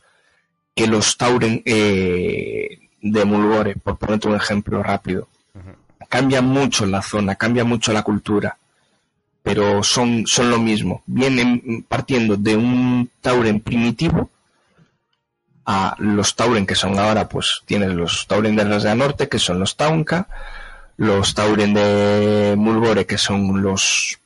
que 0.75 0.87
los 0.87 1.17
tauren 1.17 1.63
eh, 1.65 2.79
de 3.01 3.25
Mulgore 3.25 3.77
por 3.77 3.97
ponerte 3.99 4.29
un 4.29 4.35
ejemplo 4.37 4.83
rápido. 4.83 5.29
Cambia 6.09 6.43
mucho 6.43 6.85
la 6.85 7.01
zona, 7.01 7.37
cambia 7.37 7.65
mucho 7.65 7.93
la 7.95 8.03
cultura, 8.03 8.59
pero 9.43 9.83
son, 9.83 10.25
son 10.27 10.51
lo 10.51 10.59
mismo. 10.59 11.03
Vienen 11.07 11.87
partiendo 11.89 12.37
de 12.37 12.55
un 12.57 13.09
Tauren 13.23 13.61
primitivo 13.61 14.29
a 15.65 15.95
los 15.99 16.35
Tauren 16.35 16.67
que 16.67 16.75
son 16.75 16.99
ahora, 16.99 17.29
pues 17.29 17.63
tienes 17.67 17.93
los 17.93 18.27
Tauren 18.27 18.57
de 18.57 18.65
Rasga 18.65 18.95
Norte, 18.95 19.29
que 19.29 19.39
son 19.39 19.59
los 19.59 19.77
Taunka, 19.77 20.29
los 20.97 21.35
Tauren 21.35 21.75
de 21.75 22.55
Mulgore, 22.57 23.07
que 23.07 23.19
son 23.19 23.63
los 23.63 24.19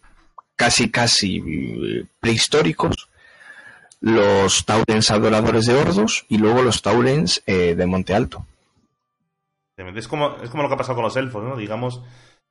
casi 0.56 0.90
casi 0.90 1.36
eh, 1.38 2.04
prehistóricos, 2.18 3.08
los 4.00 4.64
Taurens 4.64 5.10
adoradores 5.10 5.66
de 5.66 5.74
Ordos 5.74 6.24
y 6.28 6.38
luego 6.38 6.62
los 6.62 6.82
Taurens 6.82 7.42
eh, 7.46 7.74
de 7.74 7.86
Monte 7.86 8.14
Alto. 8.14 8.44
Es 9.76 10.08
como, 10.08 10.36
es 10.42 10.48
como 10.48 10.62
lo 10.62 10.68
que 10.68 10.74
ha 10.74 10.78
pasado 10.78 10.96
con 10.96 11.04
los 11.04 11.16
elfos, 11.16 11.44
¿no? 11.44 11.56
Digamos, 11.56 12.02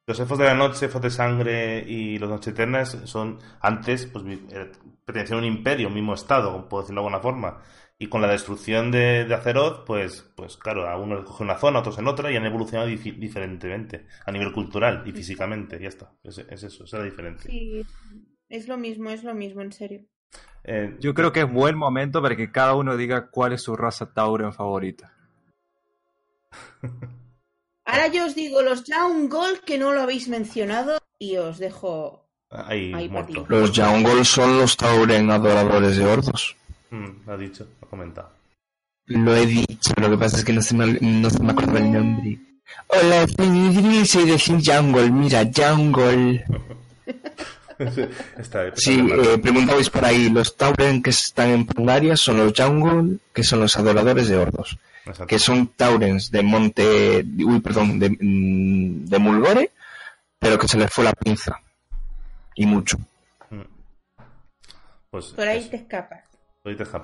los 0.05 0.19
elfos 0.19 0.37
de 0.37 0.45
la 0.45 0.53
noche, 0.53 0.85
elfos 0.85 1.01
de 1.01 1.09
sangre 1.09 1.79
y 1.87 2.19
los 2.19 2.29
noche 2.29 2.51
eternas 2.51 2.97
son, 3.05 3.39
antes, 3.61 4.05
pues 4.05 4.23
eh, 4.27 4.71
pertenecían 5.03 5.39
a 5.39 5.41
un 5.41 5.47
imperio, 5.47 5.87
un 5.87 5.95
mismo 5.95 6.13
estado, 6.13 6.69
puedo 6.69 6.83
decirlo 6.83 7.01
de 7.01 7.07
alguna 7.07 7.21
forma. 7.21 7.57
Y 7.97 8.07
con 8.07 8.21
la 8.21 8.27
destrucción 8.27 8.91
de, 8.91 9.23
de 9.23 9.33
Azeroth, 9.33 9.85
pues, 9.85 10.29
pues 10.35 10.57
claro, 10.57 10.87
a 10.89 10.97
unos 10.99 11.23
coge 11.23 11.43
una 11.43 11.57
zona, 11.57 11.79
otros 11.79 11.97
en 11.97 12.07
otra, 12.07 12.29
y 12.31 12.35
han 12.35 12.45
evolucionado 12.45 12.89
difi- 12.89 13.17
diferentemente, 13.17 14.05
a 14.25 14.31
nivel 14.33 14.51
cultural 14.51 15.01
y 15.05 15.13
físicamente, 15.13 15.79
ya 15.79 15.87
está. 15.87 16.11
Es, 16.23 16.37
es 16.39 16.63
eso, 16.63 16.83
esa 16.83 16.97
es 16.97 17.03
la 17.03 17.03
diferencia. 17.09 17.49
Sí, 17.49 17.85
es 18.49 18.67
lo 18.67 18.77
mismo, 18.77 19.09
es 19.11 19.23
lo 19.23 19.33
mismo, 19.33 19.61
en 19.61 19.71
serio. 19.71 20.01
Eh, 20.65 20.97
Yo 20.99 21.13
creo 21.13 21.31
que 21.31 21.41
es 21.41 21.49
buen 21.51 21.77
momento 21.77 22.21
para 22.21 22.35
que 22.35 22.51
cada 22.51 22.73
uno 22.75 22.97
diga 22.97 23.29
cuál 23.29 23.53
es 23.53 23.61
su 23.61 23.75
raza 23.77 24.13
Tauren 24.13 24.51
favorita. 24.51 25.13
Ahora 27.85 28.07
yo 28.07 28.25
os 28.25 28.35
digo 28.35 28.61
los 28.61 28.83
Young 28.83 29.29
Gold 29.29 29.59
que 29.59 29.77
no 29.77 29.93
lo 29.93 30.01
habéis 30.01 30.27
mencionado 30.27 30.97
y 31.19 31.37
os 31.37 31.59
dejo. 31.59 32.27
ahí, 32.49 33.07
muerto. 33.09 33.45
Los 33.47 33.71
Jaungol 33.71 34.25
son 34.25 34.57
los 34.57 34.75
Tauren 34.75 35.29
adoradores 35.29 35.95
de 35.97 36.05
Ordos. 36.05 36.55
Mm, 36.89 37.25
lo 37.25 37.33
ha 37.33 37.37
dicho, 37.37 37.67
lo 37.95 38.03
ha 38.03 38.05
comentado. 38.05 38.29
Lo 39.07 39.35
he 39.35 39.45
dicho, 39.45 39.93
lo 39.97 40.09
que 40.09 40.17
pasa 40.17 40.37
es 40.37 40.45
que 40.45 40.53
no 40.53 40.61
se 40.61 40.75
me, 40.75 40.85
no 40.99 41.29
se 41.29 41.41
me 41.41 41.51
acuerda 41.51 41.79
el 41.79 41.91
nombre. 41.91 42.39
Hola, 42.87 43.27
soy 44.05 44.25
decir 44.25 44.59
Jungle, 44.65 45.11
mira, 45.11 45.43
Jungle. 45.55 46.45
Está, 48.37 48.71
Sí, 48.75 49.05
eh, 49.11 49.37
preguntabais 49.37 49.89
por 49.89 50.05
ahí, 50.05 50.29
los 50.29 50.55
Tauren 50.55 51.03
que 51.03 51.09
están 51.09 51.49
en 51.49 51.65
Pandaria 51.65 52.15
son 52.15 52.37
los 52.37 52.53
Jungle, 52.55 53.17
que 53.33 53.43
son 53.43 53.59
los 53.59 53.75
adoradores 53.77 54.29
de 54.29 54.37
Ordos, 54.37 54.77
exacto. 55.01 55.27
que 55.27 55.39
son 55.39 55.67
Taurens 55.67 56.31
de 56.31 56.41
Monte, 56.41 57.25
uy, 57.45 57.59
perdón, 57.59 57.99
de, 57.99 58.09
mm, 58.11 59.05
de 59.05 59.19
Mulgore, 59.19 59.71
pero 60.39 60.57
que 60.57 60.69
se 60.69 60.77
les 60.77 60.89
fue 60.89 61.03
la 61.03 61.13
pinza. 61.13 61.59
Y 62.55 62.65
mucho. 62.65 62.97
Mm. 63.49 63.61
Pues 65.11 65.25
Por 65.25 65.47
ahí 65.47 65.67
te 65.67 65.75
escapas. 65.75 66.24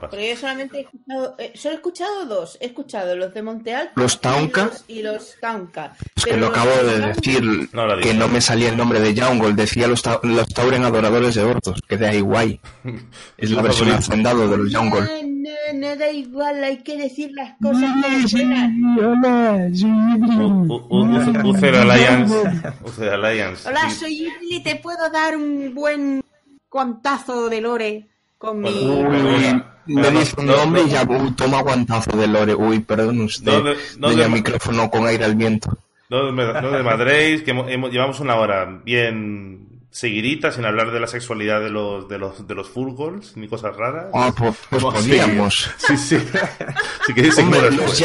Porque 0.10 0.30
yo 0.30 0.36
solamente 0.36 0.78
he 0.78 0.82
escuchado. 0.82 1.36
eh, 1.38 1.52
solo 1.56 1.74
he 1.74 1.76
escuchado 1.78 2.26
dos. 2.26 2.58
He 2.60 2.66
escuchado 2.66 3.16
los 3.16 3.32
de 3.34 3.44
Monte 3.44 3.76
Alto 3.76 3.94
Los 3.96 4.20
Taunka. 4.20 4.72
y 4.88 5.04
los, 5.04 5.36
Taunka. 5.40 5.94
Es 6.16 6.26
que 6.26 6.36
lo 6.36 6.48
acabo 6.48 6.72
de 6.84 7.00
decir, 7.00 7.44
No 7.72 7.86
lo 7.86 7.94
ha 7.94 8.00
que 8.00 8.14
no 8.16 8.28
me 8.28 8.42
salía 8.42 8.70
el 8.70 8.78
nombre 8.78 9.00
de 9.00 9.20
Jungle, 9.22 9.54
decía 9.54 9.88
los, 9.88 10.02
ta- 10.02 10.20
los 10.24 10.48
Tauren 10.48 10.84
adoradores 10.84 11.36
de 11.36 11.44
Ordos, 11.44 11.80
que 11.88 11.96
de 11.98 12.08
ahí 12.08 12.22
guay. 12.22 12.60
Es 13.38 13.52
la 13.52 13.62
versión 13.62 13.92
hacendado 13.92 14.48
de 14.48 14.58
los 14.58 14.76
Jungle. 14.76 15.02
No, 15.02 15.52
no, 15.74 15.90
no 15.90 15.96
da 15.96 16.10
igual, 16.12 16.64
hay 16.64 16.78
que 16.84 16.98
decir 16.98 17.32
las 17.34 17.56
cosas 17.62 17.92
como 18.04 18.28
suenan. 18.28 18.98
U- 18.98 20.74
U- 20.74 20.88
U- 20.90 21.50
Uther 21.50 21.76
Alliance. 21.76 22.36
Uther 22.84 23.14
Alliance. 23.14 23.70
Hola, 23.70 23.90
soy 23.92 24.24
Ibli 24.24 24.56
y 24.58 24.64
te 24.64 24.76
puedo 24.78 25.10
dar 25.12 25.36
un 25.38 25.74
buen 25.76 26.24
guantazo 26.70 27.50
de 27.50 27.62
lore 27.62 28.08
con 28.42 28.60
mi... 28.60 28.70
Uy, 28.70 29.64
Uy, 29.88 29.96
me 29.96 30.10
dice 30.12 30.34
un 30.40 30.48
no, 30.48 30.58
nombre 30.58 30.82
no. 30.82 30.88
y 30.88 30.92
ya 30.92 31.04
uy, 31.04 31.32
toma 31.36 31.62
guantazo 31.62 32.18
de 32.18 32.28
Lore. 32.28 32.56
Uy, 32.56 32.80
perdón 32.80 33.22
usted. 33.22 33.52
No, 33.52 33.60
no, 33.64 33.74
no, 34.00 34.24
no. 34.28 34.30
micrófono 34.30 34.90
con 34.90 35.06
aire 35.08 35.26
al 35.26 35.36
viento. 35.36 35.78
No, 36.10 36.32
me- 36.32 36.52
no 36.54 36.72
desmadréis, 36.72 37.44
que 37.44 37.52
hemos- 37.52 37.70
hemos- 37.70 37.92
llevamos 37.92 38.20
una 38.20 38.36
hora 38.36 38.66
bien 38.84 39.68
seguidita 39.92 40.52
sin 40.52 40.66
hablar 40.66 40.92
de 40.92 41.00
la 41.00 41.08
sexualidad 41.08 41.60
de 41.62 41.70
los 41.70 42.08
de 42.08 42.18
los 42.18 42.48
de 42.48 42.56
los 42.56 42.70
furgols 42.70 43.36
ni 43.38 43.48
cosas 43.48 43.76
raras. 43.76 44.06
Ah, 44.14 44.32
pues, 44.36 44.56
pues 44.70 44.84
seguido. 45.04 45.50
Sí, 45.78 45.98
sí. 45.98 46.18
si 47.06 47.14
queréis 47.14 47.38
Hombre, 47.38 47.72
los 47.72 47.98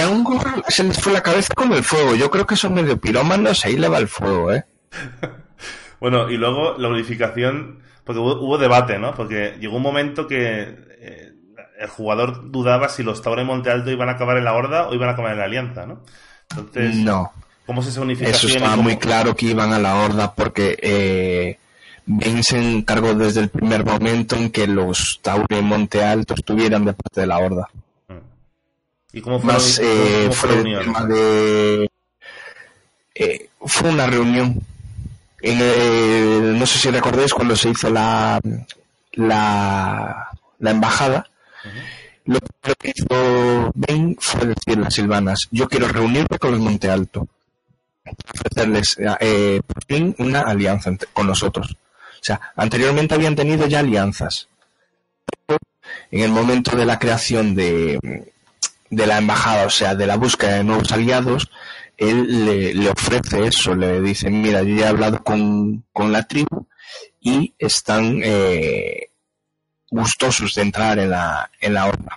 se 0.69 0.85
les 0.85 0.99
fue 1.01 1.13
la 1.13 1.23
cabeza 1.23 1.55
como 1.55 1.75
el 1.77 1.83
fuego. 1.85 2.15
Yo 2.15 2.31
creo 2.31 2.47
que 2.47 2.57
son 2.57 2.75
medio 2.75 2.99
pirómanos, 2.99 3.65
ahí 3.65 3.77
le 3.77 3.89
va 3.89 3.99
el 3.99 4.09
fuego, 4.09 4.53
¿eh? 4.53 4.65
Bueno, 5.99 6.29
y 6.31 6.37
luego 6.37 6.77
la 6.79 6.89
unificación, 6.89 7.79
porque 8.07 8.21
hubo, 8.21 8.41
hubo 8.41 8.57
debate, 8.57 8.99
¿no? 8.99 9.15
Porque 9.15 9.57
llegó 9.61 9.77
un 9.77 9.83
momento 9.83 10.27
que 10.27 10.63
eh, 10.99 11.33
el 11.79 11.89
jugador 11.89 12.51
dudaba 12.51 12.89
si 12.89 13.03
los 13.03 13.21
Tauren 13.21 13.47
Monte 13.47 13.71
Alto 13.71 13.91
iban 13.91 14.09
a 14.09 14.13
acabar 14.13 14.39
en 14.39 14.45
la 14.45 14.55
Horda 14.55 14.89
o 14.89 14.95
iban 14.95 15.11
a 15.11 15.13
acabar 15.13 15.33
en 15.33 15.39
la 15.41 15.45
Alianza, 15.45 15.85
¿no? 15.85 16.01
Entonces, 16.51 16.95
No, 16.97 17.33
¿cómo 17.67 17.83
esa 17.83 18.01
unificación? 18.01 18.37
eso 18.37 18.49
y 18.49 18.53
estaba 18.53 18.77
muy 18.77 18.97
claro 18.97 19.35
que 19.37 19.47
iban 19.47 19.73
a 19.73 19.79
la 19.79 19.97
horda 19.97 20.33
porque 20.35 20.79
eh, 20.81 21.59
Bane 22.07 22.43
se 22.45 22.57
encargó 22.59 23.13
desde 23.15 23.41
el 23.41 23.49
primer 23.49 23.85
momento 23.85 24.37
en 24.37 24.51
que 24.51 24.67
los 24.69 25.19
Taure 25.23 25.61
Monte 25.61 26.03
Alto 26.05 26.35
estuvieran 26.35 26.85
de 26.85 26.93
parte 26.95 27.21
de 27.23 27.27
la 27.27 27.39
horda. 27.39 27.69
¿Y 29.13 29.21
cómo 29.21 29.41
fue, 29.41 29.53
Más 29.53 29.79
la, 29.81 29.85
eh, 29.87 30.19
cómo 30.23 30.33
fue 30.33 30.49
fue 30.49 30.49
la 30.51 30.55
el 30.55 30.61
unión? 30.67 30.85
tema 30.85 31.05
de... 31.07 31.91
eh, 33.17 33.49
fue 33.61 33.91
una 33.91 34.07
reunión. 34.07 34.61
Eh, 35.49 36.41
no 36.57 36.67
sé 36.67 36.79
si 36.79 36.91
recordáis 36.91 37.33
cuando 37.33 37.55
se 37.55 37.71
hizo 37.71 37.89
la, 37.89 38.41
la, 39.13 40.29
la 40.59 40.71
embajada. 40.71 41.29
Lo 42.25 42.41
primero 42.41 42.77
que 42.81 42.93
hizo 42.95 43.73
Bane 43.75 44.17
fue 44.19 44.47
decir 44.47 44.79
las 44.79 44.95
silvanas, 44.95 45.47
yo 45.53 45.69
quiero 45.69 45.87
reunirme 45.87 46.39
con 46.41 46.51
los 46.51 46.61
Monte 46.61 46.91
Alto. 46.91 47.29
Ofrecerles 48.35 48.97
eh, 49.21 49.61
por 49.65 49.85
fin 49.85 50.15
una 50.19 50.41
alianza 50.41 50.91
entre- 50.91 51.09
con 51.13 51.29
nosotros. 51.29 51.73
O 51.73 52.23
sea, 52.27 52.41
anteriormente 52.57 53.15
habían 53.15 53.37
tenido 53.37 53.67
ya 53.69 53.79
alianzas. 53.81 54.49
Pero 55.47 55.59
en 56.11 56.21
el 56.25 56.31
momento 56.33 56.77
de 56.77 56.87
la 56.87 56.99
creación 56.99 57.55
de, 57.55 58.01
de 58.91 59.07
la 59.07 59.19
embajada, 59.19 59.67
o 59.67 59.71
sea, 59.71 59.95
de 59.95 60.07
la 60.07 60.17
búsqueda 60.17 60.55
de 60.57 60.65
nuevos 60.65 60.91
aliados, 60.91 61.49
él 61.97 62.45
le, 62.47 62.75
le 62.75 62.91
ofrece 62.91 63.47
eso, 63.47 63.75
le 63.75 64.01
dice, 64.01 64.31
mira, 64.31 64.63
yo 64.63 64.75
ya 64.77 64.87
he 64.87 64.89
hablado 64.89 65.23
con, 65.23 65.85
con 65.93 66.13
la 66.13 66.27
tribu 66.27 66.67
y 67.21 67.55
están 67.59 68.21
eh, 68.23 69.11
gustosos 69.91 70.55
de 70.55 70.63
entrar 70.63 70.99
en 70.99 71.11
la, 71.11 71.51
en 71.61 71.75
la 71.75 71.87
horda. 71.87 72.17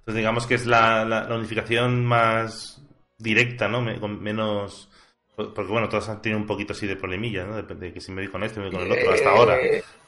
Entonces 0.00 0.16
digamos 0.20 0.46
que 0.46 0.54
es 0.54 0.66
la, 0.66 1.04
la- 1.04 1.24
la 1.28 1.34
unificación 1.36 2.04
más 2.04 2.80
directa, 3.18 3.68
¿no? 3.68 3.80
Me- 3.82 3.98
con 3.98 4.22
menos... 4.22 4.88
Porque 5.36 5.70
bueno, 5.70 5.86
todas 5.88 6.08
han 6.08 6.22
tenido 6.22 6.40
un 6.40 6.46
poquito 6.46 6.72
así 6.72 6.86
de 6.86 6.96
problemilla, 6.96 7.44
¿no? 7.44 7.56
Depende 7.56 7.88
de 7.88 7.92
que 7.92 8.00
si 8.00 8.10
me 8.10 8.22
voy 8.22 8.30
con 8.30 8.42
este, 8.42 8.58
me 8.58 8.66
voy 8.70 8.76
con 8.76 8.86
el 8.86 8.92
otro, 8.92 9.12
hasta 9.12 9.28
ahora. 9.30 9.56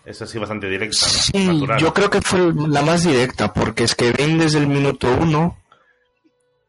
Es 0.06 0.22
así 0.22 0.38
bastante 0.38 0.70
directa, 0.70 0.96
¿no? 1.02 1.12
Sí, 1.12 1.46
Natural. 1.46 1.78
yo 1.80 1.92
creo 1.92 2.08
que 2.08 2.22
fue 2.22 2.50
la 2.66 2.80
más 2.80 3.04
directa, 3.04 3.52
porque 3.52 3.84
es 3.84 3.94
que 3.94 4.10
ven 4.12 4.38
desde 4.38 4.58
el 4.58 4.68
minuto 4.68 5.06
uno 5.20 5.58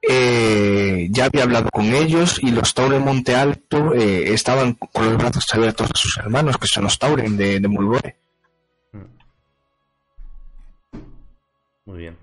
eh, 0.01 1.07
ya 1.11 1.25
había 1.25 1.43
hablado 1.43 1.69
con 1.71 1.85
ellos 1.85 2.41
y 2.41 2.51
los 2.51 2.73
Tauren 2.73 3.03
Monte 3.03 3.35
Alto 3.35 3.93
eh, 3.93 4.33
estaban 4.33 4.73
con 4.73 5.05
los 5.05 5.17
brazos 5.17 5.45
abiertos 5.53 5.89
a 5.93 5.97
sus 5.97 6.17
hermanos, 6.17 6.57
que 6.57 6.67
son 6.67 6.83
los 6.85 6.97
Tauren 6.97 7.37
de, 7.37 7.59
de 7.59 7.67
Mulgore. 7.67 8.15
Muy 11.85 11.97
bien. 11.97 12.17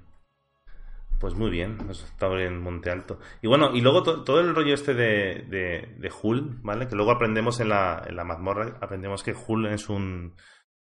Pues 1.18 1.34
muy 1.34 1.50
bien, 1.50 1.78
eso 1.90 2.04
está 2.04 2.26
en 2.40 2.60
Monte 2.60 2.90
Alto. 2.90 3.18
Y 3.40 3.48
bueno, 3.48 3.74
y 3.74 3.80
luego 3.80 4.02
to- 4.02 4.22
todo 4.22 4.40
el 4.40 4.54
rollo 4.54 4.74
este 4.74 4.92
de, 4.92 5.46
de, 5.48 5.94
de 5.98 6.12
Hull, 6.22 6.60
¿vale? 6.62 6.86
Que 6.88 6.94
luego 6.94 7.10
aprendemos 7.10 7.58
en 7.60 7.70
la, 7.70 8.04
en 8.06 8.16
la 8.16 8.24
mazmorra, 8.24 8.76
aprendemos 8.82 9.22
que 9.22 9.32
Hull 9.34 9.66
es 9.66 9.88
un, 9.88 10.34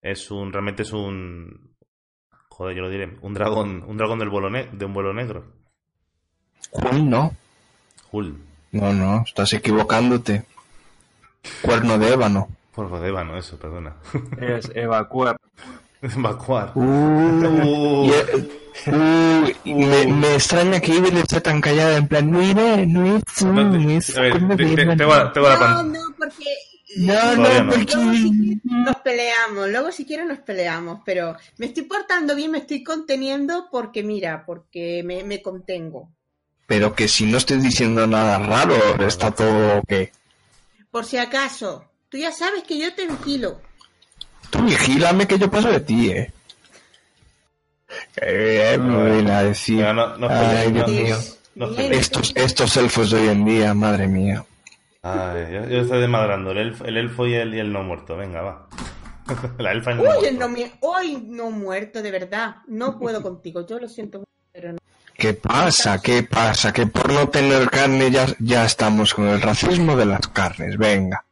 es 0.01 0.31
un, 0.31 0.53
realmente 0.53 0.85
es 0.85 0.93
un, 0.93 1.75
joder, 2.49 2.77
yo 2.77 2.83
lo 2.83 2.89
diré, 2.89 3.19
un 3.21 3.35
dragón, 3.35 3.83
un 3.85 3.97
dragón 3.97 4.21
del 4.21 4.31
vuelo 4.31 4.49
de 4.51 4.85
un 4.85 4.95
vuelo 4.95 5.13
negro. 5.13 5.62
Juan, 6.71 7.11
no, 7.11 7.35
Hull, 8.11 8.37
no, 8.73 8.93
no, 8.93 9.23
estás 9.27 9.53
equivocándote. 9.53 10.45
Cuerno 11.61 11.99
de 11.99 12.13
ébano. 12.13 12.49
por 12.75 12.89
de 13.01 13.09
ébano, 13.09 13.37
eso, 13.37 13.57
perdona. 13.59 13.95
Es 14.41 14.71
evacuar. 14.75 15.37
Evacuar. 16.03 16.73
Uh, 16.75 18.05
y, 18.05 18.11
eh, 18.11 18.49
uh, 18.89 19.77
me, 19.77 20.07
me 20.07 20.35
extraña 20.35 20.81
que 20.81 20.97
Ibil 20.97 21.17
esté 21.19 21.41
tan 21.41 21.61
callada 21.61 21.97
en 21.97 22.09
plan, 22.09 22.29
no 22.31 22.41
es 22.41 23.23
tú, 23.37 23.47
No, 23.53 23.65
no 23.65 23.87
te- 23.87 23.97
es 23.97 24.17
a 24.17 24.23
ver, 24.23 24.31
cuerno 24.33 24.57
te- 24.57 24.65
de 24.65 24.75
te- 24.77 24.83
ébano". 24.83 24.97
tengo, 24.97 25.33
tengo 25.33 25.49
la 25.49 25.57
No, 25.59 25.83
no, 25.85 26.01
porque 26.19 26.45
No, 26.97 27.37
no, 27.37 27.63
no. 27.65 27.71
porque... 27.73 27.95
Luego 27.95 28.13
si 28.15 28.31
quieres 28.33 28.65
nos 28.87 28.97
peleamos, 28.97 29.69
luego 29.71 29.93
si 29.93 30.05
quieres 30.07 30.27
nos 30.27 30.39
peleamos, 30.39 31.01
pero 31.05 31.37
me 31.59 31.67
estoy 31.67 31.85
portando 31.85 32.35
bien, 32.35 32.51
me 32.51 32.59
estoy 32.59 32.83
conteniendo 32.83 33.69
porque 33.71 34.03
mira, 34.03 34.45
porque 34.45 35.03
me, 35.05 35.23
me 35.25 35.41
contengo. 35.41 36.09
Pero 36.73 36.95
que 36.95 37.07
si 37.07 37.27
no 37.27 37.37
estoy 37.37 37.59
diciendo 37.59 38.07
nada 38.07 38.39
raro, 38.39 38.75
está 39.07 39.31
todo 39.31 39.77
ok. 39.81 39.93
Por 40.91 41.05
si 41.05 41.19
acaso, 41.19 41.85
tú 42.09 42.17
ya 42.17 42.33
sabes 42.33 42.63
que 42.63 42.79
yo 42.79 42.95
te 42.95 43.07
vigilo. 43.07 43.61
Tú 44.49 44.63
vigílame 44.63 45.27
que 45.27 45.39
yo 45.39 45.51
paso 45.51 45.71
de 45.71 45.81
ti, 45.81 46.09
eh. 46.13 46.33
Eh, 48.17 48.79
me 48.81 49.31
a 49.31 49.43
decir. 49.43 49.85
No- 49.85 50.17
no 50.17 50.29
Ay, 50.31 50.73
Dios 50.73 50.89
no- 50.89 50.95
mío. 50.95 51.17
no 51.57 51.67
Bien. 51.67 51.77
pelees. 51.77 52.01
Estos, 52.01 52.33
estos 52.35 52.77
elfos 52.79 53.11
de 53.11 53.21
hoy 53.21 53.29
en 53.29 53.45
día, 53.45 53.75
madre 53.75 54.09
mía. 54.09 54.43
Ay, 55.03 55.53
yo, 55.53 55.69
yo 55.69 55.81
estoy 55.83 56.01
desmadrando 56.01 56.53
el 56.53 56.57
elfo, 56.59 56.87
el 56.87 56.97
elfo 56.97 57.27
y, 57.27 57.35
el, 57.35 57.55
y 57.55 57.59
el 57.59 57.71
no 57.71 57.83
muerto. 57.83 58.17
Venga, 58.17 58.41
va. 58.41 58.67
La 59.59 59.73
elfa 59.73 59.91
y 59.91 59.95
el 59.97 59.99
no 59.99 60.05
Uy, 60.05 60.17
muerto. 60.21 60.39
no 60.39 60.49
me, 60.49 60.73
hoy 60.81 61.23
no 61.29 61.51
muerto, 61.51 62.01
de 62.01 62.11
verdad. 62.11 62.57
No 62.67 62.99
puedo 62.99 63.21
contigo, 63.21 63.67
yo 63.67 63.79
lo 63.79 63.91
siento. 63.91 64.25
¿Qué 65.23 65.35
pasa? 65.35 66.03
¿Qué 66.03 66.25
pasa? 66.25 66.73
Que 66.73 66.89
por 66.89 67.13
no 67.13 67.29
tener 67.29 67.71
carne 67.71 68.11
ya, 68.11 68.27
ya 68.41 68.65
estamos 68.65 69.15
con 69.15 69.29
el 69.29 69.41
racismo 69.41 69.95
de 69.95 70.05
las 70.05 70.27
carnes. 70.27 70.77
Venga. 70.77 71.25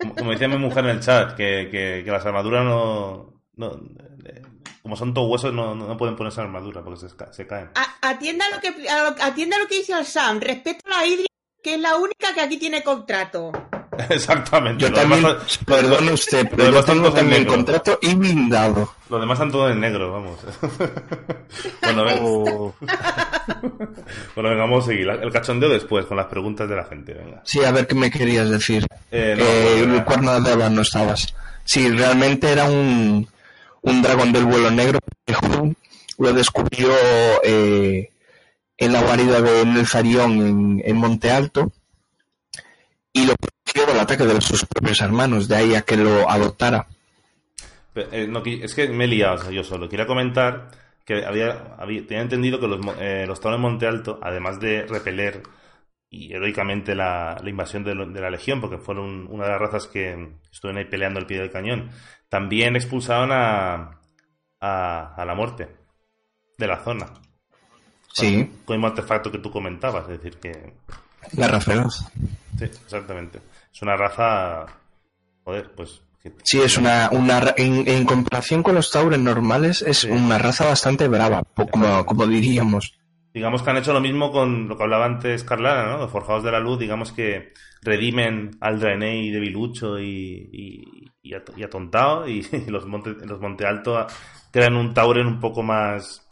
Como, 0.00 0.14
como 0.14 0.30
decía 0.32 0.48
mi 0.48 0.58
mujer 0.58 0.84
en 0.84 0.90
el 0.90 1.00
chat, 1.00 1.34
que, 1.34 1.68
que, 1.70 2.02
que 2.04 2.10
las 2.10 2.26
armaduras 2.26 2.62
no, 2.62 3.40
no- 3.56 3.80
eh, 4.26 4.42
Como 4.82 4.96
son 4.96 5.14
todos 5.14 5.30
huesos, 5.30 5.54
no, 5.54 5.74
no 5.74 5.96
pueden 5.96 6.14
ponerse 6.14 6.42
armadura 6.42 6.84
porque 6.84 7.08
se, 7.08 7.16
ca- 7.16 7.32
se 7.32 7.46
caen. 7.46 7.70
A- 7.74 8.10
atienda 8.10 8.44
lo 8.50 8.60
que 8.60 8.68
a 8.86 9.02
lo- 9.10 9.16
atienda 9.22 9.56
lo 9.58 9.66
que 9.66 9.76
dice 9.78 9.94
el 9.98 10.04
Sam. 10.04 10.40
Respeto 10.40 10.80
a 10.86 10.98
la 11.00 11.06
Idris, 11.06 11.26
que 11.62 11.76
es 11.76 11.80
la 11.80 11.96
única 11.96 12.34
que 12.34 12.42
aquí 12.42 12.58
tiene 12.58 12.82
contrato. 12.82 13.50
Exactamente. 14.10 14.82
Yo 14.84 14.92
también, 14.92 15.22
demás, 15.22 15.58
perdone 15.64 16.12
usted, 16.12 16.44
lo 16.44 16.56
pero 16.56 16.64
yo 16.64 16.70
demás 16.70 16.84
tengo 16.86 17.08
en 17.08 17.14
también 17.14 17.42
negro. 17.42 17.54
contrato 17.54 17.98
y 18.02 18.14
blindado. 18.14 18.94
los 19.08 19.20
demás 19.20 19.36
están 19.36 19.50
todos 19.52 19.72
en 19.72 19.80
negro, 19.80 20.12
vamos. 20.12 20.38
bueno, 21.82 22.04
venga, 22.04 22.22
bueno, 24.34 24.48
venga, 24.50 24.56
vamos 24.62 24.84
a 24.84 24.86
seguir. 24.88 25.08
El 25.08 25.32
cachondeo 25.32 25.68
después, 25.68 26.06
con 26.06 26.16
las 26.16 26.26
preguntas 26.26 26.68
de 26.68 26.76
la 26.76 26.84
gente. 26.84 27.14
Venga. 27.14 27.40
Sí, 27.44 27.64
a 27.64 27.70
ver 27.72 27.86
qué 27.86 27.94
me 27.94 28.10
querías 28.10 28.48
decir. 28.50 28.86
Eh, 29.10 29.34
no, 29.38 29.44
Eh, 29.44 29.80
el 29.96 30.04
cuerno 30.04 30.40
de 30.40 30.52
Eva 30.52 30.68
no 30.70 30.82
estabas. 30.82 31.34
Sí, 31.64 31.90
realmente 31.90 32.50
era 32.50 32.64
un, 32.64 33.26
un 33.82 34.02
dragón 34.02 34.32
del 34.32 34.44
vuelo 34.44 34.70
negro. 34.70 34.98
Lo 36.18 36.32
descubrió 36.32 36.90
eh, 37.42 38.10
en 38.78 38.92
la 38.92 39.02
guarida 39.02 39.40
de 39.40 39.64
Nelzarión 39.64 40.32
en, 40.32 40.82
en 40.84 40.96
Monte 40.96 41.30
Alto 41.30 41.72
y 43.12 43.26
lo 43.26 43.34
del 43.86 43.98
ataque 44.00 44.24
de 44.24 44.40
sus 44.40 44.64
propios 44.66 45.00
hermanos, 45.00 45.48
de 45.48 45.56
ahí 45.56 45.74
a 45.74 45.82
que 45.82 45.96
lo 45.96 46.28
adoptara. 46.30 46.86
Eh, 47.94 48.26
no, 48.28 48.42
es 48.44 48.74
que 48.74 48.88
me 48.88 49.04
he 49.04 49.08
liado 49.08 49.34
o 49.34 49.38
sea, 49.38 49.50
yo 49.50 49.62
solo. 49.64 49.88
Quería 49.88 50.06
comentar 50.06 50.68
que 51.04 51.24
había, 51.24 51.74
había- 51.78 52.06
tenía 52.06 52.22
entendido 52.22 52.58
que 52.58 52.66
los, 52.68 52.80
eh, 52.98 53.24
los 53.26 53.40
Tauren 53.40 53.60
Monte 53.60 53.86
Alto, 53.86 54.18
además 54.22 54.58
de 54.60 54.86
repeler 54.86 55.42
y 56.10 56.32
heroicamente 56.32 56.94
la, 56.94 57.36
la 57.42 57.50
invasión 57.50 57.84
de, 57.84 57.94
lo- 57.94 58.06
de 58.08 58.20
la 58.20 58.30
Legión, 58.30 58.60
porque 58.60 58.78
fueron 58.78 59.26
una 59.30 59.44
de 59.44 59.50
las 59.50 59.60
razas 59.60 59.86
que 59.86 60.34
estuvieron 60.50 60.78
ahí 60.82 60.88
peleando 60.90 61.20
al 61.20 61.26
pie 61.26 61.38
del 61.38 61.50
cañón, 61.50 61.90
también 62.28 62.74
expulsaron 62.76 63.30
a, 63.32 64.00
a, 64.60 65.14
a 65.16 65.24
la 65.24 65.34
muerte 65.34 65.68
de 66.58 66.66
la 66.66 66.82
zona. 66.82 67.06
Sí, 68.12 68.44
Con 68.64 68.74
el 68.74 68.78
mismo 68.80 68.86
artefacto 68.88 69.30
que 69.30 69.38
tú 69.38 69.50
comentabas, 69.50 70.04
es 70.08 70.20
decir, 70.22 70.38
que. 70.38 70.74
la 71.36 71.48
raza 71.48 71.88
Sí, 72.58 72.64
exactamente. 72.64 73.40
Es 73.74 73.82
una 73.82 73.96
raza. 73.96 74.66
Joder, 75.44 75.72
pues. 75.74 76.00
que- 76.22 76.32
Sí, 76.44 76.60
es 76.62 76.78
una, 76.78 77.10
una 77.12 77.52
en, 77.56 77.86
en 77.88 78.04
comparación 78.06 78.62
con 78.62 78.74
los 78.76 78.90
tauren 78.90 79.24
normales, 79.24 79.82
es 79.82 79.98
Sí. 79.98 80.10
una 80.10 80.38
raza 80.38 80.64
bastante 80.66 81.08
brava, 81.08 81.42
como, 81.70 82.06
como 82.06 82.26
diríamos. 82.26 82.96
digamos 83.34 83.62
que 83.62 83.70
han 83.70 83.76
hecho 83.78 83.92
lo 83.92 84.00
mismo 84.00 84.30
con 84.30 84.68
lo 84.68 84.76
que 84.76 84.84
hablaba 84.84 85.04
antes 85.06 85.42
Carlana, 85.44 85.90
¿no? 85.90 85.98
Los 85.98 86.10
Forjados 86.12 86.44
de 86.44 86.52
la 86.52 86.60
Luz, 86.60 86.78
digamos 86.78 87.10
que 87.12 87.52
redimen 87.82 88.52
al 88.60 88.78
Draenei 88.78 89.28
de 89.30 89.40
Bilucho 89.40 89.98
y, 89.98 90.48
y, 90.52 91.10
y, 91.22 91.34
y 91.56 91.62
atontado 91.64 92.28
y, 92.28 92.46
los 92.68 92.86
Monte, 92.86 93.10
los 93.26 93.40
Monte 93.40 93.66
Alto 93.66 94.06
crean 94.52 94.76
un 94.76 94.94
Tauren 94.94 95.26
un 95.26 95.40
poco 95.40 95.62
más 95.64 96.24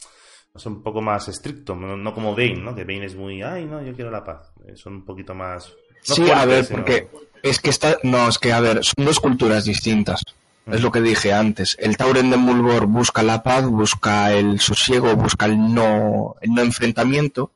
es 0.55 0.65
un 0.65 0.81
poco 0.81 1.01
más 1.01 1.27
estricto, 1.27 1.75
no, 1.75 2.13
como 2.13 2.31
Bane, 2.35 2.61
¿no? 2.61 2.73
Que 2.73 2.83
Bane 2.85 3.05
es 3.05 3.15
muy, 3.15 3.41
ay, 3.41 3.65
no, 3.65 3.81
yo 3.83 3.93
quiero 3.93 4.09
la 4.11 4.23
paz. 4.23 4.53
Eh, 4.67 4.75
son 4.75 4.93
un 4.95 5.05
poquito 5.05 5.33
más... 5.35 5.73
No 6.07 6.15
sí, 6.15 6.29
a 6.31 6.45
ver, 6.45 6.65
porque 6.69 7.07
es 7.43 7.59
que 7.59 7.69
está, 7.69 7.97
no, 8.01 8.27
es 8.27 8.39
que 8.39 8.53
a 8.53 8.61
ver, 8.61 8.83
son 8.83 9.05
dos 9.05 9.19
culturas 9.19 9.65
distintas. 9.65 10.23
Es 10.65 10.81
lo 10.81 10.93
que 10.93 11.01
dije 11.01 11.33
antes. 11.33 11.75
El 11.77 11.97
Tauren 11.97 12.29
de 12.29 12.37
Mulgore 12.37 12.85
busca 12.85 13.21
la 13.21 13.43
paz, 13.43 13.65
busca 13.65 14.31
el 14.31 14.61
sosiego, 14.61 15.13
busca 15.17 15.45
el 15.45 15.73
no, 15.73 16.35
el 16.39 16.53
no 16.53 16.61
enfrentamiento. 16.61 17.51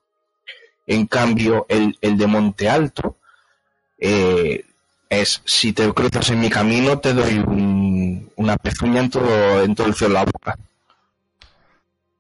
En 0.86 1.08
cambio, 1.08 1.66
el, 1.70 1.98
el 2.02 2.18
de 2.18 2.28
Monte 2.28 2.70
Alto 2.70 3.16
eh, 3.98 4.66
es 5.10 5.42
si 5.46 5.72
te 5.72 5.92
cruzas 5.94 6.30
en 6.30 6.42
mi 6.42 6.50
camino 6.50 7.00
te 7.00 7.14
doy 7.14 7.38
un, 7.40 8.30
una 8.36 8.58
pezuña 8.58 9.00
en 9.00 9.10
todo, 9.10 9.64
en 9.64 9.74
todo 9.74 9.88
el 9.88 9.96
cielo 9.96 10.16
la 10.16 10.26
boca. 10.26 10.58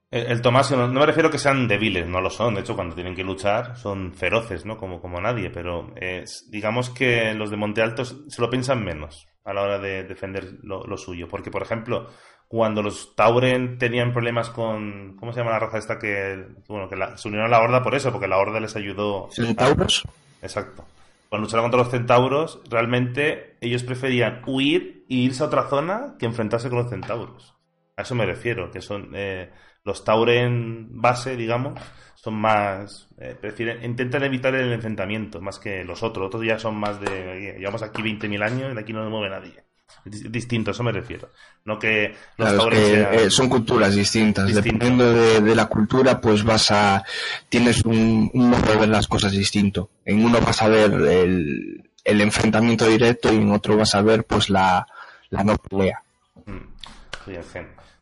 El, 0.09 0.41
Tomás, 0.41 0.71
no, 0.71 0.87
me 0.87 1.05
refiero 1.05 1.27
a 1.27 1.31
que 1.31 1.37
sean 1.37 1.67
débiles, 1.67 2.07
no 2.07 2.21
lo 2.21 2.29
son. 2.29 2.55
De 2.55 2.61
hecho, 2.61 2.75
cuando 2.75 2.95
tienen 2.95 3.15
que 3.15 3.25
luchar 3.25 3.75
son 3.75 4.13
feroces, 4.13 4.65
¿no? 4.65 4.77
Como, 4.77 5.01
como 5.01 5.19
nadie. 5.19 5.49
Pero 5.49 5.93
es, 5.97 6.47
digamos 6.49 6.89
que 6.89 7.33
los 7.33 7.49
de 7.49 7.57
Monte 7.57 7.81
Alto 7.81 8.05
se 8.05 8.41
lo 8.41 8.49
piensan 8.49 8.83
menos 8.85 9.27
a 9.43 9.53
la 9.53 9.63
hora 9.63 9.79
de 9.79 10.03
defender 10.03 10.59
lo, 10.63 10.97
suyo. 10.97 11.27
Porque, 11.27 11.51
por 11.51 11.61
ejemplo, 11.61 12.07
cuando 12.47 12.81
los 12.81 13.15
Tauren 13.15 13.77
tenían 13.77 14.13
problemas 14.13 14.49
con. 14.49 15.17
¿Cómo 15.17 15.33
se 15.33 15.39
llama 15.39 15.51
la 15.51 15.59
raza 15.59 15.77
esta 15.77 15.99
que. 15.99 16.45
Bueno, 16.69 16.87
que 16.87 16.95
se 17.17 17.27
unieron 17.27 17.47
a 17.47 17.57
la 17.57 17.61
Horda 17.61 17.83
por 17.83 17.93
eso, 17.93 18.11
porque 18.11 18.29
la 18.29 18.37
Horda 18.37 18.61
les 18.61 18.77
ayudó. 18.77 19.29
¿Centauros? 19.31 20.03
Exacto. 20.41 20.85
Cuando 21.27 21.45
lucharon 21.45 21.65
contra 21.65 21.81
los 21.81 21.91
centauros, 21.91 22.61
realmente 22.69 23.57
ellos 23.59 23.83
preferían 23.83 24.41
huir 24.45 25.05
e 25.09 25.15
irse 25.15 25.43
a 25.43 25.47
otra 25.47 25.67
zona 25.67 26.15
que 26.17 26.25
enfrentarse 26.25 26.69
con 26.69 26.79
los 26.79 26.89
centauros. 26.89 27.55
A 27.97 28.03
eso 28.03 28.15
me 28.15 28.25
refiero, 28.25 28.71
que 28.71 28.81
son. 28.81 29.11
Eh, 29.13 29.49
los 29.87 30.03
Tauren 30.03 30.87
base, 31.01 31.37
digamos, 31.37 31.79
son 32.15 32.35
más. 32.35 33.07
Eh, 33.17 33.35
prefieren, 33.39 33.83
intentan 33.83 34.23
evitar 34.23 34.53
el 34.53 34.73
enfrentamiento 34.73 35.39
más 35.41 35.57
que 35.59 35.83
los 35.85 36.03
otros. 36.03 36.27
Otros 36.27 36.45
ya 36.45 36.59
son 36.59 36.75
más 36.75 36.99
de. 36.99 37.55
Llevamos 37.57 37.81
aquí 37.81 38.01
20.000 38.01 38.43
años 38.43 38.71
y 38.71 38.75
de 38.75 38.81
aquí 38.81 38.91
no 38.91 39.03
se 39.03 39.09
mueve 39.09 39.29
nadie. 39.29 39.63
Es 40.03 40.29
distinto, 40.29 40.71
a 40.71 40.73
eso 40.73 40.83
me 40.83 40.91
refiero. 40.91 41.29
No 41.63 41.79
que 41.79 42.13
los 42.37 42.67
eh, 42.73 43.29
son 43.29 43.47
culturas 43.47 43.95
distintas. 43.95 44.53
Dependiendo 44.53 45.13
de, 45.41 45.55
la 45.55 45.67
cultura, 45.67 46.19
pues 46.19 46.43
vas 46.43 46.69
a. 46.71 47.03
Tienes 47.47 47.85
un, 47.85 48.29
modo 48.33 48.73
de 48.73 48.77
ver 48.77 48.89
las 48.89 49.07
cosas 49.07 49.31
distinto. 49.31 49.89
En 50.03 50.23
uno 50.25 50.41
vas 50.41 50.61
a 50.61 50.67
ver 50.67 50.91
el, 50.91 51.89
el 52.03 52.21
enfrentamiento 52.21 52.85
directo 52.85 53.31
y 53.31 53.37
en 53.37 53.51
otro 53.51 53.77
vas 53.77 53.95
a 53.95 54.01
ver, 54.01 54.25
pues, 54.25 54.49
la, 54.49 54.85
la 55.29 55.43
no 55.45 55.55
pelea. 55.55 56.03
Mm. 56.45 56.77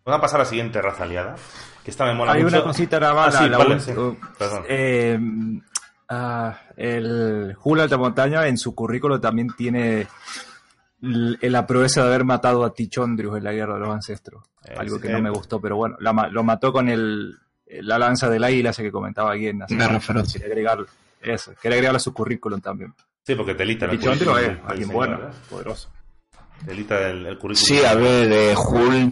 Vamos 0.05 0.19
a 0.19 0.21
pasar 0.21 0.39
a 0.39 0.43
la 0.43 0.49
siguiente 0.49 0.81
raza 0.81 1.03
aliada. 1.03 1.35
Que 1.85 1.91
esta 1.91 2.03
me 2.05 2.15
mola 2.15 2.31
Hay 2.31 2.43
una 2.43 2.63
cosita 2.63 2.99
nada 2.99 3.13
más. 3.13 3.35
Ah, 3.35 3.47
la, 3.47 4.65
eh, 4.67 5.19
ah, 6.09 6.59
el 6.75 7.55
Hula 7.63 7.83
Alta 7.83 7.97
Montaña 7.99 8.47
en 8.47 8.57
su 8.57 8.73
currículo 8.73 9.21
también 9.21 9.49
tiene 9.55 10.07
la 10.99 11.67
proeza 11.67 12.01
de 12.01 12.07
haber 12.07 12.23
matado 12.23 12.65
a 12.65 12.73
Tichondrius 12.73 13.37
en 13.37 13.43
la 13.43 13.51
Guerra 13.51 13.75
de 13.75 13.81
los 13.81 13.89
Ancestros. 13.89 14.43
algo 14.75 14.99
que 14.99 15.09
no 15.09 15.21
me 15.21 15.29
gustó, 15.29 15.61
pero 15.61 15.77
bueno, 15.77 15.95
lo 15.99 16.43
mató 16.43 16.73
con 16.73 16.89
el, 16.89 17.35
la 17.67 17.99
lanza 17.99 18.31
del 18.31 18.43
águila, 18.43 18.71
ese 18.71 18.81
que 18.81 18.91
comentaba 18.91 19.33
aquí 19.33 19.45
en 19.45 19.59
Quería 19.67 19.85
agregar, 20.47 20.79
eso, 21.21 21.53
quería 21.61 21.75
agregarlo 21.75 21.97
a 21.97 21.99
su 21.99 22.15
currículum 22.15 22.61
también. 22.61 22.95
Sí, 23.21 23.35
porque 23.35 23.53
Telita. 23.53 23.87
Tichondrius 23.87 24.39
es 24.39 24.57
alguien 24.65 24.89
bueno, 24.89 25.19
poderoso. 25.47 25.89
Sí, 27.53 27.83
a 27.85 27.93
ver, 27.93 28.31
eh, 28.31 28.55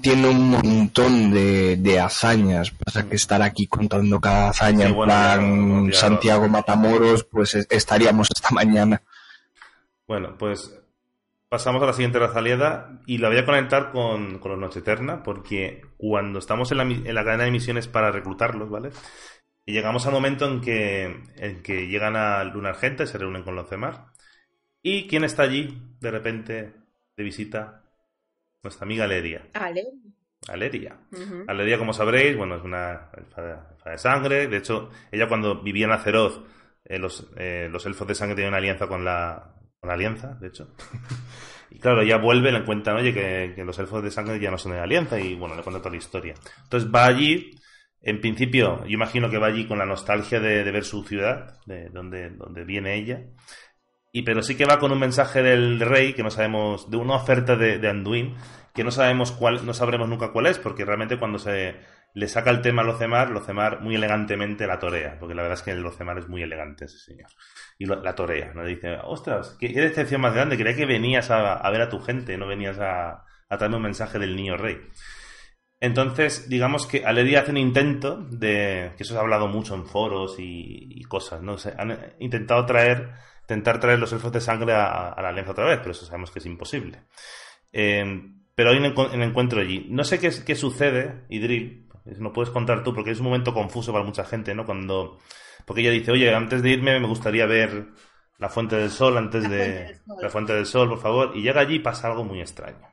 tiene 0.01 0.27
un 0.27 0.49
montón 0.49 1.31
de, 1.31 1.77
de, 1.77 1.99
hazañas. 1.99 2.71
Pasa 2.71 3.07
que 3.07 3.15
estar 3.15 3.41
aquí 3.41 3.67
contando 3.67 4.19
cada 4.19 4.49
hazaña 4.49 4.87
en 4.87 4.95
plan 4.95 5.93
Santiago 5.93 6.47
Matamoros, 6.47 7.23
pues 7.25 7.55
estaríamos 7.69 8.29
esta 8.33 8.49
mañana. 8.51 9.01
Bueno, 10.07 10.35
pues 10.37 10.79
pasamos 11.49 11.83
a 11.83 11.85
la 11.85 11.93
siguiente 11.93 12.17
raza 12.17 12.39
aliada 12.39 12.99
y 13.05 13.19
la 13.19 13.29
voy 13.29 13.37
a 13.37 13.45
conectar 13.45 13.91
con, 13.91 14.39
con 14.39 14.51
los 14.51 14.59
Noche 14.59 14.79
Eterna, 14.79 15.21
porque 15.21 15.81
cuando 15.97 16.39
estamos 16.39 16.71
en 16.71 16.77
la, 16.77 16.83
en 16.83 17.13
la 17.13 17.23
cadena 17.23 17.43
de 17.43 17.51
misiones 17.51 17.87
para 17.87 18.11
reclutarlos, 18.11 18.69
¿vale? 18.69 18.89
Y 19.65 19.73
llegamos 19.73 20.05
al 20.07 20.13
momento 20.13 20.45
en 20.45 20.61
que, 20.61 21.21
en 21.37 21.61
que 21.61 21.87
llegan 21.87 22.15
a 22.15 22.43
Luna 22.43 22.69
Argenta 22.69 23.03
y 23.03 23.07
se 23.07 23.17
reúnen 23.17 23.43
con 23.43 23.55
los 23.55 23.69
Zemar. 23.69 24.07
¿Y 24.81 25.07
quién 25.07 25.23
está 25.23 25.43
allí? 25.43 25.77
De 26.01 26.11
repente 26.11 26.82
de 27.15 27.23
visita 27.23 27.83
nuestra 28.61 28.85
amiga 28.85 29.03
Aleria. 29.03 29.45
Aleria. 30.47 30.97
Aleria, 31.47 31.77
como 31.77 31.93
sabréis, 31.93 32.35
bueno, 32.35 32.55
es 32.55 32.63
una 32.63 33.09
elfa 33.15 33.91
de, 33.91 33.97
sangre. 33.97 34.47
De 34.47 34.57
hecho, 34.57 34.89
ella 35.11 35.27
cuando 35.27 35.61
vivía 35.61 35.85
en 35.85 35.91
Azeroth, 35.91 36.45
eh, 36.85 36.97
los, 36.97 37.29
eh, 37.37 37.69
los 37.71 37.85
elfos 37.85 38.07
de 38.07 38.15
sangre 38.15 38.35
tenían 38.35 38.49
una 38.49 38.57
alianza 38.57 38.87
con 38.87 39.05
la, 39.05 39.55
con 39.79 39.87
la 39.87 39.93
alianza, 39.93 40.35
de 40.39 40.47
hecho. 40.47 40.73
y 41.69 41.79
claro, 41.79 42.01
ella 42.01 42.17
vuelve, 42.17 42.51
le 42.51 42.63
cuentan, 42.63 42.97
oye, 42.97 43.13
que, 43.13 43.63
los 43.63 43.77
elfos 43.79 44.03
de 44.03 44.11
sangre 44.11 44.39
ya 44.39 44.51
no 44.51 44.57
son 44.57 44.73
de 44.73 44.79
alianza, 44.79 45.19
y 45.19 45.35
bueno, 45.35 45.55
le 45.55 45.63
cuenta 45.63 45.79
toda 45.79 45.91
la 45.91 45.97
historia. 45.97 46.33
Entonces 46.63 46.89
va 46.93 47.05
allí, 47.05 47.51
en 48.01 48.19
principio, 48.19 48.83
yo 48.85 48.91
imagino 48.91 49.29
que 49.29 49.37
va 49.37 49.47
allí 49.47 49.65
con 49.65 49.77
la 49.77 49.85
nostalgia 49.85 50.39
de, 50.39 50.63
de 50.63 50.71
ver 50.71 50.83
su 50.83 51.03
ciudad, 51.03 51.59
de 51.65 51.89
donde, 51.89 52.31
donde 52.31 52.65
viene 52.65 52.95
ella. 52.95 53.23
Y 54.15 54.21
pero 54.21 54.43
sí 54.43 54.55
que 54.55 54.65
va 54.65 54.77
con 54.77 54.91
un 54.91 54.99
mensaje 54.99 55.41
del 55.41 55.79
rey 55.79 56.13
que 56.13 56.21
no 56.21 56.29
sabemos, 56.29 56.89
de 56.91 56.97
una 56.97 57.15
oferta 57.15 57.55
de, 57.55 57.89
Anduin, 57.89 58.35
que 58.71 58.83
no 58.83 58.91
sabemos 58.91 59.31
cuál, 59.31 59.65
no 59.65 59.73
sabremos 59.73 60.07
nunca 60.07 60.31
cuál 60.31 60.45
es, 60.45 60.59
porque 60.59 60.85
realmente 60.85 61.17
cuando 61.17 61.39
se 61.39 61.75
le 62.13 62.27
saca 62.27 62.51
el 62.51 62.61
tema 62.61 62.83
a 62.83 62.85
Locemar, 62.85 63.31
Locemar 63.31 63.81
muy 63.81 63.95
elegantemente 63.95 64.67
la 64.67 64.77
torea, 64.77 65.17
porque 65.19 65.33
la 65.33 65.41
verdad 65.41 65.57
es 65.57 65.63
que 65.63 65.71
el 65.71 65.81
Locemar 65.81 66.19
es 66.19 66.29
muy 66.29 66.43
elegante 66.43 66.85
ese 66.85 66.99
señor. 66.99 67.29
Y 67.79 67.87
la 67.87 68.13
torea, 68.13 68.53
¿no? 68.53 68.63
Dice, 68.63 68.99
ostras, 69.03 69.57
qué, 69.59 69.69
decepción 69.69 70.21
más 70.21 70.35
grande, 70.35 70.57
creía 70.57 70.77
que 70.77 70.85
venías 70.85 71.31
a, 71.31 71.67
ver 71.71 71.81
a 71.81 71.89
tu 71.89 71.99
gente, 71.99 72.37
no 72.37 72.45
venías 72.47 72.77
a, 72.77 73.25
a 73.49 73.57
traerme 73.57 73.77
un 73.77 73.83
mensaje 73.83 74.19
del 74.19 74.35
niño 74.35 74.57
rey. 74.57 74.79
Entonces, 75.83 76.47
digamos 76.47 76.87
que 76.87 77.03
Aleria 77.03 77.41
hace 77.41 77.51
un 77.51 77.57
intento 77.57 78.15
de, 78.15 78.93
que 78.95 79.03
eso 79.03 79.15
se 79.15 79.19
ha 79.19 79.21
hablado 79.21 79.49
mucho 79.49 79.75
en 79.75 79.85
foros 79.85 80.35
y, 80.39 81.01
cosas, 81.09 81.41
¿no? 81.41 81.57
Se 81.57 81.73
han 81.77 82.15
intentado 82.19 82.65
traer 82.65 83.09
intentar 83.43 83.79
traer 83.79 83.99
los 83.99 84.11
elfos 84.13 84.31
de 84.31 84.41
sangre 84.41 84.73
a, 84.73 85.15
la 85.21 85.29
alianza 85.29 85.51
otra 85.51 85.65
vez, 85.65 85.79
pero 85.79 85.91
eso 85.91 86.05
sabemos 86.05 86.31
que 86.31 86.39
es 86.39 86.45
imposible. 86.45 87.03
Em, 87.71 88.43
pero 88.55 88.69
hay 88.69 88.77
un, 88.77 89.21
encuentro 89.21 89.61
allí. 89.61 89.87
No 89.89 90.03
sé 90.03 90.19
qué, 90.19 90.31
qué 90.45 90.55
sucede, 90.55 91.25
Idril, 91.29 91.89
no 92.05 92.33
puedes 92.33 92.51
contar 92.51 92.83
tú, 92.83 92.93
porque 92.93 93.11
es 93.11 93.19
un 93.19 93.25
momento 93.25 93.53
confuso 93.53 93.91
para 93.91 94.05
mucha 94.05 94.25
gente, 94.25 94.53
¿no? 94.53 94.65
Cuando. 94.65 95.19
Porque 95.65 95.81
ella 95.81 95.91
dice, 95.91 96.11
oye, 96.11 96.33
antes 96.33 96.61
de 96.61 96.69
irme 96.69 96.99
me 96.99 97.07
gustaría 97.07 97.45
ver 97.45 97.87
la 98.37 98.49
fuente 98.49 98.75
del 98.75 98.89
sol, 98.89 99.17
antes 99.17 99.49
de. 99.49 99.99
La 100.21 100.29
fuente 100.29 100.53
del 100.53 100.65
sol, 100.65 100.89
por 100.89 100.99
favor. 100.99 101.31
Y 101.35 101.41
llega 101.41 101.61
allí 101.61 101.75
y 101.75 101.79
pasa 101.79 102.07
algo 102.07 102.23
muy 102.23 102.41
extraño. 102.41 102.87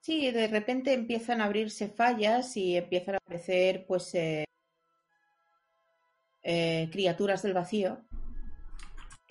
Sí, 0.00 0.30
de 0.30 0.48
repente 0.48 0.92
empiezan 0.92 1.40
a 1.40 1.46
abrirse 1.46 1.88
fallas 1.88 2.56
y 2.56 2.76
empiezan 2.76 3.14
a 3.14 3.18
aparecer, 3.18 3.84
pues. 3.86 4.14
Eh, 4.14 4.44
eh, 6.48 6.88
criaturas 6.92 7.42
del 7.42 7.54
vacío 7.54 8.04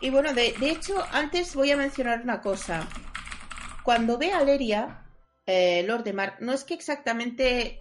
y 0.02 0.10
bueno, 0.10 0.34
de, 0.34 0.54
hecho, 0.62 1.04
antes 1.12 1.56
voy 1.56 1.72
a 1.72 1.78
mencionar 1.78 2.22
una 2.22 2.42
cosa. 2.42 2.88
Cuando 3.84 4.18
ve 4.18 4.34
a 4.34 4.44
Leria, 4.44 5.06
eh, 5.46 5.84
Lord 5.84 6.04
de 6.04 6.14
Mar, 6.14 6.38
no 6.42 6.54
es 6.54 6.64
que 6.64 6.74
exactamente 6.74 7.80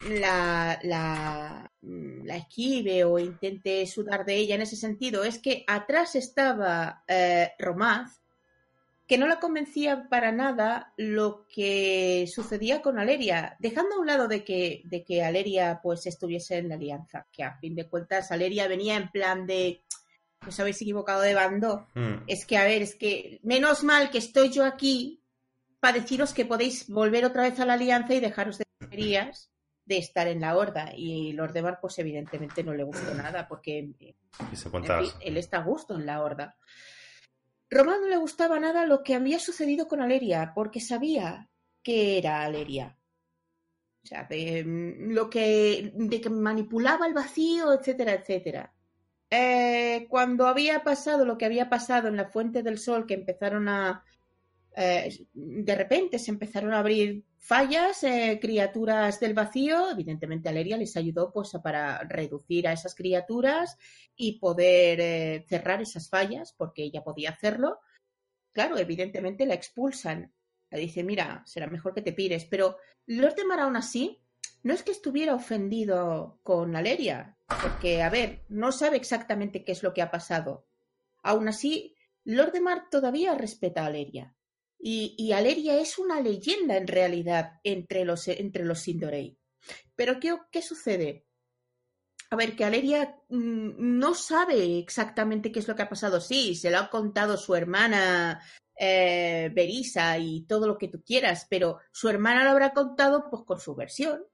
la, 0.00 0.78
la, 0.82 1.70
mm, 1.82 2.24
la, 2.24 2.36
esquive 2.36 3.04
o 3.04 3.18
intente 3.18 3.86
sudar 3.86 4.24
de 4.24 4.36
ella 4.36 4.56
en 4.56 4.62
ese 4.62 4.76
sentido, 4.76 5.22
es 5.22 5.38
que 5.38 5.64
atrás 5.66 6.16
estaba 6.16 7.04
eh, 7.06 7.52
Romaz, 7.58 8.22
que 9.06 9.18
no 9.18 9.26
la 9.26 9.40
convencía 9.40 10.08
para 10.08 10.32
nada 10.32 10.92
lo 10.96 11.46
que 11.46 12.26
sucedía 12.32 12.82
con 12.82 12.98
Aleria, 12.98 13.56
dejando 13.60 13.96
a 13.96 14.00
un 14.00 14.06
lado 14.06 14.26
de 14.26 14.42
que, 14.42 14.82
de 14.84 15.04
que 15.04 15.22
Aleria 15.22 15.80
pues 15.82 16.06
estuviese 16.06 16.58
en 16.58 16.70
la 16.70 16.76
alianza, 16.76 17.26
que 17.30 17.44
a 17.44 17.58
fin 17.58 17.74
de 17.74 17.88
cuentas 17.88 18.32
Aleria 18.32 18.68
venía 18.68 18.96
en 18.96 19.10
plan 19.10 19.46
de 19.46 19.82
os 20.46 20.60
habéis 20.60 20.80
equivocado 20.82 21.20
de 21.22 21.34
bando. 21.34 21.86
Mm. 21.94 22.24
Es 22.26 22.46
que, 22.46 22.56
a 22.56 22.64
ver, 22.64 22.82
es 22.82 22.94
que 22.94 23.40
menos 23.42 23.84
mal 23.84 24.10
que 24.10 24.18
estoy 24.18 24.50
yo 24.50 24.64
aquí 24.64 25.22
para 25.80 25.98
deciros 25.98 26.32
que 26.32 26.46
podéis 26.46 26.88
volver 26.88 27.24
otra 27.24 27.42
vez 27.42 27.58
a 27.60 27.66
la 27.66 27.74
alianza 27.74 28.14
y 28.14 28.20
dejaros 28.20 28.58
de 28.58 28.64
tonterías 28.78 29.50
de 29.84 29.98
estar 29.98 30.28
en 30.28 30.40
la 30.40 30.56
horda. 30.56 30.92
Y 30.96 31.32
Lord 31.32 31.52
de 31.52 31.76
pues 31.80 31.98
evidentemente 31.98 32.62
no 32.62 32.72
le 32.72 32.84
gustó 32.84 33.14
nada 33.14 33.48
porque 33.48 33.78
él 33.78 35.36
está 35.36 35.58
a 35.58 35.64
gusto 35.64 35.96
en 35.96 36.06
la 36.06 36.22
horda. 36.22 36.56
Román 37.72 38.02
no 38.02 38.08
le 38.08 38.18
gustaba 38.18 38.60
nada 38.60 38.84
lo 38.84 39.02
que 39.02 39.14
había 39.14 39.38
sucedido 39.38 39.88
con 39.88 40.02
Aleria, 40.02 40.52
porque 40.54 40.78
sabía 40.78 41.48
que 41.82 42.18
era 42.18 42.42
Aleria. 42.42 42.98
O 44.04 44.06
sea, 44.06 44.24
de 44.24 44.62
mm, 44.62 45.12
lo 45.12 45.30
que, 45.30 45.92
de 45.94 46.20
que 46.20 46.28
manipulaba 46.28 47.06
el 47.06 47.14
vacío, 47.14 47.72
etcétera, 47.72 48.12
etcétera. 48.12 48.74
Eh, 49.34 50.08
cuando 50.10 50.46
había 50.46 50.82
pasado 50.84 51.24
lo 51.24 51.38
que 51.38 51.46
había 51.46 51.70
pasado 51.70 52.06
en 52.08 52.18
la 52.18 52.26
Fuente 52.26 52.62
del 52.62 52.78
Sol, 52.78 53.06
que 53.06 53.14
empezaron 53.14 53.66
a, 53.66 54.04
eh, 54.76 55.26
de 55.32 55.74
repente 55.74 56.18
se 56.18 56.30
empezaron 56.30 56.74
a 56.74 56.80
abrir 56.80 57.24
fallas, 57.38 58.04
eh, 58.04 58.38
criaturas 58.42 59.18
del 59.20 59.32
vacío. 59.32 59.90
Evidentemente, 59.90 60.50
Aleria 60.50 60.76
les 60.76 60.98
ayudó 60.98 61.32
pues, 61.32 61.50
para 61.62 62.00
reducir 62.00 62.68
a 62.68 62.74
esas 62.74 62.94
criaturas 62.94 63.78
y 64.14 64.38
poder 64.38 65.46
cerrar 65.48 65.80
esas 65.80 66.10
fallas, 66.10 66.52
porque 66.52 66.82
ella 66.82 67.02
podía 67.02 67.30
hacerlo. 67.30 67.80
Claro, 68.52 68.76
evidentemente 68.76 69.46
la 69.46 69.54
expulsan. 69.54 70.30
Le 70.70 70.78
dice, 70.78 71.02
mira, 71.04 71.42
será 71.46 71.68
mejor 71.68 71.94
que 71.94 72.02
te 72.02 72.12
pires. 72.12 72.44
Pero 72.44 72.76
Lord 73.06 73.34
de 73.36 73.44
aún 73.58 73.76
así 73.76 74.21
no 74.62 74.74
es 74.74 74.82
que 74.82 74.92
estuviera 74.92 75.34
ofendido 75.34 76.38
con 76.42 76.76
Aleria, 76.76 77.36
porque, 77.46 78.02
a 78.02 78.10
ver, 78.10 78.44
no 78.48 78.72
sabe 78.72 78.96
exactamente 78.96 79.64
qué 79.64 79.72
es 79.72 79.82
lo 79.82 79.92
que 79.92 80.02
ha 80.02 80.10
pasado. 80.10 80.66
Aún 81.22 81.48
así, 81.48 81.96
Lord 82.24 82.60
Mar 82.60 82.84
todavía 82.90 83.34
respeta 83.34 83.82
a 83.82 83.86
Aleria. 83.86 84.34
Y, 84.84 85.30
Aleria 85.32 85.78
es 85.78 85.96
una 85.96 86.20
leyenda 86.20 86.76
en 86.76 86.88
realidad 86.88 87.60
entre 87.62 88.04
los, 88.04 88.26
entre 88.26 88.64
los 88.64 88.80
Sindorei. 88.80 89.38
Pero 89.94 90.18
¿qué, 90.18 90.36
¿qué, 90.50 90.60
sucede? 90.60 91.24
A 92.30 92.36
ver, 92.36 92.56
que 92.56 92.64
Aleria 92.64 93.16
mmm, 93.28 93.98
no 93.98 94.14
sabe 94.14 94.78
exactamente 94.78 95.52
qué 95.52 95.60
es 95.60 95.68
lo 95.68 95.76
que 95.76 95.82
ha 95.82 95.88
pasado. 95.88 96.20
Sí, 96.20 96.56
se 96.56 96.70
lo 96.70 96.78
ha 96.78 96.90
contado 96.90 97.36
su 97.36 97.54
hermana 97.54 98.42
eh, 98.76 99.52
Berisa 99.54 100.18
y 100.18 100.42
todo 100.46 100.66
lo 100.66 100.78
que 100.78 100.88
tú 100.88 101.00
quieras, 101.04 101.46
pero 101.48 101.78
su 101.92 102.08
hermana 102.08 102.42
lo 102.42 102.50
habrá 102.50 102.72
contado 102.72 103.30
pues 103.30 103.44
con 103.44 103.60
su 103.60 103.76
versión. 103.76 104.24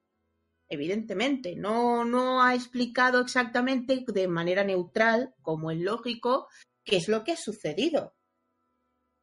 Evidentemente, 0.68 1.56
no, 1.56 2.04
no 2.04 2.42
ha 2.42 2.54
explicado 2.54 3.20
exactamente 3.20 4.04
de 4.06 4.28
manera 4.28 4.64
neutral, 4.64 5.34
como 5.42 5.70
es 5.70 5.78
lógico, 5.78 6.48
qué 6.84 6.96
es 6.96 7.08
lo 7.08 7.24
que 7.24 7.32
ha 7.32 7.36
sucedido 7.36 8.14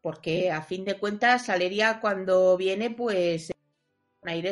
porque 0.05 0.51
a 0.51 0.61
fin 0.61 0.85
de 0.85 0.99
cuentas 0.99 1.49
Aleria 1.49 1.99
cuando 1.99 2.55
viene 2.57 2.91
pues 2.91 3.51
con 4.19 4.29
aire 4.29 4.51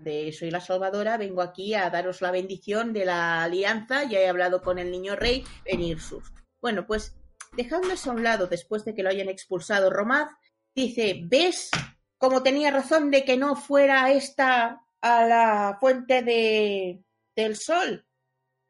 de 0.00 0.32
soy 0.32 0.50
la 0.50 0.60
salvadora, 0.60 1.16
vengo 1.16 1.40
aquí 1.40 1.72
a 1.74 1.88
daros 1.88 2.20
la 2.20 2.32
bendición 2.32 2.92
de 2.92 3.04
la 3.04 3.44
alianza, 3.44 4.02
ya 4.02 4.18
he 4.18 4.28
hablado 4.28 4.60
con 4.60 4.76
el 4.80 4.90
niño 4.90 5.14
rey 5.14 5.44
en 5.64 5.82
Irsus. 5.82 6.32
Bueno, 6.60 6.84
pues 6.84 7.16
dejando 7.52 7.92
eso 7.92 8.10
a 8.10 8.14
un 8.14 8.24
lado 8.24 8.48
después 8.48 8.84
de 8.84 8.92
que 8.92 9.04
lo 9.04 9.10
hayan 9.10 9.28
expulsado 9.28 9.88
Romaz, 9.88 10.32
dice, 10.74 11.20
¿ves 11.28 11.70
cómo 12.16 12.42
tenía 12.42 12.72
razón 12.72 13.12
de 13.12 13.24
que 13.24 13.36
no 13.36 13.54
fuera 13.54 14.10
esta 14.10 14.80
a 15.00 15.24
la 15.24 15.78
fuente 15.80 16.22
de, 16.22 17.02
del 17.36 17.56
sol? 17.56 18.04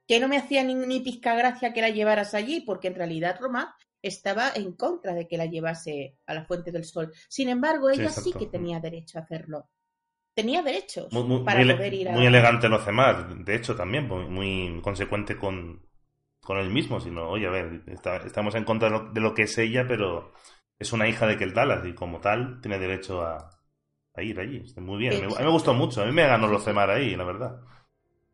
Que 0.06 0.20
no 0.20 0.28
me 0.28 0.38
hacía 0.38 0.64
ni, 0.64 0.74
ni 0.74 1.00
pizca 1.00 1.34
gracia 1.34 1.72
que 1.72 1.82
la 1.82 1.90
llevaras 1.90 2.34
allí, 2.34 2.60
porque 2.60 2.88
en 2.88 2.94
realidad 2.94 3.38
Romaz 3.40 3.74
estaba 4.02 4.50
en 4.54 4.72
contra 4.72 5.14
de 5.14 5.26
que 5.26 5.36
la 5.36 5.46
llevase 5.46 6.16
a 6.26 6.34
la 6.34 6.44
Fuente 6.44 6.72
del 6.72 6.84
Sol. 6.84 7.12
Sin 7.28 7.48
embargo, 7.48 7.90
ella 7.90 8.10
sí, 8.10 8.30
sí 8.30 8.38
que 8.38 8.46
tenía 8.46 8.80
derecho 8.80 9.18
a 9.18 9.22
hacerlo. 9.22 9.68
Tenía 10.34 10.62
derecho 10.62 11.08
muy, 11.10 11.24
muy, 11.24 11.44
para 11.44 11.64
muy, 11.64 11.74
poder 11.74 11.94
ir 11.94 12.08
a... 12.08 12.12
Muy 12.12 12.26
elegante 12.26 12.68
lo 12.68 12.78
más, 12.92 13.44
de 13.44 13.56
hecho, 13.56 13.74
también, 13.74 14.06
muy, 14.06 14.80
consecuente 14.82 15.36
con, 15.36 15.84
con 16.40 16.58
él 16.58 16.70
mismo, 16.70 17.00
sino, 17.00 17.28
oye, 17.28 17.48
a 17.48 17.50
ver, 17.50 17.82
está, 17.88 18.18
estamos 18.18 18.54
en 18.54 18.64
contra 18.64 18.88
de 18.88 18.98
lo, 18.98 19.12
de 19.12 19.20
lo, 19.20 19.34
que 19.34 19.42
es 19.42 19.58
ella, 19.58 19.84
pero 19.88 20.32
es 20.78 20.92
una 20.92 21.08
hija 21.08 21.26
de 21.26 21.36
Keltalas 21.36 21.84
y 21.86 21.92
como 21.92 22.20
tal 22.20 22.60
tiene 22.60 22.78
derecho 22.78 23.22
a, 23.22 23.50
a 24.18 24.22
ir 24.22 24.38
allí. 24.38 24.62
Está 24.64 24.80
muy 24.80 24.98
bien. 24.98 25.20
Me, 25.20 25.26
a 25.26 25.38
mí 25.38 25.44
me 25.44 25.50
gustó 25.50 25.74
mucho, 25.74 26.02
a 26.02 26.06
mí 26.06 26.12
me 26.12 26.26
ganó 26.26 26.48
los 26.48 26.64
Cemar 26.64 26.90
ahí, 26.90 27.16
la 27.16 27.24
verdad. 27.24 27.60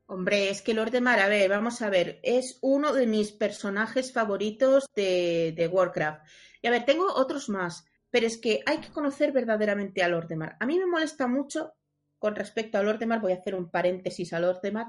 Hombre, 0.07 0.51
es 0.51 0.61
que 0.61 0.75
Lord 0.75 0.91
de 0.91 1.01
Mar, 1.01 1.19
a 1.19 1.29
ver, 1.29 1.49
vamos 1.49 1.81
a 1.81 1.89
ver, 1.89 2.21
es 2.23 2.59
uno 2.61 2.93
de 2.93 3.07
mis 3.07 3.33
personajes 3.33 4.13
favoritos 4.13 4.87
de, 4.95 5.55
de, 5.57 5.67
Warcraft. 5.67 6.23
Y 6.61 6.67
a 6.67 6.71
ver, 6.71 6.85
tengo 6.85 7.07
otros 7.15 7.49
más, 7.49 7.87
pero 8.11 8.27
es 8.27 8.37
que 8.37 8.61
hay 8.67 8.79
que 8.79 8.91
conocer 8.91 9.33
verdaderamente 9.33 10.03
a 10.03 10.09
Lord 10.09 10.29
de 10.29 10.37
Mar. 10.37 10.57
A 10.61 10.67
mí 10.67 10.79
me 10.79 10.87
molesta 10.87 11.27
mucho 11.27 11.73
con 12.19 12.37
respecto 12.37 12.79
a 12.79 12.83
Lord 12.83 12.99
de 12.99 13.07
Mar, 13.07 13.21
voy 13.21 13.33
a 13.33 13.37
hacer 13.37 13.55
un 13.55 13.71
paréntesis 13.71 14.33
a 14.33 14.41
Lord 14.41 14.61
de 14.61 14.73
Mar, 14.73 14.87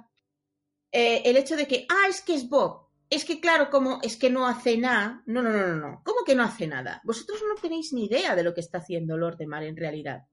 eh, 0.91 1.21
el 1.25 1.37
hecho 1.37 1.55
de 1.55 1.67
que, 1.67 1.85
ah, 1.89 2.07
es 2.09 2.21
que 2.21 2.35
es 2.35 2.47
Bob. 2.47 2.87
Es 3.09 3.23
que 3.25 3.39
claro, 3.39 3.69
como 3.69 3.99
es 4.01 4.17
que 4.17 4.29
no 4.29 4.47
hace 4.47 4.77
nada. 4.77 5.21
No, 5.25 5.41
no, 5.41 5.51
no, 5.51 5.67
no, 5.67 5.75
no. 5.75 6.01
¿Cómo 6.03 6.23
que 6.25 6.35
no 6.35 6.43
hace 6.43 6.67
nada? 6.67 7.01
Vosotros 7.03 7.41
no 7.47 7.61
tenéis 7.61 7.93
ni 7.93 8.05
idea 8.05 8.35
de 8.35 8.43
lo 8.43 8.53
que 8.53 8.61
está 8.61 8.79
haciendo 8.79 9.17
Lord 9.17 9.37
de 9.37 9.47
Mar 9.47 9.63
en 9.63 9.77
realidad. 9.77 10.25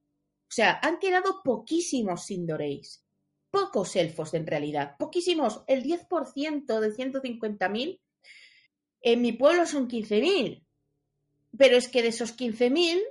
O 0.53 0.55
sea, 0.55 0.79
han 0.83 0.99
quedado 0.99 1.41
poquísimos 1.43 2.27
Sindoreis 2.27 3.03
pocos 3.49 3.95
elfos 3.95 4.35
en 4.35 4.45
realidad, 4.45 4.97
poquísimos, 4.99 5.63
el 5.65 5.83
10% 5.83 6.79
de 6.79 6.93
150.000, 6.93 7.99
en 9.01 9.21
mi 9.23 9.31
pueblo 9.31 9.65
son 9.65 9.89
15.000, 9.89 10.63
pero 11.57 11.75
es 11.75 11.87
que 11.87 12.03
de 12.03 12.09
esos 12.09 12.37
15.000 12.37 13.01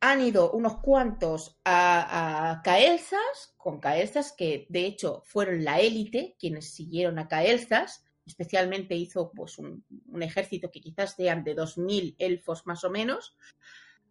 han 0.00 0.20
ido 0.20 0.50
unos 0.50 0.80
cuantos 0.80 1.56
a, 1.62 2.50
a 2.50 2.62
Caelzas, 2.62 3.54
con 3.56 3.78
Caelzas 3.78 4.32
que 4.32 4.66
de 4.68 4.84
hecho 4.86 5.22
fueron 5.26 5.62
la 5.62 5.80
élite 5.80 6.34
quienes 6.40 6.74
siguieron 6.74 7.20
a 7.20 7.28
Caelzas, 7.28 8.04
especialmente 8.26 8.96
hizo 8.96 9.30
pues 9.30 9.58
un, 9.58 9.84
un 10.08 10.22
ejército 10.24 10.72
que 10.72 10.80
quizás 10.80 11.14
sean 11.14 11.44
de 11.44 11.54
2.000 11.54 12.16
elfos 12.18 12.66
más 12.66 12.82
o 12.82 12.90
menos, 12.90 13.36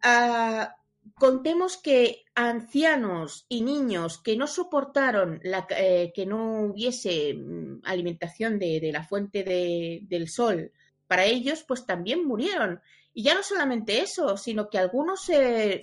uh, 0.02 0.64
contemos 1.14 1.76
que 1.76 2.24
ancianos 2.34 3.46
y 3.48 3.62
niños 3.62 4.18
que 4.18 4.36
no 4.36 4.46
soportaron 4.46 5.40
la, 5.42 5.66
eh, 5.70 6.12
que 6.14 6.26
no 6.26 6.62
hubiese 6.62 7.34
mm, 7.34 7.80
alimentación 7.84 8.58
de, 8.58 8.80
de 8.80 8.92
la 8.92 9.04
fuente 9.04 9.44
de, 9.44 10.00
del 10.02 10.28
sol 10.28 10.72
para 11.06 11.24
ellos, 11.24 11.64
pues 11.66 11.86
también 11.86 12.26
murieron. 12.26 12.80
Y 13.12 13.22
ya 13.22 13.34
no 13.34 13.42
solamente 13.44 14.00
eso, 14.00 14.36
sino 14.36 14.68
que 14.68 14.78
algunos 14.78 15.24
se 15.24 15.74
eh, 15.74 15.82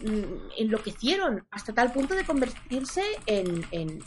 enloquecieron 0.58 1.48
hasta 1.52 1.74
tal 1.74 1.94
punto 1.94 2.16
de 2.16 2.26
convertirse 2.26 3.04
en, 3.26 3.66
en, 3.72 4.02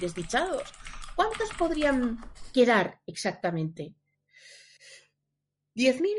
desdichados. 0.00 0.72
¿Cuántos 1.14 1.50
podrían 1.58 2.18
quedar 2.54 3.00
exactamente? 3.06 3.94
¿Diez 5.74 6.00
mil? 6.00 6.16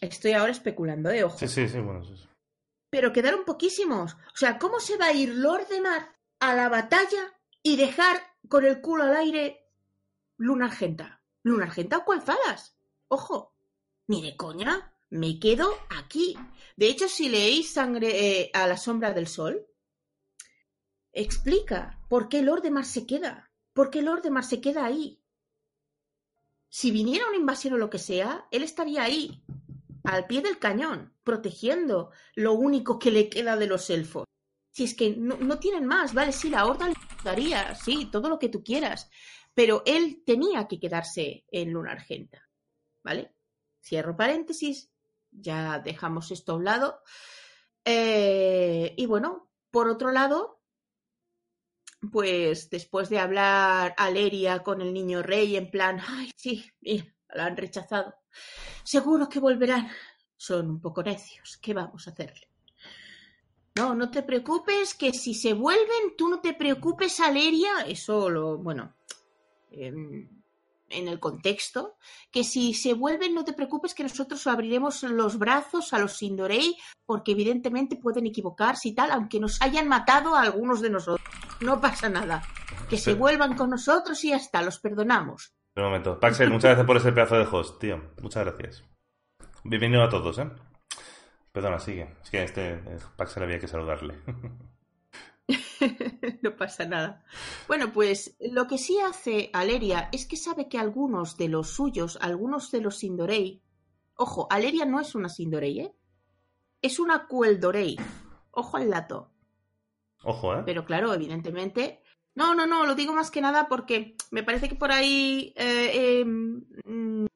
Estoy 0.00 0.32
ahora 0.32 0.50
especulando, 0.50 1.10
¿eh? 1.10 1.22
Ojo. 1.22 1.38
Sí, 1.38 1.46
sí, 1.46 1.68
sí, 1.68 1.78
bueno, 1.78 2.02
sí 2.04 2.14
pero 2.94 3.12
quedaron 3.12 3.44
poquísimos. 3.44 4.12
O 4.12 4.36
sea, 4.36 4.56
¿cómo 4.56 4.78
se 4.78 4.96
va 4.96 5.06
a 5.06 5.12
ir 5.12 5.30
Lord 5.30 5.66
de 5.66 5.80
Mar 5.80 6.14
a 6.38 6.54
la 6.54 6.68
batalla 6.68 7.34
y 7.60 7.74
dejar 7.74 8.22
con 8.48 8.64
el 8.64 8.80
culo 8.80 9.02
al 9.02 9.16
aire 9.16 9.66
Luna 10.36 10.66
Argenta? 10.66 11.20
¿Luna 11.42 11.64
Argenta 11.64 11.98
o 11.98 12.04
Cualzadas? 12.04 12.76
Ojo, 13.08 13.52
ni 14.06 14.22
de 14.22 14.36
coña, 14.36 14.94
me 15.10 15.40
quedo 15.40 15.76
aquí. 15.90 16.38
De 16.76 16.86
hecho, 16.86 17.08
si 17.08 17.28
leéis 17.28 17.72
Sangre 17.72 18.10
eh, 18.42 18.50
a 18.54 18.68
la 18.68 18.76
sombra 18.76 19.12
del 19.12 19.26
sol, 19.26 19.66
explica 21.10 21.98
por 22.08 22.28
qué 22.28 22.42
Lord 22.42 22.62
de 22.62 22.70
Mar 22.70 22.84
se 22.84 23.08
queda. 23.08 23.50
¿Por 23.72 23.90
qué 23.90 24.02
Lord 24.02 24.22
de 24.22 24.30
Mar 24.30 24.44
se 24.44 24.60
queda 24.60 24.84
ahí? 24.84 25.20
Si 26.68 26.92
viniera 26.92 27.26
una 27.26 27.38
invasión 27.38 27.74
o 27.74 27.78
lo 27.78 27.90
que 27.90 27.98
sea, 27.98 28.46
él 28.52 28.62
estaría 28.62 29.02
ahí, 29.02 29.42
al 30.04 30.26
pie 30.26 30.42
del 30.42 30.58
cañón, 30.58 31.14
protegiendo 31.24 32.10
lo 32.34 32.52
único 32.52 32.98
que 32.98 33.10
le 33.10 33.28
queda 33.28 33.56
de 33.56 33.66
los 33.66 33.90
elfos. 33.90 34.24
Si 34.70 34.84
es 34.84 34.94
que 34.94 35.14
no, 35.16 35.58
tienen 35.58 35.86
más, 35.86 36.14
vale, 36.14 36.32
sí, 36.32 36.50
la 36.50 36.66
horda 36.66 36.88
le 36.88 36.94
daría, 37.22 37.74
sí, 37.74 38.08
todo 38.10 38.28
lo 38.28 38.38
que 38.38 38.48
tú 38.48 38.62
quieras, 38.62 39.08
pero 39.54 39.82
él 39.86 40.22
tenía 40.26 40.66
que 40.66 40.80
quedarse 40.80 41.44
en 41.50 41.72
Luna 41.72 41.92
Argenta, 41.92 42.42
¿vale? 43.02 43.34
Cierro 43.80 44.16
paréntesis, 44.16 44.90
ya 45.30 45.78
dejamos 45.78 46.30
esto 46.32 46.52
a 46.52 46.56
un 46.56 46.64
lado. 46.64 47.02
Eh, 47.84 48.94
y 48.96 49.06
bueno, 49.06 49.50
por 49.70 49.88
otro 49.88 50.10
lado, 50.10 50.60
pues 52.10 52.68
después 52.68 53.08
de 53.08 53.20
hablar 53.20 53.94
Aleria 53.96 54.62
con 54.62 54.80
el 54.80 54.92
niño 54.92 55.22
rey 55.22 55.56
en 55.56 55.70
plan, 55.70 56.00
ay, 56.06 56.30
sí, 56.36 56.68
mira, 56.80 57.06
la 57.28 57.46
han 57.46 57.56
rechazado. 57.56 58.23
Seguro 58.82 59.28
que 59.28 59.40
volverán. 59.40 59.88
Son 60.36 60.68
un 60.68 60.80
poco 60.80 61.02
necios. 61.02 61.58
¿Qué 61.62 61.74
vamos 61.74 62.06
a 62.06 62.10
hacerle? 62.10 62.48
No, 63.76 63.94
no 63.94 64.10
te 64.10 64.22
preocupes, 64.22 64.94
que 64.94 65.12
si 65.12 65.34
se 65.34 65.52
vuelven, 65.52 66.16
tú 66.16 66.28
no 66.28 66.40
te 66.40 66.54
preocupes, 66.54 67.18
Aleria. 67.20 67.70
Eso 67.86 68.30
lo, 68.30 68.58
bueno, 68.58 68.94
eh, 69.70 69.92
en 70.90 71.08
el 71.08 71.18
contexto, 71.18 71.96
que 72.30 72.44
si 72.44 72.74
se 72.74 72.94
vuelven, 72.94 73.34
no 73.34 73.44
te 73.44 73.52
preocupes, 73.52 73.94
que 73.94 74.02
nosotros 74.02 74.46
abriremos 74.46 75.02
los 75.02 75.38
brazos 75.38 75.92
a 75.92 75.98
los 75.98 76.16
Sindorei, 76.16 76.76
porque 77.04 77.32
evidentemente 77.32 77.96
pueden 77.96 78.26
equivocarse 78.26 78.88
y 78.88 78.94
tal, 78.94 79.10
aunque 79.10 79.40
nos 79.40 79.60
hayan 79.60 79.88
matado 79.88 80.34
a 80.34 80.42
algunos 80.42 80.80
de 80.80 80.90
nosotros. 80.90 81.26
No 81.60 81.80
pasa 81.80 82.08
nada. 82.08 82.42
Que 82.88 82.98
se 82.98 83.14
vuelvan 83.14 83.56
con 83.56 83.70
nosotros 83.70 84.22
y 84.24 84.30
ya 84.30 84.36
está, 84.36 84.62
los 84.62 84.78
perdonamos. 84.78 85.53
Un 85.76 85.82
momento. 85.82 86.20
Paxel, 86.20 86.50
muchas 86.50 86.70
gracias 86.70 86.86
por 86.86 86.96
ese 86.96 87.10
pedazo 87.10 87.36
de 87.36 87.48
host, 87.50 87.80
tío. 87.80 88.00
Muchas 88.22 88.44
gracias. 88.44 88.84
Bienvenido 89.64 90.04
a 90.04 90.08
todos, 90.08 90.38
¿eh? 90.38 90.48
Perdona, 91.50 91.80
sigue. 91.80 92.14
Es 92.22 92.30
que 92.30 92.38
a 92.38 92.44
este 92.44 92.80
Paxel 93.16 93.42
había 93.42 93.58
que 93.58 93.66
saludarle. 93.66 94.14
no 96.42 96.56
pasa 96.56 96.84
nada. 96.84 97.24
Bueno, 97.66 97.92
pues 97.92 98.36
lo 98.38 98.68
que 98.68 98.78
sí 98.78 99.00
hace 99.00 99.50
Aleria 99.52 100.10
es 100.12 100.26
que 100.26 100.36
sabe 100.36 100.68
que 100.68 100.78
algunos 100.78 101.36
de 101.36 101.48
los 101.48 101.70
suyos, 101.70 102.18
algunos 102.20 102.70
de 102.70 102.80
los 102.80 102.98
Sindorei, 102.98 103.60
ojo, 104.14 104.46
Aleria 104.50 104.84
no 104.84 105.00
es 105.00 105.16
una 105.16 105.28
Sindorei, 105.28 105.80
¿eh? 105.80 105.94
Es 106.82 107.00
una 107.00 107.26
Queldorei. 107.26 107.96
Ojo 108.52 108.76
al 108.76 108.90
dato. 108.90 109.32
Ojo, 110.22 110.54
¿eh? 110.54 110.62
Pero 110.64 110.84
claro, 110.84 111.12
evidentemente. 111.12 112.03
No, 112.36 112.54
no, 112.54 112.66
no, 112.66 112.84
lo 112.86 112.94
digo 112.94 113.12
más 113.12 113.30
que 113.30 113.40
nada 113.40 113.68
porque 113.68 114.16
me 114.30 114.42
parece 114.42 114.68
que 114.68 114.74
por 114.74 114.90
ahí. 114.92 115.52
Eh, 115.56 116.20
eh, 116.20 116.24
mm, 116.24 117.26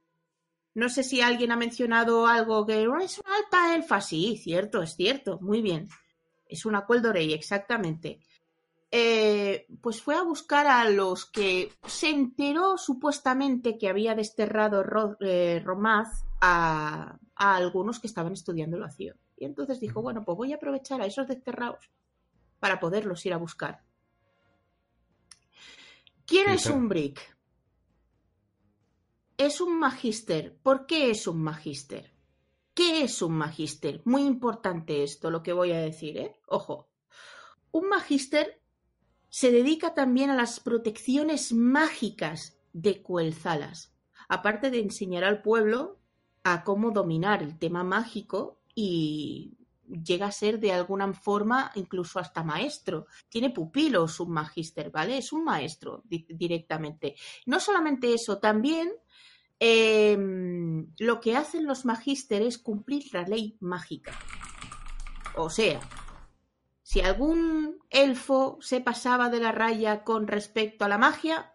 no 0.74 0.88
sé 0.88 1.02
si 1.02 1.20
alguien 1.20 1.50
ha 1.52 1.56
mencionado 1.56 2.26
algo 2.26 2.64
que 2.66 2.86
"Oh, 2.88 2.98
es 2.98 3.18
una 3.18 3.36
alta 3.36 3.74
elfa. 3.74 4.00
Sí, 4.00 4.36
cierto, 4.42 4.82
es 4.82 4.94
cierto. 4.96 5.38
Muy 5.40 5.62
bien. 5.62 5.88
Es 6.46 6.64
una 6.66 6.86
Queldorei, 6.86 7.32
exactamente. 7.32 8.20
Eh, 8.90 9.66
pues 9.82 10.00
fue 10.00 10.14
a 10.16 10.22
buscar 10.22 10.66
a 10.66 10.88
los 10.88 11.26
que 11.26 11.72
se 11.86 12.08
enteró 12.10 12.78
supuestamente 12.78 13.76
que 13.76 13.88
había 13.88 14.14
desterrado 14.14 14.82
Ro- 14.82 15.16
eh, 15.20 15.60
Romaz 15.64 16.24
a, 16.40 17.18
a 17.34 17.56
algunos 17.56 18.00
que 18.00 18.06
estaban 18.06 18.32
estudiando 18.32 18.76
el 18.76 18.82
vacío. 18.82 19.14
Y 19.36 19.44
entonces 19.44 19.78
dijo, 19.78 20.00
bueno, 20.00 20.24
pues 20.24 20.38
voy 20.38 20.52
a 20.52 20.56
aprovechar 20.56 21.02
a 21.02 21.06
esos 21.06 21.28
desterrados 21.28 21.90
para 22.60 22.80
poderlos 22.80 23.24
ir 23.26 23.34
a 23.34 23.38
buscar. 23.38 23.82
¿Quién 26.28 26.50
es 26.50 26.66
un 26.66 26.90
brick? 26.90 27.38
Es 29.38 29.62
un 29.62 29.78
magíster. 29.78 30.58
¿Por 30.62 30.84
qué 30.84 31.10
es 31.10 31.26
un 31.26 31.42
magíster? 31.42 32.12
¿Qué 32.74 33.02
es 33.02 33.22
un 33.22 33.32
magíster? 33.32 34.02
Muy 34.04 34.24
importante 34.24 35.02
esto, 35.02 35.30
lo 35.30 35.42
que 35.42 35.54
voy 35.54 35.72
a 35.72 35.80
decir, 35.80 36.18
¿eh? 36.18 36.36
Ojo. 36.46 36.90
Un 37.70 37.88
magíster 37.88 38.60
se 39.30 39.50
dedica 39.50 39.94
también 39.94 40.28
a 40.28 40.36
las 40.36 40.60
protecciones 40.60 41.54
mágicas 41.54 42.58
de 42.74 43.00
Cuelzalas, 43.00 43.94
aparte 44.28 44.70
de 44.70 44.80
enseñar 44.80 45.24
al 45.24 45.40
pueblo 45.40 45.98
a 46.44 46.62
cómo 46.62 46.90
dominar 46.90 47.42
el 47.42 47.58
tema 47.58 47.84
mágico 47.84 48.60
y 48.74 49.56
llega 50.04 50.26
a 50.26 50.32
ser 50.32 50.58
de 50.60 50.72
alguna 50.72 51.12
forma 51.12 51.70
incluso 51.74 52.18
hasta 52.18 52.42
maestro. 52.44 53.06
Tiene 53.28 53.50
pupilos 53.50 54.20
un 54.20 54.30
magíster, 54.32 54.90
¿vale? 54.90 55.18
Es 55.18 55.32
un 55.32 55.44
maestro 55.44 56.02
di- 56.04 56.26
directamente. 56.28 57.14
No 57.46 57.60
solamente 57.60 58.12
eso, 58.12 58.38
también 58.38 58.92
eh, 59.60 60.16
lo 60.98 61.20
que 61.20 61.36
hacen 61.36 61.66
los 61.66 61.84
magísteres 61.84 62.48
es 62.48 62.58
cumplir 62.58 63.12
la 63.12 63.22
ley 63.22 63.56
mágica. 63.60 64.12
O 65.36 65.50
sea, 65.50 65.80
si 66.82 67.00
algún 67.00 67.78
elfo 67.90 68.58
se 68.60 68.80
pasaba 68.80 69.28
de 69.28 69.40
la 69.40 69.52
raya 69.52 70.04
con 70.04 70.26
respecto 70.26 70.84
a 70.84 70.88
la 70.88 70.98
magia, 70.98 71.54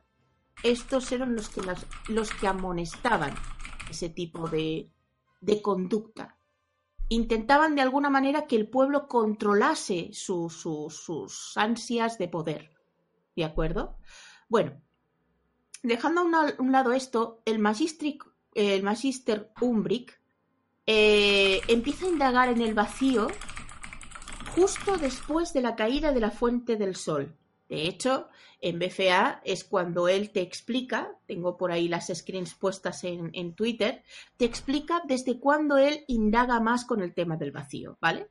estos 0.63 1.11
eran 1.11 1.35
los 1.35 1.49
que, 1.49 1.61
los 2.07 2.31
que 2.31 2.47
amonestaban 2.47 3.33
ese 3.89 4.09
tipo 4.09 4.47
de, 4.47 4.91
de 5.41 5.61
conducta. 5.61 6.37
Intentaban 7.09 7.75
de 7.75 7.81
alguna 7.81 8.09
manera 8.09 8.47
que 8.47 8.55
el 8.55 8.67
pueblo 8.67 9.07
controlase 9.07 10.09
su- 10.13 10.49
su- 10.49 10.89
sus 10.89 11.55
ansias 11.57 12.17
de 12.17 12.27
poder. 12.27 12.71
¿De 13.35 13.43
acuerdo? 13.43 13.97
Bueno, 14.49 14.81
dejando 15.83 16.21
a 16.21 16.53
un 16.59 16.71
lado 16.71 16.93
esto, 16.93 17.41
el, 17.45 17.55
el 18.55 18.83
Magister 18.83 19.51
Umbric 19.61 20.19
eh, 20.85 21.61
empieza 21.67 22.05
a 22.05 22.09
indagar 22.09 22.49
en 22.49 22.61
el 22.61 22.73
vacío 22.73 23.27
justo 24.55 24.97
después 24.97 25.53
de 25.53 25.61
la 25.61 25.75
caída 25.75 26.11
de 26.11 26.19
la 26.19 26.31
fuente 26.31 26.75
del 26.75 26.95
sol. 26.95 27.35
De 27.73 27.87
hecho, 27.87 28.27
en 28.61 28.77
BFA 28.77 29.41
es 29.43 29.63
cuando 29.63 30.07
él 30.07 30.29
te 30.29 30.41
explica, 30.41 31.17
tengo 31.25 31.57
por 31.57 31.71
ahí 31.71 31.87
las 31.87 32.11
screens 32.13 32.53
puestas 32.53 33.03
en, 33.03 33.31
en 33.33 33.55
Twitter, 33.55 34.03
te 34.37 34.45
explica 34.45 35.01
desde 35.07 35.39
cuándo 35.39 35.77
él 35.77 36.05
indaga 36.07 36.59
más 36.59 36.85
con 36.85 37.01
el 37.01 37.15
tema 37.15 37.35
del 37.35 37.51
vacío, 37.51 37.97
¿vale? 37.99 38.29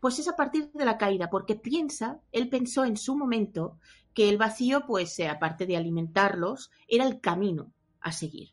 Pues 0.00 0.18
es 0.18 0.26
a 0.26 0.34
partir 0.34 0.72
de 0.72 0.84
la 0.84 0.98
caída, 0.98 1.30
porque 1.30 1.54
piensa, 1.54 2.18
él 2.32 2.48
pensó 2.48 2.84
en 2.84 2.96
su 2.96 3.16
momento 3.16 3.78
que 4.12 4.28
el 4.28 4.38
vacío, 4.38 4.86
pues 4.88 5.16
eh, 5.20 5.28
aparte 5.28 5.66
de 5.66 5.76
alimentarlos, 5.76 6.72
era 6.88 7.06
el 7.06 7.20
camino 7.20 7.72
a 8.00 8.10
seguir. 8.10 8.48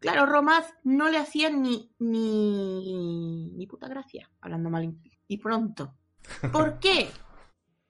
Claro, 0.00 0.26
Romaz 0.26 0.66
no 0.82 1.08
le 1.08 1.18
hacía 1.18 1.48
ni, 1.48 1.92
ni, 2.00 3.48
ni 3.54 3.66
puta 3.68 3.86
gracia, 3.86 4.28
hablando 4.40 4.68
mal 4.68 4.98
y 5.28 5.36
pronto. 5.36 5.94
¿Por 6.52 6.80
qué? 6.80 7.08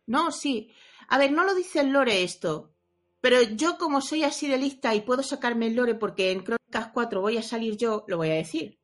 No, 0.04 0.30
sí. 0.30 0.70
A 1.08 1.18
ver, 1.18 1.32
no 1.32 1.44
lo 1.44 1.54
dice 1.54 1.80
el 1.80 1.90
lore 1.90 2.22
esto, 2.22 2.72
pero 3.20 3.42
yo 3.42 3.78
como 3.78 4.00
soy 4.00 4.24
así 4.24 4.48
de 4.48 4.58
lista 4.58 4.94
y 4.94 5.02
puedo 5.02 5.22
sacarme 5.22 5.66
el 5.66 5.76
lore 5.76 5.94
porque 5.94 6.32
en 6.32 6.42
Crónicas 6.42 6.90
4 6.92 7.20
voy 7.20 7.36
a 7.36 7.42
salir 7.42 7.76
yo, 7.76 8.04
lo 8.08 8.18
voy 8.18 8.30
a 8.30 8.34
decir. 8.34 8.78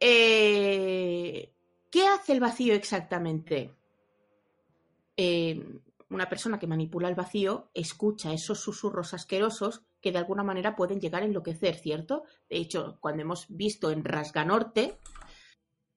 Eh, 0.00 1.52
¿Qué 1.90 2.06
hace 2.06 2.32
el 2.32 2.40
vacío 2.40 2.74
exactamente? 2.74 3.74
Eh, 5.16 5.80
una 6.10 6.28
persona 6.28 6.58
que 6.58 6.66
manipula 6.66 7.08
el 7.08 7.14
vacío 7.14 7.70
escucha 7.74 8.32
esos 8.32 8.60
susurros 8.60 9.14
asquerosos 9.14 9.82
que 10.00 10.12
de 10.12 10.18
alguna 10.18 10.44
manera 10.44 10.76
pueden 10.76 11.00
llegar 11.00 11.22
a 11.22 11.26
enloquecer, 11.26 11.76
¿cierto? 11.76 12.24
De 12.48 12.58
hecho, 12.58 12.98
cuando 13.00 13.22
hemos 13.22 13.46
visto 13.48 13.90
en 13.90 14.04
Rasganorte, 14.04 14.98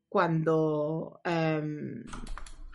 cuando 0.08 1.22
em, 1.24 2.04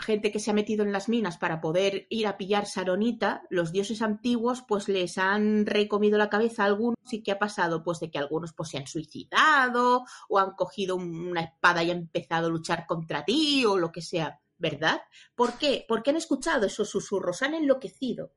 gente 0.05 0.31
que 0.31 0.39
se 0.39 0.51
ha 0.51 0.55
metido 0.55 0.85
en 0.85 0.93
las 0.93 1.09
minas 1.09 1.39
para 1.39 1.61
poder 1.61 2.07
ir 2.11 2.27
a 2.27 2.37
pillar 2.37 2.67
Saronita, 2.67 3.43
los 3.51 3.73
dioses 3.73 4.03
antiguos 4.03 4.63
pues 4.63 4.89
les 4.89 5.19
han 5.19 5.67
recomido 5.67 6.19
la 6.19 6.31
cabeza 6.31 6.63
a 6.63 6.67
algunos 6.67 6.97
y 7.11 7.23
¿qué 7.23 7.33
ha 7.33 7.39
pasado? 7.39 7.83
Pues 7.83 7.99
de 8.01 8.11
que 8.11 8.19
algunos 8.19 8.53
pues 8.53 8.69
se 8.71 8.79
han 8.79 8.87
suicidado 8.87 10.05
o 10.29 10.39
han 10.39 10.53
cogido 10.53 10.97
un- 10.97 11.29
una 11.29 11.41
espada 11.43 11.83
y 11.83 11.91
han 11.91 11.99
empezado 11.99 12.47
a 12.47 12.51
luchar 12.51 12.87
contra 12.87 13.25
ti 13.25 13.65
o 13.67 13.77
lo 13.79 13.91
que 13.91 14.03
sea, 14.03 14.41
¿verdad? 14.59 15.03
¿Por 15.35 15.55
qué? 15.59 15.85
Porque 15.89 16.11
han 16.11 16.17
escuchado 16.17 16.67
esos 16.67 16.89
susurros, 16.89 17.43
han 17.43 17.55
enloquecido. 17.55 18.33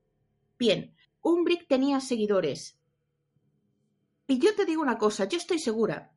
Bien, 0.57 0.95
Umbric 1.21 1.67
tenía 1.67 1.99
seguidores. 1.99 2.79
Y 4.27 4.39
yo 4.39 4.55
te 4.55 4.65
digo 4.65 4.81
una 4.81 4.97
cosa, 4.97 5.25
yo 5.25 5.37
estoy 5.37 5.59
segura 5.59 6.13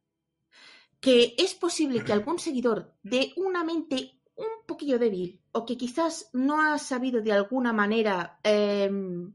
que 1.01 1.35
es 1.39 1.55
posible 1.55 2.05
que 2.05 2.13
algún 2.13 2.39
seguidor 2.39 2.95
de 3.03 3.33
una 3.37 3.65
mente 3.65 4.21
un 4.37 4.67
poquillo 4.67 4.99
débil 4.99 5.40
o 5.53 5.67
que 5.67 5.77
quizás 5.77 6.31
no 6.33 6.61
ha 6.61 6.79
sabido 6.79 7.21
de 7.21 7.33
alguna 7.33 7.73
manera 7.73 8.39
em, 8.43 9.33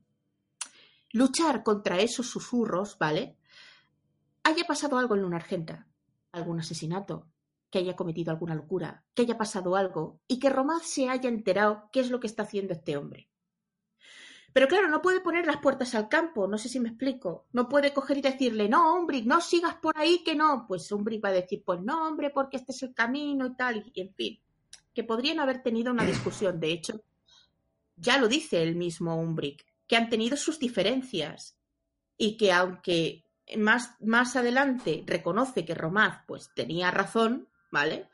luchar 1.12 1.64
contra 1.64 2.00
esos 2.00 2.28
susurros, 2.28 2.98
¿vale? 2.98 3.38
Haya 4.44 4.66
pasado 4.66 4.98
algo 4.98 5.16
en 5.16 5.22
Luna 5.22 5.38
Argenta, 5.38 5.88
algún 6.32 6.60
asesinato, 6.60 7.28
que 7.70 7.80
haya 7.80 7.96
cometido 7.96 8.32
alguna 8.32 8.56
locura, 8.56 9.04
que 9.14 9.24
haya 9.24 9.38
pasado 9.38 9.76
algo 9.76 10.20
y 10.28 10.40
que 10.40 10.50
Romaz 10.50 10.84
se 10.84 11.10
haya 11.10 11.30
enterado 11.30 11.90
qué 11.92 12.00
es 12.00 12.10
lo 12.10 12.20
que 12.20 12.28
está 12.28 12.44
haciendo 12.44 12.74
este 12.74 12.96
hombre. 12.96 13.30
Pero 14.56 14.70
claro, 14.70 14.88
no 14.88 15.02
puede 15.02 15.20
poner 15.20 15.46
las 15.46 15.58
puertas 15.58 15.96
al 15.96 16.08
campo, 16.08 16.48
no 16.48 16.58
sé 16.58 16.70
si 16.70 16.80
me 16.80 16.88
explico. 16.88 17.46
No 17.52 17.68
puede 17.68 17.94
coger 17.94 18.20
y 18.20 18.22
decirle, 18.22 18.70
no, 18.70 18.96
Umbric, 18.96 19.26
no 19.26 19.42
sigas 19.42 19.76
por 19.76 19.98
ahí, 19.98 20.24
que 20.24 20.34
no. 20.34 20.66
Pues 20.66 20.90
Umbric 20.94 21.22
va 21.26 21.28
a 21.28 21.34
decir, 21.34 21.62
pues 21.66 21.82
no, 21.82 22.08
hombre, 22.08 22.30
porque 22.30 22.56
este 22.56 22.72
es 22.72 22.82
el 22.84 22.94
camino 22.94 23.48
y 23.48 23.56
tal, 23.58 23.92
y 23.94 24.00
en 24.00 24.14
fin. 24.14 24.40
Que 24.96 25.04
podrían 25.04 25.40
haber 25.40 25.62
tenido 25.62 25.92
una 25.92 26.06
discusión, 26.06 26.60
de 26.60 26.72
hecho, 26.72 27.04
ya 27.96 28.18
lo 28.18 28.28
dice 28.28 28.64
el 28.64 28.76
mismo 28.76 29.16
Umbric, 29.16 29.66
que 29.88 29.96
han 29.96 30.10
tenido 30.10 30.38
sus 30.38 30.58
diferencias 30.58 31.58
y 32.18 32.38
que 32.38 32.52
aunque 32.52 33.26
más, 33.58 33.96
más 34.02 34.36
adelante 34.36 35.04
reconoce 35.06 35.66
que 35.66 35.76
Romaz 35.76 36.24
pues 36.28 36.50
tenía 36.56 36.92
razón, 36.92 37.48
¿vale? 37.72 38.10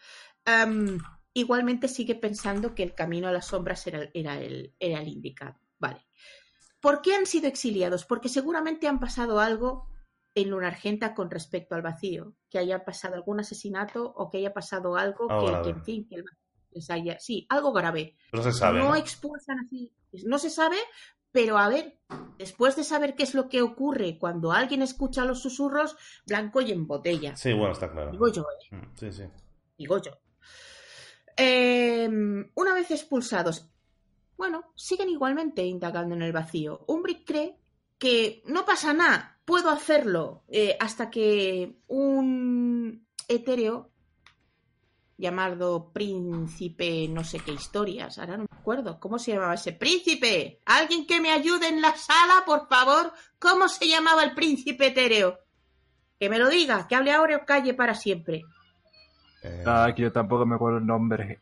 Igualmente 1.34 1.88
sigue 1.88 2.16
pensando 2.16 2.76
que 2.76 2.84
el 2.84 2.94
camino 2.94 3.28
a 3.28 3.32
las 3.32 3.48
sombras 3.48 3.88
era, 3.88 4.10
era 4.14 4.40
el, 4.42 4.76
era 4.80 5.02
el 5.02 5.08
indicado, 5.08 5.58
¿vale? 5.80 6.06
¿Por 6.82 7.02
qué 7.02 7.16
han 7.16 7.26
sido 7.26 7.48
exiliados? 7.48 8.06
Porque 8.06 8.28
seguramente 8.28 8.88
han 8.88 9.00
pasado 9.00 9.40
algo 9.40 9.88
en 10.34 10.50
Luna 10.50 10.68
Argenta 10.68 11.14
con 11.14 11.30
respecto 11.30 11.76
al 11.76 11.82
vacío, 11.82 12.34
que 12.50 12.58
haya 12.58 12.84
pasado 12.84 13.16
algún 13.16 13.40
asesinato 13.40 14.12
o 14.16 14.30
que 14.30 14.40
haya 14.40 14.54
pasado 14.54 14.96
algo 14.96 15.28
que, 15.28 15.62
que, 15.64 15.70
en 15.70 15.84
fin, 15.84 16.08
que 16.08 16.16
el 16.16 16.24
vacío 16.24 16.51
haya... 16.90 17.20
Sí, 17.20 17.46
algo 17.50 17.72
grave. 17.74 18.16
No 18.34 18.44
se 18.44 18.52
sabe. 18.52 18.80
no 18.80 18.90
¿no? 18.90 18.96
expulsan 18.96 19.60
así. 19.60 19.94
No 20.26 20.40
se 20.40 20.50
sabe, 20.50 20.78
pero 21.32 21.58
a 21.58 21.70
ver, 21.70 21.98
después 22.38 22.76
de 22.76 22.84
saber 22.84 23.16
qué 23.16 23.24
es 23.24 23.34
lo 23.34 23.48
que 23.48 23.62
ocurre 23.62 24.18
cuando 24.20 24.52
alguien 24.52 24.82
escucha 24.82 25.26
los 25.26 25.42
susurros, 25.42 25.96
blanco 26.26 26.62
y 26.62 26.72
en 26.72 26.88
botella. 26.88 27.36
Sí, 27.36 27.54
bueno, 27.54 27.72
está 27.72 27.92
claro. 27.92 28.12
Digo 28.12 28.28
yo, 28.30 28.42
¿eh? 28.44 28.76
Mm, 28.76 28.96
Sí, 28.96 29.12
sí. 29.12 29.24
Digo 29.78 30.02
yo. 30.02 30.12
Eh, 31.38 32.08
una 32.56 32.74
vez 32.74 32.92
expulsados, 32.92 33.70
bueno, 34.38 34.72
siguen 34.76 35.10
igualmente 35.10 35.64
indagando 35.64 36.16
en 36.16 36.24
el 36.24 36.34
vacío. 36.34 36.84
Umbric 36.88 37.26
cree 37.26 37.58
que 37.98 38.42
no 38.46 38.66
pasa 38.66 38.94
nada, 38.94 39.40
puedo 39.46 39.70
hacerlo, 39.70 40.44
eh, 40.48 40.76
hasta 40.80 41.10
que 41.10 41.78
un 41.88 43.08
etéreo 43.28 43.91
llamado 45.22 45.92
príncipe 45.94 47.08
no 47.08 47.24
sé 47.24 47.40
qué 47.40 47.52
historias. 47.54 48.18
Ahora 48.18 48.38
no 48.38 48.44
me 48.52 48.58
acuerdo. 48.60 49.00
¿Cómo 49.00 49.18
se 49.20 49.32
llamaba 49.34 49.54
ese 49.54 49.72
príncipe? 49.74 50.60
¿Alguien 50.66 51.06
que 51.08 51.22
me 51.22 51.32
ayude 51.32 51.68
en 51.70 51.82
la 51.82 51.96
sala, 51.96 52.44
por 52.46 52.68
favor? 52.68 53.14
¿Cómo 53.40 53.70
se 53.70 53.88
llamaba 53.88 54.24
el 54.24 54.34
príncipe 54.34 54.88
etéreo? 54.88 55.40
Que 56.20 56.30
me 56.30 56.38
lo 56.40 56.50
diga, 56.50 56.88
que 56.88 56.96
hable 56.96 57.14
ahora 57.14 57.38
o 57.38 57.46
calle 57.46 57.74
para 57.74 57.96
siempre. 57.96 58.42
Eh, 59.44 59.64
Ah, 59.66 59.92
que 59.96 60.02
yo 60.04 60.12
tampoco 60.12 60.46
me 60.46 60.56
acuerdo 60.56 60.80
el 60.80 60.86
nombre. 60.86 61.40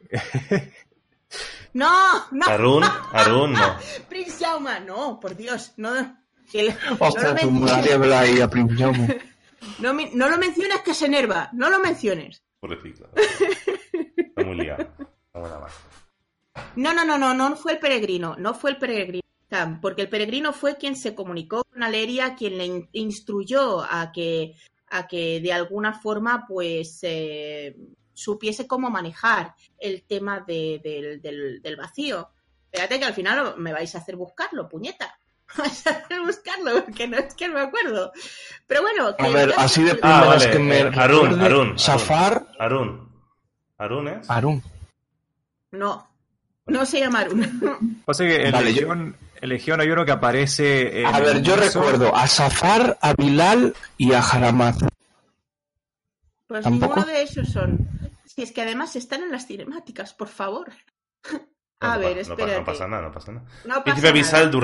No, 1.73 1.89
no. 2.31 2.45
Arun, 2.47 2.83
Arun, 3.13 3.53
no. 3.53 3.75
Prince 4.09 4.43
Jauma, 4.43 4.79
no, 4.79 5.19
por 5.19 5.35
Dios, 5.35 5.73
no. 5.77 6.17
que- 6.51 6.75
Ostras, 6.99 7.33
no, 7.33 7.39
tu 7.41 7.45
lo 7.45 7.51
menciones, 7.59 7.93
habla 7.93 8.19
ahí 8.21 8.41
a 8.41 8.47
Prince 8.49 8.75
Jaume. 8.75 9.19
no, 9.79 9.93
no 9.93 10.29
lo 10.29 10.37
menciones 10.37 10.81
que 10.81 10.93
se 10.93 11.05
enerva, 11.05 11.49
no 11.53 11.69
lo 11.69 11.79
menciones. 11.79 12.41
Pobrecito. 12.59 13.09
Está 14.17 14.43
muy. 14.43 14.57
No, 16.75 16.93
no, 16.93 17.05
no, 17.05 17.17
no, 17.17 17.33
no 17.33 17.55
fue 17.55 17.73
el 17.73 17.79
peregrino, 17.79 18.35
no 18.37 18.53
fue 18.53 18.71
el 18.71 18.77
peregrino. 18.77 19.23
Porque 19.81 20.03
el 20.03 20.09
peregrino 20.09 20.53
fue 20.53 20.77
quien 20.77 20.95
se 20.95 21.15
comunicó 21.15 21.63
con 21.63 21.81
Aleria, 21.81 22.35
quien 22.35 22.57
le 22.57 22.65
in- 22.65 22.89
instruyó 22.91 23.81
a 23.81 24.11
que, 24.11 24.53
a 24.87 25.07
que 25.07 25.39
de 25.41 25.51
alguna 25.53 25.93
forma 25.93 26.45
pues 26.47 26.99
eh, 27.01 27.75
supiese 28.13 28.67
cómo 28.67 28.89
manejar 28.91 29.55
el 29.79 30.03
tema 30.03 30.41
de- 30.41 30.79
del, 30.83 31.21
del- 31.21 31.61
del 31.61 31.75
vacío. 31.77 32.29
Espérate 32.71 32.99
que 32.99 33.05
al 33.05 33.13
final 33.15 33.55
me 33.57 33.73
vais 33.73 33.93
a 33.95 33.97
hacer 33.99 34.15
buscarlo, 34.15 34.69
puñeta. 34.69 35.17
vais 35.57 35.87
a 35.87 35.89
hacer 35.91 36.19
buscarlo, 36.21 36.83
porque 36.85 37.07
no 37.07 37.17
es 37.17 37.33
que 37.33 37.47
no 37.47 37.55
me 37.55 37.61
acuerdo. 37.61 38.11
Pero 38.67 38.81
bueno, 38.81 39.15
que 39.15 39.25
A 39.25 39.29
ver, 39.29 39.49
yo- 39.49 39.59
así 39.59 39.83
de 39.83 39.91
Ah, 39.91 39.95
primeras 39.95 40.27
vale, 40.27 40.51
que 40.51 40.59
me 40.59 40.79
eh, 40.79 40.91
Arun, 40.95 41.21
recuerde, 41.29 41.45
Arun. 41.45 41.79
Safar, 41.79 42.47
Arun. 42.59 43.09
¿Arun 43.77 44.07
es? 44.09 44.29
Arun. 44.29 44.63
No, 45.71 46.07
no 46.67 46.85
se 46.85 46.99
llama 46.99 47.19
Arun. 47.21 48.01
Pasa 48.05 48.23
que 48.25 48.45
en 48.45 48.51
Vale, 48.51 48.73
yo- 48.73 48.81
Legión, 48.81 49.17
en 49.41 49.49
Legión 49.49 49.81
hay 49.81 49.89
uno 49.89 50.05
que 50.05 50.11
aparece. 50.11 51.01
en 51.01 51.05
A 51.07 51.19
ver, 51.19 51.41
yo 51.41 51.53
universo. 51.53 51.79
recuerdo 51.81 52.15
a 52.15 52.27
Safar, 52.27 52.97
a 53.01 53.13
Bilal 53.13 53.73
y 53.97 54.13
a 54.13 54.19
Haramaz. 54.21 54.77
Pues 56.47 56.63
¿Tampoco? 56.63 56.95
ninguno 56.95 57.13
de 57.13 57.21
esos 57.23 57.49
son. 57.49 57.87
Si 58.25 58.41
es 58.41 58.51
que 58.51 58.61
además 58.61 58.95
están 58.95 59.21
en 59.23 59.31
las 59.31 59.45
cinemáticas, 59.47 60.13
por 60.13 60.27
favor. 60.27 60.71
A 61.81 61.93
no 61.95 61.99
ver, 61.99 62.09
no 62.09 62.15
pa- 62.15 62.19
espérate. 62.21 62.59
No 62.59 62.65
pasa 62.65 62.87
nada, 62.87 63.01
no 63.03 63.11
pasa 63.11 63.31
nada. 63.31 63.45
No 63.65 63.83
pasa 63.83 63.83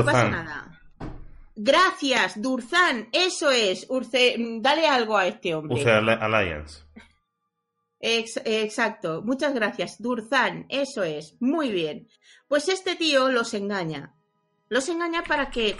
pasa 0.06 0.30
nada. 0.30 0.82
Gracias, 1.56 2.42
Durzán, 2.42 3.08
eso 3.14 3.50
es. 3.52 3.86
Urce, 3.90 4.36
dale 4.60 4.88
algo 4.88 5.18
a 5.18 5.26
este 5.28 5.56
hombre. 5.56 5.80
Use 5.82 5.90
Alli- 5.90 6.18
Alliance. 6.20 6.84
Ex- 8.02 8.42
exacto, 8.44 9.22
muchas 9.24 9.54
gracias. 9.54 10.02
Durzán, 10.02 10.66
eso 10.70 11.04
es. 11.04 11.38
Muy 11.40 11.72
bien. 11.72 12.08
Pues 12.50 12.68
este 12.68 12.96
tío 12.96 13.30
los 13.32 13.54
engaña. 13.54 14.14
Los 14.68 14.90
engaña 14.90 15.24
para 15.24 15.50
que 15.50 15.78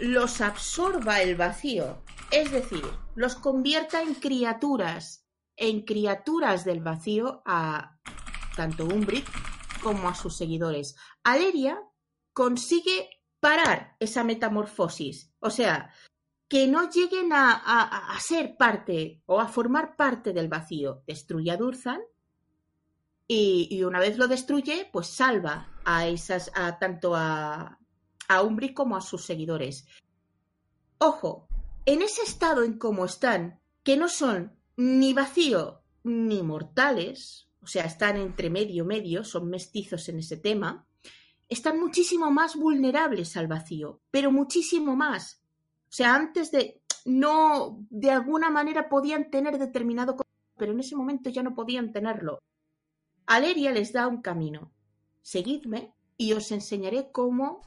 los 0.00 0.40
absorba 0.40 1.22
el 1.22 1.36
vacío. 1.36 2.02
Es 2.32 2.50
decir, 2.50 2.82
los 3.14 3.36
convierta 3.36 4.02
en 4.02 4.14
criaturas. 4.14 5.22
En 5.56 5.82
criaturas 5.82 6.64
del 6.64 6.80
vacío 6.80 7.40
a 7.46 7.96
tanto 8.56 8.84
Umbrit 8.84 9.24
como 9.86 10.08
a 10.08 10.16
sus 10.16 10.36
seguidores. 10.36 10.96
Aleria 11.22 11.80
consigue 12.32 13.08
parar 13.38 13.94
esa 14.00 14.24
metamorfosis. 14.24 15.32
O 15.38 15.48
sea, 15.48 15.92
que 16.48 16.66
no 16.66 16.90
lleguen 16.90 17.32
a, 17.32 18.18
ser 18.18 18.56
parte 18.56 19.22
o 19.26 19.38
a 19.38 19.46
formar 19.46 19.94
parte 19.94 20.32
del 20.32 20.48
vacío. 20.48 21.04
Destruye 21.06 21.52
a 21.52 21.56
Durzan 21.56 22.00
y, 23.28 23.80
una 23.84 24.00
vez 24.00 24.18
lo 24.18 24.26
destruye, 24.26 24.90
pues 24.92 25.06
salva 25.06 25.68
a 25.84 26.08
esas, 26.08 26.50
a 26.56 26.80
tanto 26.80 27.14
a, 27.14 27.78
a 28.26 28.42
Umbri 28.42 28.74
como 28.74 28.96
a 28.96 29.00
sus 29.00 29.24
seguidores. 29.24 29.86
Ojo, 30.98 31.46
en 31.84 32.02
ese 32.02 32.22
estado 32.22 32.64
en 32.64 32.76
cómo 32.76 33.04
están, 33.04 33.60
que 33.84 33.96
no 33.96 34.08
son 34.08 34.52
ni 34.76 35.14
vacío 35.14 35.84
ni 36.02 36.42
mortales, 36.42 37.45
o 37.66 37.68
sea, 37.68 37.84
están 37.84 38.16
entre 38.16 38.48
medio 38.48 38.84
medio, 38.84 39.24
son 39.24 39.50
mestizos 39.50 40.08
en 40.08 40.20
ese 40.20 40.36
tema, 40.36 40.86
están 41.48 41.80
muchísimo 41.80 42.30
más 42.30 42.54
vulnerables 42.54 43.36
al 43.36 43.48
vacío, 43.48 44.02
pero 44.12 44.30
muchísimo 44.30 44.94
más. 44.94 45.42
O 45.88 45.92
sea, 45.92 46.14
antes 46.14 46.52
de 46.52 46.80
no, 47.06 47.84
de 47.90 48.12
alguna 48.12 48.50
manera 48.50 48.88
podían 48.88 49.32
tener 49.32 49.58
determinado, 49.58 50.16
pero 50.56 50.70
en 50.70 50.78
ese 50.78 50.94
momento 50.94 51.28
ya 51.28 51.42
no 51.42 51.56
podían 51.56 51.90
tenerlo. 51.90 52.38
Aleria 53.26 53.72
les 53.72 53.92
da 53.92 54.06
un 54.06 54.22
camino. 54.22 54.70
Seguidme 55.22 55.92
y 56.16 56.34
os 56.34 56.52
enseñaré 56.52 57.10
cómo 57.10 57.62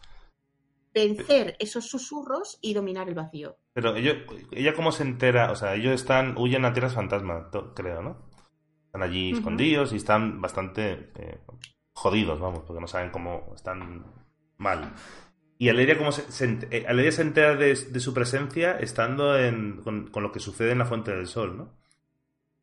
vencer 0.93 1.57
esos 1.59 1.89
susurros 1.89 2.57
y 2.61 2.73
dominar 2.73 3.09
el 3.09 3.15
vacío. 3.15 3.57
Pero 3.73 3.97
ellos, 3.97 4.15
ella 4.51 4.73
cómo 4.73 4.93
se 4.93 5.03
entera, 5.03 5.51
o 5.51 5.57
sea, 5.57 5.75
ellos 5.75 5.93
están, 5.93 6.37
huyen 6.37 6.63
a 6.63 6.71
tierras 6.71 6.95
fantasma, 6.95 7.49
creo, 7.75 8.01
¿no? 8.01 8.28
Están 8.89 9.03
allí 9.03 9.33
escondidos 9.33 9.93
y 9.93 9.97
están 9.97 10.41
bastante 10.41 11.11
eh, 11.15 11.37
jodidos, 11.93 12.39
vamos, 12.39 12.63
porque 12.65 12.81
no 12.81 12.87
saben 12.87 13.11
cómo 13.11 13.53
están 13.53 14.03
mal. 14.57 14.95
Y 15.59 15.69
Aleria, 15.69 15.95
¿cómo 15.95 16.11
se, 16.11 16.31
se 16.31 16.57
eh, 16.71 16.85
Aleria 16.87 17.11
se 17.11 17.21
entera 17.21 17.55
de, 17.55 17.75
de 17.75 17.99
su 17.99 18.15
presencia 18.15 18.79
estando 18.79 19.37
en, 19.37 19.83
con, 19.83 20.09
con 20.09 20.23
lo 20.23 20.31
que 20.31 20.39
sucede 20.39 20.71
en 20.71 20.79
la 20.79 20.87
Fuente 20.87 21.11
del 21.11 21.27
Sol, 21.27 21.55
¿no? 21.55 21.77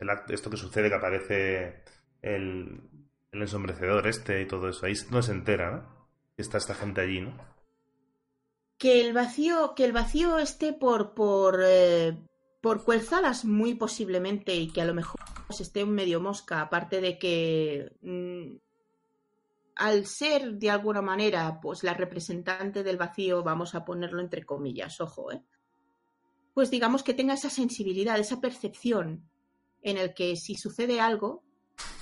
El 0.00 0.08
esto 0.30 0.50
que 0.50 0.56
sucede, 0.56 0.88
que 0.88 0.96
aparece 0.96 1.84
el, 2.22 2.90
el 3.30 3.42
ensombrecedor 3.42 4.08
este 4.08 4.42
y 4.42 4.46
todo 4.46 4.68
eso. 4.68 4.86
Ahí 4.86 4.94
no 5.12 5.22
se 5.22 5.30
entera, 5.30 5.70
¿no? 5.70 6.08
Que 6.34 6.42
Está 6.42 6.58
esta 6.58 6.74
gente 6.74 7.02
allí, 7.02 7.20
¿no? 7.20 7.38
Que 8.78 9.06
el 9.06 9.14
vacío, 9.14 9.76
que 9.76 9.84
el 9.84 9.92
vacío 9.92 10.38
esté 10.38 10.72
por, 10.72 11.14
por, 11.14 11.60
eh, 11.64 12.18
por 12.66 12.82
Cuelzalas 12.82 13.44
muy 13.44 13.74
posiblemente 13.74 14.52
y 14.52 14.72
que 14.72 14.80
a 14.80 14.84
lo 14.84 14.92
mejor 14.92 15.20
pues, 15.46 15.60
esté 15.60 15.84
un 15.84 15.92
medio 15.92 16.18
mosca, 16.18 16.62
aparte 16.62 17.00
de 17.00 17.16
que 17.16 17.92
mm, 18.02 18.56
al 19.76 20.04
ser 20.04 20.54
de 20.54 20.70
alguna 20.70 21.00
manera 21.00 21.60
pues 21.62 21.84
la 21.84 21.94
representante 21.94 22.82
del 22.82 22.96
vacío, 22.96 23.44
vamos 23.44 23.76
a 23.76 23.84
ponerlo 23.84 24.20
entre 24.20 24.44
comillas, 24.44 25.00
ojo, 25.00 25.30
¿eh? 25.30 25.44
pues 26.54 26.68
digamos 26.68 27.04
que 27.04 27.14
tenga 27.14 27.34
esa 27.34 27.50
sensibilidad, 27.50 28.18
esa 28.18 28.40
percepción 28.40 29.30
en 29.82 29.96
el 29.96 30.12
que 30.12 30.34
si 30.34 30.56
sucede 30.56 31.00
algo, 31.00 31.44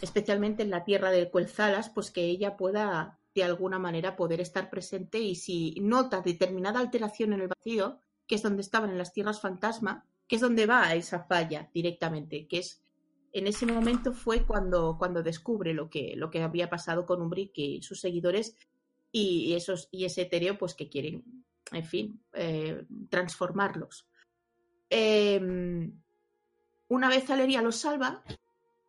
especialmente 0.01 0.63
en 0.63 0.71
la 0.71 0.83
tierra 0.83 1.11
de 1.11 1.31
Cuelzalas, 1.31 1.91
pues 1.91 2.11
que 2.11 2.25
ella 2.25 2.57
pueda 2.57 3.19
de 3.35 3.45
alguna 3.45 3.79
manera 3.79 4.17
poder 4.17 4.41
estar 4.41 4.71
presente 4.71 5.19
y 5.19 5.35
si 5.35 5.75
nota 5.83 6.23
determinada 6.23 6.81
alteración 6.81 7.35
en 7.35 7.43
el 7.43 7.49
vacío, 7.49 7.99
que 8.27 8.37
es 8.37 8.43
donde 8.43 8.63
estaban 8.63 8.89
en 8.89 8.97
las 8.97 9.13
tierras 9.13 9.43
fantasma, 9.43 10.07
que 10.35 10.39
es 10.39 10.41
donde 10.41 10.67
va 10.67 10.93
esa 10.97 11.23
falla 11.23 11.71
directamente, 11.73 12.49
que 12.49 12.59
es 12.59 12.83
en 13.33 13.47
ese 13.47 13.67
momento 13.67 14.13
fue 14.13 14.45
cuando, 14.45 14.97
cuando 14.99 15.23
descubre 15.23 15.73
lo 15.73 15.89
que, 15.89 16.15
lo 16.17 16.29
que 16.29 16.43
había 16.43 16.69
pasado 16.69 17.07
con 17.07 17.23
Umbric 17.23 17.53
y 17.55 17.83
sus 17.83 18.01
seguidores 18.01 18.57
y 19.13 19.55
esos 19.55 19.89
y 19.93 20.07
ese 20.07 20.23
etéreo 20.23 20.59
pues 20.59 20.75
que 20.75 20.89
quieren 20.89 21.45
en 21.71 21.85
fin 21.85 22.21
eh, 22.33 22.85
transformarlos. 23.11 24.09
Eh, 24.91 25.41
una 26.89 27.09
vez 27.09 27.31
Aleria 27.31 27.63
los 27.63 27.77
salva 27.77 28.25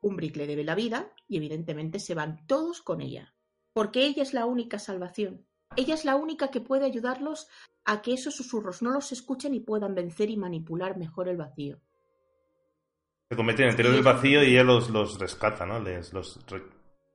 Umbric 0.01 0.35
le 0.37 0.47
debe 0.47 0.63
la 0.63 0.73
vida 0.73 1.13
y 1.27 1.37
evidentemente 1.37 1.99
se 1.99 2.15
van 2.15 2.47
todos 2.47 2.81
con 2.81 3.01
ella 3.01 3.35
porque 3.71 4.03
ella 4.03 4.23
es 4.23 4.33
la 4.33 4.47
única 4.47 4.79
salvación 4.79 5.45
ella 5.75 5.93
es 5.93 6.05
la 6.05 6.15
única 6.15 6.49
que 6.49 6.61
puede 6.61 6.85
ayudarlos 6.85 7.47
a 7.83 8.01
que 8.01 8.13
esos 8.13 8.35
susurros 8.35 8.81
no 8.81 8.91
los 8.91 9.11
escuchen 9.11 9.53
y 9.53 9.59
puedan 9.59 9.93
vencer 9.95 10.29
y 10.29 10.37
manipular 10.37 10.97
mejor 10.97 11.27
el 11.27 11.37
vacío 11.37 11.79
Se 13.29 13.35
convierte 13.35 13.63
en 13.63 13.67
el 13.69 13.73
interior 13.73 13.93
del 13.95 14.03
vacío 14.03 14.43
y 14.43 14.51
ella 14.53 14.63
los, 14.63 14.89
los 14.89 15.19
rescata, 15.19 15.65
¿no? 15.65 15.79
Les 15.79 16.13
los 16.13 16.39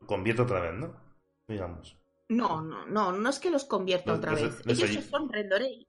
convierte 0.07 0.43
otra 0.43 0.61
vez, 0.61 0.75
¿no? 0.75 0.95
Digamos. 1.49 1.97
No, 2.29 2.61
no, 2.63 2.87
no, 2.87 3.13
no 3.13 3.29
es 3.31 3.41
que 3.41 3.51
los 3.51 3.65
convierta 3.65 4.15
otra 4.15 4.35
vez. 4.35 4.65
los 4.65 4.79
Ellos 4.79 4.93
ya 4.93 5.03
son 5.03 5.29
Rendorei. 5.29 5.87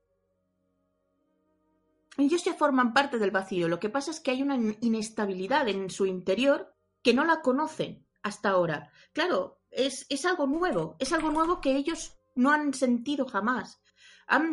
Ellos 2.18 2.44
ya 2.44 2.54
forman 2.54 2.94
parte 2.94 3.18
del 3.20 3.32
vacío. 3.32 3.68
Lo 3.68 3.80
que 3.80 3.90
pasa 3.90 4.12
es 4.12 4.20
que 4.20 4.32
hay 4.32 4.42
una 4.42 4.56
in- 4.56 4.78
inestabilidad 4.82 5.68
en 5.70 5.90
su 5.90 6.06
interior 6.06 6.74
que 7.04 7.14
no 7.14 7.24
la 7.26 7.42
conocen 7.42 8.06
hasta 8.22 8.50
ahora. 8.50 8.92
Claro, 9.14 9.60
es, 9.72 10.06
es 10.10 10.26
algo 10.26 10.46
nuevo. 10.48 10.96
Es 11.00 11.14
algo 11.14 11.32
nuevo 11.32 11.62
que 11.62 11.76
ellos 11.76 12.18
no 12.36 12.52
han 12.52 12.74
sentido 12.74 13.26
jamás. 13.26 13.82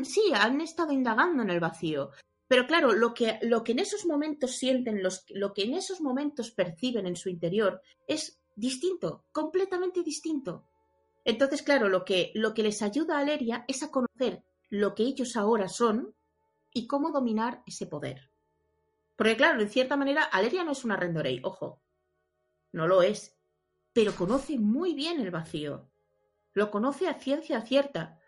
Sí, 0.02 0.32
han 0.34 0.60
estado 0.60 0.92
indagando 0.92 1.42
en 1.42 1.50
el 1.50 1.60
vacío. 1.60 2.10
Pero 2.48 2.66
claro, 2.66 2.92
lo 2.92 3.12
que, 3.12 3.38
lo 3.42 3.62
que 3.62 3.72
en 3.72 3.78
esos 3.78 4.06
momentos 4.06 4.56
sienten, 4.56 5.02
los, 5.02 5.24
lo 5.28 5.52
que 5.52 5.64
en 5.64 5.74
esos 5.74 6.00
momentos 6.00 6.50
perciben 6.50 7.06
en 7.06 7.14
su 7.14 7.28
interior 7.28 7.82
es 8.06 8.40
distinto, 8.56 9.26
completamente 9.32 10.02
distinto. 10.02 10.64
Entonces, 11.24 11.62
claro, 11.62 11.88
lo 11.90 12.04
que, 12.04 12.32
lo 12.34 12.54
que 12.54 12.62
les 12.62 12.80
ayuda 12.80 13.18
a 13.18 13.20
Aleria 13.20 13.64
es 13.68 13.82
a 13.82 13.90
conocer 13.90 14.42
lo 14.70 14.94
que 14.94 15.02
ellos 15.02 15.36
ahora 15.36 15.68
son 15.68 16.14
y 16.72 16.86
cómo 16.86 17.12
dominar 17.12 17.62
ese 17.66 17.86
poder. 17.86 18.30
Porque, 19.14 19.36
claro, 19.36 19.60
en 19.60 19.68
cierta 19.68 19.96
manera, 19.96 20.24
Aleria 20.24 20.64
no 20.64 20.72
es 20.72 20.84
una 20.84 20.96
Rendorei, 20.96 21.40
ojo. 21.42 21.82
No 22.72 22.86
lo 22.86 23.02
es. 23.02 23.36
pero 23.92 24.14
conoce 24.14 24.58
muy 24.58 24.94
bien 24.94 25.20
el 25.20 25.30
vacío. 25.30 25.90
Lo 26.54 26.70
conoce 26.70 27.08
a 27.08 27.14
ciencia 27.14 27.60
cierta, 27.62 28.18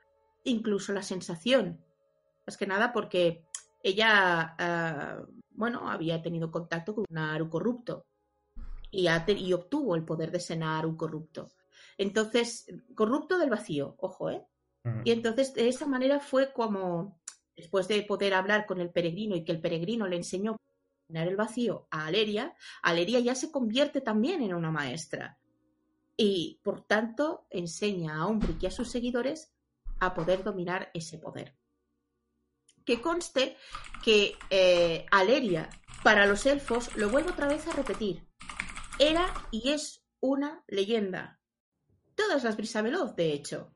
incluso 0.44 0.92
la 0.92 1.02
sensación. 1.02 1.84
Más 2.46 2.56
que 2.56 2.66
nada 2.66 2.92
porque 2.92 3.44
ella, 3.82 4.54
ah, 4.58 5.22
bueno, 5.50 5.90
había 5.90 6.22
tenido 6.22 6.50
contacto 6.50 6.94
con 6.94 7.04
un 7.08 7.18
Aru 7.18 7.48
corrupto 7.48 8.06
y, 8.90 9.08
y 9.08 9.52
obtuvo 9.52 9.94
el 9.94 10.04
poder 10.04 10.30
de 10.30 10.40
senar 10.40 10.86
un 10.86 10.96
corrupto. 10.96 11.48
Entonces, 11.96 12.66
corrupto 12.94 13.38
del 13.38 13.50
vacío, 13.50 13.94
ojo, 13.98 14.30
¿eh? 14.30 14.44
Y 15.04 15.10
entonces 15.10 15.52
de 15.52 15.68
esa 15.68 15.86
manera 15.86 16.20
fue 16.20 16.54
como, 16.54 17.20
después 17.54 17.86
de 17.86 18.02
poder 18.02 18.32
hablar 18.32 18.64
con 18.64 18.80
el 18.80 18.90
peregrino 18.90 19.36
y 19.36 19.44
que 19.44 19.52
el 19.52 19.60
peregrino 19.60 20.06
le 20.06 20.16
enseñó 20.16 20.52
a 20.52 21.22
el 21.22 21.36
vacío 21.36 21.86
a 21.90 22.06
Aleria, 22.06 22.54
Aleria 22.82 23.20
ya 23.20 23.34
se 23.34 23.50
convierte 23.50 24.00
también 24.00 24.42
en 24.42 24.54
una 24.54 24.70
maestra. 24.70 25.39
Y 26.22 26.60
por 26.62 26.82
tanto 26.82 27.46
enseña 27.48 28.18
a 28.18 28.26
Umbrik 28.26 28.62
y 28.62 28.66
a 28.66 28.70
sus 28.70 28.90
seguidores 28.90 29.54
a 30.00 30.12
poder 30.12 30.44
dominar 30.44 30.90
ese 30.92 31.16
poder. 31.16 31.56
Que 32.84 33.00
conste 33.00 33.56
que 34.04 34.36
eh, 34.50 35.06
Aleria, 35.10 35.70
para 36.02 36.26
los 36.26 36.44
elfos, 36.44 36.94
lo 36.94 37.08
vuelvo 37.08 37.30
otra 37.30 37.48
vez 37.48 37.66
a 37.66 37.72
repetir, 37.72 38.28
era 38.98 39.32
y 39.50 39.70
es 39.70 40.04
una 40.20 40.62
leyenda. 40.68 41.40
Todas 42.14 42.44
las 42.44 42.58
Brisa 42.58 42.82
Veloz, 42.82 43.16
de 43.16 43.32
hecho. 43.32 43.74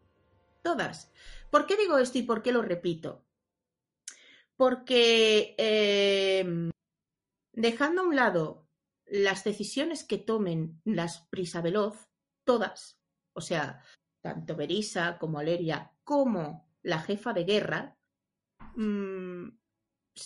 Todas. 0.63 1.11
¿Por 1.51 1.65
qué 1.65 1.79
digo 1.79 1.97
esto 1.97 2.19
y 2.19 2.25
por 2.25 2.43
qué 2.43 2.53
lo 2.53 2.61
repito? 2.61 3.25
Porque 4.55 5.55
em, 5.57 6.71
dejando 7.55 8.03
a 8.03 8.05
un 8.05 8.17
lado 8.17 8.69
las 9.07 9.45
decisiones 9.45 10.05
que 10.05 10.19
tomen 10.19 10.83
las 10.85 11.27
Brisa 11.31 11.63
Veloz, 11.63 12.07
todas, 12.45 12.99
o 13.33 13.41
sea, 13.41 13.83
tanto 14.23 14.57
Berisa 14.57 15.19
como 15.19 15.39
Aleria 15.39 15.93
como 16.05 16.69
la 16.83 17.01
jefa 17.01 17.33
de 17.33 17.45
guerra, 17.45 17.97
mm, 18.77 19.49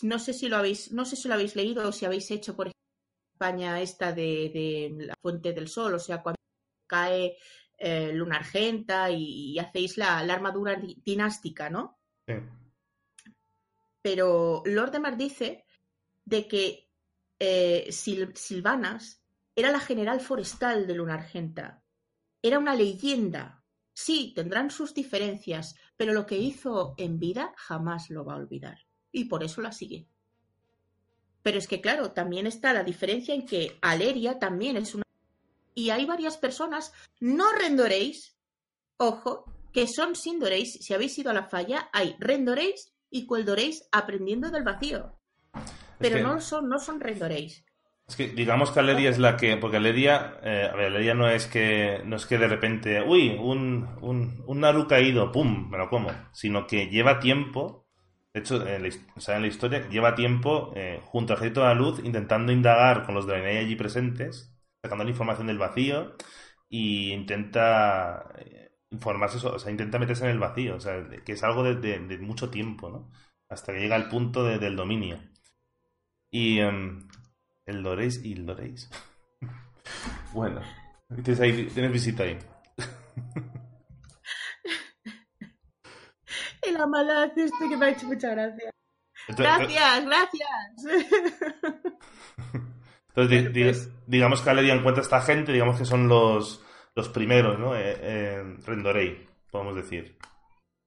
no 0.02 0.18
sé 0.18 0.32
si 0.32 0.48
lo 0.48 0.56
habéis, 0.56 0.92
no 0.92 1.04
sé 1.04 1.16
si 1.16 1.28
lo 1.28 1.34
habéis 1.34 1.56
leído 1.56 1.88
o 1.88 1.92
si 1.92 2.04
habéis 2.04 2.30
hecho, 2.30 2.54
por 2.54 2.66
ejemplo, 2.66 2.78
la 2.78 3.32
campaña 3.32 3.80
esta 3.80 4.12
de, 4.12 4.94
la 4.98 5.14
Fuente 5.20 5.52
del 5.52 5.68
Sol, 5.68 5.94
o 5.94 5.98
sea, 5.98 6.22
cuando 6.22 6.38
cae 6.86 7.36
eh, 7.76 8.12
Luna 8.12 8.36
Argenta 8.36 9.10
y, 9.10 9.58
hacéis 9.58 9.96
la, 9.96 10.18
armadura 10.18 10.76
dinástica, 10.76 11.70
¿no? 11.70 11.98
Sí. 12.26 12.34
Pero 14.02 14.62
Lord 14.64 14.92
de 14.92 15.00
Mar 15.00 15.16
dice 15.16 15.64
de 16.24 16.46
que 16.46 16.88
eh, 17.38 17.88
Silvanas 17.90 19.22
era 19.54 19.70
la 19.70 19.80
general 19.80 20.20
forestal 20.20 20.86
de 20.86 20.94
Luna 20.94 21.14
Argenta. 21.14 21.82
Era 22.42 22.58
una 22.58 22.74
leyenda. 22.74 23.64
Sí, 23.92 24.32
tendrán 24.34 24.70
sus 24.70 24.94
diferencias, 24.94 25.74
pero 25.96 26.12
lo 26.12 26.26
que 26.26 26.38
hizo 26.38 26.94
en 26.98 27.18
vida 27.18 27.52
jamás 27.56 28.10
lo 28.10 28.24
va 28.24 28.34
a 28.34 28.38
olvidar. 28.38 28.86
Y 29.10 29.24
por 29.24 29.42
eso 29.42 29.60
la 29.60 29.72
sigue. 29.72 30.06
Pero 31.42 31.58
es 31.58 31.66
que, 31.66 31.80
claro, 31.80 32.12
también 32.12 32.46
está 32.46 32.72
la 32.72 32.84
diferencia 32.84 33.34
en 33.34 33.46
que 33.46 33.78
Aleria 33.80 34.38
también 34.38 34.76
es 34.76 34.94
una 34.94 35.04
y 35.78 35.90
hay 35.90 36.06
varias 36.06 36.36
personas, 36.36 36.92
no 37.20 37.52
rendoréis, 37.52 38.36
ojo, 38.96 39.44
que 39.72 39.86
son 39.86 40.16
sindoréis, 40.16 40.72
si 40.72 40.92
habéis 40.92 41.16
ido 41.20 41.30
a 41.30 41.34
la 41.34 41.44
falla, 41.44 41.88
hay 41.92 42.16
rendoréis 42.18 42.92
y 43.10 43.26
cueldoréis 43.26 43.88
aprendiendo 43.92 44.50
del 44.50 44.64
vacío. 44.64 45.16
Pero 46.00 46.18
no 46.20 46.40
son, 46.40 46.68
no 46.68 46.80
son 46.80 46.98
rendoréis. 46.98 47.64
Es 48.08 48.16
que 48.16 48.28
digamos 48.28 48.70
que 48.70 48.80
Aleria 48.80 49.10
es 49.10 49.18
la 49.18 49.36
que, 49.36 49.56
porque 49.58 49.76
Aleria, 49.76 50.38
eh, 50.42 50.68
a 50.72 50.74
ver, 50.76 50.86
Aleria 50.86 51.14
no 51.14 51.28
es 51.28 51.46
que, 51.46 52.00
no 52.06 52.16
es 52.16 52.24
que 52.26 52.38
de 52.38 52.48
repente, 52.48 53.02
uy, 53.02 53.36
un, 53.38 53.86
un, 54.00 54.42
un 54.46 54.60
Naru 54.60 54.88
caído, 54.88 55.30
pum, 55.30 55.68
me 55.70 55.76
lo 55.76 55.90
como, 55.90 56.10
sino 56.32 56.66
que 56.66 56.88
lleva 56.88 57.20
tiempo, 57.20 57.86
de 58.32 58.40
hecho, 58.40 58.66
en 58.66 58.82
la, 58.82 59.46
historia, 59.46 59.88
lleva 59.88 60.14
tiempo 60.14 60.72
eh, 60.76 61.00
junto 61.04 61.32
al 61.32 61.38
Ejército 61.38 61.60
de 61.60 61.66
la 61.66 61.74
Luz 61.74 62.00
intentando 62.04 62.52
indagar 62.52 63.04
con 63.04 63.14
los 63.14 63.26
de 63.26 63.58
allí 63.58 63.76
presentes 63.76 64.54
sacando 64.82 65.04
la 65.04 65.10
información 65.10 65.46
del 65.48 65.58
vacío 65.58 66.14
y 66.68 67.12
intenta 67.12 68.28
eh, 68.38 68.72
informarse, 68.90 69.44
o 69.46 69.58
sea, 69.58 69.70
intenta 69.70 69.98
meterse 69.98 70.24
en 70.24 70.30
el 70.30 70.38
vacío, 70.38 70.76
o 70.76 70.80
sea, 70.80 71.08
que 71.24 71.32
es 71.32 71.42
algo 71.42 71.64
de, 71.64 72.18
mucho 72.20 72.50
tiempo, 72.50 72.90
¿no? 72.90 73.10
Hasta 73.48 73.72
que 73.72 73.80
llega 73.80 73.96
al 73.96 74.08
punto 74.08 74.44
del 74.44 74.76
dominio. 74.76 75.18
Y 76.30 76.58
em, 76.60 77.07
el 77.68 77.82
Doréis 77.82 78.24
y 78.24 78.32
el 78.32 78.46
Doréis. 78.46 78.88
bueno, 80.32 80.62
tienes, 81.22 81.40
ahí, 81.40 81.66
tienes 81.66 81.92
visita 81.92 82.22
ahí. 82.24 82.38
el 86.62 86.76
amalaz 86.76 87.36
este 87.36 87.68
que 87.68 87.76
me 87.76 87.86
ha 87.86 87.90
hecho 87.90 88.06
mucha 88.06 88.30
gracia. 88.30 88.70
gracias, 89.28 90.06
gracias. 90.06 90.48
Entonces, 93.14 93.90
digamos 94.06 94.40
que 94.40 94.50
Aleria 94.50 94.74
encuentra 94.74 95.02
a 95.02 95.04
esta 95.04 95.20
gente, 95.20 95.52
digamos 95.52 95.76
que 95.76 95.84
son 95.84 96.08
los, 96.08 96.64
los 96.94 97.08
primeros, 97.08 97.58
¿no? 97.58 97.74
Eh, 97.74 97.96
eh, 98.00 98.56
Rendorei, 98.64 99.26
podemos 99.50 99.74
decir, 99.74 100.16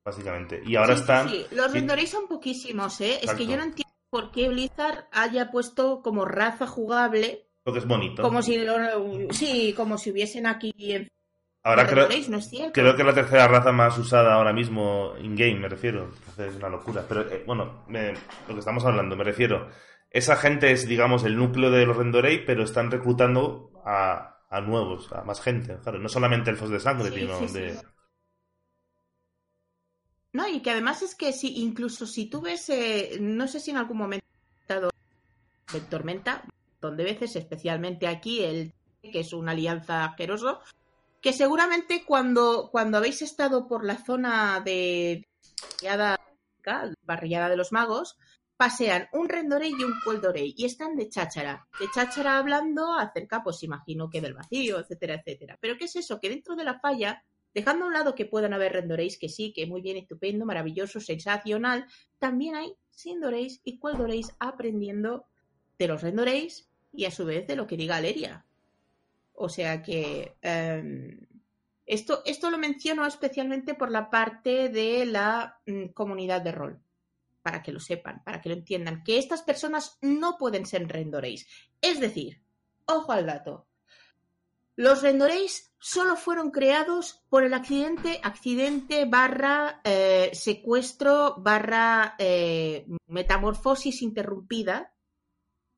básicamente. 0.06 0.64
Y 0.66 0.78
ahora 0.78 0.94
están... 0.94 1.28
Sí, 1.30 1.46
los 1.52 1.74
Rendorei 1.74 2.08
son 2.08 2.28
poquísimos, 2.28 3.02
¿eh? 3.02 3.20
Es 3.22 3.34
que 3.34 3.46
yo 3.46 3.58
no 3.58 3.64
entiendo 3.64 3.91
por 4.12 4.32
qué 4.32 4.50
Blizzard 4.50 5.08
haya 5.12 5.50
puesto 5.50 6.04
como 6.04 6.26
raza 6.26 6.68
jugable... 6.68 7.48
Porque 7.64 7.80
es 7.80 7.88
bonito. 7.88 8.22
Como 8.22 8.44
si, 8.44 8.64
sí, 9.32 9.74
como 9.76 9.98
si 9.98 10.12
hubiesen 10.12 10.46
aquí... 10.46 10.72
Ahora 11.64 11.86
creo, 11.88 12.08
no 12.30 12.38
es 12.38 12.50
creo 12.74 12.96
que 12.96 13.02
es 13.04 13.08
la 13.08 13.14
tercera 13.14 13.48
raza 13.48 13.72
más 13.72 13.96
usada 13.98 14.34
ahora 14.34 14.52
mismo 14.52 15.14
in-game, 15.20 15.60
me 15.60 15.70
refiero. 15.70 16.12
es 16.38 16.56
una 16.56 16.70
locura. 16.70 17.06
Pero 17.08 17.22
eh, 17.22 17.44
bueno, 17.46 17.86
lo 17.88 18.54
que 18.54 18.60
estamos 18.60 18.84
hablando, 18.84 19.16
me 19.16 19.24
refiero 19.24 19.68
esa 20.12 20.36
gente 20.36 20.72
es, 20.72 20.88
digamos, 20.88 21.24
el 21.24 21.38
núcleo 21.38 21.72
de 21.72 21.86
los 21.86 21.96
Rendorei, 21.96 22.46
pero 22.46 22.64
están 22.64 22.92
reclutando 22.92 23.72
a, 23.86 24.38
nuevos, 24.62 25.12
a 25.14 25.24
más 25.24 25.42
gente. 25.42 25.78
Claro, 25.82 26.00
no 26.00 26.10
solamente 26.10 26.52
elfos 26.52 26.70
de 26.70 26.82
sangre, 26.82 27.10
sino 27.12 27.40
de. 27.40 27.78
No, 30.34 30.48
y 30.48 30.62
que 30.62 30.72
además 30.72 31.02
es 31.02 31.16
que 31.16 31.34
si 31.34 31.60
incluso 31.60 32.08
si 32.08 32.28
tú 32.28 32.42
ves, 32.42 32.70
eh, 32.70 33.18
no 33.20 33.48
sé 33.48 33.60
si 33.60 33.72
en 33.72 33.78
algún 33.78 33.98
momento 33.98 34.26
estado 34.62 34.90
de 35.74 35.82
tormenta, 35.82 36.44
donde 36.80 37.04
veces, 37.04 37.36
especialmente 37.36 38.08
aquí, 38.08 38.44
el 38.44 38.74
que 39.02 39.20
es 39.20 39.34
una 39.34 39.52
alianza 39.52 40.06
asqueroso, 40.06 40.62
que 41.22 41.34
seguramente 41.34 42.04
cuando, 42.06 42.70
cuando 42.72 42.98
habéis 42.98 43.22
estado 43.22 43.68
por 43.68 43.86
la 43.86 43.98
zona 43.98 44.62
de 44.62 45.28
barriada 47.04 47.50
de 47.50 47.58
los 47.58 47.72
magos, 47.72 48.18
pasean 48.58 49.08
un 49.14 49.28
Rendorei 49.28 49.72
y 49.72 49.84
un 49.84 50.00
Cueldorei 50.04 50.54
y 50.56 50.66
están 50.66 50.96
de 50.96 51.10
cháchara. 51.10 51.68
De 51.80 51.88
cháchara 51.94 52.38
hablando 52.38 52.94
acerca, 52.94 53.44
pues 53.44 53.64
imagino 53.64 54.10
que 54.10 54.22
del 54.22 54.36
vacío, 54.36 54.80
etcétera, 54.80 55.16
etcétera. 55.16 55.58
Pero 55.60 55.78
¿qué 55.78 55.86
es 55.86 55.96
eso? 55.96 56.20
Que 56.20 56.30
dentro 56.30 56.56
de 56.56 56.64
la 56.64 56.80
falla, 56.80 57.24
dejando 57.54 57.86
a 57.86 57.88
un 57.88 57.94
lado 57.94 58.16
que 58.16 58.26
puedan 58.26 58.54
haber 58.54 58.74
Rendoreis, 58.74 59.18
que 59.18 59.30
sí, 59.30 59.54
que 59.54 59.66
muy 59.66 59.82
bien, 59.82 59.98
estupendo, 59.98 60.46
maravilloso, 60.46 61.00
sensacional, 61.00 61.86
también 62.20 62.56
hay 62.56 62.74
Sindoreis 62.90 63.62
y 63.64 63.80
Cueldoreis 63.80 64.34
aprendiendo 64.40 65.26
de 65.78 65.88
los 65.88 66.02
Rendoreis 66.02 66.70
y 66.94 67.06
a 67.06 67.12
su 67.12 67.26
vez 67.26 67.48
de 67.48 67.56
lo 67.56 67.68
que 67.68 67.78
diga 67.78 67.98
Aleria. 67.98 68.46
O 69.34 69.50
sea 69.50 69.82
que 69.82 70.36
em, 70.42 71.20
esto, 71.86 72.22
esto 72.26 72.52
lo 72.52 72.58
menciono 72.58 73.06
especialmente 73.06 73.74
por 73.74 73.92
la 73.92 74.10
parte 74.10 74.70
de 74.70 75.06
la 75.06 75.60
mm, 75.66 75.88
comunidad 75.88 76.42
de 76.42 76.52
rol 76.52 76.80
para 77.42 77.64
que 77.64 77.72
lo 77.72 77.80
sepan, 77.80 78.24
para 78.24 78.40
que 78.40 78.50
lo 78.50 78.56
entiendan, 78.56 79.04
que 79.04 79.18
estas 79.18 79.42
personas 79.42 79.98
no 80.02 80.38
pueden 80.38 80.66
ser 80.66 80.88
rendoreis. 80.88 81.48
Es 81.82 82.00
decir, 82.00 82.42
ojo 82.86 83.12
al 83.12 83.26
dato, 83.26 83.68
los 84.76 85.02
rendoreis 85.02 85.74
solo 85.80 86.16
fueron 86.16 86.52
creados 86.52 87.24
por 87.30 87.44
el 87.44 87.54
accidente, 87.54 88.20
accidente 88.24 89.06
barra 89.06 89.82
eh, 89.84 90.30
secuestro 90.34 91.36
barra 91.38 92.16
eh, 92.20 92.86
metamorfosis 93.08 94.02
interrumpida 94.02 94.96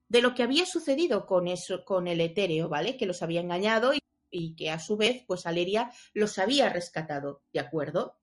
de 0.10 0.22
lo 0.22 0.36
que 0.36 0.44
había 0.44 0.66
sucedido 0.66 1.26
con 1.26 1.48
eso, 1.48 1.86
con 1.86 2.08
el 2.08 2.22
etéreo, 2.22 2.70
¿vale? 2.70 2.98
Que 2.98 3.06
los 3.06 3.24
había 3.24 3.42
engañado 3.42 3.94
y, 3.94 4.00
y 4.30 4.56
que 4.56 4.70
a 4.70 4.80
su 4.80 4.98
vez, 4.98 5.24
pues 5.26 5.46
Aleria 5.46 5.92
los 6.14 6.38
había 6.38 6.70
rescatado, 6.70 7.42
¿de 7.52 7.62
acuerdo? 7.62 8.20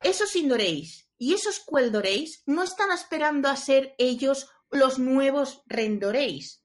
Esos 0.00 0.36
Indoreis 0.36 1.10
y 1.16 1.34
esos 1.34 1.60
Queldoreis 1.60 2.42
no 2.46 2.62
están 2.62 2.90
esperando 2.90 3.48
a 3.48 3.56
ser 3.56 3.94
ellos 3.98 4.50
los 4.70 4.98
nuevos 4.98 5.62
Rendoreis. 5.66 6.61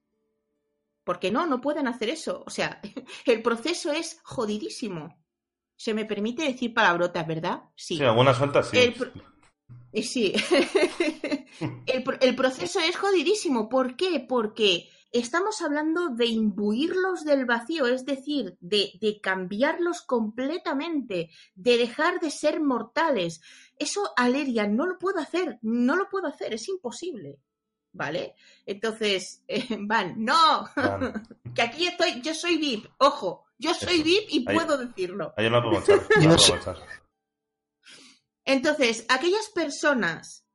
Porque 1.08 1.32
no, 1.32 1.48
no 1.48 1.62
pueden 1.62 1.88
hacer 1.88 2.10
eso. 2.10 2.44
O 2.46 2.50
sea, 2.50 2.82
el 3.26 3.42
proceso 3.42 3.94
es 3.94 4.20
jodidísimo. 4.24 5.18
Se 5.78 5.94
me 5.94 6.04
permite 6.04 6.44
decir 6.44 6.74
palabrotas, 6.74 7.26
¿verdad? 7.26 7.62
Sí. 7.78 7.96
Sí, 7.96 8.04
algunas 8.04 8.38
sí. 8.68 8.94
Sí. 10.04 10.34
el, 11.86 12.04
el 12.22 12.36
proceso 12.36 12.82
es 12.82 12.98
jodidísimo. 12.98 13.70
¿Por 13.70 13.96
qué? 13.96 14.26
Porque 14.28 14.90
Estamos 15.14 15.62
hablando 15.62 16.10
de 16.10 16.26
imbuirlos 16.26 17.24
del 17.24 17.46
vacío, 17.46 17.88
es 17.88 18.06
decir, 18.06 18.58
de, 18.60 18.92
de 19.00 19.22
cambiarlos 19.22 20.02
completamente, 20.02 21.30
de 21.56 21.78
dejar 21.78 22.20
de 22.20 22.30
ser 22.30 22.62
mortales. 22.62 23.40
Eso 23.80 24.12
Aleria 24.18 24.68
no 24.68 24.86
lo 24.86 25.00
puedo 25.00 25.20
hacer, 25.20 25.60
no 25.62 25.96
lo 25.96 26.10
puedo 26.10 26.28
hacer, 26.28 26.54
es 26.54 26.68
imposible. 26.68 27.40
¿Vale? 27.98 28.36
Entonces, 28.66 29.44
eh, 29.48 29.66
van, 29.80 30.24
no, 30.24 30.70
Van. 30.76 31.28
que 31.56 31.62
aquí 31.62 31.88
estoy, 31.88 32.22
yo 32.22 32.34
soy 32.34 32.58
VIP, 32.58 32.86
ojo, 33.00 33.46
yo 33.58 33.74
soy 33.74 33.96
Eso. 33.96 34.04
VIP 34.04 34.30
y 34.30 34.46
Ahí- 34.48 34.56
puedo 34.56 34.78
decirlo. 34.78 35.34
Ahí 35.36 35.50
no 35.50 35.62
puedo 35.64 35.80
echar. 35.82 36.08
puedo. 36.10 36.86
Entonces, 38.46 39.06
aquellas 39.10 39.50
personas, 39.50 40.46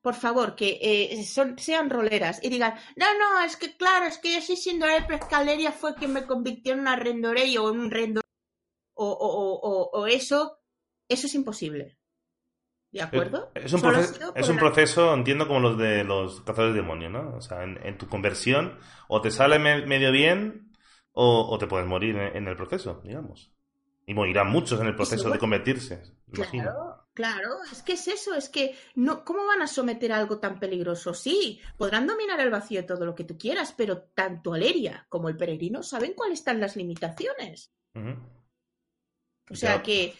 por 0.00 0.14
favor, 0.14 0.56
que 0.56 0.78
eh, 0.80 1.24
son, 1.24 1.58
sean 1.58 1.90
roleras 1.90 2.38
y 2.42 2.48
digan, 2.48 2.74
no, 2.96 3.06
no, 3.18 3.40
es 3.44 3.56
que 3.56 3.76
claro, 3.76 4.06
es 4.06 4.18
que 4.18 4.32
yo 4.34 4.40
soy 4.40 4.56
Sindorel, 4.56 5.04
pero 5.06 5.18
es 5.22 5.24
que 5.28 5.34
Aleria 5.34 5.70
fue 5.72 5.94
quien 5.94 6.12
me 6.12 6.26
convirtió 6.26 6.72
en 6.72 6.80
una 6.80 6.96
Rendorei 6.96 7.56
o 7.58 7.70
en 7.70 7.80
un 7.80 7.90
Rendorei 7.90 8.22
o, 8.94 9.06
o, 9.06 9.26
o, 9.26 9.60
o- 9.60 10.00
o 10.00 10.06
eso, 10.06 10.58
eso 11.08 11.26
es 11.26 11.34
imposible. 11.34 11.98
¿De 12.92 13.00
acuerdo? 13.00 13.50
Es 13.54 13.72
un, 13.72 13.80
proceso, 13.80 14.34
es 14.34 14.48
un 14.48 14.58
entiendo, 15.14 15.48
como 15.48 15.60
los 15.60 15.78
de 15.78 16.04
los 16.04 16.40
cazadores 16.42 16.74
de 16.74 16.82
demonios, 16.82 17.10
¿no? 17.10 17.36
O 17.36 17.40
sea, 17.40 17.62
en, 17.64 17.78
en 17.84 17.96
tu 17.96 18.06
conversión, 18.08 18.78
o 19.08 19.20
te 19.20 19.30
sale 19.30 19.58
me- 19.58 19.86
medio 19.86 20.12
bien, 20.12 20.72
o, 21.12 21.48
o 21.48 21.58
te 21.58 21.66
puedes 21.66 21.86
morir 21.86 22.16
en, 22.16 22.36
en 22.36 22.48
el 22.48 22.56
proceso, 22.56 23.00
digamos. 23.04 23.50
Y 24.06 24.14
morirán 24.14 24.50
muchos 24.50 24.80
en 24.80 24.88
el 24.88 24.94
proceso 24.96 25.30
de 25.30 25.38
convertirse, 25.38 26.02
imagino. 26.32 26.64
Claro, 26.64 27.08
claro, 27.14 27.50
es 27.70 27.82
que 27.82 27.92
es 27.92 28.08
eso, 28.08 28.34
es 28.34 28.48
que 28.48 28.74
no, 28.94 29.22
¿cómo 29.24 29.46
van 29.46 29.60
a 29.62 29.66
someter 29.66 30.12
a 30.12 30.18
algo 30.18 30.38
tan 30.38 30.58
peligroso? 30.58 31.12
Sí, 31.14 31.60
podrán 31.76 32.06
dominar 32.06 32.40
el 32.40 32.50
vacío 32.50 32.86
todo 32.86 33.04
lo 33.04 33.14
que 33.14 33.24
tú 33.24 33.36
quieras, 33.36 33.74
pero 33.76 34.02
tanto 34.14 34.54
Aleria 34.54 35.06
como 35.10 35.28
el 35.28 35.36
peregrino 35.36 35.82
saben 35.82 36.14
cuáles 36.14 36.38
están 36.40 36.60
las 36.60 36.74
limitaciones. 36.76 37.70
O 39.50 39.54
sea 39.54 39.76
Ya. 39.76 39.82
que, 39.82 40.14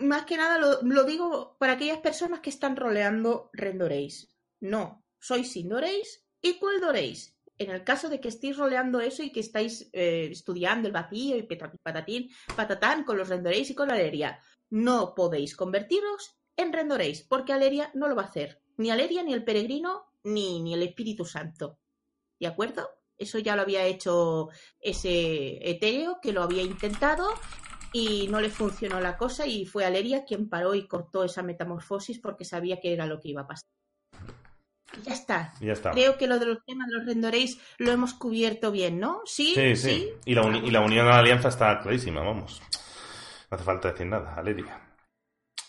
más 0.00 0.24
que 0.24 0.36
nada 0.36 0.58
lo, 0.58 1.04
digo 1.04 1.56
para 1.58 1.74
aquellas 1.74 1.98
personas 1.98 2.40
que 2.40 2.50
están 2.50 2.76
roleando 2.76 3.50
Rendoréis. 3.52 4.34
No, 4.60 5.04
sois 5.18 5.52
Sindoréis 5.52 6.24
y 6.40 6.58
Queldoréis. 6.58 7.36
En 7.58 7.70
el 7.70 7.82
caso 7.82 8.08
de 8.08 8.20
que 8.20 8.28
estéis 8.28 8.56
roleando 8.56 9.00
eso 9.00 9.22
y 9.22 9.32
que 9.32 9.40
estáis 9.40 9.90
eh, 9.92 10.28
estudiando 10.30 10.86
el 10.86 10.94
vacío 10.94 11.36
y 11.36 11.42
patatín, 11.42 12.30
patatán 12.54 13.04
con 13.04 13.16
los 13.18 13.28
Rendoréis 13.28 13.70
y 13.70 13.74
con 13.74 13.90
Aleria, 13.90 14.40
no 14.70 15.14
podéis 15.14 15.56
convertiros 15.56 16.36
en 16.56 16.72
Rendoréis, 16.72 17.22
porque 17.22 17.52
Aleria 17.52 17.90
no 17.94 18.08
lo 18.08 18.14
va 18.14 18.22
a 18.22 18.26
hacer. 18.26 18.62
Ni 18.76 18.90
Aleria, 18.90 19.24
ni 19.24 19.32
el 19.32 19.44
peregrino, 19.44 20.04
ni, 20.22 20.62
ni 20.62 20.74
el 20.74 20.82
Espíritu 20.82 21.24
Santo. 21.24 21.78
¿De 22.38 22.46
acuerdo? 22.46 22.88
Eso 23.16 23.38
ya 23.40 23.56
lo 23.56 23.62
había 23.62 23.84
hecho 23.84 24.48
ese 24.80 25.58
etéreo 25.68 26.20
que 26.22 26.32
lo 26.32 26.42
había 26.42 26.62
intentado 26.62 27.28
y 27.92 28.28
no 28.28 28.40
le 28.40 28.50
funcionó 28.50 29.00
la 29.00 29.16
cosa 29.16 29.46
y 29.46 29.64
fue 29.66 29.84
Aleria 29.84 30.24
quien 30.24 30.48
paró 30.48 30.74
y 30.74 30.86
cortó 30.86 31.24
esa 31.24 31.42
metamorfosis 31.42 32.18
porque 32.18 32.44
sabía 32.44 32.80
que 32.80 32.92
era 32.92 33.06
lo 33.06 33.20
que 33.20 33.30
iba 33.30 33.42
a 33.42 33.46
pasar. 33.46 33.64
Y 34.98 35.02
ya 35.02 35.12
está. 35.12 35.52
Ya 35.60 35.72
está. 35.72 35.90
Creo 35.90 36.16
que 36.16 36.26
lo 36.26 36.38
de 36.38 36.46
los 36.46 36.64
temas 36.64 36.88
de 36.88 36.96
los 36.96 37.06
rendoréis 37.06 37.60
lo 37.78 37.92
hemos 37.92 38.14
cubierto 38.14 38.70
bien, 38.70 38.98
¿no? 38.98 39.20
Sí, 39.24 39.54
Sí, 39.54 39.76
sí. 39.76 40.08
Y, 40.24 40.34
la 40.34 40.46
y 40.56 40.70
la 40.70 40.80
unión 40.80 41.06
a 41.06 41.10
la 41.10 41.18
alianza 41.18 41.48
está 41.48 41.78
clarísima, 41.80 42.22
vamos. 42.22 42.60
No 43.50 43.54
hace 43.56 43.64
falta 43.64 43.90
decir 43.92 44.06
nada, 44.06 44.34
Aleria. 44.34 44.84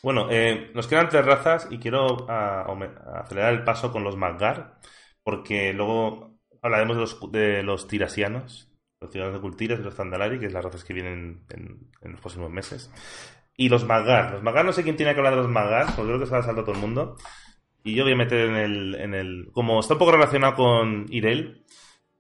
Bueno, 0.02 0.28
eh, 0.32 0.72
nos 0.74 0.88
quedan 0.88 1.10
tres 1.10 1.26
razas 1.26 1.68
y 1.70 1.78
quiero 1.80 2.26
ah, 2.30 2.66
aume- 2.68 2.94
acelerar 3.22 3.54
el 3.54 3.64
paso 3.66 3.92
con 3.92 4.04
los 4.04 4.16
Maggar, 4.16 4.80
porque 5.24 5.74
luego 5.74 6.40
hablaremos 6.62 6.96
de 6.96 7.02
los, 7.02 7.32
de 7.32 7.64
los 7.64 7.88
tirasianos, 7.88 8.69
los 9.02 9.12
ciudadanos 9.12 9.40
de 9.40 9.42
Cultiras 9.42 9.80
y 9.80 9.84
los 9.84 9.96
Zandalari, 9.96 10.40
que 10.40 10.48
es 10.48 10.54
las 10.54 10.64
razas 10.64 10.84
que 10.84 10.94
vienen 10.94 11.46
en, 11.50 11.90
los 12.02 12.20
próximos 12.20 12.52
meses. 12.52 12.92
Y 13.56 13.70
los 13.70 13.86
Maggar. 13.86 14.34
Los 14.34 14.44
Maggar, 14.44 14.66
no 14.66 14.74
sé 14.74 14.84
quién 14.84 14.98
tiene 14.98 15.14
que 15.14 15.20
hablar 15.20 15.36
de 15.36 15.42
los 15.42 15.50
Maggar, 15.50 15.88
porque 15.96 16.10
creo 16.10 16.20
que 16.20 16.26
se 16.26 16.34
va 16.34 16.40
a 16.40 16.44
saltar 16.44 16.66
todo 16.66 16.76
el 16.76 16.82
mundo. 16.82 17.16
Y 17.84 17.96
yo 17.96 18.04
voy 18.04 18.14
a 18.14 18.18
meter 18.18 18.50
en 18.50 18.56
el, 18.56 18.96
en 18.96 19.14
el... 19.14 19.50
Como 19.54 19.80
está 19.80 19.94
un 19.94 20.00
poco 20.00 20.12
relacionado 20.12 20.56
con 20.56 21.06
Irel, 21.10 21.66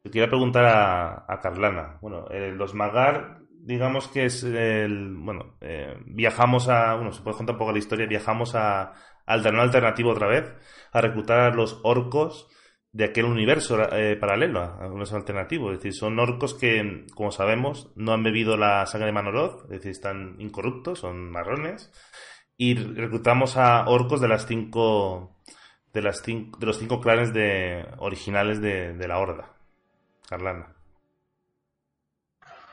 quería 0.03 0.27
preguntar 0.27 0.65
a, 0.65 1.39
Carlana. 1.41 1.97
Bueno, 2.01 2.27
eh, 2.31 2.53
los 2.56 2.73
Magar, 2.73 3.39
digamos 3.49 4.07
que 4.07 4.26
es 4.26 4.43
el. 4.43 5.15
Bueno, 5.18 5.57
eh, 5.61 5.97
viajamos 6.06 6.69
a. 6.69 6.95
Bueno, 6.95 7.11
se 7.11 7.22
puede 7.22 7.38
contar 7.38 7.56
un 7.56 7.60
poco 7.60 7.73
la 7.73 7.80
historia. 7.80 8.07
Viajamos 8.07 8.56
a, 8.56 8.93
al 9.26 9.43
terreno 9.43 9.64
alternativo 9.64 10.11
otra 10.11 10.27
vez 10.27 10.53
a 10.91 11.01
reclutar 11.01 11.39
a 11.39 11.53
los 11.53 11.80
orcos 11.84 12.47
de 12.91 13.05
aquel 13.05 13.25
universo 13.25 13.81
eh, 13.95 14.15
paralelo, 14.15 14.77
universo 14.87 15.15
alternativo. 15.15 15.71
Es 15.71 15.79
decir, 15.79 15.93
son 15.93 16.19
orcos 16.19 16.53
que, 16.53 17.05
como 17.13 17.31
sabemos, 17.31 17.91
no 17.95 18.13
han 18.13 18.23
bebido 18.23 18.57
la 18.57 18.85
sangre 18.85 19.07
de 19.07 19.13
Manoroth, 19.13 19.63
es 19.65 19.69
decir, 19.69 19.91
están 19.91 20.35
incorruptos, 20.39 20.99
son 20.99 21.29
marrones. 21.29 21.91
Y 22.57 22.75
reclutamos 22.75 23.57
a 23.57 23.87
orcos 23.87 24.21
de 24.21 24.27
las 24.27 24.45
cinco. 24.45 25.37
De, 25.93 26.01
las 26.01 26.21
cinco, 26.21 26.59
de 26.59 26.67
los 26.67 26.77
cinco 26.77 27.01
clanes 27.01 27.33
de, 27.33 27.85
originales 27.97 28.61
de, 28.61 28.93
de 28.93 29.07
la 29.07 29.17
Horda. 29.17 29.53
Carlana. 30.27 30.75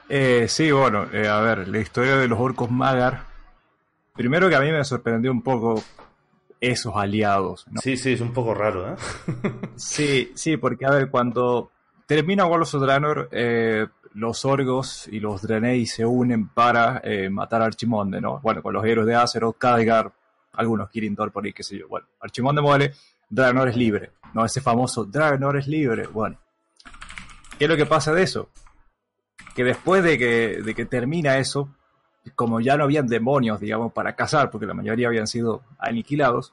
Eh, 0.08 0.46
sí, 0.48 0.70
bueno, 0.70 1.08
eh, 1.12 1.26
a 1.26 1.40
ver, 1.40 1.66
la 1.68 1.78
historia 1.78 2.16
de 2.16 2.28
los 2.28 2.38
orcos 2.38 2.70
Magar. 2.70 3.26
Primero 4.14 4.48
que 4.48 4.56
a 4.56 4.60
mí 4.60 4.70
me 4.70 4.84
sorprendió 4.84 5.30
un 5.30 5.42
poco 5.42 5.82
esos 6.70 6.94
aliados, 6.96 7.66
¿no? 7.70 7.80
Sí, 7.80 7.96
sí, 7.96 8.12
es 8.12 8.20
un 8.20 8.32
poco 8.32 8.54
raro, 8.54 8.92
¿eh? 8.92 8.96
Sí, 9.76 10.32
sí, 10.34 10.56
porque 10.56 10.86
a 10.86 10.90
ver, 10.90 11.10
cuando 11.10 11.70
termina 12.06 12.46
Warlords 12.46 12.74
of 12.74 12.82
Draenor, 12.82 13.28
eh, 13.32 13.86
los 14.14 14.44
orgos 14.44 15.08
y 15.08 15.20
los 15.20 15.42
Draenei 15.42 15.86
se 15.86 16.06
unen 16.06 16.48
para 16.48 17.00
eh, 17.04 17.28
matar 17.28 17.62
a 17.62 17.66
Archimonde, 17.66 18.20
¿no? 18.20 18.40
Bueno, 18.40 18.62
con 18.62 18.72
los 18.72 18.84
héroes 18.84 19.06
de 19.06 19.14
Azeroth, 19.14 19.58
Khadgar, 19.58 20.12
algunos 20.54 20.88
Kirin 20.88 21.14
Tor 21.14 21.30
por 21.32 21.44
ahí, 21.44 21.52
qué 21.52 21.62
sé 21.62 21.78
yo. 21.78 21.86
Bueno, 21.88 22.06
Archimonde 22.20 22.62
muere, 22.62 22.92
Draenor 23.28 23.68
es 23.68 23.76
libre, 23.76 24.12
¿no? 24.32 24.44
Ese 24.44 24.60
famoso 24.60 25.04
Draenor 25.04 25.58
es 25.58 25.66
libre, 25.66 26.06
bueno. 26.06 26.38
¿Qué 27.58 27.64
es 27.64 27.70
lo 27.70 27.76
que 27.76 27.86
pasa 27.86 28.12
de 28.12 28.22
eso? 28.22 28.50
Que 29.54 29.64
después 29.64 30.02
de 30.02 30.18
que, 30.18 30.62
de 30.62 30.74
que 30.74 30.86
termina 30.86 31.38
eso, 31.38 31.74
como 32.34 32.60
ya 32.60 32.76
no 32.76 32.84
habían 32.84 33.06
demonios, 33.06 33.60
digamos, 33.60 33.92
para 33.92 34.14
cazar, 34.16 34.50
porque 34.50 34.66
la 34.66 34.74
mayoría 34.74 35.08
habían 35.08 35.26
sido 35.26 35.62
aniquilados, 35.78 36.52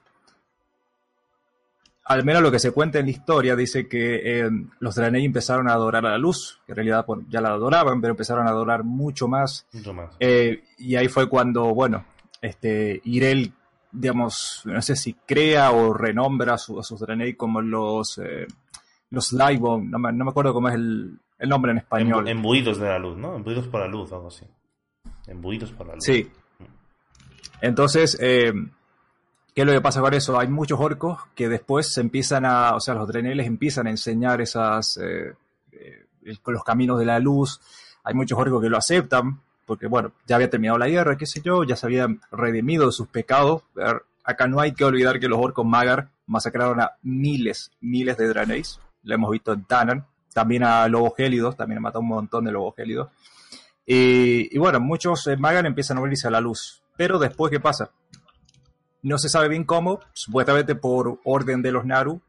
al 2.06 2.26
menos 2.26 2.42
lo 2.42 2.52
que 2.52 2.60
se 2.60 2.72
cuenta 2.72 3.00
en 3.00 3.06
la 3.06 3.12
historia 3.12 3.56
dice 3.56 3.88
que 3.88 4.42
eh, 4.42 4.50
los 4.80 4.96
Draenei 4.96 5.24
empezaron 5.24 5.70
a 5.70 5.74
adorar 5.74 6.06
a 6.06 6.10
la 6.12 6.18
luz, 6.18 6.60
que 6.66 6.74
en 6.74 6.76
realidad 6.76 7.06
ya 7.30 7.40
la 7.40 7.50
adoraban, 7.50 8.02
pero 8.02 8.12
empezaron 8.12 8.46
a 8.46 8.50
adorar 8.50 8.84
mucho 8.84 9.28
más. 9.30 9.66
Mucho 9.72 9.94
más. 9.94 10.10
Eh, 10.20 10.64
y 10.80 10.96
ahí 10.98 11.08
fue 11.08 11.30
cuando, 11.30 11.74
bueno, 11.74 12.04
este 12.42 13.00
Irel, 13.06 13.54
digamos, 13.90 14.64
no 14.66 14.82
sé 14.82 14.98
si 14.98 15.14
crea 15.14 15.72
o 15.72 15.94
renombra 15.94 16.56
a, 16.56 16.58
su- 16.58 16.78
a 16.78 16.84
sus 16.84 17.00
Draenei 17.00 17.36
como 17.36 17.62
los, 17.62 18.18
eh, 18.18 18.48
los 19.10 19.32
no 19.32 19.80
me, 20.00 20.12
no 20.12 20.26
me 20.26 20.32
acuerdo 20.32 20.54
cómo 20.54 20.68
es 20.68 20.76
el, 20.76 21.18
el 21.40 21.50
nombre 21.50 21.72
en 21.72 21.78
español. 21.78 22.26
Embu- 22.26 22.32
embuidos 22.32 22.80
de 22.80 22.90
la 22.90 23.00
luz, 23.00 23.16
¿no? 23.18 23.34
Embuidos 23.38 23.68
por 23.70 23.80
la 23.80 23.88
luz, 23.88 24.12
algo 24.12 24.28
así. 24.28 24.46
Embuidos 25.28 25.72
por 25.72 25.88
la 25.88 25.96
luz. 25.96 26.04
Sí. 26.04 26.30
Entonces, 27.62 28.18
eh, 28.20 28.52
¿qué 29.56 29.62
es 29.62 29.66
lo 29.66 29.72
que 29.72 29.82
pasa 29.82 30.02
con 30.02 30.14
eso? 30.14 30.38
Hay 30.38 30.50
muchos 30.50 30.80
orcos 30.80 31.20
que 31.34 31.48
después 31.48 31.94
se 31.94 32.02
empiezan 32.02 32.46
a, 32.46 32.76
o 32.76 32.80
sea, 32.80 32.94
los 32.94 33.08
Draenei 33.08 33.36
les 33.36 33.48
empiezan 33.48 33.88
a 33.88 33.90
enseñar 33.90 34.42
esas, 34.42 34.98
eh, 34.98 35.34
eh, 35.72 36.06
los 36.46 36.64
caminos 36.64 37.00
de 37.00 37.06
la 37.06 37.20
luz. 37.20 37.62
Hay 38.04 38.14
muchos 38.16 38.38
orcos 38.38 38.62
que 38.62 38.70
lo 38.70 38.78
aceptan, 38.78 39.40
porque 39.66 39.88
bueno, 39.88 40.12
ya 40.28 40.36
había 40.36 40.50
terminado 40.50 40.78
la 40.78 40.90
guerra, 40.90 41.18
qué 41.18 41.26
sé 41.26 41.42
yo, 41.42 41.64
ya 41.64 41.78
se 41.78 41.86
habían 41.86 42.20
redimido 42.32 42.88
de 42.88 42.92
sus 42.92 43.08
pecados. 43.08 43.64
Acá 44.26 44.48
no 44.48 44.60
hay 44.60 44.74
que 44.74 44.84
olvidar 44.84 45.20
que 45.20 45.30
los 45.30 45.40
orcos 45.40 45.66
Magar 45.66 46.10
masacraron 46.28 46.82
a 46.82 46.94
miles, 47.02 47.72
miles 47.80 48.18
de 48.18 48.28
Draeneis. 48.28 48.80
Lo 49.04 49.16
hemos 49.16 49.32
visto 49.32 49.54
en 49.54 49.64
Tanan. 49.64 50.06
También 50.34 50.64
a 50.64 50.88
lobos 50.88 51.14
gélidos, 51.16 51.56
también 51.56 51.78
han 51.78 51.84
matado 51.84 52.02
un 52.02 52.08
montón 52.08 52.46
de 52.46 52.52
lobos 52.52 52.76
gélidos. 52.76 53.10
Y, 53.86 54.56
y 54.56 54.58
bueno, 54.58 54.80
muchos 54.80 55.28
eh, 55.28 55.38
Magan 55.38 55.66
empiezan 55.66 55.98
a 55.98 56.00
abrirse 56.02 56.28
a 56.28 56.32
la 56.32 56.42
luz. 56.42 56.82
Pero 56.96 57.20
después, 57.20 57.52
¿qué 57.52 57.60
pasa? 57.60 57.92
No 59.02 59.18
se 59.18 59.30
sabe 59.30 59.50
bien 59.50 59.66
cómo, 59.66 60.00
supuestamente 60.14 60.76
por 60.76 61.20
orden 61.24 61.62
de 61.62 61.72
los 61.72 61.86
Naru, 61.86 62.22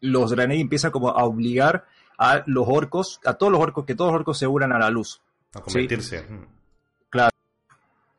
los 0.00 0.30
Draenei 0.30 0.60
empiezan 0.60 0.90
como 0.90 1.08
a 1.10 1.24
obligar 1.24 1.86
a 2.18 2.42
los 2.46 2.66
orcos, 2.68 3.20
a 3.24 3.34
todos 3.34 3.50
los 3.50 3.60
orcos, 3.60 3.86
que 3.86 3.94
todos 3.94 4.12
los 4.12 4.20
orcos 4.20 4.38
se 4.38 4.46
unan 4.46 4.72
a 4.72 4.78
la 4.78 4.90
luz. 4.90 5.20
A 5.54 5.60
convertirse. 5.60 6.22
Mm. 6.22 6.54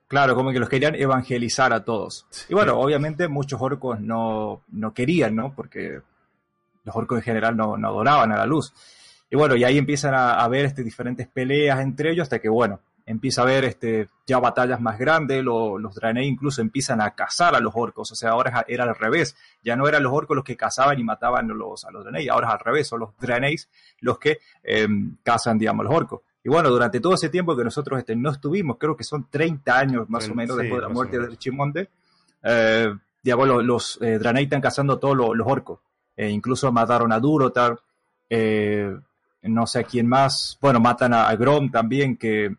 Claro, 0.07 0.35
como 0.35 0.51
que 0.51 0.59
los 0.59 0.69
querían 0.69 0.95
evangelizar 0.95 1.73
a 1.73 1.83
todos. 1.83 2.27
Y 2.47 2.53
bueno, 2.53 2.79
obviamente 2.79 3.27
muchos 3.27 3.59
orcos 3.59 3.99
no, 3.99 4.61
no 4.69 4.93
querían, 4.93 5.35
¿no? 5.35 5.53
Porque 5.55 5.99
los 6.83 6.95
orcos 6.95 7.17
en 7.17 7.23
general 7.23 7.57
no, 7.57 7.75
no 7.75 7.87
adoraban 7.87 8.31
a 8.31 8.37
la 8.37 8.45
luz. 8.45 8.71
Y 9.29 9.35
bueno, 9.35 9.55
y 9.55 9.63
ahí 9.63 9.77
empiezan 9.77 10.13
a, 10.13 10.33
a 10.33 10.47
ver 10.47 10.65
este, 10.65 10.83
diferentes 10.83 11.27
peleas 11.27 11.79
entre 11.79 12.11
ellos 12.11 12.23
hasta 12.23 12.39
que, 12.39 12.49
bueno, 12.49 12.79
empieza 13.05 13.41
a 13.41 13.43
haber 13.43 13.65
este, 13.65 14.07
ya 14.25 14.39
batallas 14.39 14.81
más 14.81 14.97
grandes, 14.97 15.43
los 15.43 15.95
Draenei 15.95 16.27
incluso 16.27 16.61
empiezan 16.61 17.01
a 17.01 17.11
cazar 17.11 17.55
a 17.55 17.59
los 17.59 17.73
orcos, 17.75 18.11
o 18.11 18.15
sea, 18.15 18.31
ahora 18.31 18.65
era 18.67 18.83
al 18.83 18.95
revés, 18.95 19.35
ya 19.63 19.75
no 19.75 19.87
eran 19.87 20.03
los 20.03 20.11
orcos 20.11 20.35
los 20.35 20.43
que 20.43 20.57
cazaban 20.57 20.99
y 20.99 21.03
mataban 21.03 21.51
a 21.51 21.53
los, 21.53 21.85
a 21.85 21.91
los 21.91 22.03
Draenei, 22.03 22.27
ahora 22.29 22.47
es 22.47 22.53
al 22.53 22.59
revés, 22.59 22.87
son 22.87 23.01
los 23.01 23.09
Draenei 23.19 23.55
los 24.01 24.17
que 24.17 24.39
em, 24.63 25.17
cazan, 25.23 25.57
digamos, 25.57 25.85
los 25.85 25.93
orcos. 25.93 26.21
Y 26.43 26.49
bueno, 26.49 26.69
durante 26.69 26.99
todo 26.99 27.13
ese 27.13 27.29
tiempo 27.29 27.55
que 27.55 27.63
nosotros 27.63 27.99
este, 27.99 28.15
no 28.15 28.31
estuvimos, 28.31 28.77
creo 28.77 28.95
que 28.95 29.03
son 29.03 29.27
30 29.29 29.77
años 29.77 30.09
más 30.09 30.27
o 30.29 30.35
menos 30.35 30.57
después 30.57 30.81
de 30.81 30.87
la 30.87 30.93
muerte 30.93 31.19
de 31.19 31.37
Chimonde, 31.37 31.89
eh, 32.43 32.93
digamos, 33.23 33.47
los, 33.47 33.63
los 33.63 33.99
eh, 34.01 34.19
Draenei 34.19 34.43
están 34.43 34.61
cazando 34.61 34.93
a 34.93 34.99
todos 34.99 35.15
los, 35.15 35.47
orcos. 35.47 35.79
Eh, 36.15 36.29
incluso 36.29 36.71
mataron 36.71 37.11
a 37.11 37.19
Durotar, 37.19 37.79
eh, 38.29 38.95
no 39.47 39.67
sé 39.67 39.83
quién 39.83 40.07
más, 40.07 40.57
bueno, 40.61 40.79
matan 40.79 41.13
a, 41.13 41.33
Grom 41.35 41.71
también, 41.71 42.17
que, 42.17 42.55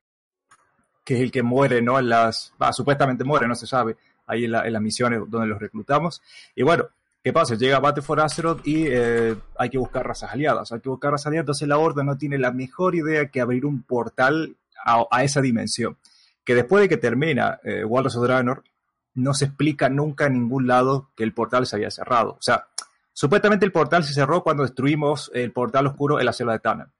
que 1.04 1.14
es 1.14 1.20
el 1.20 1.30
que 1.30 1.42
muere, 1.42 1.82
¿no? 1.82 1.98
En 1.98 2.08
las, 2.08 2.52
supuestamente 2.72 3.24
muere, 3.24 3.46
no 3.46 3.54
se 3.54 3.66
sabe, 3.66 3.96
ahí 4.26 4.44
en, 4.44 4.52
las 4.52 4.82
misiones 4.82 5.20
donde 5.28 5.46
los 5.46 5.60
reclutamos. 5.60 6.22
Y 6.54 6.62
bueno, 6.62 6.86
¿qué 7.22 7.32
pasa? 7.32 7.54
Llega 7.54 7.80
Battle 7.80 8.02
for 8.02 8.20
Azeroth 8.20 8.66
y 8.66 8.86
eh, 8.88 9.36
hay 9.58 9.70
que 9.70 9.78
buscar 9.78 10.06
razas 10.06 10.32
aliadas, 10.32 10.72
hay 10.72 10.80
que 10.80 10.88
buscar 10.88 11.12
razas 11.12 11.26
aliadas, 11.26 11.44
entonces 11.44 11.68
la 11.68 11.78
Horda 11.78 12.02
no 12.02 12.16
tiene 12.16 12.38
la 12.38 12.52
mejor 12.52 12.94
idea 12.94 13.28
que 13.28 13.40
abrir 13.40 13.66
un 13.66 13.82
portal 13.82 14.56
a, 14.84 15.24
esa 15.24 15.40
dimensión. 15.40 15.96
Que 16.44 16.54
después 16.54 16.82
de 16.82 16.88
que 16.88 16.96
termina 16.96 17.58
eh, 17.64 17.84
World 17.84 18.06
of 18.06 18.22
Draenor, 18.22 18.62
no 19.14 19.34
se 19.34 19.46
explica 19.46 19.88
nunca 19.88 20.26
en 20.26 20.34
ningún 20.34 20.66
lado 20.66 21.10
que 21.16 21.24
el 21.24 21.32
portal 21.32 21.66
se 21.66 21.74
había 21.76 21.90
cerrado. 21.90 22.32
O 22.32 22.42
sea, 22.42 22.66
Supuestamente 23.18 23.64
el 23.64 23.72
portal 23.72 24.04
se 24.04 24.12
cerró 24.12 24.42
cuando 24.42 24.62
destruimos 24.62 25.30
el 25.32 25.50
portal 25.50 25.86
oscuro 25.86 26.20
en 26.20 26.26
la 26.26 26.34
selva 26.34 26.52
de 26.52 26.58
Tana. 26.58 26.92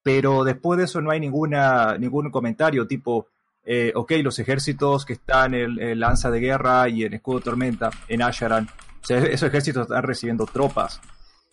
Pero 0.00 0.44
después 0.44 0.78
de 0.78 0.84
eso 0.84 1.00
no 1.00 1.10
hay 1.10 1.18
ninguna, 1.18 1.98
ningún 1.98 2.30
comentario 2.30 2.86
tipo, 2.86 3.26
eh, 3.64 3.90
ok, 3.92 4.12
los 4.22 4.38
ejércitos 4.38 5.04
que 5.04 5.14
están 5.14 5.54
en, 5.54 5.98
Lanza 5.98 6.30
de 6.30 6.38
Guerra 6.38 6.88
y 6.88 7.02
en 7.02 7.14
Escudo 7.14 7.40
Tormenta, 7.40 7.90
en 8.06 8.22
Asharan, 8.22 8.68
o 9.02 9.04
sea, 9.04 9.18
esos 9.18 9.48
ejércitos 9.48 9.88
están 9.88 10.04
recibiendo 10.04 10.46
tropas 10.46 11.00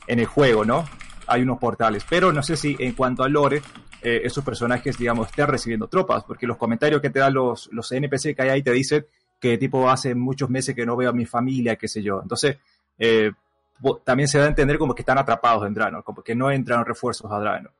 en 0.05 0.19
el 0.19 0.27
juego, 0.27 0.63
¿no? 0.63 0.85
Hay 1.25 1.41
unos 1.41 1.57
portales. 1.57 2.05
Pero 2.07 2.31
no 2.31 2.43
sé 2.43 2.55
si 2.55 2.75
en 2.77 2.93
cuanto 2.93 3.23
a 3.23 3.29
lore, 3.29 3.63
eh, 4.03 4.21
esos 4.23 4.43
personajes, 4.43 4.95
digamos, 4.99 5.29
están 5.29 5.47
recibiendo 5.47 5.87
tropas, 5.87 6.23
porque 6.23 6.45
los 6.45 6.57
comentarios 6.57 7.01
que 7.01 7.09
te 7.09 7.17
dan 7.17 7.33
los, 7.33 7.67
los 7.71 7.91
NPC 7.91 8.35
que 8.35 8.43
hay 8.43 8.49
ahí 8.49 8.61
te 8.61 8.73
dicen 8.73 9.07
que 9.39 9.57
tipo 9.57 9.89
hace 9.89 10.13
muchos 10.13 10.51
meses 10.51 10.75
que 10.75 10.85
no 10.85 10.95
veo 10.95 11.09
a 11.09 11.13
mi 11.13 11.25
familia, 11.25 11.77
qué 11.77 11.87
sé 11.87 12.03
yo. 12.03 12.19
Entonces, 12.21 12.57
eh, 12.99 13.31
también 14.03 14.27
se 14.27 14.37
da 14.37 14.45
a 14.45 14.49
entender 14.49 14.77
como 14.77 14.95
que 14.95 15.01
están 15.01 15.17
atrapados 15.17 15.65
en 15.65 15.73
Draenor, 15.73 16.03
como 16.03 16.21
que 16.21 16.35
no 16.35 16.51
entran 16.51 16.85
refuerzos 16.85 17.31
a 17.31 17.39
Draenor. 17.39 17.73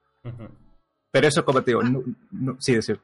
Pero 1.12 1.28
eso, 1.28 1.46
como 1.46 1.64
te 1.64 1.72
digo, 1.72 1.82
sí, 2.60 2.76
decir. 2.76 3.00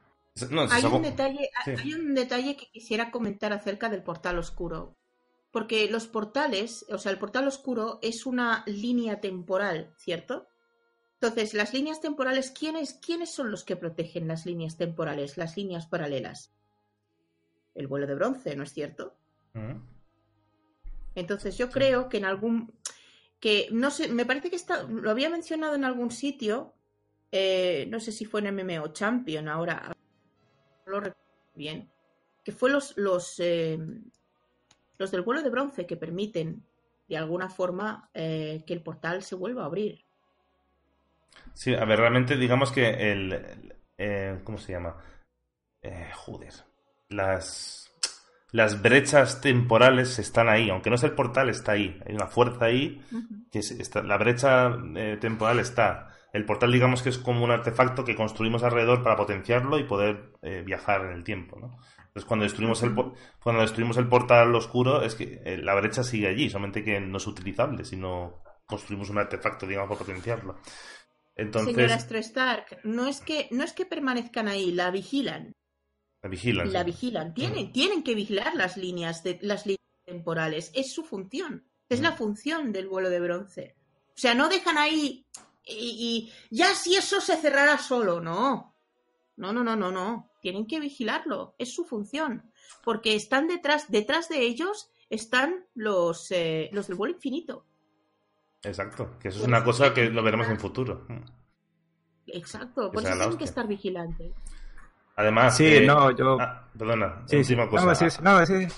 hay, 0.70 0.84
un 0.84 1.02
detalle, 1.02 1.50
hay 1.66 1.94
un 1.94 2.14
detalle 2.14 2.56
que 2.56 2.70
quisiera 2.70 3.10
comentar 3.10 3.52
acerca 3.52 3.88
del 3.88 4.02
portal 4.02 4.38
oscuro. 4.38 4.94
Porque 5.50 5.88
los 5.88 6.08
portales, 6.08 6.84
o 6.90 6.98
sea, 6.98 7.12
el 7.12 7.18
portal 7.18 7.46
oscuro 7.46 8.00
es 8.02 8.26
una 8.26 8.64
línea 8.66 9.20
temporal, 9.20 9.94
¿cierto? 9.96 10.48
Entonces, 11.20 11.54
las 11.54 11.72
líneas 11.72 12.00
temporales, 12.00 12.50
¿quiénes, 12.50 12.94
¿quiénes 12.94 13.32
son 13.32 13.50
los 13.50 13.64
que 13.64 13.76
protegen 13.76 14.28
las 14.28 14.46
líneas 14.46 14.76
temporales, 14.76 15.38
las 15.38 15.56
líneas 15.56 15.86
paralelas? 15.86 16.52
El 17.74 17.86
vuelo 17.86 18.06
de 18.06 18.14
bronce, 18.14 18.56
¿no 18.56 18.64
es 18.64 18.72
cierto? 18.72 19.14
Entonces 21.14 21.56
yo 21.56 21.70
creo 21.70 22.08
que 22.08 22.18
en 22.18 22.24
algún 22.24 22.72
que 23.44 23.68
no 23.70 23.90
sé, 23.90 24.08
me 24.08 24.24
parece 24.24 24.48
que 24.48 24.56
está, 24.56 24.84
lo 24.84 25.10
había 25.10 25.28
mencionado 25.28 25.74
en 25.74 25.84
algún 25.84 26.10
sitio, 26.10 26.72
eh, 27.30 27.86
no 27.90 28.00
sé 28.00 28.10
si 28.10 28.24
fue 28.24 28.40
en 28.40 28.56
MMO 28.56 28.88
Champion 28.94 29.48
ahora, 29.48 29.94
no 30.86 30.92
lo 30.92 31.00
recuerdo 31.00 31.20
bien, 31.54 31.90
que 32.42 32.52
fue 32.52 32.70
los 32.70 32.96
los 32.96 33.38
eh, 33.40 33.78
los 34.96 35.10
del 35.10 35.20
vuelo 35.20 35.42
de 35.42 35.50
bronce 35.50 35.86
que 35.86 35.98
permiten 35.98 36.64
de 37.06 37.18
alguna 37.18 37.50
forma 37.50 38.08
eh, 38.14 38.64
que 38.66 38.72
el 38.72 38.82
portal 38.82 39.22
se 39.22 39.34
vuelva 39.34 39.64
a 39.64 39.66
abrir. 39.66 40.06
Sí, 41.52 41.74
a 41.74 41.84
ver, 41.84 41.98
realmente 41.98 42.38
digamos 42.38 42.72
que 42.72 43.12
el, 43.12 44.42
¿cómo 44.42 44.56
se 44.56 44.72
llama? 44.72 44.96
joder, 46.14 46.54
las 47.10 47.83
las 48.54 48.82
brechas 48.82 49.40
temporales 49.40 50.20
están 50.20 50.48
ahí, 50.48 50.70
aunque 50.70 50.88
no 50.88 50.94
es 50.94 51.02
el 51.02 51.10
portal, 51.10 51.48
está 51.48 51.72
ahí. 51.72 52.00
Hay 52.06 52.14
una 52.14 52.28
fuerza 52.28 52.66
ahí, 52.66 53.02
que 53.50 53.58
está, 53.58 54.00
la 54.04 54.16
brecha 54.16 54.78
eh, 54.94 55.18
temporal 55.20 55.58
está. 55.58 56.14
El 56.32 56.44
portal, 56.44 56.70
digamos 56.70 57.02
que 57.02 57.08
es 57.08 57.18
como 57.18 57.42
un 57.42 57.50
artefacto 57.50 58.04
que 58.04 58.14
construimos 58.14 58.62
alrededor 58.62 59.02
para 59.02 59.16
potenciarlo 59.16 59.76
y 59.76 59.82
poder 59.82 60.34
eh, 60.42 60.62
viajar 60.64 61.04
en 61.04 61.14
el 61.14 61.24
tiempo, 61.24 61.58
¿no? 61.58 61.76
Entonces, 61.98 62.24
cuando 62.26 62.44
destruimos, 62.44 62.80
el, 62.84 62.94
cuando 63.42 63.62
destruimos 63.62 63.96
el 63.96 64.06
portal 64.06 64.54
oscuro, 64.54 65.02
es 65.02 65.16
que 65.16 65.42
eh, 65.44 65.58
la 65.58 65.74
brecha 65.74 66.04
sigue 66.04 66.28
allí, 66.28 66.48
solamente 66.48 66.84
que 66.84 67.00
no 67.00 67.16
es 67.16 67.26
utilizable, 67.26 67.84
sino 67.84 68.40
construimos 68.66 69.10
un 69.10 69.18
artefacto, 69.18 69.66
digamos, 69.66 69.88
para 69.88 70.06
potenciarlo. 70.06 70.60
Entonces... 71.34 71.74
Señora 71.74 71.96
Stark, 71.96 72.78
no 72.84 73.08
es 73.08 73.20
que, 73.20 73.48
no 73.50 73.64
es 73.64 73.72
que 73.72 73.84
permanezcan 73.84 74.46
ahí, 74.46 74.70
la 74.70 74.92
vigilan. 74.92 75.54
La 76.24 76.30
vigilan. 76.30 76.72
La 76.72 76.84
vigilan. 76.84 77.34
Tienen, 77.34 77.70
tienen 77.70 78.02
que 78.02 78.14
vigilar 78.14 78.54
las 78.54 78.78
líneas, 78.78 79.22
de, 79.22 79.38
las 79.42 79.66
líneas 79.66 79.84
temporales. 80.06 80.70
Es 80.74 80.90
su 80.90 81.04
función. 81.04 81.66
Es 81.90 82.00
la 82.00 82.12
función 82.12 82.72
del 82.72 82.88
vuelo 82.88 83.10
de 83.10 83.20
bronce. 83.20 83.76
O 84.08 84.16
sea, 84.16 84.34
no 84.34 84.48
dejan 84.48 84.78
ahí 84.78 85.26
y, 85.66 86.32
ya 86.50 86.74
si 86.74 86.96
eso 86.96 87.20
se 87.20 87.36
cerrará 87.36 87.76
solo. 87.76 88.22
No. 88.22 88.74
No, 89.36 89.52
no, 89.52 89.62
no, 89.62 89.76
no, 89.76 89.92
no. 89.92 90.30
Tienen 90.40 90.66
que 90.66 90.80
vigilarlo. 90.80 91.56
Es 91.58 91.74
su 91.74 91.84
función. 91.84 92.50
Porque 92.82 93.14
están 93.16 93.46
detrás, 93.46 93.90
detrás 93.90 94.30
de 94.30 94.40
ellos 94.40 94.90
están 95.10 95.66
los, 95.74 96.30
eh, 96.30 96.70
los 96.72 96.86
del 96.86 96.96
vuelo 96.96 97.16
infinito. 97.16 97.66
Exacto. 98.62 99.18
Que 99.18 99.28
eso 99.28 99.40
es 99.40 99.44
una 99.46 99.62
cosa 99.62 99.92
que 99.92 100.08
lo 100.08 100.22
veremos 100.22 100.48
en 100.48 100.58
futuro. 100.58 101.06
Exacto. 102.28 102.90
Por 102.90 103.04
eso 103.04 103.14
tienen 103.14 103.36
que 103.36 103.44
estar 103.44 103.68
vigilantes. 103.68 104.32
Además, 105.16 105.56
sí, 105.56 105.84
no, 105.86 106.10
yo. 106.10 106.38
Ah, 106.40 106.68
perdona, 106.76 107.24
última 107.32 107.68
cosa. 107.68 108.08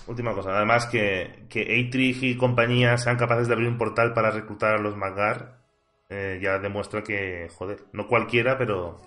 última 0.06 0.34
cosa. 0.34 0.56
Además, 0.56 0.86
que, 0.86 1.46
que 1.48 1.62
Eitrich 1.62 2.22
y 2.22 2.36
compañía 2.36 2.98
sean 2.98 3.16
capaces 3.16 3.48
de 3.48 3.54
abrir 3.54 3.68
un 3.68 3.78
portal 3.78 4.12
para 4.12 4.30
reclutar 4.30 4.74
a 4.74 4.78
los 4.78 4.96
Magar, 4.96 5.58
eh, 6.10 6.38
ya 6.42 6.58
demuestra 6.58 7.02
que, 7.02 7.48
joder, 7.56 7.84
no 7.92 8.06
cualquiera, 8.06 8.58
pero 8.58 9.00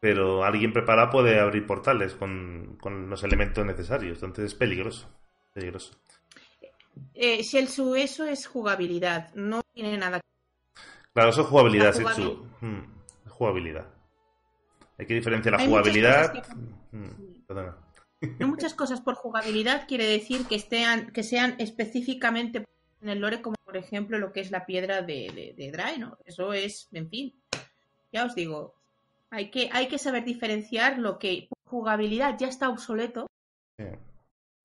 pero 0.00 0.44
alguien 0.44 0.72
preparado 0.72 1.10
puede 1.10 1.38
abrir 1.38 1.66
portales 1.66 2.14
con, 2.14 2.78
los 3.08 3.22
elementos 3.22 3.64
necesarios. 3.64 4.22
Entonces 4.22 4.46
es 4.46 4.54
peligroso. 4.54 5.08
peligroso. 5.52 5.94
Eh, 7.14 7.44
si 7.44 7.58
el 7.58 7.68
su 7.68 7.94
eso 7.94 8.24
es 8.24 8.46
jugabilidad, 8.46 9.32
no 9.34 9.62
tiene 9.74 9.96
nada. 9.98 10.20
Claro, 11.12 11.30
eso 11.30 11.42
es 11.42 11.46
jugabilidad, 11.48 11.92
Su, 11.92 12.46
hmm, 12.60 12.82
jugabilidad. 13.28 13.86
Hay 15.00 15.06
que 15.06 15.14
diferenciar 15.14 15.58
la 15.58 15.66
jugabilidad. 15.66 16.44
Mm, 16.92 18.36
no 18.38 18.48
muchas 18.48 18.74
cosas 18.74 19.00
por 19.00 19.14
jugabilidad 19.14 19.88
quiere 19.88 20.04
decir 20.04 20.44
que, 20.46 20.56
estén, 20.56 21.10
que 21.10 21.22
sean 21.22 21.54
específicamente 21.56 22.68
en 23.00 23.08
el 23.08 23.18
lore, 23.18 23.40
como 23.40 23.56
por 23.64 23.78
ejemplo 23.78 24.18
lo 24.18 24.30
que 24.30 24.40
es 24.40 24.50
la 24.50 24.66
piedra 24.66 25.00
de, 25.00 25.54
de, 25.56 25.70
Draenor. 25.70 26.18
Eso 26.26 26.52
es, 26.52 26.86
en 26.92 27.08
fin, 27.08 27.34
ya 28.12 28.26
os 28.26 28.34
digo, 28.34 28.74
hay 29.30 29.50
que, 29.50 29.70
hay 29.72 29.88
que 29.88 29.96
saber 29.96 30.22
diferenciar 30.22 30.98
lo 30.98 31.18
que 31.18 31.46
por 31.48 31.58
jugabilidad 31.64 32.36
ya 32.38 32.48
está 32.48 32.68
obsoleto, 32.68 33.26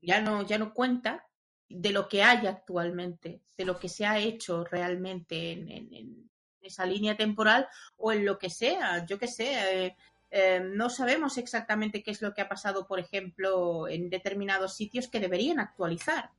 ya, 0.02 0.20
no, 0.20 0.42
ya 0.42 0.58
no 0.58 0.74
cuenta, 0.74 1.26
de 1.70 1.92
lo 1.92 2.10
que 2.10 2.24
hay 2.24 2.46
actualmente, 2.46 3.40
de 3.58 3.64
lo 3.64 3.80
que 3.80 3.88
se 3.88 4.06
ha 4.06 4.20
hecho 4.20 4.66
realmente 4.66 5.54
en, 5.54 6.30
esa 6.62 6.86
línea 6.86 7.16
temporal 7.16 7.68
o 7.96 8.12
en 8.12 8.26
lo 8.26 8.38
que 8.38 8.50
sea, 8.50 9.06
yo 9.06 9.18
que 9.18 9.28
sé, 9.28 9.86
eh, 9.86 9.96
eh, 10.38 10.60
no 10.60 10.90
sabemos 10.90 11.38
exactamente 11.38 12.04
qué 12.04 12.12
es 12.12 12.22
lo 12.22 12.34
que 12.34 12.42
ha 12.42 12.50
pasado, 12.50 12.86
por 12.88 13.00
ejemplo, 13.00 13.88
en 13.88 14.10
determinados 14.10 14.76
sitios 14.76 15.08
que 15.08 15.22
deberían 15.22 15.62
actualizar 15.62 16.32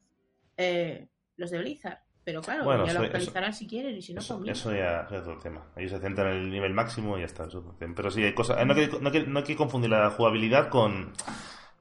eh, 0.58 1.08
los 1.38 1.50
de 1.50 1.58
Blizzard. 1.60 2.00
Pero 2.22 2.42
claro, 2.42 2.84
ya 2.84 2.92
lo 2.92 3.00
actualizarán 3.00 3.54
si 3.54 3.66
quieren 3.66 3.96
y 3.96 4.02
si 4.02 4.12
no, 4.12 4.20
eso, 4.20 4.44
eso 4.44 4.74
ya 4.74 5.06
es 5.10 5.22
otro 5.22 5.38
tema. 5.38 5.72
Ellos 5.76 5.92
se 5.92 6.00
centran 6.00 6.30
en 6.30 6.42
el 6.42 6.50
nivel 6.50 6.74
máximo 6.74 7.16
y 7.16 7.20
ya 7.20 7.26
está. 7.26 7.48
Pero 7.78 8.10
sí, 8.10 8.22
hay 8.22 8.34
cosas. 8.34 8.66
No 8.66 8.74
hay, 8.74 8.88
que, 8.88 9.26
no, 9.26 9.38
hay 9.38 9.44
que 9.44 9.56
confundir 9.56 9.88
la 9.88 10.10
jugabilidad 10.10 10.68
con, 10.68 11.14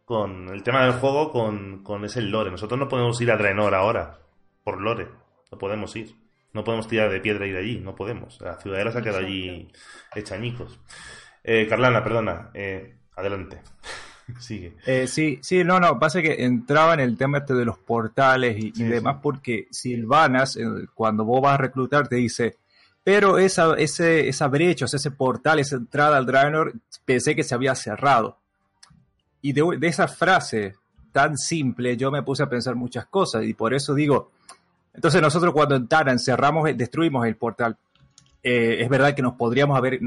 con 0.05 0.47
el 0.53 0.63
tema 0.63 0.85
del 0.85 0.93
juego 0.93 1.33
con, 1.33 1.83
con 1.83 2.05
ese 2.05 2.21
lore. 2.21 2.49
Nosotros 2.49 2.79
no 2.79 2.87
podemos 2.87 3.19
ir 3.19 3.29
a 3.29 3.35
Draenor 3.35 3.75
ahora 3.75 4.19
por 4.63 4.79
lore. 4.79 5.09
No 5.51 5.57
podemos 5.57 5.93
ir. 5.97 6.15
No 6.53 6.63
podemos 6.63 6.87
tirar 6.87 7.09
de 7.09 7.19
piedra 7.19 7.45
y 7.45 7.51
de 7.51 7.59
allí. 7.59 7.79
No 7.81 7.93
podemos. 7.93 8.39
La 8.39 8.57
ciudadela 8.57 8.93
se 8.93 8.99
ha 8.99 9.01
quedado 9.01 9.25
allí 9.25 9.69
hecha 10.15 10.35
añicos. 10.35 10.79
Eh, 11.47 11.67
Carlana, 11.69 12.03
perdona, 12.03 12.49
eh, 12.53 12.95
adelante. 13.15 13.61
Sigue. 14.39 14.73
Eh, 14.87 15.05
sí, 15.05 15.37
sí, 15.43 15.63
no, 15.63 15.79
no, 15.79 15.99
pasa 15.99 16.19
que 16.21 16.43
entraba 16.43 16.95
en 16.95 16.99
el 17.01 17.15
tema 17.15 17.37
este 17.37 17.53
de 17.53 17.63
los 17.63 17.77
portales 17.77 18.57
y, 18.57 18.71
demás, 18.83 19.17
porque 19.21 19.67
Silvanas, 19.69 20.57
cuando 20.95 21.23
vos 21.23 21.43
vas 21.43 21.53
a 21.53 21.61
reclutar, 21.61 22.07
te 22.07 22.15
dice, 22.15 22.57
pero 23.03 23.37
esa, 23.37 23.75
ese, 23.75 24.27
esa 24.27 24.47
brecha, 24.47 24.85
ese 24.85 25.11
portal, 25.11 25.59
esa 25.59 25.75
entrada 25.75 26.17
al 26.17 26.25
Draenor, 26.25 26.73
pensé 27.05 27.35
que 27.35 27.43
se 27.43 27.53
había 27.53 27.75
cerrado. 27.75 28.39
y 29.43 29.53
de, 29.53 29.77
de 29.77 29.87
esa 29.87 30.07
frase 30.07 30.73
tan 31.15 31.37
simple 31.37 31.95
yo 31.95 32.11
me 32.11 32.23
puse 32.23 32.43
a 32.43 32.49
pensar 32.49 32.75
muchas 32.75 33.05
cosas 33.05 33.45
y 33.45 33.53
por 33.53 33.73
eso 33.73 33.93
digo, 33.93 34.31
entonces 34.93 35.21
nosotros 35.21 35.53
cuando 35.53 35.75
en 35.75 35.87
Taran 35.87 36.19
cerramos, 36.19 36.69
destruimos 36.75 37.25
el 37.25 37.37
portal, 37.37 37.77
eh, 38.47 38.83
es 38.83 38.89
verdad 38.89 39.15
que 39.15 39.23
nos 39.23 39.33
podríamos 39.33 39.75
haber, 39.75 39.99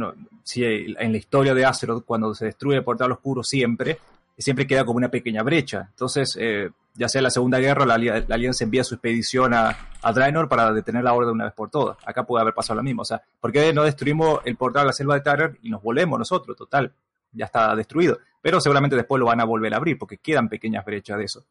si 0.44 0.64
en 0.64 1.10
la 1.10 1.18
historia 1.18 1.54
de 1.54 1.64
Azeroth, 1.64 2.04
cuando 2.04 2.36
se 2.36 2.44
destruye 2.44 2.76
el 2.76 2.84
portal 2.84 3.10
oscuro 3.10 3.42
siempre, 3.42 3.98
siempre 4.38 4.64
queda 4.64 4.84
como 4.84 4.98
una 4.98 5.08
pequeña 5.08 5.42
brecha. 5.42 5.88
Entonces, 5.90 6.38
eh, 6.38 6.70
ya 6.94 7.08
sea 7.08 7.18
en 7.18 7.24
la 7.24 7.30
Segunda 7.30 7.58
Guerra, 7.58 7.84
la, 7.84 7.98
la, 7.98 8.24
Alianza 8.30 8.62
envía 8.62 8.84
su 8.84 8.94
expedición 8.94 9.54
a, 9.54 9.76
Draenor 10.14 10.48
para 10.48 10.72
detener 10.72 11.02
la 11.02 11.14
Orden 11.14 11.32
una 11.32 11.46
vez 11.46 11.52
por 11.52 11.68
todas. 11.68 11.96
Acá 12.06 12.22
puede 12.22 12.42
haber 12.42 12.54
pasado 12.54 12.76
lo 12.76 12.84
mismo. 12.84 13.02
O 13.02 13.04
sea, 13.04 13.20
¿por 13.40 13.50
qué 13.50 13.72
no 13.72 13.82
destruimos 13.82 14.38
el 14.44 14.54
portal 14.54 14.84
a 14.84 14.86
la 14.86 14.92
selva 14.92 15.16
de 15.16 15.22
Taran 15.22 15.58
y 15.60 15.70
nos 15.70 15.82
volvemos 15.82 16.16
nosotros? 16.16 16.56
Total, 16.56 16.92
ya 17.32 17.46
está 17.46 17.74
destruido. 17.74 18.20
Pero 18.40 18.60
seguramente 18.60 18.94
después 18.94 19.18
lo 19.18 19.26
van 19.26 19.40
a 19.40 19.44
volver 19.44 19.74
a 19.74 19.78
abrir 19.78 19.98
porque 19.98 20.18
quedan 20.18 20.48
pequeñas 20.48 20.84
brechas 20.84 21.18
de 21.18 21.24
eso. 21.24 21.44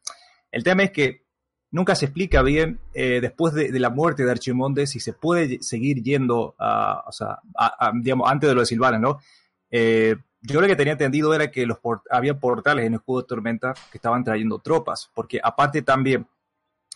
El 0.50 0.64
tema 0.64 0.84
es 0.84 0.92
que 0.92 1.27
nunca 1.72 1.96
se 1.96 2.06
explica 2.06 2.42
bien 2.42 2.80
eh, 2.94 3.20
después 3.22 3.54
de, 3.54 3.78
la 3.80 3.90
muerte 3.90 4.24
de 4.24 4.32
Archimonde 4.32 4.88
si 4.88 5.00
se 5.00 5.14
puede 5.14 5.62
seguir 5.62 6.02
yendo 6.02 6.56
a, 6.58 7.04
o 7.08 7.12
sea, 7.12 7.40
digamos, 7.96 8.30
antes 8.30 8.50
de 8.50 8.56
lo 8.56 8.62
de 8.62 8.68
Silvana, 8.68 9.00
¿no? 9.00 9.20
Eh, 9.70 10.16
yo 10.42 10.62
lo 10.62 10.68
que 10.68 10.76
tenía 10.76 10.94
entendido 10.94 11.34
era 11.34 11.52
que 11.52 11.66
los 11.66 11.80
había 12.10 12.40
portales 12.40 12.86
en 12.86 12.94
el 12.94 13.00
escudo 13.00 13.22
de 13.22 13.28
tormenta 13.28 13.74
que 13.92 13.98
estaban 13.98 14.24
trayendo 14.24 14.60
tropas, 14.60 15.10
porque 15.14 15.40
aparte 15.44 15.82
también, 15.82 16.26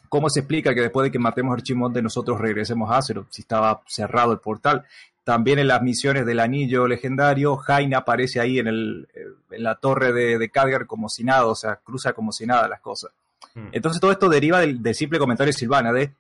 ¿cómo 0.08 0.30
se 0.30 0.42
explica 0.42 0.74
que 0.74 0.82
después 0.82 1.06
de 1.06 1.12
que 1.12 1.20
matemos 1.20 1.52
a 1.52 1.56
Archimonde 1.56 2.02
nosotros 2.02 2.40
regresemos 2.40 2.90
a 2.90 2.98
Azeroth 2.98 3.28
si 3.30 3.42
estaba 3.42 3.82
cerrado 3.88 4.32
el 4.32 4.40
portal? 4.40 4.86
También 5.24 5.60
en 5.60 5.68
las 5.68 5.82
misiones 5.82 6.26
del 6.26 6.40
anillo 6.40 6.88
legendario, 6.88 7.56
Jaina 7.58 8.00
aparece 8.00 8.40
ahí 8.40 8.58
en, 8.58 8.68
el, 8.68 9.08
en 9.52 9.64
la 9.64 9.76
torre 9.76 10.14
de, 10.14 10.38
de 10.38 10.50
Khadgar 10.50 10.88
como 10.88 11.10
si 11.10 11.24
nada, 11.24 11.46
o 11.46 11.56
sea, 11.56 11.76
cruza 11.76 12.14
como 12.14 12.32
si 12.32 12.46
nada 12.46 12.68
las 12.68 12.80
cosas. 12.80 13.12
Mm. 13.56 13.68
Entonces 13.72 14.00
todo 14.00 14.12
esto 14.12 14.30
deriva 14.30 14.60
del, 14.60 14.82
del, 14.82 14.96
simple 14.96 15.20
comentario 15.20 15.52
de 15.52 15.58
Silvana, 15.58 15.92
de 15.92 16.14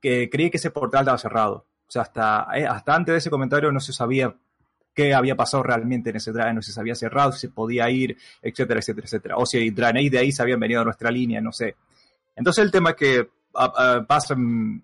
que 0.00 0.28
creí 0.30 0.50
que 0.50 0.58
ese 0.58 0.70
portal 0.70 1.02
estaba 1.02 1.18
cerrado. 1.18 1.66
O 1.88 1.90
sea, 1.90 2.02
hasta, 2.02 2.46
eh, 2.54 2.66
hasta 2.66 2.94
antes 2.94 3.12
de 3.12 3.18
ese 3.18 3.30
comentario 3.30 3.72
no 3.72 3.80
se 3.80 3.92
sabía 3.92 4.34
qué 4.94 5.14
había 5.14 5.36
pasado 5.36 5.62
realmente 5.62 6.10
en 6.10 6.16
ese 6.16 6.32
Draenei, 6.32 6.56
no 6.56 6.62
se 6.62 6.78
había 6.78 6.94
cerrado, 6.94 7.32
si 7.32 7.40
se 7.40 7.48
podía 7.48 7.88
ir, 7.88 8.16
etcétera, 8.42 8.80
etcétera, 8.80 9.04
etcétera. 9.06 9.36
O 9.36 9.46
si 9.46 9.70
Draenei 9.70 10.08
de 10.08 10.18
ahí 10.18 10.32
se 10.32 10.42
habían 10.42 10.60
venido 10.60 10.80
a 10.80 10.84
nuestra 10.84 11.10
línea, 11.10 11.40
no 11.40 11.52
sé. 11.52 11.76
Entonces 12.34 12.64
el 12.64 12.70
tema 12.70 12.94
que 12.94 13.28
a, 13.54 14.04
pasa 14.06 14.34
en, 14.34 14.82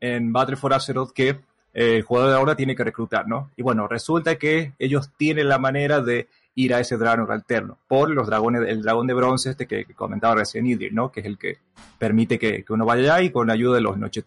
en 0.00 0.32
Battle 0.32 0.56
for 0.56 0.74
Azeroth 0.74 1.12
que 1.12 1.28
eh, 1.74 1.96
el 1.96 2.02
jugador 2.02 2.30
de 2.30 2.36
ahora 2.36 2.56
tiene 2.56 2.76
que 2.76 2.84
reclutar, 2.84 3.26
¿no? 3.26 3.50
Y 3.56 3.62
bueno, 3.62 3.88
resulta 3.88 4.36
que 4.36 4.74
ellos 4.78 5.10
tienen 5.16 5.48
la 5.48 5.58
manera 5.58 6.00
de 6.00 6.28
ir 6.56 6.74
a 6.74 6.80
ese 6.80 6.96
dragón 6.96 7.30
alterno 7.30 7.78
por 7.88 8.10
los 8.10 8.26
dragones, 8.26 8.68
el 8.68 8.82
dragón 8.82 9.06
de 9.06 9.14
bronce 9.14 9.50
este 9.50 9.66
que, 9.66 9.84
comentaba 9.94 10.36
recién 10.36 10.66
Idril, 10.66 10.94
¿no? 10.94 11.10
Que 11.10 11.20
es 11.20 11.26
el 11.26 11.38
que 11.38 11.58
permite 11.98 12.38
que, 12.38 12.64
que 12.64 12.72
uno 12.72 12.84
vaya 12.84 13.14
allá 13.14 13.22
y 13.22 13.30
con 13.30 13.46
la 13.48 13.54
ayuda 13.54 13.76
de 13.76 13.80
los 13.80 13.96
Noche. 13.98 14.22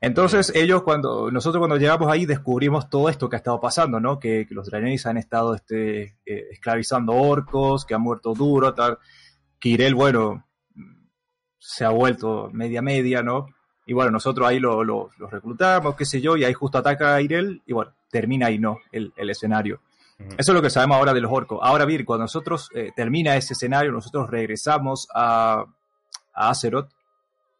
Entonces 0.00 0.52
ellos 0.54 0.82
cuando 0.82 1.30
nosotros 1.30 1.60
cuando 1.60 1.78
llegamos 1.78 2.10
ahí 2.10 2.26
descubrimos 2.26 2.90
todo 2.90 3.08
esto 3.08 3.28
que 3.28 3.36
ha 3.36 3.38
estado 3.38 3.58
pasando, 3.58 4.00
¿no? 4.00 4.18
Que, 4.18 4.46
los 4.50 4.66
Draenei 4.66 4.98
han 5.04 5.16
estado 5.16 5.54
este, 5.54 6.18
eh, 6.26 6.48
esclavizando 6.52 7.14
orcos, 7.14 7.86
que 7.86 7.94
han 7.94 8.02
muerto 8.02 8.34
duro, 8.34 8.74
tal. 8.74 8.98
Kirel, 9.58 9.94
bueno, 9.94 10.46
se 11.58 11.86
ha 11.86 11.88
vuelto 11.88 12.50
media 12.52 12.82
media, 12.82 13.22
¿no? 13.22 13.46
Y 13.86 13.94
bueno, 13.94 14.10
nosotros 14.10 14.46
ahí 14.46 14.60
los 14.60 14.84
lo, 14.86 15.10
lo 15.18 15.26
reclutamos, 15.26 15.96
qué 15.96 16.04
sé 16.04 16.20
yo, 16.20 16.36
y 16.36 16.44
ahí 16.44 16.52
justo 16.52 16.76
ataca 16.76 17.14
a 17.14 17.22
Irel 17.22 17.62
y 17.64 17.72
bueno, 17.72 17.92
termina 18.10 18.48
ahí, 18.48 18.58
¿no? 18.58 18.80
El, 18.92 19.12
el 19.16 19.30
escenario. 19.30 19.80
Eso 20.18 20.52
es 20.52 20.54
lo 20.54 20.62
que 20.62 20.70
sabemos 20.70 20.96
ahora 20.96 21.12
de 21.12 21.20
los 21.20 21.32
orcos. 21.32 21.58
Ahora 21.62 21.84
bien, 21.84 22.04
cuando 22.04 22.24
nosotros 22.24 22.70
eh, 22.74 22.92
termina 22.94 23.36
ese 23.36 23.54
escenario, 23.54 23.90
nosotros 23.90 24.30
regresamos 24.30 25.08
a, 25.14 25.64
a 26.32 26.50
Azeroth 26.50 26.90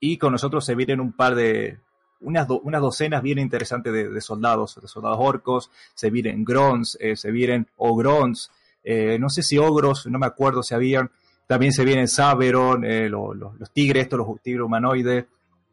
y 0.01 0.19
con 0.19 0.33
nosotros 0.33 0.65
se 0.65 0.75
vienen 0.75 1.01
un 1.01 1.13
par 1.13 1.35
de, 1.35 1.79
unas, 2.25 2.49
unas 2.63 2.81
docenas 2.81 3.23
bien 3.23 3.39
interesantes 3.39 3.93
de, 3.93 4.21
soldados, 4.21 4.79
de 4.81 4.89
soldados 4.89 5.19
orcos, 5.21 5.71
se 5.95 6.11
vienen 6.11 6.45
grons, 6.45 6.97
eh, 7.01 7.17
se 7.17 7.31
vienen 7.31 7.69
ogrons, 7.77 8.51
eh, 8.83 9.19
no 9.19 9.29
sé 9.29 9.43
si 9.43 9.59
ogros, 9.59 10.07
no 10.07 10.19
me 10.19 10.27
acuerdo 10.27 10.63
si 10.63 10.75
habían, 10.75 11.11
también 11.47 11.73
se 11.73 11.85
vienen 11.85 12.09
Saberon, 12.09 12.85
eh, 12.85 13.09
los, 13.09 13.37
los, 13.37 13.71
tigres, 13.73 14.05
estos, 14.05 14.19
los 14.19 14.41
tigres 14.43 14.65
humanoides, 14.65 15.27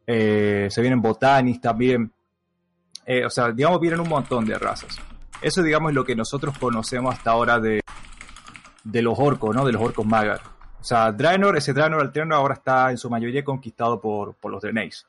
se 0.06 0.80
vienen 0.80 1.00
botanis 1.00 1.60
también, 1.60 2.12
o 3.24 3.30
sea, 3.30 3.50
digamos, 3.50 3.80
vienen 3.80 4.00
un 4.00 4.08
montón 4.08 4.44
de 4.44 4.58
razas. 4.58 4.98
Eso, 5.42 5.62
digamos, 5.62 5.90
es 5.90 5.94
lo 5.94 6.04
que 6.04 6.16
nosotros 6.16 6.56
conocemos 6.58 7.14
hasta 7.14 7.32
ahora 7.32 7.58
de, 7.58 7.80
de 8.84 9.02
los 9.02 9.18
orcos, 9.18 9.54
¿no? 9.54 9.64
De 9.64 9.72
los 9.72 9.82
orcos 9.82 10.06
magar. 10.06 10.40
O 10.80 10.84
sea, 10.84 11.12
Draenor, 11.12 11.56
ese 11.56 11.72
Draenor 11.72 12.00
alterno 12.00 12.34
ahora 12.34 12.54
está 12.54 12.90
en 12.90 12.98
su 12.98 13.08
mayoría 13.08 13.44
conquistado 13.44 14.00
por, 14.00 14.34
por 14.34 14.50
los 14.50 14.62
Draeneis. 14.62 15.06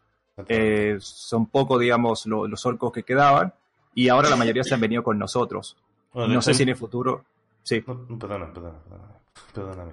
Eh, 0.48 0.98
son 1.00 1.48
pocos, 1.48 1.80
digamos, 1.80 2.26
lo, 2.26 2.48
los 2.48 2.66
orcos 2.66 2.92
que 2.92 3.04
quedaban 3.04 3.54
y 3.96 4.10
ahora 4.10 4.30
la 4.30 4.36
mayoría 4.36 4.64
se 4.64 4.74
han 4.74 4.82
venido 4.82 5.04
con 5.04 5.18
nosotros. 5.18 5.78
Bueno, 6.14 6.34
no 6.34 6.42
sé 6.42 6.54
si 6.54 6.64
en 6.64 6.70
el 6.70 6.76
futuro... 6.76 7.24
Sí. 7.64 7.84
No, 7.88 8.20
perdona, 8.20 8.52
perdona, 8.54 8.80
perdona. 8.90 9.14
Perdóname. 9.54 9.92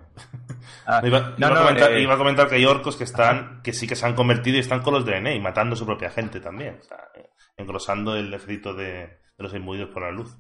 Ah, 0.87 1.01
iba, 1.05 1.21
no, 1.21 1.47
iba, 1.47 1.49
no, 1.51 1.55
a 1.55 1.63
comentar, 1.63 1.93
eh, 1.93 2.03
iba, 2.03 2.15
a 2.15 2.19
comentar, 2.19 2.49
que 2.49 2.57
hay 2.57 2.65
orcos 2.65 2.97
que 2.97 3.05
están, 3.05 3.63
que 3.63 3.73
sí 3.73 3.87
que 3.87 3.97
se 3.97 4.05
han 4.05 4.15
convertido 4.15 4.57
y 4.57 4.61
están 4.61 4.83
con 4.83 4.95
los 4.95 5.05
DNA 5.05 5.35
y 5.35 5.41
matando 5.41 5.75
a 5.75 5.77
su 5.77 5.87
propia 5.87 6.11
gente 6.11 6.41
también. 6.41 6.79
O 6.81 6.85
sea, 6.85 6.99
engrosando 7.57 8.17
el 8.17 8.33
ejército 8.35 8.75
de, 8.75 9.20
de, 9.49 9.59
los 9.59 9.89
por 9.89 10.03
la 10.03 10.11
luz. 10.11 10.37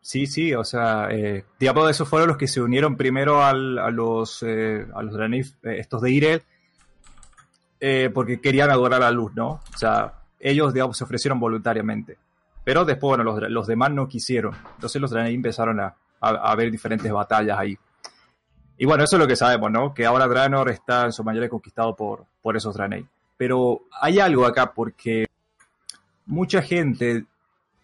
Sí, 0.00 0.26
sí, 0.26 0.54
o 0.54 0.64
sea, 0.64 1.08
eh, 1.10 1.44
digamos, 1.58 1.90
esos 1.90 2.08
fueron 2.08 2.28
los 2.28 2.36
que 2.38 2.48
se 2.48 2.60
unieron 2.60 2.96
primero 2.96 3.44
al, 3.44 3.78
a 3.78 3.90
los, 3.90 4.42
eh, 4.42 4.86
los 5.00 5.12
DNA, 5.12 5.44
estos 5.74 6.00
de 6.00 6.10
Irel, 6.10 6.42
eh, 7.80 8.10
porque 8.12 8.40
querían 8.40 8.70
adorar 8.70 9.00
la 9.00 9.10
luz, 9.10 9.34
¿no? 9.34 9.60
O 9.74 9.76
sea, 9.76 10.14
ellos, 10.40 10.72
digamos, 10.72 10.96
se 10.96 11.04
ofrecieron 11.04 11.38
voluntariamente. 11.38 12.16
Pero 12.64 12.84
después, 12.84 13.16
bueno, 13.16 13.24
los, 13.24 13.50
los 13.50 13.66
demás 13.66 13.90
no 13.90 14.08
quisieron. 14.08 14.54
Entonces 14.74 15.00
los 15.00 15.10
Draenei 15.10 15.34
empezaron 15.34 15.80
a, 15.80 15.94
a, 16.20 16.28
a, 16.28 16.54
ver 16.54 16.70
diferentes 16.70 17.10
batallas 17.10 17.58
ahí. 17.58 17.78
Y 18.76 18.86
bueno, 18.86 19.04
eso 19.04 19.16
es 19.16 19.20
lo 19.20 19.26
que 19.26 19.36
sabemos, 19.36 19.70
¿no? 19.70 19.94
Que 19.94 20.06
ahora 20.06 20.28
Draenor 20.28 20.70
está 20.70 21.06
en 21.06 21.12
su 21.12 21.24
mayoría 21.24 21.48
conquistado 21.48 21.96
por, 21.96 22.26
por 22.42 22.56
esos 22.56 22.74
Draenei. 22.74 23.06
Pero 23.36 23.82
hay 24.00 24.20
algo 24.20 24.46
acá, 24.46 24.72
porque 24.72 25.26
mucha 26.26 26.62
gente 26.62 27.24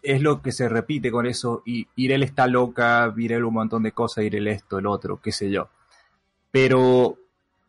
es 0.05 0.21
lo 0.21 0.41
que 0.41 0.51
se 0.51 0.69
repite 0.69 1.11
con 1.11 1.25
eso, 1.25 1.63
y 1.65 1.87
Irel 1.95 2.23
está 2.23 2.47
loca, 2.47 3.13
Irel 3.17 3.43
un 3.43 3.53
montón 3.55 3.83
de 3.83 3.91
cosas, 3.91 4.23
Irel 4.23 4.47
esto, 4.47 4.79
el 4.79 4.87
otro, 4.87 5.19
qué 5.21 5.31
sé 5.31 5.49
yo. 5.49 5.69
Pero 6.51 7.17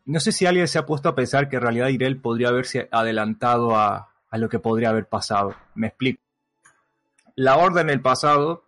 no 0.05 0.19
sé 0.19 0.31
si 0.31 0.45
alguien 0.45 0.67
se 0.67 0.79
ha 0.79 0.85
puesto 0.85 1.09
a 1.09 1.15
pensar 1.15 1.49
que 1.49 1.57
en 1.57 1.63
realidad 1.63 1.89
Irel 1.89 2.17
podría 2.17 2.49
haberse 2.49 2.87
adelantado 2.91 3.75
a, 3.75 4.09
a 4.29 4.37
lo 4.37 4.49
que 4.49 4.59
podría 4.59 4.89
haber 4.89 5.05
pasado. 5.05 5.55
Me 5.75 5.87
explico. 5.87 6.21
La 7.35 7.57
Orden 7.57 7.89
en 7.89 7.93
el 7.93 8.01
pasado, 8.01 8.63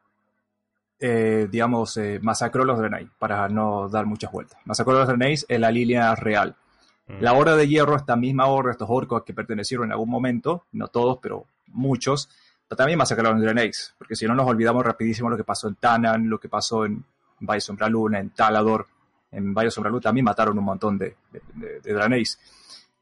eh, 1.00 1.48
digamos, 1.50 1.98
eh, 1.98 2.20
masacró 2.22 2.64
a 2.64 2.66
los 2.66 2.78
Draenei, 2.78 3.10
para 3.18 3.48
no 3.50 3.90
dar 3.90 4.06
muchas 4.06 4.32
vueltas. 4.32 4.60
Masacró 4.66 4.96
a 4.96 5.00
los 5.00 5.08
Draenei 5.08 5.36
en 5.48 5.62
la 5.62 5.72
línea 5.72 6.14
real. 6.16 6.56
Mm. 7.08 7.22
La 7.22 7.34
Horda 7.34 7.56
de 7.56 7.68
Hierro, 7.68 7.96
esta 7.96 8.16
misma 8.16 8.46
Horda, 8.46 8.72
estos 8.72 8.90
orcos 8.92 9.24
que 9.24 9.34
pertenecieron 9.34 9.88
en 9.88 9.94
algún 9.94 10.10
momento, 10.10 10.66
no 10.72 10.88
todos, 10.88 11.18
pero 11.22 11.46
muchos, 11.68 12.30
también 12.76 12.98
masacraron 12.98 13.34
a 13.34 13.36
los 13.36 13.44
Draenei, 13.44 13.72
porque 13.98 14.16
si 14.16 14.26
no 14.26 14.36
nos 14.36 14.48
olvidamos 14.48 14.86
rapidísimo 14.86 15.30
lo 15.30 15.38
que 15.38 15.44
pasó 15.44 15.68
en 15.68 15.76
Tanan, 15.76 16.30
lo 16.30 16.40
que 16.40 16.50
pasó 16.50 16.86
en 16.86 17.04
Valle 17.40 17.62
Sombra 17.62 17.90
Luna, 17.90 18.20
en 18.20 18.30
Talador, 18.32 18.88
en 19.32 19.54
Valle 19.54 19.72
Sombra 19.72 19.90
Luna 19.90 20.02
también 20.02 20.26
mataron 20.26 20.58
un 20.58 20.66
montón 20.66 20.98
de, 20.98 21.16
de, 21.32 21.80
de. 21.84 22.24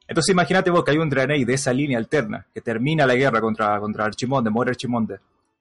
Entonces 0.09 0.31
imagínate 0.31 0.69
vos 0.69 0.83
que 0.83 0.91
hay 0.91 0.97
un 0.97 1.09
Draenei 1.09 1.43
de 1.43 1.53
esa 1.53 1.73
línea 1.73 1.97
alterna, 1.97 2.45
que 2.53 2.61
termina 2.61 3.05
la 3.05 3.15
guerra 3.15 3.41
contra, 3.41 3.79
contra 3.79 4.05
Archimonde, 4.05 4.49
muere 4.49 4.71
Archimonde. 4.71 5.19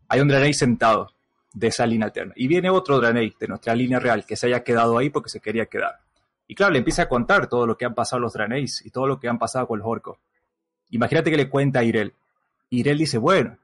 Hay 0.09 0.21
un 0.21 0.29
Draenei 0.29 0.55
sentado 0.55 1.11
de 1.53 1.67
esa 1.67 1.87
línea 1.87 2.07
alterna. 2.07 2.33
Y 2.37 2.47
viene 2.47 2.71
otro 2.71 3.01
Draenei 3.01 3.35
de 3.39 3.49
nuestra 3.49 3.75
línea 3.75 3.99
real, 3.99 4.25
que 4.25 4.37
se 4.37 4.47
haya 4.47 4.63
quedado 4.63 4.99
ahí 4.99 5.11
porque 5.11 5.31
se 5.31 5.41
quería 5.41 5.67
quedar. 5.67 5.99
Y 6.47 6.55
claro, 6.55 6.73
le 6.73 6.79
empieza 6.79 7.03
a 7.03 7.09
contar 7.09 7.49
todo 7.49 7.67
lo 7.67 7.77
que 7.77 7.87
han 7.87 7.95
pasado 7.95 8.21
los 8.21 8.35
Draeneis 8.35 8.85
y 8.87 8.91
todo 8.91 9.09
lo 9.09 9.19
que 9.19 9.29
han 9.29 9.39
pasado 9.39 9.67
con 9.67 9.81
los 9.81 9.89
orcos. 9.89 10.19
Imagínate 10.91 11.31
que 11.31 11.37
le 11.37 11.49
cuenta 11.49 11.81
a 11.81 11.85
Irel. 11.85 12.15
Irel 12.71 12.99
dice, 12.99 13.19
bueno, 13.19 13.57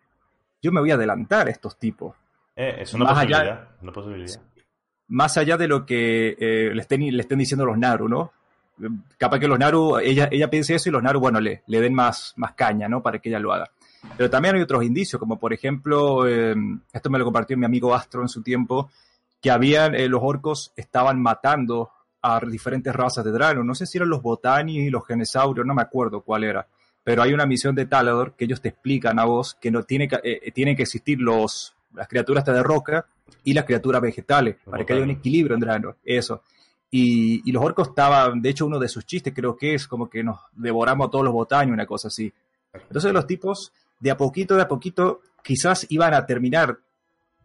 yo 0.63 0.73
me 0.73 0.81
voy 0.81 0.93
a 0.93 0.95
adelantar 0.95 1.49
a 1.49 1.51
estos 1.51 1.79
tipos. 1.79 2.17
Eh, 2.57 2.77
es 2.81 2.95
una 2.95 3.05
Más 3.05 3.15
posibilidad, 3.15 3.41
allá, 3.41 3.69
una 3.83 3.93
posibilidad 3.93 4.41
más 5.13 5.37
allá 5.37 5.59
de 5.59 5.69
lo 5.69 5.85
que 5.85 6.37
eh, 6.39 6.75
le, 6.75 6.81
estén, 6.81 7.15
le 7.15 7.21
estén 7.21 7.39
diciendo 7.39 7.67
los 7.67 7.77
Naru, 7.77 8.09
¿no? 8.09 8.33
Capaz 9.19 9.39
que 9.39 9.47
los 9.47 9.59
Naru, 9.59 9.99
ella, 9.99 10.29
ella 10.33 10.49
piense 10.49 10.75
eso 10.75 10.89
y 10.89 10.93
los 10.93 11.03
Naru, 11.03 11.21
bueno, 11.21 11.39
le, 11.39 11.63
le 11.67 11.81
den 11.81 11.93
más, 11.93 12.33
más 12.37 12.55
caña, 12.55 12.89
¿no? 12.89 13.03
Para 13.03 13.19
que 13.19 13.29
ella 13.29 13.39
lo 13.39 13.53
haga. 13.53 13.71
Pero 14.17 14.31
también 14.31 14.57
hay 14.57 14.63
otros 14.63 14.83
indicios, 14.83 15.21
como 15.21 15.39
por 15.39 15.53
ejemplo, 15.53 16.27
eh, 16.27 16.55
esto 16.93 17.11
me 17.11 17.19
lo 17.19 17.25
compartió 17.25 17.59
mi 17.59 17.67
amigo 17.67 17.95
Astro 17.95 18.23
en 18.23 18.29
su 18.29 18.43
tiempo, 18.43 18.91
que 19.41 19.51
habían, 19.51 19.95
eh, 19.95 20.09
los 20.09 20.23
orcos 20.25 20.73
estaban 20.77 21.21
matando 21.21 21.91
a 22.23 22.41
diferentes 22.41 22.95
razas 22.95 23.23
de 23.23 23.33
Draenor. 23.33 23.67
No 23.67 23.75
sé 23.75 23.85
si 23.85 23.99
eran 23.99 24.09
los 24.09 24.23
Botani 24.23 24.79
y 24.79 24.91
los 24.91 25.07
Genesaurios, 25.07 25.67
no 25.67 25.75
me 25.75 25.83
acuerdo 25.83 26.23
cuál 26.23 26.45
era. 26.45 26.67
Pero 27.05 27.23
hay 27.23 27.33
una 27.33 27.47
misión 27.47 27.74
de 27.74 27.87
Talador 27.87 28.35
que 28.37 28.45
ellos 28.45 28.61
te 28.61 28.69
explican 28.69 29.19
a 29.19 29.24
vos 29.24 29.57
que 29.61 29.70
no 29.70 29.83
tiene 29.83 30.09
que, 30.09 30.20
eh, 30.23 30.53
tienen 30.53 30.77
que 30.77 30.83
existir 30.83 31.20
los, 31.20 31.74
las 31.95 32.09
criaturas 32.09 32.45
de 32.45 32.62
roca 32.62 33.07
y 33.45 33.55
las 33.55 33.65
criaturas 33.65 34.01
vegetales, 34.01 34.57
para 34.65 34.85
que 34.85 34.93
haya 34.93 35.03
un 35.03 35.11
equilibrio 35.11 35.55
en 35.55 35.61
Draenor, 35.61 35.97
eso. 36.05 36.43
Y, 36.91 37.49
y, 37.49 37.53
los 37.53 37.65
orcos 37.65 37.89
estaban, 37.89 38.43
de 38.43 38.51
hecho 38.51 38.66
uno 38.66 38.79
de 38.79 38.89
sus 38.89 39.07
chistes 39.07 39.33
creo 39.35 39.57
que 39.57 39.74
es 39.74 39.89
como 39.89 40.11
que 40.11 40.23
nos 40.23 40.39
devoramos 40.53 41.09
a 41.09 41.11
todos 41.11 41.24
los 41.24 41.33
botaños, 41.33 41.73
una 41.73 41.87
cosa 41.87 42.09
así. 42.09 42.33
Entonces 42.73 43.12
los 43.12 43.27
tipos, 43.27 43.73
de 43.99 44.11
a 44.11 44.16
poquito, 44.16 44.57
de 44.57 44.62
a 44.62 44.69
poquito, 44.69 45.20
quizás 45.43 45.87
iban 45.89 46.15
a 46.15 46.27
terminar 46.27 46.79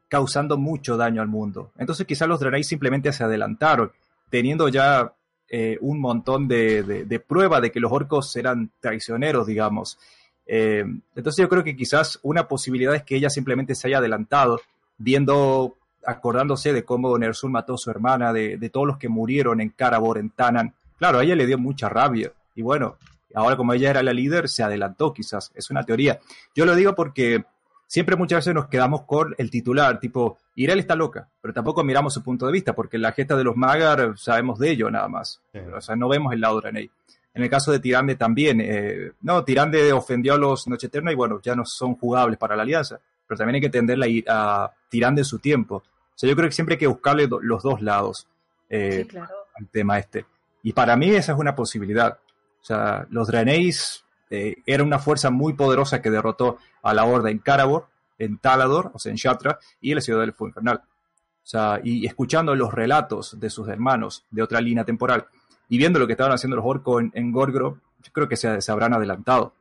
causando 0.07 0.57
mucho 0.57 0.97
daño 0.97 1.21
al 1.21 1.27
mundo. 1.27 1.71
Entonces 1.77 2.05
quizás 2.05 2.27
los 2.27 2.39
Draenei 2.39 2.63
simplemente 2.63 3.11
se 3.11 3.23
adelantaron, 3.23 3.91
teniendo 4.29 4.67
ya 4.69 5.13
eh, 5.49 5.77
un 5.81 5.99
montón 5.99 6.47
de, 6.47 6.83
de, 6.83 7.05
de 7.05 7.19
prueba 7.19 7.61
de 7.61 7.71
que 7.71 7.79
los 7.79 7.91
orcos 7.91 8.35
eran 8.35 8.71
traicioneros, 8.79 9.47
digamos. 9.47 9.97
Eh, 10.45 10.85
entonces 11.15 11.43
yo 11.43 11.49
creo 11.49 11.63
que 11.63 11.75
quizás 11.75 12.19
una 12.23 12.47
posibilidad 12.47 12.95
es 12.95 13.03
que 13.03 13.15
ella 13.15 13.29
simplemente 13.29 13.75
se 13.75 13.87
haya 13.87 13.97
adelantado, 13.97 14.61
viendo, 14.97 15.75
acordándose 16.05 16.73
de 16.73 16.83
cómo 16.83 17.17
Nersul 17.17 17.51
mató 17.51 17.75
a 17.75 17.77
su 17.77 17.91
hermana, 17.91 18.33
de, 18.33 18.57
de 18.57 18.69
todos 18.69 18.87
los 18.87 18.97
que 18.97 19.09
murieron 19.09 19.61
en 19.61 19.69
Karabor, 19.69 20.17
en 20.17 20.29
Tanan. 20.29 20.73
Claro, 20.97 21.19
a 21.19 21.23
ella 21.23 21.35
le 21.35 21.45
dio 21.45 21.57
mucha 21.57 21.89
rabia. 21.89 22.31
Y 22.55 22.61
bueno, 22.61 22.97
ahora 23.35 23.57
como 23.57 23.73
ella 23.73 23.89
era 23.89 24.03
la 24.03 24.13
líder, 24.13 24.49
se 24.49 24.63
adelantó 24.63 25.13
quizás. 25.13 25.51
Es 25.53 25.69
una 25.69 25.83
teoría. 25.83 26.19
Yo 26.55 26.65
lo 26.65 26.75
digo 26.75 26.95
porque 26.95 27.43
siempre 27.88 28.15
muchas 28.15 28.39
veces 28.39 28.53
nos 28.53 28.68
quedamos 28.68 29.03
con 29.03 29.34
el 29.38 29.49
titular, 29.49 29.99
tipo, 29.99 30.38
Irel 30.55 30.80
está 30.80 30.95
loca, 30.95 31.27
pero 31.41 31.53
tampoco 31.53 31.84
miramos 31.84 32.14
su 32.14 32.23
punto 32.23 32.45
de 32.45 32.51
vista, 32.51 32.76
porque 32.76 32.97
la 32.97 33.14
gesta 33.14 33.35
de 33.35 33.43
los 33.43 33.55
Magar 33.55 34.14
sabemos 34.18 34.59
de 34.59 34.72
ello 34.72 34.91
nada 34.91 35.07
más. 35.07 35.41
Sí. 35.51 35.59
O 35.59 35.81
sea, 35.81 35.95
no 35.95 36.09
vemos 36.09 36.34
el 36.34 36.41
lado 36.41 36.57
de 36.57 36.61
Renei. 36.61 36.91
En 37.34 37.43
el 37.43 37.49
caso 37.49 37.72
de 37.72 37.80
Tirande 37.80 38.15
también, 38.15 38.59
eh, 38.61 39.11
no, 39.22 39.43
Tirande 39.43 39.93
ofendió 39.93 40.34
a 40.34 40.38
los 40.38 40.68
Noche 40.68 40.88
Eterna 40.88 41.11
y 41.11 41.15
bueno, 41.15 41.39
ya 41.41 41.55
no 41.55 41.65
son 41.65 41.95
jugables 41.95 42.38
para 42.38 42.55
la 42.55 42.64
alianza, 42.64 42.99
pero 43.27 43.38
también 43.38 43.55
hay 43.55 43.61
que 43.61 43.68
entenderla 43.68 44.07
a 44.27 44.72
Tirande 44.89 45.23
su 45.23 45.39
tiempo. 45.39 45.76
O 45.76 45.84
sea, 46.15 46.27
yo 46.27 46.35
creo 46.35 46.49
que 46.49 46.55
siempre 46.55 46.73
hay 46.73 46.80
que 46.80 46.88
buscarle 46.88 47.27
do, 47.27 47.39
los 47.39 47.61
dos 47.61 47.81
lados 47.81 48.27
eh, 48.69 49.03
sí, 49.03 49.07
claro. 49.09 49.35
al 49.55 49.68
tema 49.68 49.99
este. 49.99 50.26
Y 50.64 50.73
para 50.73 50.95
mí 50.95 51.11
esa 51.11 51.34
es 51.34 51.38
una 51.38 51.55
posibilidad. 51.55 52.18
O 52.59 52.65
sea, 52.65 53.05
los 53.11 53.27
Draeneis 53.27 54.03
eh, 54.29 54.55
era 54.65 54.83
una 54.83 54.99
fuerza 54.99 55.29
muy 55.29 55.53
poderosa 55.53 56.01
que 56.01 56.09
derrotó 56.09 56.57
a 56.81 56.93
la 56.93 57.05
Horda 57.05 57.29
en 57.29 57.39
Karabor, 57.39 57.87
en 58.17 58.37
Talador, 58.37 58.91
o 58.93 58.99
sea, 58.99 59.11
en 59.11 59.17
Shatra, 59.17 59.59
y 59.81 59.91
en 59.91 59.95
la 59.95 60.01
ciudad 60.01 60.21
del 60.21 60.33
Fuego 60.33 60.49
Infernal. 60.49 60.77
O 60.77 61.49
sea, 61.49 61.79
y 61.83 62.05
escuchando 62.05 62.55
los 62.55 62.73
relatos 62.73 63.39
de 63.39 63.49
sus 63.49 63.67
hermanos 63.69 64.25
de 64.31 64.41
otra 64.41 64.59
línea 64.59 64.83
temporal, 64.83 65.25
y 65.69 65.77
viendo 65.77 65.99
lo 65.99 66.07
que 66.07 66.13
estaban 66.13 66.33
haciendo 66.33 66.57
los 66.57 66.65
orcos 66.65 67.01
en, 67.01 67.11
en 67.13 67.31
Gorgro, 67.31 67.79
yo 68.03 68.11
creo 68.11 68.27
que 68.27 68.35
se, 68.35 68.71
habrán 68.71 68.93
adelantado. 68.93 69.53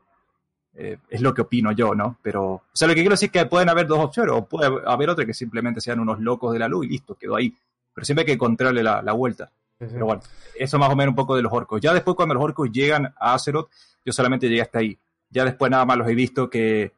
Eh, 0.74 0.98
es 1.08 1.22
lo 1.22 1.32
que 1.32 1.42
opino 1.42 1.72
yo, 1.72 1.94
¿no? 1.94 2.18
Pero, 2.22 2.44
o 2.44 2.62
sea, 2.72 2.86
lo 2.86 2.94
que 2.94 3.00
quiero 3.00 3.14
decir 3.14 3.30
es 3.32 3.32
que 3.32 3.46
pueden 3.46 3.68
haber 3.68 3.86
dos 3.86 3.98
opciones, 3.98 4.34
o 4.34 4.44
puede 4.44 4.82
haber 4.86 5.10
otra 5.10 5.24
que 5.24 5.32
simplemente 5.32 5.80
sean 5.80 6.00
unos 6.00 6.20
locos 6.20 6.52
de 6.52 6.58
la 6.58 6.68
luz 6.68 6.86
y 6.86 6.90
listo, 6.90 7.14
quedó 7.14 7.36
ahí. 7.36 7.54
Pero 7.94 8.04
siempre 8.04 8.22
hay 8.22 8.26
que 8.26 8.32
encontrarle 8.32 8.82
la, 8.82 9.00
la 9.00 9.12
vuelta. 9.12 9.50
Sí, 9.78 9.86
sí. 9.86 9.92
Pero 9.92 10.06
bueno, 10.06 10.22
eso 10.58 10.78
más 10.78 10.90
o 10.90 10.96
menos 10.96 11.12
un 11.12 11.16
poco 11.16 11.36
de 11.36 11.42
los 11.42 11.52
orcos. 11.52 11.80
Ya 11.80 11.92
después, 11.92 12.16
cuando 12.16 12.34
los 12.34 12.44
orcos 12.44 12.70
llegan 12.70 13.06
a 13.18 13.34
Azeroth, 13.34 13.70
yo 14.04 14.12
solamente 14.12 14.48
llegué 14.48 14.62
hasta 14.62 14.78
ahí. 14.78 14.98
Ya 15.30 15.44
después 15.44 15.70
nada 15.70 15.84
más 15.84 15.98
los 15.98 16.08
he 16.08 16.14
visto 16.14 16.48
que, 16.48 16.92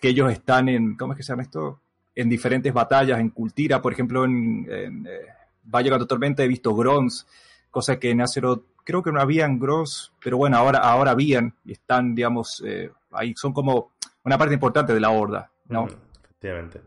que 0.00 0.08
ellos 0.08 0.30
están 0.30 0.68
en, 0.68 0.96
¿cómo 0.96 1.12
es 1.12 1.16
que 1.16 1.22
se 1.22 1.32
llama 1.32 1.42
esto? 1.42 1.80
En 2.14 2.28
diferentes 2.28 2.72
batallas, 2.72 3.18
en 3.18 3.30
Cultira, 3.30 3.80
por 3.80 3.92
ejemplo, 3.92 4.24
en, 4.24 4.66
en 4.70 5.06
eh, 5.06 5.26
Valle 5.64 5.90
Gato 5.90 6.06
Tormenta 6.06 6.42
he 6.42 6.48
visto 6.48 6.74
Grons, 6.74 7.26
cosa 7.70 7.98
que 7.98 8.10
en 8.10 8.20
Azeroth 8.20 8.64
creo 8.84 9.02
que 9.02 9.12
no 9.12 9.20
habían 9.20 9.58
Grons, 9.58 10.12
pero 10.22 10.36
bueno, 10.36 10.56
ahora, 10.56 10.80
ahora 10.80 11.12
habían 11.12 11.54
y 11.64 11.72
están, 11.72 12.14
digamos, 12.14 12.62
eh, 12.66 12.90
ahí 13.12 13.34
son 13.36 13.52
como 13.52 13.92
una 14.24 14.38
parte 14.38 14.54
importante 14.54 14.92
de 14.92 15.00
la 15.00 15.10
horda, 15.10 15.50
¿no? 15.68 15.88
Efectivamente. 16.24 16.80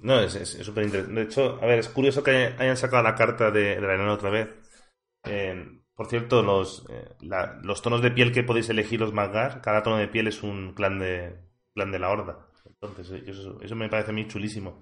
No, 0.00 0.18
es 0.20 0.32
súper 0.32 0.84
interesante. 0.84 1.20
De 1.20 1.26
hecho, 1.26 1.58
a 1.62 1.66
ver, 1.66 1.78
es 1.78 1.88
curioso 1.88 2.22
que 2.22 2.54
hayan 2.58 2.76
sacado 2.76 3.02
la 3.02 3.14
carta 3.14 3.50
de, 3.50 3.80
la 3.80 3.94
enana 3.94 4.14
otra 4.14 4.30
vez. 4.30 4.48
Eh, 5.24 5.80
por 5.94 6.06
cierto, 6.08 6.42
los, 6.42 6.86
eh, 6.88 7.16
los 7.62 7.82
tonos 7.82 8.00
de 8.00 8.10
piel 8.10 8.32
que 8.32 8.42
podéis 8.42 8.70
elegir 8.70 9.00
los 9.00 9.12
Magar, 9.12 9.60
cada 9.60 9.82
tono 9.82 9.98
de 9.98 10.08
piel 10.08 10.28
es 10.28 10.42
un 10.42 10.72
clan 10.72 10.98
de, 10.98 11.36
clan 11.74 11.92
de 11.92 11.98
la 11.98 12.08
horda. 12.10 12.48
Entonces, 12.64 13.22
eso, 13.26 13.60
eso 13.60 13.76
me 13.76 13.88
parece 13.90 14.10
a 14.10 14.14
mí 14.14 14.26
chulísimo. 14.26 14.80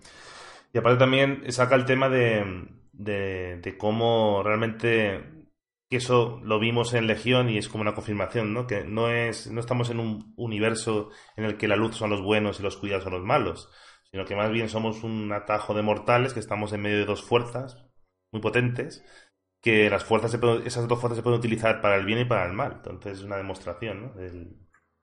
Y 0.72 0.78
aparte 0.78 0.98
también 0.98 1.50
saca 1.50 1.74
el 1.74 1.84
tema 1.84 2.08
de, 2.08 2.68
de, 2.92 3.76
cómo 3.78 4.42
realmente 4.42 5.48
eso 5.90 6.40
lo 6.44 6.58
vimos 6.58 6.94
en 6.94 7.06
Legión 7.06 7.48
y 7.48 7.58
es 7.58 7.68
como 7.68 7.82
una 7.82 7.94
confirmación, 7.94 8.52
¿no? 8.52 8.66
Que 8.66 8.84
no 8.84 9.10
es, 9.10 9.50
no 9.50 9.60
estamos 9.60 9.90
en 9.90 10.00
un 10.00 10.34
universo 10.36 11.10
en 11.36 11.44
el 11.44 11.56
que 11.56 11.68
la 11.68 11.76
luz 11.76 11.96
son 11.96 12.10
los 12.10 12.22
buenos 12.22 12.60
y 12.60 12.62
los 12.62 12.76
cuidados 12.76 13.04
son 13.04 13.14
los 13.14 13.24
malos, 13.24 13.70
sino 14.10 14.24
que 14.24 14.36
más 14.36 14.50
bien 14.50 14.68
somos 14.68 15.04
un 15.04 15.32
atajo 15.32 15.74
de 15.74 15.82
mortales 15.82 16.32
que 16.32 16.40
estamos 16.40 16.72
en 16.72 16.82
medio 16.82 16.98
de 16.98 17.04
dos 17.04 17.22
fuerzas 17.22 17.84
muy 18.32 18.40
potentes, 18.40 19.04
que 19.60 19.90
las 19.90 20.04
fuerzas 20.04 20.30
se 20.30 20.38
pueden, 20.38 20.66
esas 20.66 20.86
dos 20.86 21.00
fuerzas 21.00 21.16
se 21.16 21.22
pueden 21.22 21.38
utilizar 21.38 21.80
para 21.80 21.96
el 21.96 22.04
bien 22.04 22.20
y 22.20 22.24
para 22.24 22.46
el 22.46 22.52
mal. 22.52 22.74
Entonces 22.76 23.18
es 23.18 23.24
una 23.24 23.36
demostración, 23.36 24.02
¿no? 24.02 24.12
Del, 24.14 24.56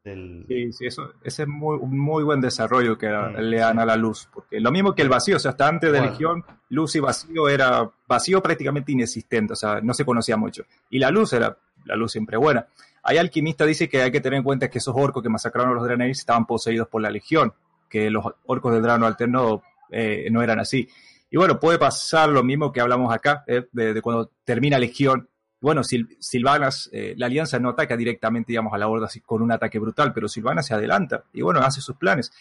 del... 0.04 0.46
Sí, 0.48 0.72
sí, 0.72 0.86
eso, 0.86 1.14
ese 1.24 1.44
es 1.44 1.48
muy, 1.48 1.78
un 1.80 1.98
muy 1.98 2.24
buen 2.24 2.42
desarrollo 2.42 2.98
que 2.98 3.10
mm, 3.10 3.38
le 3.38 3.58
dan 3.58 3.76
sí. 3.76 3.82
a 3.82 3.86
la 3.86 3.96
luz, 3.96 4.30
porque 4.34 4.60
lo 4.60 4.72
mismo 4.72 4.96
que 4.96 5.02
el 5.02 5.10
vacío, 5.10 5.38
o 5.38 5.40
sea, 5.40 5.52
hasta 5.52 5.68
antes 5.68 5.92
de 5.92 6.00
bueno. 6.00 6.12
Legión, 6.12 6.46
luz 6.70 6.96
y 6.96 7.00
vacío 7.00 7.50
era 7.50 7.90
vacío 8.08 8.42
prácticamente 8.42 8.92
inexistente, 8.92 9.54
o 9.54 9.56
sea, 9.58 9.82
no 9.82 9.94
se 9.94 10.06
conocía 10.06 10.38
mucho. 10.38 10.64
Y 10.90 11.00
la 11.00 11.12
luz 11.12 11.34
era 11.34 11.58
la 11.86 11.96
luz 11.96 12.12
siempre 12.12 12.38
buena. 12.38 12.68
Hay 13.04 13.18
alquimista 13.18 13.66
dice 13.66 13.88
que 13.88 14.02
hay 14.02 14.12
que 14.12 14.22
tener 14.22 14.38
en 14.38 14.44
cuenta 14.44 14.70
que 14.70 14.80
esos 14.80 14.96
orcos 14.98 15.22
que 15.22 15.30
masacraron 15.30 15.72
a 15.72 15.76
los 15.76 15.84
Draenei 15.84 16.12
estaban 16.12 16.46
poseídos 16.48 16.88
por 16.88 17.02
la 17.02 17.12
Legión, 17.12 17.54
que 17.90 18.10
los 18.10 18.26
orcos 18.46 18.74
del 18.74 18.82
Drano 18.82 19.06
Alterno 19.06 19.64
eh, 19.92 20.28
no 20.32 20.42
eran 20.42 20.60
así. 20.60 20.88
Y 21.30 21.38
bueno, 21.38 21.60
puede 21.60 21.78
pasar 21.78 22.30
lo 22.30 22.44
mismo 22.44 22.72
que 22.72 22.82
hablamos 22.82 23.14
acá, 23.14 23.44
eh, 23.48 23.66
de, 23.72 23.94
de, 23.94 24.02
cuando 24.02 24.32
termina 24.44 24.80
Legión. 24.80 25.28
Bueno, 25.60 25.84
Sil 25.84 26.16
Silvanas, 26.20 26.90
eh, 26.94 27.16
la 27.18 27.26
alianza 27.26 27.60
no 27.60 27.70
ataca 27.70 27.98
directamente, 27.98 28.52
digamos, 28.52 28.74
a 28.74 28.78
la 28.78 28.88
horda 28.88 29.10
con 29.26 29.42
un 29.42 29.52
ataque 29.52 29.80
brutal, 29.80 30.14
pero 30.14 30.28
Silvana 30.28 30.62
se 30.62 30.74
adelanta 30.74 31.24
y 31.34 31.42
bueno, 31.42 31.60
hace 31.62 31.82
sus 31.82 31.96
planes. 31.98 32.32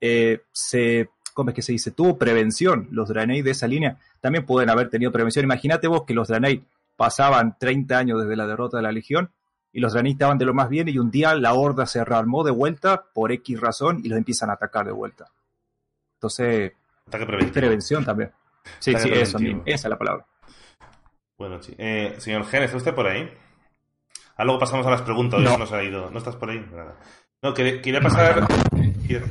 Eh, 0.00 0.42
se, 0.52 1.08
¿cómo 1.32 1.50
es 1.50 1.56
que 1.56 1.62
se 1.62 1.72
dice? 1.72 1.92
Tuvo 1.92 2.18
prevención. 2.18 2.88
Los 2.90 3.08
Draenei 3.08 3.42
de 3.42 3.52
esa 3.52 3.66
línea 3.66 3.98
también 4.20 4.44
pueden 4.44 4.68
haber 4.68 4.90
tenido 4.90 5.12
prevención. 5.12 5.44
Imagínate 5.44 5.88
vos 5.88 6.04
que 6.04 6.14
los 6.14 6.28
Draenei 6.28 6.62
pasaban 6.96 7.56
30 7.58 7.96
años 7.96 8.20
desde 8.20 8.36
la 8.36 8.46
derrota 8.46 8.76
de 8.76 8.82
la 8.82 8.92
Legión 8.92 9.30
y 9.74 9.80
los 9.80 9.92
Draenei 9.92 10.12
estaban 10.12 10.38
de 10.38 10.44
lo 10.44 10.54
más 10.54 10.68
bien 10.68 10.88
y 10.88 10.98
un 10.98 11.10
día 11.10 11.34
la 11.34 11.52
horda 11.52 11.84
se 11.84 12.04
rearmó 12.04 12.44
de 12.44 12.52
vuelta 12.52 13.06
por 13.12 13.32
X 13.32 13.60
razón 13.60 14.00
y 14.04 14.08
los 14.08 14.16
empiezan 14.16 14.48
a 14.48 14.52
atacar 14.52 14.86
de 14.86 14.92
vuelta. 14.92 15.26
Entonces, 16.14 16.72
prevención 17.10 18.04
también. 18.04 18.30
Sí, 18.78 18.94
sí, 18.96 19.08
eso, 19.12 19.38
esa 19.66 19.88
es 19.88 19.90
la 19.90 19.98
palabra. 19.98 20.24
Bueno, 21.36 21.60
sí. 21.60 21.74
Eh, 21.76 22.14
señor 22.18 22.46
Gen, 22.46 22.62
¿está 22.62 22.76
usted 22.76 22.94
por 22.94 23.08
ahí? 23.08 23.28
Ah, 24.36 24.44
luego 24.44 24.60
pasamos 24.60 24.86
a 24.86 24.90
las 24.90 25.02
preguntas. 25.02 25.40
No. 25.40 25.58
Nos 25.58 25.72
ha 25.72 25.82
ido. 25.82 26.08
¿No 26.08 26.18
estás 26.18 26.36
por 26.36 26.50
ahí? 26.50 26.64
Nada. 26.72 26.96
No, 27.42 27.52
quería 27.52 28.00
pasar, 28.00 28.46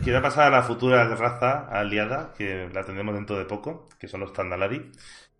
quería 0.03 0.21
pasar 0.21 0.47
a 0.47 0.57
la 0.57 0.61
futura 0.61 1.03
raza 1.15 1.67
aliada, 1.69 2.33
que 2.37 2.69
la 2.71 2.83
tendremos 2.83 3.15
dentro 3.15 3.37
de 3.37 3.45
poco, 3.45 3.87
que 3.97 4.07
son 4.09 4.19
los 4.19 4.33
Tandalari. 4.33 4.91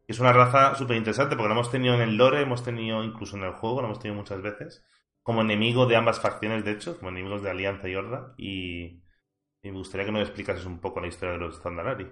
Es 0.08 0.20
una 0.20 0.34
raza 0.34 0.76
súper 0.76 0.98
interesante 0.98 1.36
porque 1.36 1.48
la 1.50 1.56
hemos 1.56 1.72
tenido 1.72 1.96
en 1.96 2.02
el 2.02 2.18
lore, 2.18 2.42
hemos 2.42 2.64
tenido 2.64 3.04
incluso 3.04 3.38
en 3.38 3.44
el 3.44 3.54
juego, 3.54 3.82
la 3.82 3.88
hemos 3.88 4.00
tenido 4.00 4.20
muchas 4.20 4.42
veces, 4.42 4.84
como 5.22 5.42
enemigo 5.42 5.86
de 5.86 5.96
ambas 5.96 6.20
facciones, 6.20 6.66
de 6.66 6.72
hecho, 6.72 6.98
como 6.98 7.10
enemigos 7.10 7.42
de 7.42 7.50
Alianza 7.50 7.88
y 7.88 7.96
Horda. 7.96 8.34
Y, 8.38 9.02
y 9.62 9.72
me 9.72 9.78
gustaría 9.78 10.06
que 10.06 10.12
nos 10.12 10.24
explicases 10.24 10.66
un 10.66 10.80
poco 10.80 11.00
la 11.00 11.08
historia 11.08 11.34
de 11.34 11.40
los 11.40 11.62
Tandalari. 11.62 12.08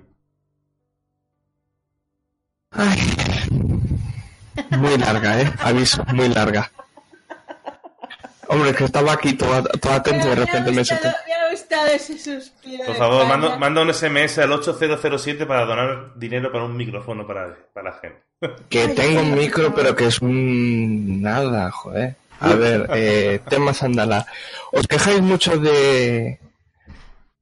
Ay, 2.72 2.98
muy 4.78 4.98
larga, 4.98 5.42
¿eh? 5.42 5.54
Aviso, 5.60 6.04
muy 6.14 6.30
larga. 6.30 6.72
Hombre, 8.48 8.74
que 8.74 8.86
estaba 8.86 9.14
aquí 9.14 9.34
todo, 9.34 9.64
todo 9.64 9.94
atento 9.94 10.28
y 10.28 10.30
de 10.30 10.36
repente 10.36 10.72
me 10.72 10.86
solté. 10.86 11.10
Por 12.86 12.96
favor, 12.96 13.26
manda, 13.26 13.58
manda, 13.58 13.82
un 13.82 13.94
SMS 13.94 14.40
al 14.40 14.52
8007 14.52 15.46
para 15.46 15.66
donar 15.66 16.14
dinero 16.16 16.52
para 16.52 16.64
un 16.64 16.76
micrófono 16.76 17.26
para, 17.26 17.56
para 17.74 17.92
la 17.92 17.98
gente. 17.98 18.22
Que 18.70 18.88
tengo 18.90 19.22
un 19.22 19.36
micro, 19.36 19.74
pero 19.76 19.96
que 19.96 20.08
es 20.08 20.22
un... 20.22 21.22
nada, 21.22 21.70
joder. 21.72 22.16
A 22.40 22.54
ver, 22.56 22.88
eh, 22.96 23.40
temas 23.48 23.84
andalá. 23.84 24.26
Os 24.72 24.88
quejáis 24.88 25.22
mucho 25.22 25.58
de 25.58 26.40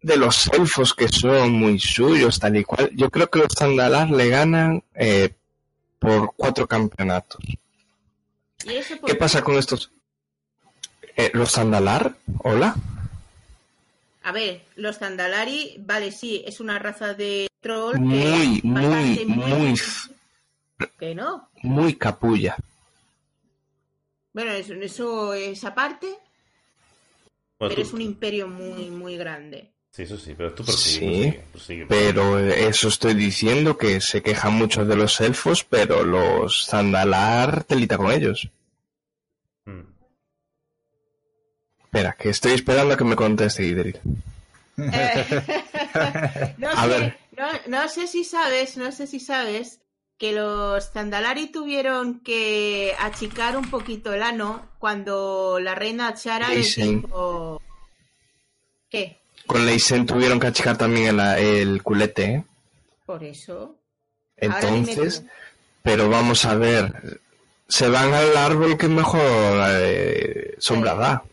de 0.02 0.18
los 0.18 0.48
elfos 0.48 0.94
que 0.94 1.08
son 1.08 1.52
muy 1.52 1.80
suyos, 1.80 2.40
tal 2.40 2.56
y 2.58 2.64
cual. 2.64 2.90
Yo 2.94 3.10
creo 3.10 3.30
que 3.30 3.40
los 3.40 3.62
andalar 3.62 4.10
le 4.10 4.30
ganan 4.30 4.84
eh, 4.96 5.30
por 6.00 6.34
cuatro 6.36 6.68
campeonatos. 6.68 7.42
¿Qué 9.06 9.16
pasa 9.16 9.42
con 9.42 9.56
estos? 9.56 9.92
Eh, 11.16 11.32
¿Los 11.34 11.52
Zandalar? 11.52 12.16
¿Hola? 12.44 12.76
A 14.30 14.32
ver, 14.32 14.62
los 14.76 15.00
Zandalari, 15.00 15.78
vale, 15.80 16.12
sí, 16.12 16.44
es 16.46 16.60
una 16.60 16.78
raza 16.78 17.16
de 17.16 17.48
troll. 17.62 17.98
Muy, 17.98 18.62
muy, 18.64 19.26
muy. 19.26 19.74
¿Que 21.00 21.16
no? 21.16 21.50
Muy 21.64 21.96
capulla. 21.96 22.56
Bueno, 24.32 24.52
eso, 24.52 24.76
eso 24.76 25.34
es 25.34 25.64
aparte. 25.64 26.10
Pero 27.58 27.82
es 27.82 27.92
un 27.92 28.02
imperio 28.02 28.48
muy, 28.48 28.92
muy 28.92 29.18
grande. 29.18 29.72
Sí, 29.90 30.04
eso 30.04 30.16
sí, 30.16 30.36
pero 30.38 30.54
tú 30.54 30.64
prosigue, 30.64 31.46
Sí. 31.58 31.86
Pero 31.90 32.38
eso 32.38 32.90
estoy 32.90 33.16
diciendo 33.16 33.80
que 33.80 34.00
se 34.00 34.22
quejan 34.22 34.54
mucho 34.54 34.86
de 34.86 34.96
los 34.96 35.20
elfos, 35.22 35.64
pero 35.64 36.04
los 36.04 36.68
Zandalar 36.68 37.64
telita 37.64 37.98
con 37.98 38.12
ellos. 38.12 38.48
Espera, 41.92 42.14
que 42.14 42.30
estoy 42.30 42.52
esperando 42.54 42.94
a 42.94 42.98
que 42.98 43.04
me 43.04 43.16
conteste 43.16 43.64
Idril. 43.66 44.00
Eh, 44.78 46.54
no, 46.60 46.70
A 46.70 46.84
sé, 46.84 46.88
ver. 46.88 47.18
No, 47.36 47.48
no 47.68 47.90
sé 47.90 48.06
si 48.06 48.24
sabes, 48.24 48.78
no 48.78 48.92
sé 48.92 49.08
si 49.08 49.20
sabes 49.20 49.80
que 50.20 50.34
los 50.34 50.92
Zandalari 50.92 51.48
tuvieron 51.48 52.20
que 52.20 52.94
achicar 53.00 53.58
un 53.58 53.72
poquito 53.72 54.14
el 54.14 54.22
ano 54.22 54.70
cuando 54.78 55.58
la 55.60 55.74
reina 55.74 56.14
Chara 56.14 56.50
les 56.50 56.76
Dicen. 56.76 57.02
dijo... 57.02 57.60
¿Qué? 58.90 59.18
Con 59.48 59.66
Leisen 59.66 60.06
tuvieron 60.06 60.40
que 60.40 60.46
achicar 60.48 60.78
también 60.78 61.20
el, 61.20 61.20
el 61.44 61.82
culete, 61.82 62.24
¿eh? 62.26 62.44
Por 63.08 63.24
eso. 63.24 63.78
Entonces, 64.38 65.24
pero 65.82 66.08
vamos 66.08 66.46
a 66.46 66.54
ver. 66.54 67.20
Se 67.68 67.90
van 67.90 68.14
al 68.14 68.38
árbol 68.38 68.78
que 68.78 68.88
mejor 68.88 69.22
eh, 69.72 70.54
sombra 70.60 70.94
da. 70.94 71.24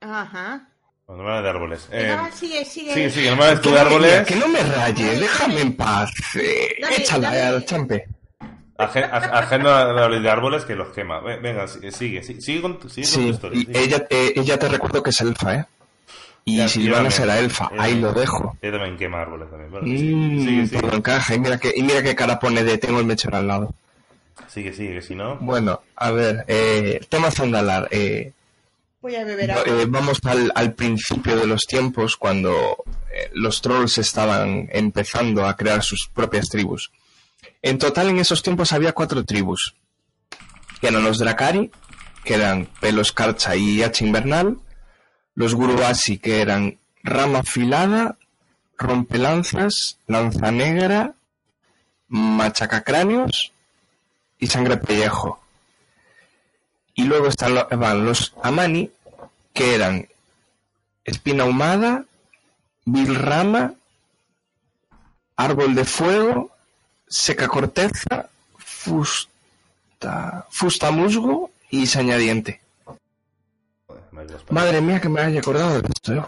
Ajá. 0.00 0.68
Bueno, 1.06 1.22
no 1.24 1.42
de 1.42 1.48
árboles. 1.48 1.88
Eh, 1.90 2.16
sigue, 2.34 2.64
sigue. 2.64 2.92
sigue, 2.94 3.10
sigue, 3.10 3.30
no 3.30 3.36
me 3.36 3.46
de 3.46 3.54
no 3.56 3.70
me- 3.70 3.78
árboles. 3.80 4.26
Que 4.26 4.36
no 4.36 4.48
me 4.48 4.60
rayes, 4.62 5.20
déjame 5.20 5.60
en 5.62 5.72
paz. 5.74 6.10
eh, 6.36 6.74
échala 6.98 7.48
al 7.48 7.64
champe. 7.64 8.06
Aje- 8.76 9.04
aj- 9.10 9.30
Ajeno 9.32 9.70
a 9.70 9.84
la 9.92 10.08
de 10.08 10.30
árboles 10.30 10.64
que 10.64 10.74
los 10.76 10.88
quema. 10.90 11.20
Ve- 11.20 11.38
Venga, 11.38 11.66
sigue, 11.66 11.90
sigue, 12.22 12.62
con, 12.62 12.78
tu- 12.78 12.88
sigue 12.88 13.06
con 13.08 13.14
tu 13.16 13.22
Sí, 13.22 13.28
historia. 13.30 13.60
sigue. 13.60 13.82
ella, 13.82 14.06
eh, 14.10 14.32
ella 14.36 14.58
te 14.58 14.68
recuerdo 14.68 15.02
que 15.02 15.10
es 15.10 15.20
elfa, 15.20 15.54
¿eh? 15.56 15.64
Y 16.44 16.58
Ya, 16.58 16.68
Silvana 16.68 17.04
yo 17.04 17.10
será 17.10 17.26
también. 17.34 17.44
elfa, 17.46 17.64
Yo 17.74 17.80
ahí 17.82 17.90
también. 17.92 18.00
lo 18.02 18.12
dejo. 18.12 18.56
Ella 18.62 18.72
también 18.72 18.96
quema 18.96 19.20
árboles 19.22 19.50
también. 19.50 19.70
Bueno, 19.70 19.86
Mm, 19.86 19.96
sigue, 19.96 20.38
sigue, 20.44 20.66
sigue. 20.66 20.80
todo 20.82 20.96
encaja. 20.96 21.34
Y 21.34 21.38
mira, 21.40 21.58
que, 21.58 21.72
y 21.74 21.82
mira 21.82 22.02
qué 22.02 22.14
cara 22.14 22.38
pone 22.38 22.62
de 22.64 22.78
tengo 22.78 23.00
el 23.00 23.06
mechero 23.06 23.36
al 23.36 23.48
lado. 23.48 23.74
Sigue, 24.46 24.72
sigue, 24.72 24.94
que 24.94 25.02
si 25.02 25.14
no. 25.14 25.36
Bueno, 25.36 25.80
a 25.96 26.10
ver, 26.12 26.44
eh, 26.46 27.00
tema 27.08 27.30
Zandalar. 27.30 27.88
Eh, 27.90 28.32
Voy 29.00 29.14
a 29.14 29.24
beber 29.24 29.50
eh, 29.50 29.86
vamos 29.86 30.18
al, 30.24 30.50
al 30.54 30.74
principio 30.74 31.36
de 31.36 31.46
los 31.46 31.66
tiempos, 31.66 32.16
cuando 32.16 32.84
eh, 33.14 33.30
los 33.32 33.60
trolls 33.62 33.98
estaban 33.98 34.68
empezando 34.72 35.46
a 35.46 35.56
crear 35.56 35.82
sus 35.84 36.08
propias 36.12 36.48
tribus. 36.48 36.90
En 37.62 37.78
total, 37.78 38.08
en 38.08 38.18
esos 38.18 38.42
tiempos 38.42 38.72
había 38.72 38.92
cuatro 38.92 39.24
tribus. 39.24 39.76
Que 40.80 40.88
eran 40.88 41.04
los 41.04 41.18
Dracari, 41.18 41.70
que 42.24 42.34
eran 42.34 42.68
Pelos 42.80 43.12
Carcha 43.12 43.54
y 43.54 43.82
Hacha 43.82 44.04
Invernal. 44.04 44.58
Los 45.34 45.54
Gurubasi, 45.54 46.18
que 46.18 46.40
eran 46.40 46.78
Rama 47.04 47.40
Afilada, 47.40 48.18
Rompelanzas, 48.76 49.98
Lanza 50.08 50.50
Negra, 50.50 51.14
Machacacráneos 52.08 53.52
y 54.38 54.48
Sangre 54.48 54.76
Pellejo. 54.76 55.40
Y 56.98 57.04
luego 57.04 57.28
están 57.28 57.54
van 57.54 58.04
los 58.04 58.34
Amani, 58.42 58.90
que 59.54 59.76
eran 59.76 60.08
Espina 61.04 61.44
Ahumada, 61.44 62.04
Vilrama, 62.86 63.74
Árbol 65.36 65.76
de 65.76 65.84
Fuego, 65.84 66.50
Seca 67.06 67.46
Corteza, 67.46 68.28
Fusta, 68.56 70.44
Fusta 70.50 70.90
Musgo 70.90 71.52
y 71.70 71.86
Sañadiente. 71.86 72.60
Madre 74.50 74.80
mía, 74.80 75.00
que 75.00 75.08
me 75.08 75.20
haya 75.20 75.38
acordado 75.38 75.80
de 75.80 75.88
esto. 75.88 76.14
¿eh? 76.14 76.22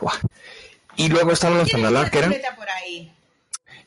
Y 0.94 1.08
luego 1.08 1.32
estaban 1.32 1.58
los 1.58 1.68
Zandalar, 1.68 2.12
que 2.12 2.18
eran... 2.18 2.30
chuleta 2.30 2.54
por 2.54 2.70
ahí. 2.70 3.12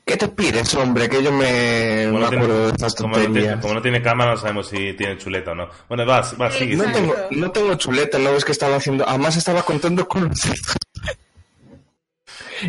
¿Qué 0.06 0.18
te 0.18 0.28
pides, 0.28 0.74
hombre? 0.76 1.08
Que 1.08 1.24
yo 1.24 1.32
me, 1.32 2.04
Como 2.08 2.20
me 2.20 2.24
no, 2.26 2.30
tiene, 2.30 2.44
acuerdo 2.44 2.66
de 2.68 2.72
estas 2.74 2.96
como 2.96 3.08
no 3.10 3.14
tiene- 3.16 3.28
tonterías. 3.34 3.62
como 3.62 3.74
no 3.76 3.82
tiene 3.82 4.02
cámara, 4.02 4.32
no 4.32 4.38
sabemos 4.38 4.68
si 4.68 4.94
tiene 4.94 5.18
chuleta 5.18 5.52
o 5.52 5.56
no. 5.56 5.70
Bueno, 5.88 6.06
vas, 6.06 6.38
vas, 6.38 6.54
sigue, 6.56 6.76
No 6.76 6.84
sigue. 6.84 6.96
tengo, 6.96 7.16
no 7.32 7.52
tengo 7.52 7.76
chuleta, 7.76 8.20
no 8.20 8.34
ves 8.34 8.44
que 8.44 8.52
estaba 8.52 8.76
haciendo. 8.76 9.08
Además, 9.08 9.38
estaba 9.38 9.64
contando 9.64 10.06
con 10.08 10.28
los 10.28 10.40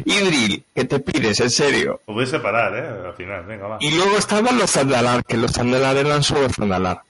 Idril, 0.05 0.65
¿qué 0.74 0.85
te 0.85 0.98
pides? 1.01 1.40
En 1.40 1.51
serio. 1.51 2.01
Os 2.06 2.15
voy 2.15 2.24
a 2.24 2.27
separar, 2.27 2.77
¿eh? 2.77 3.06
Al 3.09 3.15
final, 3.15 3.44
venga, 3.44 3.66
va. 3.69 3.77
Y 3.81 3.90
luego 3.93 4.16
estaban 4.16 4.59
los 4.59 4.70
Zandalar, 4.70 5.24
que 5.24 5.36
los 5.36 5.52
Zandalar 5.52 5.97
eran 5.97 6.23
solo 6.23 6.48
Zandalar. 6.48 7.02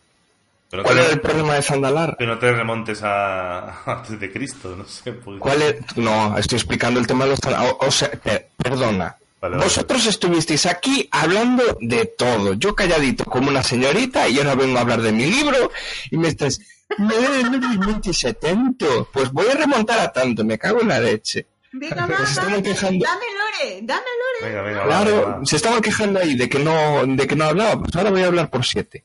Pero 0.71 0.83
¿Cuál 0.83 0.99
era 0.99 1.11
el 1.11 1.21
problema 1.21 1.55
de 1.55 1.63
Zandalar? 1.63 2.17
Que 2.19 2.27
no 2.27 2.39
te 2.39 2.53
remontes 2.53 3.01
a 3.03 3.83
antes 3.87 4.19
de 4.21 4.31
Cristo, 4.33 4.75
no 4.77 4.85
sé. 4.87 5.13
pues- 5.13 5.41
¿Cuál 5.41 5.63
es? 5.63 5.97
No, 5.97 6.37
estoy 6.37 6.57
explicando 6.57 7.01
el 7.01 7.07
tema 7.07 7.25
de 7.25 7.31
los 7.31 7.41
Zandalar. 7.41 7.75
O, 7.81 7.87
o 7.87 7.91
sea, 7.91 8.11
per- 8.11 8.49
perdona. 8.57 9.17
Vale, 9.45 9.57
vale. 9.57 9.65
Vosotros 9.67 10.07
estuvisteis 10.07 10.65
aquí 10.65 11.07
hablando 11.13 11.77
de 11.83 12.07
todo. 12.07 12.55
Yo 12.55 12.75
calladito 12.75 13.25
como 13.27 13.49
una 13.51 13.63
señorita 13.63 14.27
y 14.27 14.39
ahora 14.39 14.55
vengo 14.55 14.79
a 14.79 14.81
hablar 14.81 15.03
de 15.03 15.13
mi 15.13 15.27
libro 15.27 15.71
y 16.11 16.17
me 16.17 16.29
estás... 16.29 16.61
No, 16.97 17.09
no 17.09 17.59
realmente 17.61 18.11
atento. 18.27 19.09
Pues 19.13 19.31
voy 19.33 19.47
a 19.49 19.55
remontar 19.55 19.99
a 20.01 20.11
tanto, 20.13 20.45
me 20.45 20.57
cago 20.59 20.81
en 20.81 20.89
la 20.89 20.99
leche. 21.01 21.47
Venga, 21.73 22.07
va, 22.07 22.17
se 22.19 22.23
estaban 22.25 22.51
dame, 22.53 22.63
quejando. 22.63 23.05
dame 23.05 23.25
lore, 23.37 23.81
dame 23.83 24.03
lore. 24.41 24.49
Venga, 24.49 24.63
venga, 24.63 24.85
Claro, 24.85 25.17
venga, 25.17 25.37
va. 25.39 25.45
se 25.45 25.57
estaban 25.57 25.81
quejando 25.83 26.21
ahí 26.21 26.37
de 26.37 26.49
que 26.49 26.59
no, 26.61 27.05
de 27.07 27.27
que 27.27 27.37
no 27.37 27.45
hablaba, 27.45 27.81
pues 27.83 27.95
ahora 27.97 28.11
voy 28.11 28.23
a 28.23 28.27
hablar 28.27 28.49
por 28.49 28.65
siete. 28.65 29.05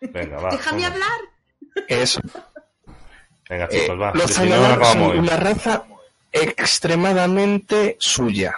Venga, 0.00 0.36
va. 0.40 0.50
Déjame 0.50 0.82
vamos. 0.82 0.94
hablar. 0.94 1.20
Eso. 1.88 2.20
Venga, 3.48 3.64
Eh, 3.70 3.80
chicos, 3.80 3.98
va. 4.00 4.12
los 4.14 4.30
si 4.30 4.42
no, 4.46 4.84
son 4.84 5.02
una 5.20 5.36
raza 5.36 5.84
extremadamente 6.32 7.96
suya. 7.98 8.54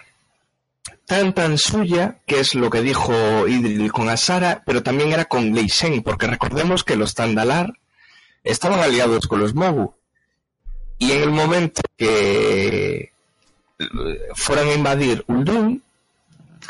Tan 1.13 1.59
suya, 1.59 2.17
que 2.27 2.41
es 2.41 2.55
lo 2.55 2.71
que 2.71 2.81
dijo 2.81 3.13
Idril 3.47 3.93
con 3.93 4.09
Asara, 4.09 4.63
pero 4.65 4.83
también 4.83 5.13
era 5.13 5.27
con 5.27 5.53
Leisen, 5.53 6.03
porque 6.03 6.27
recordemos 6.27 6.85
que 6.85 6.97
los 6.97 7.13
Zandalar 7.13 7.75
estaban 8.43 8.81
aliados 8.81 9.27
con 9.27 9.39
los 9.39 9.55
Mogu. 9.55 9.95
Y 10.97 11.13
en 11.13 11.21
el 11.21 11.31
momento 11.31 11.83
que 11.99 13.13
eh, 13.79 14.29
fueron 14.35 14.69
a 14.69 14.73
invadir 14.73 15.23
Uldum, 15.29 15.81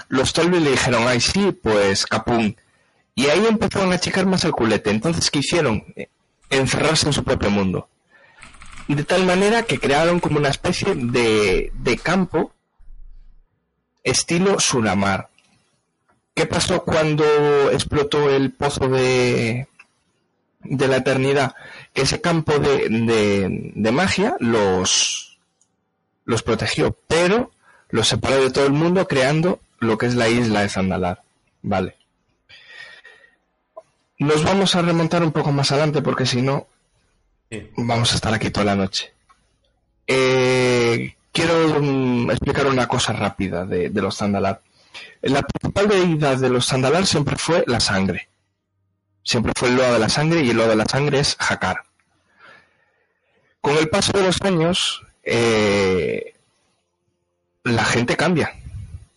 los 0.09 0.33
Tolvi 0.33 0.59
le 0.59 0.73
dijeron, 0.73 1.07
ay 1.07 1.21
sí, 1.21 1.53
pues 1.53 2.05
Capún. 2.05 2.57
Y 3.15 3.27
ahí 3.27 3.47
empezaron 3.47 3.93
a 3.93 3.95
achicar 3.95 4.27
más 4.27 4.45
el 4.45 4.51
culete. 4.51 4.91
Entonces, 4.91 5.31
¿qué 5.31 5.39
hicieron? 5.39 5.85
Eh, 5.95 6.09
Encerrarse 6.51 7.07
en 7.07 7.13
su 7.13 7.23
propio 7.23 7.49
mundo. 7.49 7.89
De 8.89 9.05
tal 9.05 9.25
manera 9.25 9.63
que 9.63 9.79
crearon 9.79 10.19
como 10.19 10.39
una 10.39 10.49
especie 10.49 10.97
de, 10.97 11.71
de 11.73 11.97
campo 11.97 12.53
estilo 14.03 14.61
Suramar. 14.61 15.29
¿Qué 16.35 16.47
pasó 16.47 16.83
cuando 16.85 17.71
explotó 17.71 18.31
el 18.31 18.53
pozo 18.53 18.89
de, 18.89 19.67
de 20.61 20.89
la 20.89 20.97
eternidad? 20.97 21.55
Que 21.93 22.03
ese 22.03 22.21
campo 22.21 22.59
de, 22.59 22.89
de, 22.89 23.73
de 23.75 23.93
magia 23.93 24.37
los, 24.41 25.39
los 26.25 26.43
protegió, 26.43 26.97
pero 27.07 27.51
los 27.91 28.09
separó 28.09 28.43
de 28.43 28.51
todo 28.51 28.67
el 28.67 28.73
mundo 28.73 29.07
creando 29.07 29.61
lo 29.79 29.99
que 29.99 30.07
es 30.07 30.15
la 30.15 30.29
isla 30.29 30.63
de 30.63 30.69
Zandalar. 30.71 31.23
Vale. 31.61 31.97
Nos 34.19 34.45
vamos 34.45 34.75
a 34.75 34.83
remontar 34.83 35.23
un 35.23 35.33
poco 35.33 35.53
más 35.53 35.73
adelante 35.73 36.01
porque 36.01 36.27
si 36.27 36.41
no 36.43 36.67
vamos 37.77 38.13
a 38.13 38.15
estar 38.15 38.33
aquí 38.33 38.51
toda 38.51 38.67
la 38.67 38.77
noche. 38.77 39.13
Eh, 40.07 41.15
quiero 41.33 41.81
mm, 41.81 42.31
explicar 42.31 42.67
una 42.67 42.87
cosa 42.87 43.13
rápida 43.13 43.65
de, 43.65 43.91
de 43.91 44.03
los 44.03 44.17
Zandalar. 44.17 44.61
La 45.23 45.43
principal 45.43 45.89
deidad 45.89 46.37
de 46.39 46.51
los 46.51 46.67
Zandalar 46.67 47.07
siempre 47.07 47.37
fue 47.37 47.65
la 47.67 47.81
sangre. 47.81 48.29
Siempre 49.25 49.53
fue 49.57 49.69
el 49.69 49.77
loa 49.77 49.93
de 49.93 49.99
la 49.99 50.09
sangre 50.09 50.43
y 50.43 50.51
el 50.51 50.57
loa 50.57 50.69
de 50.69 50.77
la 50.77 50.85
sangre 50.85 51.21
es 51.21 51.37
Hakar. 51.39 51.83
Con 53.61 53.77
el 53.79 53.89
paso 53.89 54.13
de 54.13 54.25
los 54.25 54.43
años, 54.43 55.03
eh, 55.23 56.35
la 57.63 57.85
gente 57.85 58.17
cambia, 58.17 58.57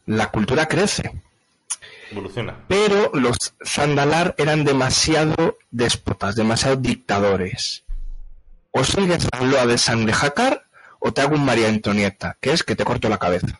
la 0.05 0.29
cultura 0.29 0.67
crece, 0.67 1.11
Evoluciona. 2.11 2.55
pero 2.67 3.09
los 3.15 3.37
Zandalar 3.65 4.35
eran 4.37 4.63
demasiado 4.63 5.57
déspotas, 5.71 6.35
demasiado 6.35 6.75
dictadores. 6.75 7.83
O 8.69 8.83
sigues 8.83 9.27
loa 9.41 9.65
de 9.65 9.79
sangre 9.79 10.13
Hakar 10.13 10.64
o 10.99 11.11
te 11.13 11.21
hago 11.21 11.35
un 11.35 11.45
María 11.45 11.69
Antonieta, 11.69 12.37
que 12.41 12.51
es 12.53 12.63
que 12.63 12.75
te 12.75 12.83
corto 12.85 13.09
la 13.09 13.17
cabeza. 13.17 13.59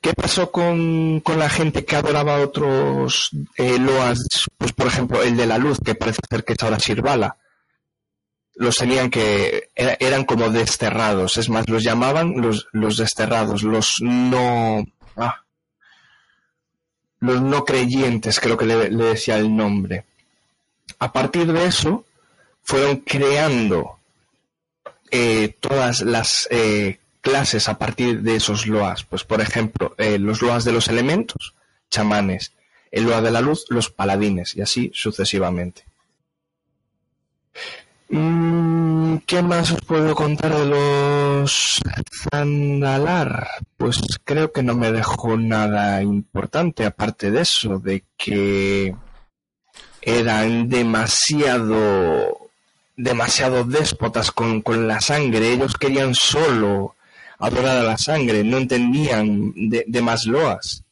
¿Qué 0.00 0.12
pasó 0.12 0.50
con, 0.52 1.20
con 1.20 1.38
la 1.38 1.48
gente 1.48 1.84
que 1.86 1.96
adoraba 1.96 2.40
otros 2.40 3.30
eh, 3.56 3.78
loas? 3.78 4.18
Pues 4.58 4.72
por 4.72 4.86
ejemplo, 4.86 5.22
el 5.22 5.36
de 5.36 5.46
la 5.46 5.56
luz, 5.56 5.78
que 5.82 5.94
parece 5.94 6.20
ser 6.28 6.44
que 6.44 6.52
es 6.52 6.62
ahora 6.62 6.76
Shirvala. 6.78 7.38
Los 8.56 8.76
tenían 8.76 9.10
que. 9.10 9.70
era- 9.74 9.96
eran 9.98 10.24
como 10.24 10.50
desterrados. 10.50 11.38
Es 11.38 11.48
más, 11.48 11.68
los 11.70 11.82
llamaban 11.82 12.40
los, 12.40 12.68
los 12.72 12.98
desterrados, 12.98 13.62
los 13.62 13.96
no. 14.00 14.84
ah, 15.16 15.42
los 17.20 17.40
no 17.40 17.64
creyentes, 17.64 18.38
creo 18.40 18.58
que 18.58 18.66
le 18.66 18.90
decía 18.90 19.38
el 19.38 19.56
nombre. 19.56 20.04
A 20.98 21.10
partir 21.12 21.50
de 21.50 21.64
eso, 21.64 22.04
fueron 22.62 22.98
creando 22.98 23.98
eh, 25.16 25.56
todas 25.60 26.00
las 26.00 26.48
eh, 26.50 26.98
clases 27.20 27.68
a 27.68 27.78
partir 27.78 28.22
de 28.22 28.34
esos 28.34 28.66
loas. 28.66 29.04
Pues 29.04 29.22
por 29.22 29.40
ejemplo, 29.40 29.94
eh, 29.96 30.18
los 30.18 30.42
loas 30.42 30.64
de 30.64 30.72
los 30.72 30.88
elementos, 30.88 31.54
chamanes, 31.88 32.52
el 32.90 33.04
loa 33.04 33.20
de 33.20 33.30
la 33.30 33.40
luz, 33.40 33.66
los 33.68 33.90
paladines, 33.90 34.56
y 34.56 34.62
así 34.62 34.90
sucesivamente. 34.92 35.84
Mm, 38.08 39.18
¿Qué 39.24 39.40
más 39.40 39.70
os 39.70 39.82
puedo 39.82 40.16
contar 40.16 40.52
de 40.52 40.66
los 40.66 41.80
Zandalar? 42.32 43.48
Pues 43.76 44.02
creo 44.24 44.50
que 44.50 44.64
no 44.64 44.74
me 44.74 44.90
dejó 44.90 45.36
nada 45.36 46.02
importante 46.02 46.84
aparte 46.84 47.30
de 47.30 47.42
eso, 47.42 47.78
de 47.78 48.02
que 48.16 48.96
eran 50.02 50.68
demasiado 50.68 52.43
demasiado 52.96 53.64
déspotas 53.64 54.30
con, 54.30 54.60
con 54.62 54.86
la 54.88 55.00
sangre. 55.00 55.52
Ellos 55.52 55.74
querían 55.76 56.14
solo 56.14 56.94
adorar 57.38 57.78
a 57.78 57.82
la 57.82 57.98
sangre, 57.98 58.44
no 58.44 58.56
entendían 58.58 59.52
de, 59.56 59.84
de 59.86 60.02
más 60.02 60.26
loas. 60.26 60.84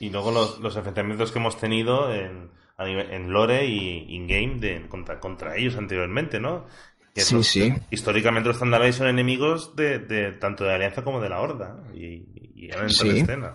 Y 0.00 0.10
luego 0.10 0.30
los, 0.32 0.58
los 0.60 0.76
enfrentamientos 0.76 1.32
que 1.32 1.38
hemos 1.38 1.58
tenido 1.58 2.12
en, 2.12 2.50
en 2.78 3.30
Lore 3.30 3.66
y 3.66 4.14
in-game 4.14 4.56
de- 4.60 4.86
contra, 4.88 5.20
contra 5.20 5.56
ellos 5.56 5.76
anteriormente, 5.76 6.40
¿no? 6.40 6.66
Que 7.14 7.20
Sí, 7.20 7.42
sí. 7.44 7.72
Históricamente 7.90 8.48
los 8.48 8.58
Zandalai 8.58 8.92
son 8.92 9.06
enemigos 9.06 9.76
de, 9.76 10.00
de 10.00 10.32
tanto 10.32 10.64
de 10.64 10.70
la 10.70 10.76
Alianza 10.76 11.04
como 11.04 11.20
de 11.20 11.28
la 11.28 11.40
Horda. 11.40 11.76
Y, 11.94 12.24
y 12.56 12.68
eran 12.70 12.88
en 12.88 12.94
toda 12.96 13.12
Sí. 13.12 13.20
escena. 13.20 13.54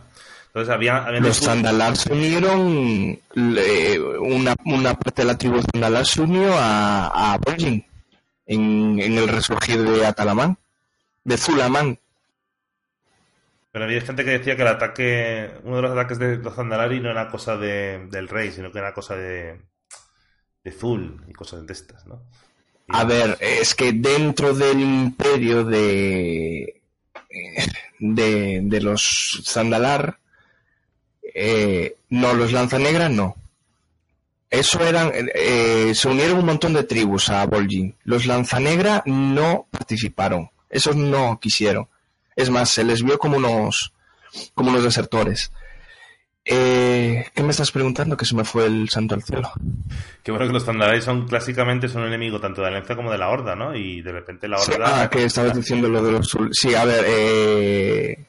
Entonces 0.49 0.73
había... 0.73 1.05
había 1.05 1.19
Los 1.19 1.39
Zandalar 1.39 1.95
se 1.95 2.11
unieron, 2.11 3.19
le- 3.33 3.99
una, 4.19 4.55
una 4.65 4.93
parte 4.95 5.21
de 5.21 5.27
la 5.27 5.37
tribu 5.37 5.61
Zandalar 5.71 6.05
se 6.05 6.21
unió 6.21 6.53
a, 6.57 7.33
a 7.33 7.39
en, 8.47 8.99
en 8.99 9.17
el 9.17 9.27
resurgir 9.27 9.81
de 9.83 10.05
Atalamán, 10.05 10.57
de 11.23 11.37
Zulamán. 11.37 11.99
Pero 13.71 13.85
había 13.85 14.01
gente 14.01 14.25
que 14.25 14.31
decía 14.31 14.55
que 14.55 14.63
el 14.63 14.67
ataque, 14.69 15.51
uno 15.63 15.75
de 15.75 15.81
los 15.83 15.91
ataques 15.91 16.17
de 16.17 16.37
los 16.37 16.55
Zandalari 16.55 16.99
no 16.99 17.11
era 17.11 17.29
cosa 17.29 17.55
de, 17.55 18.07
del 18.09 18.27
rey, 18.27 18.51
sino 18.51 18.71
que 18.71 18.79
era 18.79 18.93
cosa 18.95 19.15
de, 19.15 19.61
de 20.63 20.71
Zul 20.71 21.23
y 21.27 21.33
cosas 21.33 21.65
de 21.67 21.73
estas, 21.73 22.07
¿no? 22.07 22.23
Y- 22.87 22.95
A 22.95 23.03
ver, 23.03 23.37
es 23.39 23.75
que 23.75 23.93
dentro 23.93 24.55
del 24.55 24.79
imperio 24.79 25.63
de, 25.63 26.81
de, 27.99 28.61
de 28.63 28.81
los 28.81 29.43
Zandalar, 29.45 30.17
eh, 31.41 31.95
no, 32.09 32.33
los 32.33 32.51
Lanzanegra 32.51 33.07
no. 33.09 33.35
Eso 34.49 34.83
eran, 34.85 35.11
eh, 35.13 35.91
se 35.93 36.07
unieron 36.07 36.39
un 36.39 36.45
montón 36.45 36.73
de 36.73 36.83
tribus 36.83 37.29
a 37.29 37.45
Bolgin. 37.45 37.95
Los 38.03 38.25
Lanzanegra 38.25 39.03
no 39.05 39.67
participaron. 39.71 40.49
Esos 40.69 40.95
no 40.95 41.39
quisieron. 41.39 41.87
Es 42.35 42.49
más, 42.49 42.69
se 42.69 42.83
les 42.83 43.03
vio 43.03 43.19
como 43.19 43.37
unos, 43.37 43.93
como 44.55 44.69
unos 44.71 44.83
desertores. 44.83 45.51
Eh, 46.45 47.25
¿Qué 47.35 47.43
me 47.43 47.51
estás 47.51 47.71
preguntando? 47.71 48.17
Que 48.17 48.25
se 48.25 48.35
me 48.35 48.43
fue 48.43 48.65
el 48.65 48.89
santo 48.89 49.13
al 49.13 49.21
cielo. 49.21 49.51
Que 50.23 50.31
bueno 50.31 50.47
que 50.47 50.53
los 50.53 50.65
Zandalari 50.65 51.01
son 51.01 51.27
clásicamente 51.27 51.87
son 51.87 52.01
un 52.01 52.07
enemigo 52.07 52.39
tanto 52.39 52.61
de 52.61 52.71
la 52.71 52.77
Alianza 52.77 52.95
como 52.95 53.11
de 53.11 53.19
la 53.19 53.29
Horda, 53.29 53.55
¿no? 53.55 53.75
Y 53.75 54.01
de 54.01 54.11
repente 54.11 54.47
la 54.47 54.57
Sí, 54.57 54.71
Horda... 54.71 55.01
ah, 55.03 55.09
que 55.11 55.25
estabas 55.25 55.55
diciendo 55.55 55.89
lo 55.89 56.01
de 56.01 56.11
los... 56.13 56.35
Sí, 56.53 56.73
a 56.73 56.85
ver, 56.85 57.05
eh, 57.07 58.25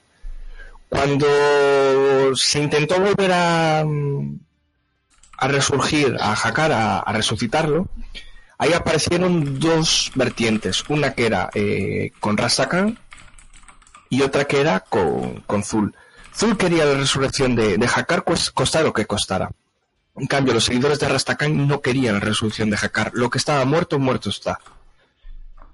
cuando 0.91 2.35
se 2.35 2.61
intentó 2.61 3.01
volver 3.01 3.31
a, 3.33 3.85
mm, 3.87 4.41
a 5.39 5.49
resurgir, 5.49 6.17
a 6.21 6.33
Hakar, 6.33 6.73
a, 6.73 7.13
resucitarlo, 7.13 7.89
ahí 8.59 8.73
aparecieron 8.73 9.61
dos 9.61 10.11
vertientes. 10.17 10.85
Una 10.89 11.15
que 11.15 11.27
era 11.27 11.49
eh, 11.55 12.11
con 12.19 12.37
Rastakan 12.37 12.99
y 14.11 14.23
otra 14.23 14.45
que 14.45 14.61
era 14.61 14.81
con, 14.81 15.41
con 15.47 15.63
Zul. 15.63 15.95
Zul 16.37 16.57
quería 16.57 16.85
la 16.85 16.95
resurrección 16.95 17.55
de, 17.55 17.79
de 17.79 17.87
Hakar, 17.87 18.25
costara 18.25 18.85
lo 18.85 18.93
que 18.93 19.07
costara. 19.07 19.51
En 20.17 20.27
cambio, 20.27 20.55
los 20.55 20.65
seguidores 20.65 20.99
de 20.99 21.09
Rastakan 21.09 21.69
no 21.69 21.81
querían 21.81 22.15
la 22.15 22.21
resurrección 22.21 22.69
de 22.69 22.77
Hakar. 22.77 23.13
Lo 23.15 23.31
que 23.31 23.39
estaba 23.39 23.65
muerto, 23.65 24.01
muerto 24.01 24.29
está. 24.29 24.59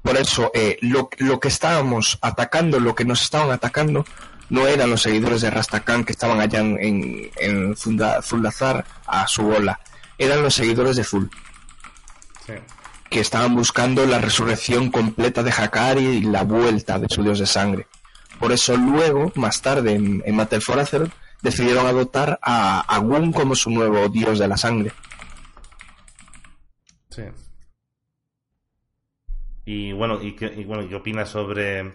Por 0.03 0.19
eso, 0.19 0.53
eh, 0.55 0.77
lo, 0.83 1.09
lo 1.19 1.41
que 1.41 1.49
estábamos 1.49 2.19
atacando, 2.21 2.79
lo 2.79 2.95
que 2.95 3.07
nos 3.07 3.23
estaban 3.23 3.51
atacando, 3.51 4.05
no 4.51 4.67
eran 4.67 4.91
los 4.91 5.03
seguidores 5.03 5.41
de 5.41 5.51
Rastakan 5.51 6.05
que 6.05 6.13
estaban 6.13 6.41
allá 6.41 6.61
en, 6.61 7.31
en, 7.37 7.77
Zuldazar 7.77 8.85
a 9.07 9.27
su 9.27 9.43
bola. 9.43 9.81
Eran 10.19 10.43
los 10.43 10.55
seguidores 10.55 10.97
de 10.97 11.05
Zul, 11.05 11.31
Sí. 12.47 12.55
que 13.11 13.21
estaban 13.21 13.55
buscando 13.55 14.07
la 14.07 14.19
resurrección 14.19 14.91
completa 14.91 15.43
de 15.43 15.51
Hakari 15.51 16.05
y 16.05 16.21
la 16.23 16.45
vuelta 16.45 16.99
de 16.99 17.09
su 17.09 17.23
dios 17.23 17.39
de 17.39 17.47
sangre. 17.47 17.87
Por 18.39 18.53
eso 18.53 18.77
luego, 18.77 19.33
más 19.35 19.63
tarde, 19.63 19.95
en, 19.95 20.23
en 20.25 20.37
Battle 20.37 20.61
for 20.61 20.79
Azeroth, 20.79 21.13
decidieron 21.43 21.87
adoptar 21.87 22.39
a, 22.43 22.81
a 22.81 22.99
Gun 22.99 23.33
como 23.33 23.55
su 23.55 23.71
nuevo 23.71 24.09
dios 24.09 24.39
de 24.39 24.49
la 24.49 24.57
sangre. 24.57 24.93
Sí. 27.11 27.23
Y 29.65 29.93
bueno, 29.93 30.23
¿y 30.23 30.35
qué, 30.37 30.47
y 30.57 30.65
bueno, 30.65 30.89
¿qué 30.89 30.95
opinas 30.95 31.29
sobre 31.29 31.93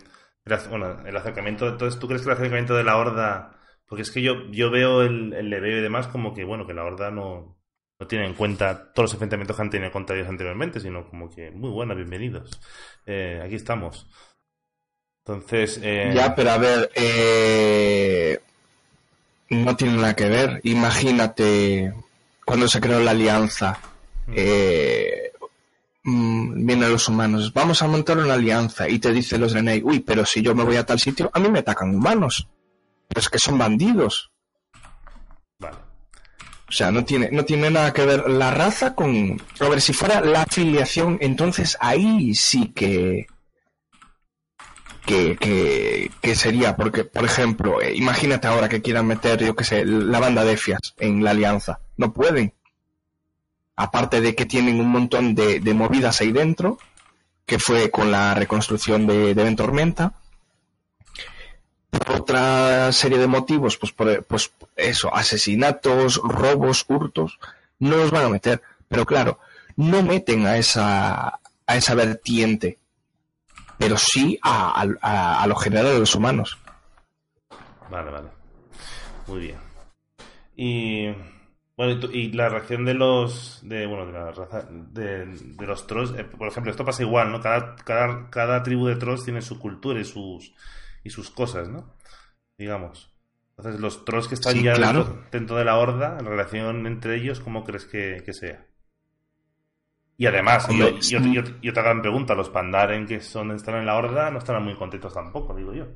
bueno, 0.70 1.06
el 1.06 1.16
acercamiento? 1.18 1.68
Entonces, 1.68 2.00
¿tú 2.00 2.08
crees 2.08 2.22
que 2.24 2.30
el 2.30 2.36
acercamiento 2.36 2.76
de 2.76 2.84
la 2.84 2.98
Horda... 2.98 3.58
Porque 3.88 4.04
es 4.04 4.12
que 4.12 4.22
yo, 4.22 4.50
yo 4.52 4.72
veo 4.72 5.02
el, 5.02 5.34
el 5.34 5.50
leveo 5.50 5.80
y 5.80 5.82
demás 5.82 6.08
como 6.08 6.34
que, 6.34 6.46
bueno, 6.46 6.66
que 6.66 6.74
la 6.74 6.86
Horda 6.86 7.12
no, 7.12 7.62
no 8.00 8.08
tiene 8.08 8.26
en 8.26 8.34
cuenta 8.34 8.94
todos 8.94 9.10
los 9.10 9.14
enfrentamientos 9.14 9.56
que 9.56 9.62
han 9.62 9.70
tenido 9.70 9.92
contra 9.92 10.16
ellos 10.16 10.30
anteriormente, 10.30 10.80
sino 10.80 11.08
como 11.10 11.30
que, 11.30 11.52
muy 11.52 11.70
buena, 11.70 11.94
bienvenidos. 11.94 12.60
Eh, 13.06 13.42
aquí 13.46 13.56
estamos. 13.56 14.08
Entonces, 15.26 15.80
eh, 15.84 16.12
Ya, 16.16 16.34
pero 16.34 16.52
a 16.52 16.58
ver, 16.58 16.90
eh, 16.96 18.40
no 19.50 19.76
tiene 19.76 19.98
nada 19.98 20.16
que 20.16 20.30
ver. 20.30 20.62
Imagínate 20.64 21.94
cuando 22.44 22.68
se 22.68 22.82
creó 22.82 23.02
la 23.02 23.12
alianza. 23.12 23.78
Eh, 24.34 25.21
mm, 26.04 26.66
vienen 26.66 26.92
los 26.92 27.08
humanos, 27.08 27.54
vamos 27.54 27.82
a 27.82 27.88
montar 27.88 28.18
una 28.18 28.34
alianza 28.34 28.88
y 28.90 29.00
te 29.00 29.12
dicen 29.12 29.42
los 29.42 29.54
Renei, 29.54 29.82
uy, 29.84 30.00
pero 30.00 30.26
si 30.26 30.42
yo 30.42 30.56
me 30.56 30.64
voy 30.64 30.76
a 30.78 30.86
tal 30.86 31.00
sitio, 31.00 31.30
a 31.34 31.40
mí 31.40 31.50
me 31.50 31.60
atacan 31.60 31.96
humanos. 31.96 32.48
Pero 33.08 33.20
es 33.20 33.30
que 33.30 33.40
son 33.40 33.58
bandidos. 33.58 34.32
vale. 35.60 35.78
O 36.72 36.74
sea, 36.74 36.90
no 36.90 37.04
tiene, 37.04 37.30
no 37.34 37.44
tiene 37.44 37.70
nada 37.70 37.92
que 37.92 38.06
ver 38.06 38.30
la 38.30 38.50
raza 38.50 38.96
con... 38.96 39.38
A 39.60 39.68
ver, 39.68 39.82
si 39.82 39.92
fuera 39.92 40.22
la 40.22 40.44
afiliación, 40.44 41.18
entonces 41.20 41.78
ahí 41.82 42.34
sí 42.34 42.72
que... 42.74 43.28
Que, 45.06 45.36
que, 45.36 46.10
que 46.22 46.36
sería, 46.36 46.78
porque, 46.78 47.04
por 47.04 47.26
ejemplo, 47.26 47.82
eh, 47.82 47.94
imagínate 47.96 48.48
ahora 48.48 48.70
que 48.70 48.82
quieran 48.82 49.08
meter, 49.08 49.44
yo 49.44 49.54
qué 49.56 49.66
sé, 49.66 49.84
la 49.84 50.20
banda 50.20 50.46
de 50.46 50.56
Fias 50.56 50.94
en 50.98 51.22
la 51.24 51.32
alianza. 51.32 51.82
No 51.98 52.14
pueden. 52.14 52.54
Aparte 53.82 54.22
de 54.22 54.36
que 54.36 54.46
tienen 54.46 54.80
un 54.80 54.90
montón 54.90 55.36
de, 55.36 55.74
movidas 55.74 56.22
ahí 56.22 56.32
dentro, 56.32 56.78
que 57.46 57.60
fue 57.60 57.90
con 57.90 58.12
la 58.12 58.34
reconstrucción 58.34 59.08
de, 59.08 59.34
de 59.34 59.44
Ventormenta. 59.44 60.14
Por 61.90 62.12
otra 62.22 62.92
serie 62.92 63.18
de 63.18 63.28
motivos, 63.28 63.78
pues, 63.78 63.92
por, 63.92 64.24
pues 64.24 64.52
eso, 64.76 65.14
asesinatos, 65.14 66.22
robos, 66.24 66.86
hurtos, 66.88 67.40
no 67.80 67.98
los 67.98 68.12
van 68.12 68.26
a 68.26 68.30
meter. 68.30 68.62
Pero 68.88 69.06
claro, 69.06 69.40
no 69.76 70.04
meten 70.04 70.46
a 70.46 70.58
esa, 70.58 71.40
a 71.66 71.76
esa 71.76 71.96
vertiente, 71.96 72.78
pero 73.78 73.98
sí 73.98 74.40
a, 74.42 74.86
a, 75.02 75.44
a 75.44 75.48
lo 75.48 75.56
general 75.56 75.86
de 75.86 76.00
los 76.00 76.16
humanos. 76.16 76.58
Vale, 77.90 78.12
vale. 78.12 78.30
Muy 79.28 79.40
bien. 79.40 79.58
Y 80.56 81.08
bueno, 81.82 82.00
y, 82.14 82.32
la 82.32 82.48
reacción 82.48 82.86
de 82.86 82.94
los 82.94 83.60
de 83.64 83.88
bueno, 83.88 84.06
de 84.06 84.12
la 84.12 84.32
raza 84.32 84.68
de, 84.70 85.26
de 85.26 85.66
los 85.66 85.88
trolls, 85.88 86.12
eh, 86.12 86.24
por 86.26 86.48
ejemplo, 86.48 86.70
esto 86.70 86.86
pasa 86.86 87.02
igual, 87.02 87.32
¿no? 87.32 87.42
Cada, 87.42 87.76
cada, 87.76 88.30
cada 88.30 88.62
tribu 88.62 88.86
de 88.86 88.98
trolls 88.98 89.24
tiene 89.24 89.42
su 89.42 89.58
cultura 89.58 90.00
y 90.00 90.06
sus 90.06 90.54
y 91.04 91.10
sus 91.10 91.32
cosas, 91.32 91.70
¿no? 91.70 91.96
Digamos. 92.56 93.12
Entonces, 93.58 93.82
los 93.82 94.06
trolls 94.06 94.28
que 94.28 94.36
están 94.36 94.54
Sí, 94.54 94.62
ya 94.62 94.74
claro. 94.74 95.04
dentro, 95.06 95.24
dentro 95.32 95.56
de 95.58 95.66
la 95.66 95.78
horda, 95.78 96.22
la 96.22 96.30
relación 96.30 96.86
entre 96.86 97.16
ellos, 97.16 97.40
¿cómo 97.40 97.64
crees 97.64 97.86
que, 97.86 98.22
que 98.24 98.34
sea? 98.34 98.64
Y 100.18 100.28
además, 100.28 100.68
yo, 100.68 100.86
Hombre, 100.86 101.02
yo, 101.02 101.20
yo, 101.20 101.42
yo 101.64 101.74
te 101.74 101.80
hago 101.80 101.92
una 101.94 102.02
pregunta, 102.04 102.36
los 102.36 102.50
pandaren 102.50 103.08
que 103.08 103.22
son 103.22 103.50
están 103.54 103.78
en 103.78 103.88
la 103.88 103.96
horda 103.96 104.30
no 104.30 104.38
estarán 104.38 104.64
muy 104.64 104.76
contentos 104.76 105.16
tampoco, 105.16 105.56
digo 105.56 105.74
yo. 105.74 105.88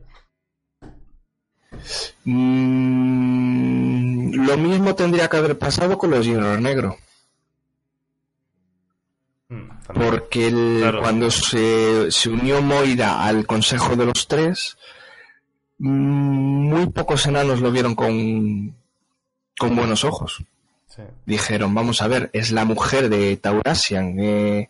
Mm, 2.23 3.94
lo 4.35 4.57
mismo 4.57 4.95
tendría 4.95 5.27
que 5.29 5.37
haber 5.37 5.57
pasado 5.57 5.97
con 5.97 6.11
los 6.11 6.25
hierros 6.25 6.59
negros. 6.59 6.95
También. 9.47 9.69
Porque 10.11 10.47
el- 10.47 10.77
Claro. 10.81 11.01
cuando 11.01 11.29
se, 11.29 12.11
se 12.11 12.29
unió 12.29 12.61
Moira 12.61 13.23
al 13.25 13.45
Consejo 13.45 13.95
de 13.95 14.05
los 14.07 14.27
Tres, 14.27 14.77
mm, 15.77 16.69
muy 16.69 16.87
pocos 16.87 17.25
enanos 17.27 17.61
lo 17.61 17.71
vieron 17.71 17.93
con, 17.95 18.75
con 19.59 19.75
buenos 19.75 20.03
ojos. 20.03 20.43
Sí. 20.87 21.01
Dijeron, 21.25 21.75
vamos 21.75 22.01
a 22.01 22.07
ver, 22.07 22.29
es 22.33 22.51
la 22.51 22.65
mujer 22.65 23.09
de 23.09 23.37
Taurasian. 23.37 24.15
eh, 24.19 24.69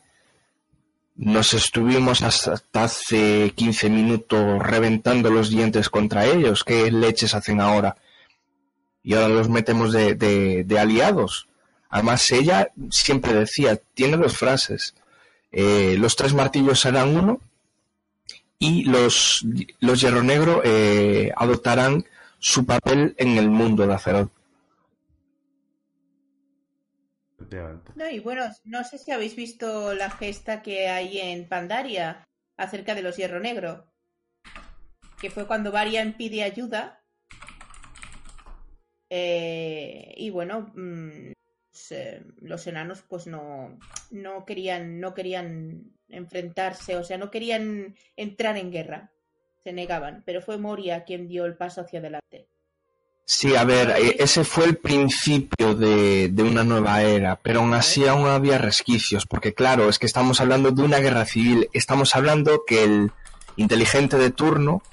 nos 1.18 1.54
estuvimos 1.54 2.22
hasta 2.24 2.62
hace 2.74 3.54
15 3.56 3.90
minutos 3.90 4.60
reventando 4.62 5.30
los 5.30 5.50
dientes 5.50 5.88
contra 5.90 6.26
ellos. 6.26 6.66
¿Qué 6.66 6.92
leches 6.92 7.34
hacen 7.36 7.62
ahora? 7.62 7.96
Y 9.06 9.14
ahora 9.14 9.30
los 9.30 9.50
metemos 9.50 9.94
de, 9.94 10.16
de, 10.16 10.80
aliados. 10.80 11.48
Además, 11.90 12.32
ella 12.32 12.72
siempre 12.90 13.34
decía, 13.34 13.80
tiene 13.94 14.18
dos 14.18 14.36
frases. 14.36 14.96
Eh, 15.52 15.96
los 16.00 16.16
tres 16.16 16.34
martillos 16.34 16.80
serán 16.82 17.16
uno 17.16 17.40
y 18.58 18.86
los, 18.86 19.46
los 19.80 20.02
Hierro 20.02 20.24
Negro 20.24 20.62
eh, 20.66 21.32
adoptarán 21.38 22.04
su 22.40 22.66
papel 22.66 23.14
en 23.18 23.38
el 23.38 23.50
mundo 23.50 23.86
de 23.86 23.94
Azeroth. 23.94 24.32
No, 27.96 28.10
y 28.10 28.20
bueno, 28.20 28.44
no 28.64 28.84
sé 28.84 28.98
si 28.98 29.12
habéis 29.12 29.36
visto 29.36 29.94
la 29.94 30.10
gesta 30.10 30.64
que 30.64 30.90
hay 30.90 31.20
en 31.20 31.48
Pandaria 31.48 32.26
acerca 32.58 32.96
de 32.96 33.04
los 33.04 33.18
Hierro 33.18 33.40
Negro. 33.40 33.86
Que 35.22 35.30
fue 35.30 35.46
cuando 35.46 35.72
Varian 35.72 36.18
pide 36.18 36.44
ayuda. 36.44 37.05
Eh, 39.18 40.14
y 40.18 40.30
bueno, 40.30 40.74
mm, 40.76 41.32
los 42.42 42.68
enanos 42.68 43.02
pues 43.08 43.28
no, 43.28 43.80
no 44.12 44.46
querían, 44.46 45.00
no 45.00 45.14
querían 45.14 45.94
enfrentarse, 46.10 46.98
o 46.98 47.04
sea, 47.06 47.18
no 47.18 47.32
querían 47.32 47.96
entrar 48.18 48.58
en 48.58 48.72
guerra. 48.74 49.12
Se 49.64 49.72
negaban, 49.72 50.22
pero 50.26 50.42
fue 50.42 50.58
Moria 50.58 51.06
quien 51.06 51.30
dio 51.30 51.46
el 51.46 51.56
paso 51.56 51.80
hacia 51.80 52.00
adelante. 52.00 52.50
Sí, 53.24 53.56
a 53.56 53.64
ver, 53.64 53.92
eh, 53.92 54.18
ese 54.20 54.44
fue 54.44 54.66
el 54.66 54.76
principio 54.76 55.76
de, 55.76 56.30
una 56.38 56.66
nueva 56.66 57.02
era, 57.02 57.38
pero 57.38 57.62
aún 57.62 57.74
así 57.74 58.06
aún 58.06 58.28
había 58.28 58.58
resquicios, 58.58 59.26
porque 59.26 59.54
claro, 59.54 59.88
es 59.88 59.98
que 59.98 60.08
estamos 60.08 60.42
hablando 60.42 60.72
de 60.72 60.84
una 60.84 61.00
guerra 61.00 61.26
civil, 61.26 61.70
estamos 61.72 62.18
hablando 62.18 62.64
que 62.68 62.84
el 62.84 63.12
inteligente 63.56 64.18
de 64.18 64.32
turno 64.32 64.84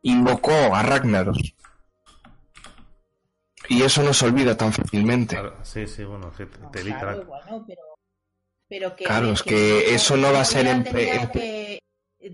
invocó 0.00 0.74
a 0.74 0.82
Ragnaros. 0.82 1.54
Y 3.68 3.82
eso 3.82 4.02
no 4.02 4.14
se 4.14 4.26
olvida 4.26 4.56
tan 4.56 4.72
fácilmente. 4.72 5.36
sí, 5.62 5.86
sí, 5.86 6.04
bueno, 6.04 6.30
te, 6.30 6.46
claro, 6.82 7.26
pero, 8.68 8.96
que, 8.96 9.04
claro, 9.04 9.32
es 9.32 9.42
que, 9.42 9.94
eso 9.94 10.16
no 10.16 10.32
va 10.32 10.40
a 10.40 10.44
ser 10.44 10.66
en, 10.66 10.84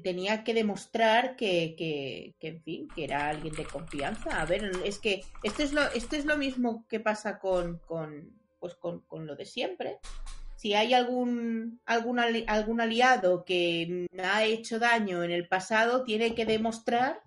tenía 0.02 0.44
que 0.44 0.54
demostrar 0.54 1.36
que, 1.36 1.74
que, 1.76 2.48
en 2.48 2.62
fin, 2.62 2.88
que 2.88 3.04
era 3.04 3.28
alguien 3.28 3.54
de 3.54 3.64
confianza. 3.64 4.40
A 4.40 4.46
ver, 4.46 4.72
es 4.84 4.98
que 4.98 5.22
esto 5.42 5.62
es 5.62 5.72
lo, 5.72 5.82
esto 5.92 6.16
es 6.16 6.24
lo 6.24 6.36
mismo 6.36 6.86
que 6.88 7.00
pasa 7.00 7.38
con, 7.38 7.78
con, 7.78 8.32
pues 8.58 8.74
con, 8.74 9.00
con 9.00 9.26
lo 9.26 9.36
de 9.36 9.44
siempre. 9.44 9.98
Si 10.56 10.74
hay 10.74 10.94
algún, 10.94 11.80
algún, 11.84 12.18
algún 12.18 12.80
aliado 12.80 13.44
que 13.44 14.06
ha 14.22 14.44
hecho 14.44 14.78
daño 14.78 15.22
en 15.22 15.30
el 15.30 15.46
pasado, 15.46 16.04
tiene 16.04 16.34
que 16.34 16.46
demostrar 16.46 17.22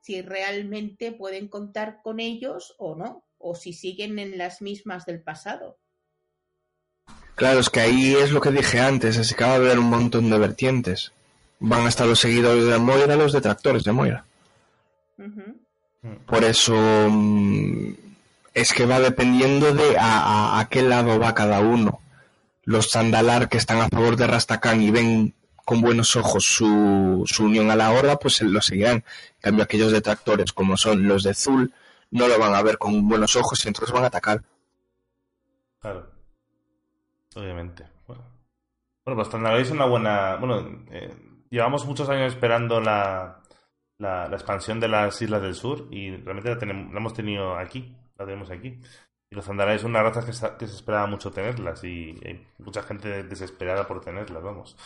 si 0.00 0.22
realmente 0.22 1.12
pueden 1.12 1.48
contar 1.48 2.00
con 2.02 2.18
ellos 2.18 2.74
o 2.78 2.96
no, 2.96 3.24
o 3.42 3.54
si 3.54 3.72
siguen 3.72 4.18
en 4.18 4.38
las 4.38 4.62
mismas 4.62 5.04
del 5.06 5.20
pasado. 5.20 5.78
Claro, 7.34 7.60
es 7.60 7.70
que 7.70 7.80
ahí 7.80 8.14
es 8.14 8.30
lo 8.30 8.40
que 8.40 8.50
dije 8.50 8.80
antes, 8.80 9.16
es 9.16 9.28
que 9.28 9.34
acaba 9.34 9.58
de 9.58 9.66
haber 9.66 9.78
un 9.78 9.90
montón 9.90 10.30
de 10.30 10.38
vertientes 10.38 11.12
van 11.62 11.86
a 11.86 11.88
estar 11.88 12.06
los 12.06 12.18
seguidores 12.18 12.66
de 12.66 12.78
Moira, 12.78 13.16
los 13.16 13.32
detractores 13.32 13.84
de 13.84 13.92
Moira. 13.92 14.24
Por 16.26 16.42
eso 16.42 16.74
mm, 16.74 17.92
es 18.52 18.72
que 18.72 18.84
va 18.84 18.98
dependiendo 18.98 19.72
de 19.72 19.96
a, 19.98 20.66
qué 20.68 20.82
lado 20.82 21.18
va 21.20 21.34
cada 21.34 21.60
uno. 21.60 22.00
Los 22.64 22.90
Sandalar 22.90 23.48
que 23.48 23.58
están 23.58 23.78
a 23.78 23.88
favor 23.88 24.16
de 24.16 24.26
Rastakhan 24.26 24.82
y 24.82 24.90
ven 24.90 25.34
con 25.64 25.80
buenos 25.80 26.16
ojos 26.16 26.44
su, 26.44 27.22
su 27.26 27.44
unión 27.44 27.70
a 27.70 27.76
la 27.76 27.92
horda, 27.92 28.18
pues 28.18 28.42
lo 28.42 28.60
seguirán. 28.60 28.96
En 28.96 29.40
cambio, 29.40 29.64
aquellos 29.64 29.92
detractores, 29.92 30.52
como 30.52 30.76
son 30.76 31.06
los 31.06 31.22
de 31.22 31.34
Zul, 31.34 31.72
no 32.12 32.28
lo 32.28 32.38
van 32.38 32.54
a 32.54 32.62
ver 32.62 32.78
con 32.78 33.08
buenos 33.08 33.34
ojos 33.36 33.64
y 33.64 33.68
entonces 33.68 33.92
van 33.92 34.04
a 34.04 34.08
atacar. 34.08 34.42
Claro. 35.80 36.10
Obviamente. 37.34 37.84
Bueno, 38.06 38.22
bueno 39.04 39.16
pues 39.16 39.28
Sandalar 39.28 39.60
es 39.60 39.70
una 39.70 39.86
buena. 39.86 40.36
Bueno, 40.36 40.84
eh, 40.90 41.14
llevamos 41.50 41.84
muchos 41.86 42.08
años 42.08 42.32
esperando 42.32 42.80
la, 42.80 43.42
la, 43.98 44.26
expansión 44.26 44.78
de 44.78 44.88
las 44.88 45.20
Islas 45.22 45.42
del 45.42 45.54
Sur 45.54 45.88
y 45.90 46.10
realmente 46.16 46.50
la, 46.50 46.58
tenemos, 46.58 46.92
la 46.92 47.00
hemos 47.00 47.14
tenido 47.14 47.56
aquí, 47.56 47.96
la 48.18 48.26
tenemos 48.26 48.50
aquí. 48.50 48.78
Y 49.30 49.34
los 49.34 49.48
Andalais 49.48 49.80
son 49.80 49.92
unas 49.92 50.14
razas 50.14 50.26
que, 50.58 50.66
se 50.66 50.74
esperaba 50.74 51.06
mucho 51.06 51.30
tenerlas 51.30 51.82
y 51.84 52.14
hay 52.24 52.46
mucha 52.58 52.82
gente 52.82 53.22
desesperada 53.22 53.88
por 53.88 54.02
tenerlas, 54.02 54.42
vamos. 54.42 54.76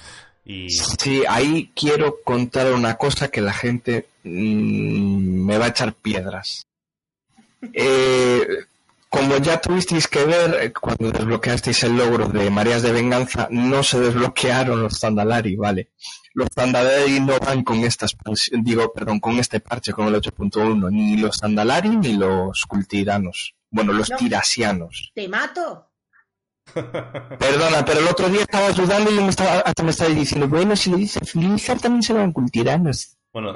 Y... 0.44 0.70
Sí, 0.70 1.24
ahí 1.28 1.72
quiero 1.74 2.22
contar 2.22 2.72
una 2.72 2.94
cosa 2.94 3.26
que 3.26 3.40
la 3.40 3.52
gente 3.52 4.06
mm, 4.22 5.44
me 5.44 5.58
va 5.58 5.64
a 5.64 5.68
echar 5.70 5.92
piedras. 5.92 6.68
Eh, 7.72 8.46
como 9.08 9.38
ya 9.38 9.60
tuvisteis 9.60 10.08
que 10.08 10.24
ver, 10.24 10.56
eh, 10.60 10.72
cuando 10.72 11.10
desbloqueasteis 11.10 11.84
el 11.84 11.96
logro 11.96 12.28
de 12.28 12.50
Mareas 12.50 12.82
de 12.82 12.92
Venganza, 12.92 13.48
no 13.50 13.82
se 13.82 14.00
desbloquearon 14.00 14.82
los 14.82 14.98
Zandalari, 14.98 15.56
¿vale? 15.56 15.90
Los 16.34 16.48
Zandalari 16.54 17.20
no 17.20 17.38
van 17.38 17.64
con 17.64 17.78
esta 17.78 18.06
digo, 18.52 18.92
perdón, 18.92 19.20
con 19.20 19.38
este 19.38 19.60
parche, 19.60 19.92
con 19.92 20.08
el 20.08 20.20
8.1, 20.20 20.90
ni 20.90 21.16
los 21.16 21.38
Zandalari 21.38 21.96
ni 21.96 22.12
los 22.14 22.66
Cultiranos. 22.66 23.54
Bueno, 23.70 23.92
los 23.92 24.10
Tirasianos. 24.10 25.12
¡Te 25.14 25.28
mato! 25.28 25.88
Perdona, 26.74 27.84
pero 27.84 28.00
el 28.00 28.08
otro 28.08 28.28
día 28.28 28.42
estaba 28.42 28.70
dudando 28.72 29.10
y 29.10 29.14
me 29.14 29.28
estaba, 29.28 29.60
hasta 29.60 29.82
me 29.82 29.90
estaba 29.90 30.10
diciendo, 30.10 30.48
bueno, 30.48 30.74
si 30.76 30.90
le 30.90 30.96
dice 30.98 31.20
Filizar 31.24 31.80
también 31.80 32.02
se 32.02 32.12
van 32.12 32.32
Cultiranos. 32.32 33.16
Bueno, 33.36 33.50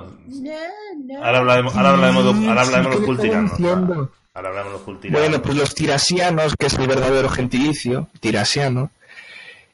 ahora 1.22 1.38
hablaremos, 1.38 1.74
ahora 1.74 1.90
hablaremos, 1.92 2.24
ahora 2.26 2.60
hablaremos 2.60 2.90
de 2.90 2.96
los 2.98 3.06
Cultiranos. 3.06 3.58
Bueno, 5.10 5.40
pues 5.40 5.56
los 5.56 5.74
tirasianos, 5.74 6.52
que 6.58 6.66
es 6.66 6.74
el 6.74 6.86
verdadero 6.86 7.30
gentilicio, 7.30 8.10
tirasiano, 8.20 8.90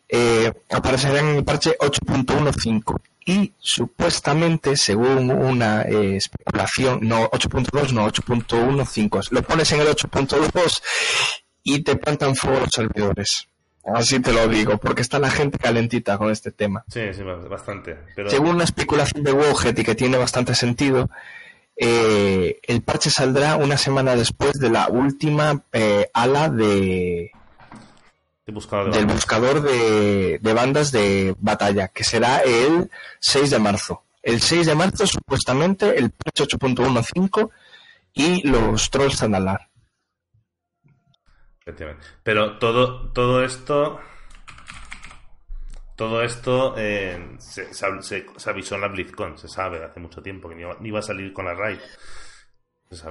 eh, 0.09 0.53
aparecerán 0.71 1.31
en 1.31 1.37
el 1.39 1.45
parche 1.45 1.77
8.15 1.81 3.01
y 3.25 3.53
supuestamente, 3.59 4.77
según 4.77 5.33
una 5.33 5.83
eh, 5.83 6.15
especulación, 6.15 7.01
no 7.03 7.29
8.2, 7.29 7.91
no 7.91 8.07
8.15, 8.07 9.33
lo 9.33 9.43
pones 9.43 9.73
en 9.73 9.81
el 9.81 9.89
8.2 9.89 10.83
y 11.65 11.83
te 11.83 11.97
plantan 11.97 12.37
fuego 12.37 12.61
los 12.61 12.71
servidores. 12.71 13.49
Así 13.95 14.19
te 14.21 14.33
lo 14.33 14.49
digo, 14.49 14.79
porque 14.79 15.03
está 15.03 15.19
la 15.19 15.31
gente 15.31 15.59
calentita 15.59 16.19
con 16.19 16.31
este 16.31 16.51
tema. 16.51 16.85
Sí, 16.89 17.13
sí, 17.13 17.23
bastante. 17.23 17.97
Según 18.29 18.57
una 18.57 18.65
especulación 18.65 19.23
de 19.23 19.33
Wowhead 19.33 19.79
y 19.79 19.85
que 19.85 19.95
tiene 19.95 20.17
bastante 20.17 20.55
sentido, 20.55 21.09
eh, 21.77 22.59
el 22.63 22.83
parche 22.83 23.11
saldrá 23.11 23.57
una 23.57 23.77
semana 23.77 24.17
después 24.17 24.55
de 24.55 24.71
la 24.71 24.89
última 24.89 25.63
eh, 25.73 26.11
ala 26.13 26.49
de, 26.49 27.31
del 28.47 29.07
buscador 29.07 29.61
de, 29.61 30.53
bandas 30.55 30.93
de 30.93 31.35
batalla, 31.39 31.89
que 31.89 32.05
será 32.05 32.39
el 32.39 32.91
6 33.19 33.51
de 33.51 33.59
marzo. 33.59 34.05
El 34.23 34.41
6 34.41 34.67
de 34.67 34.75
marzo, 34.75 35.07
supuestamente, 35.07 35.99
el 35.99 36.11
parche 36.11 36.45
8.15 36.45 37.51
y 38.15 38.47
los 38.49 38.91
trolls 38.91 39.19
Zandalar. 39.19 39.66
Pero 42.23 42.59
todo, 42.59 43.11
todo 43.13 43.45
esto 43.45 44.01
todo 45.97 46.23
esto 46.23 46.75
eh, 46.77 47.19
se, 47.39 48.51
avisó 48.51 48.75
en 48.75 48.81
la 48.83 48.89
BlizzCon, 48.89 49.39
se 49.39 49.49
sabe 49.49 49.83
hace 49.83 49.99
mucho 49.99 50.23
tiempo 50.23 50.49
que 50.49 50.55
ni 50.55 50.89
iba, 50.89 50.99
a 50.99 51.03
salir 51.03 51.33
con 51.33 51.47
la 51.47 51.55
raid. 51.55 51.79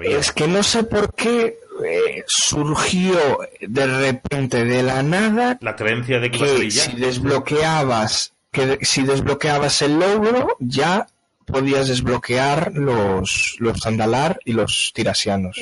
Es 0.03 0.31
que 0.31 0.47
no 0.47 0.63
sé 0.63 0.83
por 0.83 1.13
qué 1.15 1.57
eh, 1.83 2.23
surgió 2.27 3.39
de 3.59 3.87
repente 3.87 4.63
de 4.63 4.83
la 4.83 5.03
nada 5.03 5.57
la 5.59 5.75
creencia 5.75 6.19
de 6.19 6.31
que, 6.31 6.71
si 6.71 6.95
desbloqueabas 6.95 8.33
que 8.51 8.79
si 8.85 9.03
desbloqueabas 9.03 9.81
el 9.81 9.99
logro 9.99 10.55
ya 10.59 11.07
podías 11.45 11.89
desbloquear 11.89 12.71
los 12.73 13.57
los 13.59 13.81
Zandalar 13.81 14.39
y 14.45 14.53
los 14.53 14.93
Tirasianos. 14.95 15.59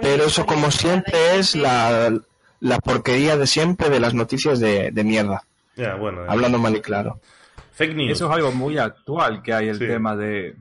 Pero 0.00 0.24
eso 0.24 0.46
como 0.46 0.70
siempre 0.70 1.38
es 1.38 1.56
la, 1.56 2.12
la 2.60 2.78
porquería 2.78 3.36
de 3.36 3.46
siempre 3.46 3.90
de 3.90 4.00
las 4.00 4.14
noticias 4.14 4.60
de 4.60 5.04
mierda. 5.04 5.44
Hablando 6.28 6.58
mal 6.58 6.76
y 6.76 6.80
claro. 6.80 7.20
Fake 7.72 7.94
news. 7.94 8.12
Eso 8.12 8.26
es 8.26 8.36
algo 8.36 8.52
muy 8.52 8.78
actual 8.78 9.42
que 9.42 9.54
hay 9.54 9.68
el 9.68 9.78
tema 9.78 10.14
de, 10.14 10.56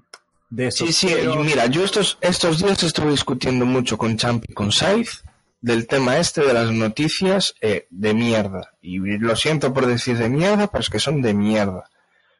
de 0.49 0.67
eso. 0.67 0.85
Sí, 0.85 0.93
sí, 0.93 1.15
mira, 1.43 1.65
yo 1.67 1.83
estos, 1.83 2.17
estos 2.21 2.59
días 2.59 2.81
estuve 2.83 3.11
discutiendo 3.11 3.65
mucho 3.65 3.97
con 3.97 4.17
Champ 4.17 4.45
y 4.47 4.53
con 4.53 4.71
Saiz 4.71 5.23
del 5.59 5.87
tema 5.87 6.17
este 6.17 6.41
de 6.41 6.53
las 6.53 6.71
noticias 6.71 7.55
eh, 7.61 7.87
de 7.89 8.13
mierda. 8.13 8.71
Y 8.81 8.99
lo 9.17 9.35
siento 9.35 9.73
por 9.73 9.85
decir 9.85 10.17
de 10.17 10.29
mierda, 10.29 10.67
pero 10.67 10.81
es 10.81 10.89
que 10.89 10.99
son 10.99 11.21
de 11.21 11.33
mierda. 11.33 11.89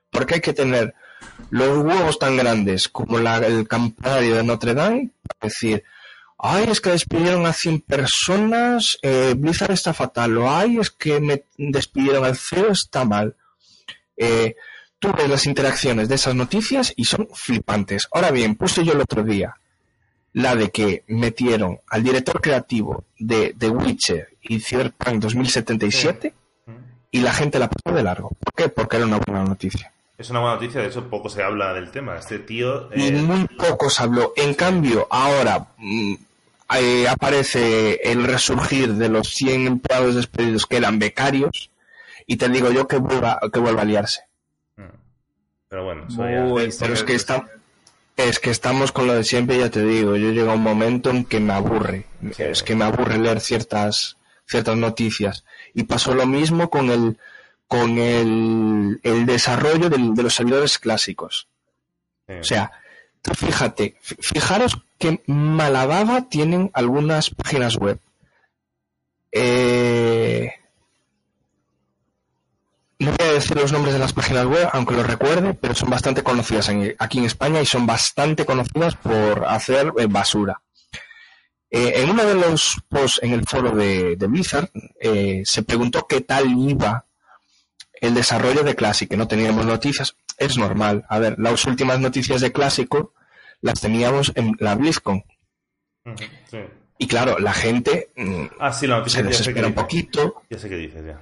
Porque 0.10 0.36
hay 0.36 0.42
que 0.42 0.54
tener 0.54 0.96
los 1.50 1.78
huevos 1.80 2.18
tan 2.18 2.38
grandes 2.38 2.88
como 2.88 3.20
la, 3.20 3.38
el 3.38 3.68
campanario 3.68 4.36
de 4.36 4.44
Notre 4.44 4.74
Dame, 4.74 5.12
para 5.28 5.50
decir, 5.50 5.84
ay, 6.42 6.66
es 6.70 6.82
que 6.82 6.90
despidieron 6.90 7.46
a 7.46 7.54
100 7.54 7.82
personas, 7.82 8.98
eh, 9.02 9.36
Blizzard 9.38 9.72
está 9.72 9.94
fatal, 9.94 10.38
o 10.38 10.50
ay, 10.50 10.78
es 10.80 10.90
que 10.90 11.20
me 11.20 11.46
despidieron 11.58 12.26
al 12.26 12.36
CEO, 12.36 12.72
está 12.72 13.06
mal. 13.06 13.36
Eh, 14.18 14.56
tú 15.00 15.12
ves 15.14 15.30
las 15.30 15.46
interacciones 15.46 16.10
de 16.10 16.16
esas 16.16 16.36
noticias 16.36 16.94
y 16.96 17.06
son 17.06 17.28
flipantes. 17.34 18.08
Ahora 18.12 18.32
bien, 18.32 18.56
puse 18.56 18.84
yo 18.84 18.94
el 18.94 19.02
otro 19.02 19.24
día 19.24 19.56
la 20.34 20.56
de 20.56 20.72
que 20.72 21.04
metieron 21.08 21.80
al 21.88 22.04
director 22.04 22.40
creativo 22.40 23.04
de 23.20 23.54
The 23.58 23.70
Witcher 23.70 24.30
y 24.42 24.60
Cyberpunk 24.60 25.22
2077 25.22 26.34
y 27.12 27.20
la 27.20 27.34
gente 27.34 27.60
la 27.60 27.70
pasó 27.70 27.96
de 27.96 28.04
largo. 28.04 28.30
¿Por 28.40 28.54
qué? 28.54 28.70
Porque 28.70 28.98
era 28.98 29.06
una 29.06 29.18
buena 29.18 29.44
noticia. 29.44 29.92
Es 30.18 30.30
una 30.30 30.40
buena 30.40 30.56
noticia, 30.56 30.82
de 30.82 30.88
hecho 30.88 31.10
poco 31.10 31.30
se 31.30 31.44
habla 31.44 31.74
del 31.74 31.92
tema. 31.92 32.18
Este 32.18 32.40
tío... 32.40 32.90
Y 32.96 33.08
eh, 33.08 33.12
muy 33.12 33.48
poco 33.48 33.90
se 33.90 34.04
habló. 34.04 34.34
En 34.38 34.54
cambio, 34.54 35.08
ahora 35.10 35.68
mm, 35.78 36.14
eh, 36.80 37.08
aparece 37.08 37.96
el 38.04 38.24
resurgir 38.24 38.94
de 38.94 39.10
los 39.10 39.30
100 39.30 39.68
empleados 39.68 40.16
despedidos 40.16 40.66
que 40.66 40.78
eran 40.78 41.00
becarios 41.00 41.70
y 42.28 42.38
te 42.38 42.50
digo 42.50 42.72
yo 42.72 42.88
que 42.88 42.98
vuelva, 42.98 43.40
que 43.52 43.60
vuelva 43.60 43.82
a 43.82 43.86
liarse. 43.86 44.22
mm. 44.78 44.84
Pero 45.70 45.84
bueno, 45.86 46.06
eso 46.08 46.30
ya- 46.30 46.42
Muy 46.44 46.70
Pero 46.80 46.94
es 46.94 47.04
que, 47.04 47.16
está, 47.16 47.48
es 48.18 48.40
que 48.40 48.50
estamos 48.52 48.92
con 48.92 49.08
lo 49.08 49.14
de 49.14 49.24
siempre, 49.24 49.58
ya 49.58 49.70
te 49.70 49.84
digo. 49.86 50.16
Yo 50.16 50.32
llega 50.32 50.54
un 50.54 50.62
momento 50.64 51.10
en 51.10 51.26
que 51.26 51.40
me 51.40 51.54
aburre. 51.54 52.06
Sí. 52.36 52.44
Es 52.44 52.62
que 52.64 52.76
me 52.76 52.84
aburre 52.86 53.18
leer 53.18 53.40
ciertas, 53.40 54.18
ciertas 54.46 54.76
noticias. 54.78 55.44
Y 55.74 55.84
pasó 55.84 56.14
lo 56.14 56.26
mismo 56.28 56.70
con 56.70 56.90
el, 56.90 57.18
con 57.68 57.98
el, 57.98 59.00
el 59.04 59.26
desarrollo 59.26 59.90
del- 59.90 60.14
de 60.14 60.24
los 60.24 60.34
servidores 60.36 60.78
clásicos. 60.78 61.48
sí. 62.28 62.34
O 62.40 62.44
sea, 62.44 62.72
fíjate, 63.24 63.96
fi- 64.02 64.16
fijaros 64.20 64.78
qué 64.98 65.22
mala 65.28 65.86
baba 65.86 66.30
tienen 66.30 66.70
algunas 66.74 67.30
páginas 67.32 67.78
web. 67.78 68.00
Eh, 69.32 70.52
no 73.00 73.12
voy 73.18 73.28
a 73.28 73.34
decir 73.34 73.58
los 73.58 73.72
nombres 73.72 73.94
de 73.94 74.00
las 74.00 74.14
páginas 74.14 74.46
web, 74.46 74.70
aunque 74.74 74.94
los 74.94 75.08
recuerde, 75.08 75.54
pero 75.56 75.74
son 75.74 75.90
bastante 75.90 76.22
conocidas 76.24 76.70
aquí 77.00 77.18
en 77.18 77.26
España 77.26 77.62
y 77.62 77.66
son 77.66 77.88
bastante 77.88 78.46
conocidas 78.46 78.96
por 78.96 79.46
hacer 79.46 79.92
eh, 79.98 80.06
basura. 80.08 80.62
Eh, 81.72 81.94
en 82.02 82.10
uno 82.10 82.26
de 82.26 82.36
los 82.36 82.78
posts 82.90 83.20
en 83.24 83.32
el 83.32 83.46
foro 83.48 83.72
de, 83.72 84.18
de 84.18 84.28
Blizzard 84.28 84.70
eh, 85.00 85.42
se 85.46 85.64
preguntó 85.64 86.06
qué 86.08 86.22
tal 86.22 86.52
iba 86.60 87.06
el 88.02 88.14
desarrollo 88.14 88.64
de 88.64 88.76
Classic, 88.76 89.10
que 89.10 89.16
no 89.18 89.28
teníamos 89.28 89.66
noticias. 89.66 90.16
Es 90.42 90.58
normal. 90.58 91.06
A 91.08 91.20
ver, 91.20 91.38
las 91.38 91.66
últimas 91.66 92.00
noticias 92.00 92.42
de 92.42 92.52
Clásico 92.52 93.14
las 93.62 93.80
teníamos 93.80 94.32
en 94.34 94.56
la 94.60 94.74
BlizzCon. 94.74 95.24
Sí. 96.50 96.58
Y 96.98 97.08
claro, 97.08 97.38
la 97.38 97.54
gente 97.54 98.10
mm, 98.16 98.46
Ah, 98.60 98.74
sí, 98.74 98.88
la 98.88 99.08
se 99.08 99.22
desespera 99.22 99.68
un 99.68 99.74
poquito. 99.74 100.42
Ya 100.50 100.58
sé 100.58 100.68
qué 100.68 100.78
dices, 100.78 101.04
ya. 101.06 101.22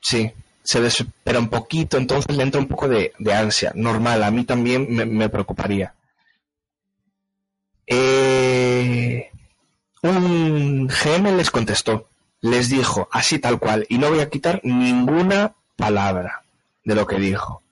Sí, 0.00 0.30
se 0.62 0.80
desespera 0.82 1.38
un 1.38 1.48
poquito, 1.48 1.96
entonces 1.96 2.36
le 2.36 2.42
entra 2.42 2.60
un 2.60 2.68
poco 2.68 2.86
de, 2.86 3.12
de 3.18 3.32
ansia. 3.32 3.72
Normal, 3.74 4.22
a 4.22 4.30
mí 4.30 4.44
también 4.44 4.86
me, 4.90 5.06
me 5.06 5.30
preocuparía. 5.30 5.94
Eh, 7.86 9.30
un 10.02 10.86
GM 10.86 11.36
les 11.36 11.50
contestó, 11.50 12.08
les 12.42 12.68
dijo 12.68 13.08
así 13.10 13.38
tal 13.38 13.58
cual, 13.58 13.86
y 13.88 13.96
no 13.96 14.10
voy 14.10 14.20
a 14.20 14.28
quitar 14.28 14.60
ninguna 14.64 15.54
palabra 15.76 16.42
de 16.84 16.94
lo 16.94 17.06
que 17.06 17.16
dijo. 17.16 17.62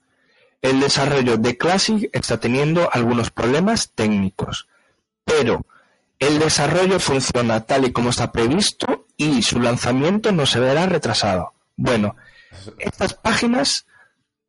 El 0.61 0.79
desarrollo 0.79 1.37
de 1.37 1.57
Classic 1.57 2.09
está 2.11 2.39
teniendo 2.39 2.89
algunos 2.91 3.31
problemas 3.31 3.91
técnicos, 3.95 4.67
pero 5.23 5.65
el 6.19 6.37
desarrollo 6.39 6.99
funciona 6.99 7.61
tal 7.61 7.85
y 7.85 7.93
como 7.93 8.09
está 8.09 8.31
previsto 8.31 9.05
y 9.15 9.41
su 9.41 9.59
lanzamiento 9.59 10.31
no 10.33 10.45
se 10.45 10.59
verá 10.59 10.85
retrasado. 10.85 11.53
Bueno, 11.77 12.17
estas 12.77 13.13
páginas 13.13 13.85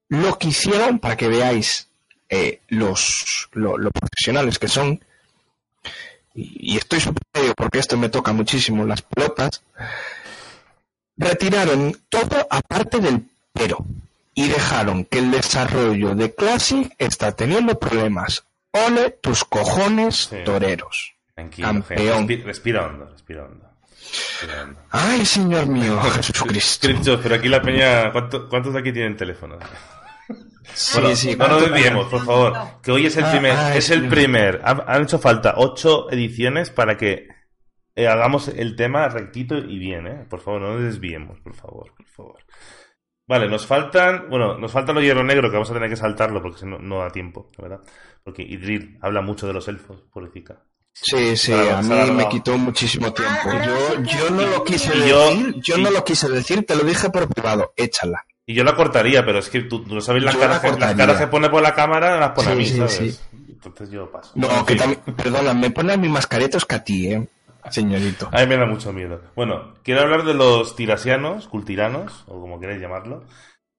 lo 0.08 0.36
que 0.36 0.48
hicieron 0.48 0.98
para 0.98 1.16
que 1.16 1.28
veáis 1.28 1.88
eh, 2.28 2.60
los 2.68 3.48
lo, 3.52 3.78
lo 3.78 3.90
profesionales 3.92 4.58
que 4.58 4.68
son. 4.68 5.04
Y, 6.34 6.74
y 6.74 6.76
estoy 6.76 7.00
sorprendido 7.00 7.54
porque 7.54 7.78
esto 7.78 7.96
me 7.96 8.08
toca 8.08 8.32
muchísimo 8.32 8.84
las 8.84 9.02
pelotas. 9.02 9.62
Retiraron 11.16 11.96
todo 12.08 12.46
aparte 12.50 12.98
del 12.98 13.24
pero 13.52 13.84
y 14.44 14.48
dejaron 14.48 15.04
que 15.04 15.18
el 15.18 15.30
desarrollo 15.30 16.14
de 16.14 16.34
Classic 16.34 16.92
está 16.98 17.32
teniendo 17.32 17.78
problemas 17.78 18.46
ole 18.72 19.10
tus 19.10 19.44
cojones 19.44 20.28
Sí. 20.30 20.36
toreros 20.44 21.14
Tranquilo, 21.34 21.68
Campeón. 21.68 22.28
Respi- 22.28 22.44
respira 22.44 22.86
hondo, 22.86 23.06
respira 23.10 23.44
hondo. 23.44 23.66
Respira 23.98 24.62
hondo. 24.62 24.80
ay 24.90 25.24
señor 25.26 25.66
mío 25.66 26.00
Jesucristo 26.02 26.86
Crincho, 26.88 27.20
pero 27.22 27.34
aquí 27.36 27.48
la 27.48 27.62
peña, 27.62 28.12
¿cuánto- 28.12 28.48
¿cuántos 28.48 28.72
de 28.74 28.80
aquí 28.80 28.92
tienen 28.92 29.16
teléfono? 29.16 29.58
sí, 30.74 30.98
Bueno, 31.00 31.16
sí, 31.16 31.36
no 31.36 31.48
nos 31.48 31.58
¿cuánto- 31.58 31.74
desviemos, 31.74 32.06
por 32.08 32.24
favor. 32.24 32.54
Que 32.82 32.92
hoy 32.92 33.06
es 33.06 33.16
el 33.16 33.24
Ah, 33.24 33.30
primer, 33.30 33.52
ah, 33.56 33.76
es 33.76 33.90
el 33.90 34.08
primer. 34.08 34.60
Han, 34.64 34.82
han 34.86 35.02
hecho 35.02 35.18
falta 35.18 35.54
ocho 35.56 36.10
ediciones 36.10 36.70
para 36.70 36.96
que 36.96 37.28
eh, 37.96 38.06
hagamos 38.06 38.48
el 38.48 38.76
tema 38.76 39.08
rectito 39.08 39.56
y 39.58 39.78
bien, 39.78 40.06
¿eh? 40.06 40.26
Por 40.30 40.40
favor, 40.40 40.60
no 40.60 40.74
nos 40.74 40.82
desviemos, 40.82 41.40
por 41.40 41.54
favor, 41.54 41.92
por 41.96 42.06
favor. 42.06 42.38
Vale, 43.30 43.48
nos 43.48 43.64
faltan, 43.64 44.26
bueno, 44.28 44.58
nos 44.58 44.72
falta 44.72 44.92
lo 44.92 45.00
hierro 45.00 45.22
negro, 45.22 45.48
que 45.48 45.54
vamos 45.56 45.70
a 45.70 45.74
tener 45.74 45.88
que 45.88 45.94
saltarlo 45.96 46.42
porque 46.42 46.58
si 46.58 46.66
no, 46.66 46.78
no 46.80 46.98
da 46.98 47.10
tiempo, 47.10 47.48
la 47.58 47.62
verdad. 47.68 47.80
Porque 48.24 48.42
Idril 48.42 48.98
habla 49.00 49.22
mucho 49.22 49.46
de 49.46 49.52
los 49.52 49.68
elfos, 49.68 50.02
pobrecita. 50.12 50.64
Sí, 50.92 51.36
sí, 51.36 51.52
Claro, 51.52 51.76
a 51.76 51.82
mí 51.82 51.92
alargado. 51.92 52.14
me 52.14 52.28
quitó 52.28 52.58
muchísimo 52.58 53.12
tiempo. 53.12 53.32
ahora 53.44 53.64
Yo, 53.64 54.02
yo 54.02 54.30
no 54.30 54.46
lo 54.46 54.64
quise 54.64 54.92
yo- 55.08 55.28
decir, 55.30 55.54
yo 55.62 55.78
no 55.78 55.90
lo 55.92 56.04
quise 56.04 56.28
decir, 56.28 56.66
te 56.66 56.74
lo 56.74 56.82
dije 56.82 57.08
por 57.10 57.28
privado, 57.28 57.72
échala. 57.76 58.24
Y 58.46 58.54
yo 58.54 58.64
la 58.64 58.74
cortaría, 58.74 59.24
pero 59.24 59.38
es 59.38 59.48
que 59.48 59.60
tú, 59.60 59.84
tú 59.84 59.94
no 59.94 60.00
sabes 60.00 60.24
las 60.24 60.34
caras, 60.36 60.60
la 60.64 60.70
que, 60.74 60.80
las 60.80 60.94
caras 60.96 61.18
que 61.20 61.26
pone 61.28 61.48
por 61.48 61.62
la 61.62 61.72
cámara, 61.72 62.18
las 62.18 62.30
pone 62.30 62.48
a 62.48 62.52
Sí, 62.54 62.58
mí, 62.58 62.66
sí, 62.66 62.76
¿sabes? 62.78 62.92
sí. 63.30 63.38
Entonces 63.48 63.90
yo 63.90 64.10
paso. 64.10 64.32
No, 64.34 64.50
En 64.50 64.66
que 64.66 64.74
también, 64.74 65.00
perdona, 65.16 65.54
me 65.54 65.70
pone 65.70 65.92
a 65.92 65.96
mascaretos 65.96 66.66
que 66.66 66.74
a 66.74 66.82
ti, 66.82 67.12
eh, 67.12 67.28
señorito. 67.70 68.28
A 68.32 68.40
mí 68.40 68.46
me 68.46 68.56
da 68.56 68.66
mucho 68.66 68.92
miedo. 68.92 69.20
Bueno, 69.36 69.74
quiero 69.82 70.00
hablar 70.02 70.24
de 70.24 70.34
los 70.34 70.76
tirasianos, 70.76 71.48
cultiranos, 71.48 72.24
o 72.28 72.40
como 72.40 72.58
queréis 72.60 72.80
llamarlo. 72.80 73.24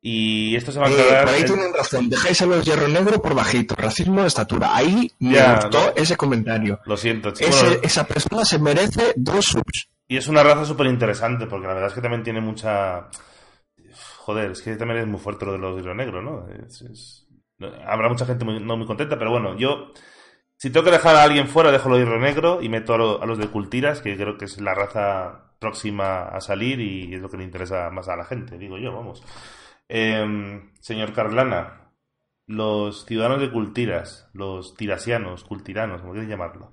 Y 0.03 0.55
esto 0.55 0.71
se 0.71 0.79
va 0.79 0.87
a 0.87 0.89
Eh, 0.89 0.93
encargar... 0.93 1.25
por 1.25 1.33
ahí 1.35 1.41
en- 1.41 1.47
tienen 1.47 1.73
razón, 1.73 2.09
dejáis 2.09 2.41
a 2.41 2.45
los 2.47 2.65
hierro 2.65 2.87
negro 2.87 3.21
por 3.21 3.35
bajito, 3.35 3.75
racismo 3.75 4.21
de 4.21 4.27
estatura. 4.27 4.75
Ahí 4.75 5.11
me 5.19 5.35
Ya, 5.35 5.55
gustó 5.55 5.79
no. 5.79 5.93
ese 5.95 6.17
comentario. 6.17 6.79
Lo 6.85 6.97
siento, 6.97 7.31
chicos. 7.31 7.55
Bueno, 7.61 7.77
esa 7.83 8.05
persona 8.07 8.43
se 8.43 8.57
merece 8.59 9.13
dos 9.15 9.45
subs. 9.45 9.89
y 10.07 10.17
es 10.17 10.27
una 10.27 10.43
raza 10.43 10.65
súper 10.65 10.87
interesante, 10.87 11.45
porque 11.45 11.67
la 11.67 11.73
verdad 11.73 11.89
es 11.89 11.95
que 11.95 12.01
también 12.01 12.23
tiene 12.23 12.41
mucha... 12.41 13.07
Joder, 14.17 14.51
es 14.51 14.61
que 14.61 14.75
también 14.75 14.99
es 15.01 15.07
muy 15.07 15.19
fuerte 15.19 15.45
lo 15.45 15.53
de 15.53 15.57
los 15.57 15.79
hilo 15.81 15.93
negros, 15.95 16.23
¿no? 16.23 16.47
Es- 16.67 16.81
es- 16.81 17.27
Habrá 17.85 18.09
mucha 18.09 18.25
gente 18.25 18.43
muy- 18.43 18.59
no 18.59 18.75
muy 18.75 18.87
contenta, 18.87 19.17
pero 19.19 19.31
bueno, 19.31 19.55
yo... 19.57 19.91
Si 20.61 20.69
tengo 20.69 20.83
que 20.85 20.91
dejar 20.91 21.15
a 21.15 21.23
alguien 21.23 21.47
fuera, 21.47 21.71
dejo 21.71 21.89
lo 21.89 21.97
hierro 21.97 22.19
negro 22.19 22.59
y 22.61 22.69
meto 22.69 22.93
a, 22.93 22.97
lo- 22.99 23.23
a 23.23 23.25
los 23.25 23.39
de 23.39 23.47
cultiras, 23.47 23.99
que 23.99 24.15
creo 24.15 24.37
que 24.37 24.45
es 24.45 24.61
la 24.61 24.75
raza 24.75 25.53
próxima 25.57 26.25
a 26.25 26.39
salir 26.39 26.79
y 26.79 27.15
es 27.15 27.19
lo 27.19 27.29
que 27.31 27.37
le 27.37 27.45
interesa 27.45 27.89
más 27.89 28.07
a 28.09 28.15
la 28.15 28.25
gente, 28.25 28.59
digo 28.59 28.77
yo, 28.77 28.93
vamos. 28.93 29.23
Em, 29.89 30.69
señor 30.79 31.13
Carlana, 31.13 31.89
los 32.45 33.07
ciudadanos 33.07 33.41
de 33.41 33.49
cultiras, 33.49 34.29
los 34.33 34.75
tirasianos, 34.75 35.45
cultiranos, 35.45 36.01
como 36.01 36.13
quieres 36.13 36.29
llamarlo. 36.29 36.71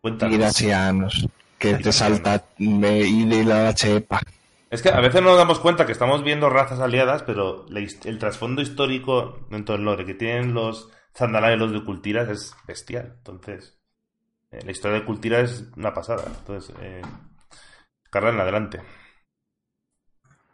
Cuéntanos. 0.00 0.34
Tirasianos, 0.36 1.28
que 1.56 1.74
te 1.74 1.92
salta 1.92 2.46
me, 2.58 2.98
y 2.98 3.24
de 3.26 3.44
la 3.44 3.72
chepa. 3.74 4.20
Es 4.70 4.82
que 4.82 4.88
a 4.88 4.98
veces 4.98 5.22
no 5.22 5.28
nos 5.28 5.38
damos 5.38 5.60
cuenta 5.60 5.86
que 5.86 5.92
estamos 5.92 6.24
viendo 6.24 6.50
razas 6.50 6.80
aliadas, 6.80 7.22
pero 7.22 7.64
el 7.70 8.18
trasfondo 8.18 8.60
histórico 8.60 9.38
dentro 9.50 9.76
del 9.76 9.84
lore 9.84 10.04
que 10.04 10.14
tienen 10.14 10.52
los 10.52 10.90
Zandalari 11.14 11.54
y 11.54 11.58
los 11.58 11.72
de 11.72 11.84
Cultiras 11.84 12.28
es 12.28 12.56
bestial. 12.66 13.14
Entonces, 13.18 13.78
eh, 14.50 14.60
la 14.64 14.70
historia 14.70 15.00
de 15.00 15.04
Cultiras 15.04 15.50
es 15.50 15.64
una 15.76 15.92
pasada. 15.92 16.24
Entonces, 16.26 16.74
eh, 16.80 17.02
Carlana, 18.10 18.42
adelante. 18.42 18.80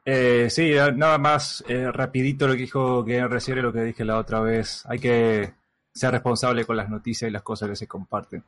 Eh, 0.07 0.49
sí, 0.51 0.73
nada 0.97 1.17
más 1.17 1.65
eh, 1.67 1.91
rapidito 1.91 2.47
lo 2.47 2.53
que 2.53 2.61
dijo 2.61 3.05
que 3.05 3.27
recibe 3.27 3.63
lo 3.63 3.73
que 3.73 3.83
dije 3.83 4.05
la 4.05 4.19
otra 4.19 4.41
vez. 4.41 4.85
Hay 4.87 4.99
que 4.99 5.55
ser 5.93 6.11
responsable 6.11 6.65
con 6.65 6.77
las 6.77 6.91
noticias 6.91 7.29
y 7.29 7.33
las 7.33 7.43
cosas 7.43 7.71
que 7.71 7.77
se 7.77 7.87
comparten. 7.87 8.45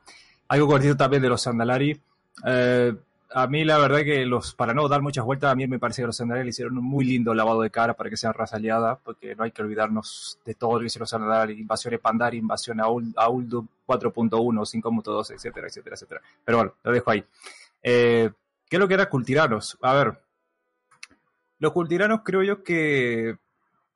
Algo 0.49 0.67
cortito 0.67 0.95
también 0.95 1.21
de 1.21 1.29
los 1.29 1.41
Sandalari. 1.41 1.99
Eh, 2.45 2.93
a 3.33 3.47
mí 3.47 3.63
la 3.65 3.77
verdad 3.77 4.03
que 4.03 4.25
los, 4.25 4.55
para 4.55 4.73
no 4.73 4.87
dar 4.87 5.01
muchas 5.01 5.25
vueltas, 5.25 5.51
a 5.51 5.55
mí 5.55 5.67
me 5.67 5.79
parece 5.79 6.01
que 6.01 6.05
los 6.07 6.15
Sandalari 6.17 6.45
le 6.45 6.49
hicieron 6.51 6.77
un 6.77 6.83
muy 6.83 7.03
lindo 7.05 7.33
lavado 7.33 7.61
de 7.61 7.69
cara 7.69 7.93
para 7.95 8.09
que 8.09 8.17
sean 8.17 8.33
raza 8.33 8.55
aliada, 8.57 8.97
porque 9.03 9.35
no 9.35 9.43
hay 9.43 9.51
que 9.51 9.61
olvidarnos 9.61 10.39
de 10.45 10.53
todo 10.55 10.73
lo 10.73 10.79
que 10.79 10.85
hicieron 10.87 11.03
los 11.03 11.09
Sandalari, 11.09 11.53
invasión 11.59 11.93
invasión 12.33 12.79
a, 12.79 12.87
Ul- 12.87 13.13
a 13.17 13.29
Uldum 13.29 13.67
4.1, 13.87 14.29
5.2, 14.31 15.31
etcétera, 15.33 15.67
etcétera, 15.67 15.95
etcétera. 15.95 16.21
Pero 16.45 16.57
bueno, 16.57 16.73
lo 16.83 16.91
dejo 16.91 17.11
ahí. 17.11 17.23
Eh, 17.83 18.29
¿Qué 18.69 18.75
es 18.75 18.79
lo 18.79 18.87
que 18.87 18.93
era 18.95 19.09
cultiranos? 19.09 19.77
A 19.81 19.93
ver, 19.93 20.19
los 21.59 21.71
cultiranos 21.73 22.21
creo 22.23 22.43
yo 22.43 22.63
que. 22.63 23.35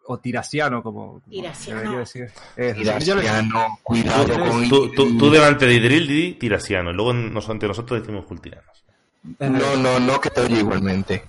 O 0.08 0.18
tirasiano, 0.18 0.82
como, 0.82 1.20
como 1.22 1.22
Tirasiano. 1.30 1.80
debería 1.80 2.00
decir. 2.00 2.30
Es, 2.56 2.76
Tirasiano, 2.76 3.22
cuidado 3.84 4.28
con... 4.50 4.68
tú- 4.68 4.92
tú- 4.94 5.18
tú 5.18 5.30
delante 5.30 5.68
de 5.68 5.76
Idril 5.76 6.08
di 6.08 6.34
Tirasiano 6.34 6.90
y 6.90 6.94
luego 6.96 7.14
nos, 7.14 7.48
ante 7.50 7.68
nosotros 7.68 8.02
decimos 8.02 8.26
Cultiranos. 8.26 8.84
No, 9.40 9.76
no, 9.76 10.00
no, 10.00 10.20
que 10.20 10.30
te 10.32 10.42
oye 10.42 10.60
igualmente. 10.60 11.24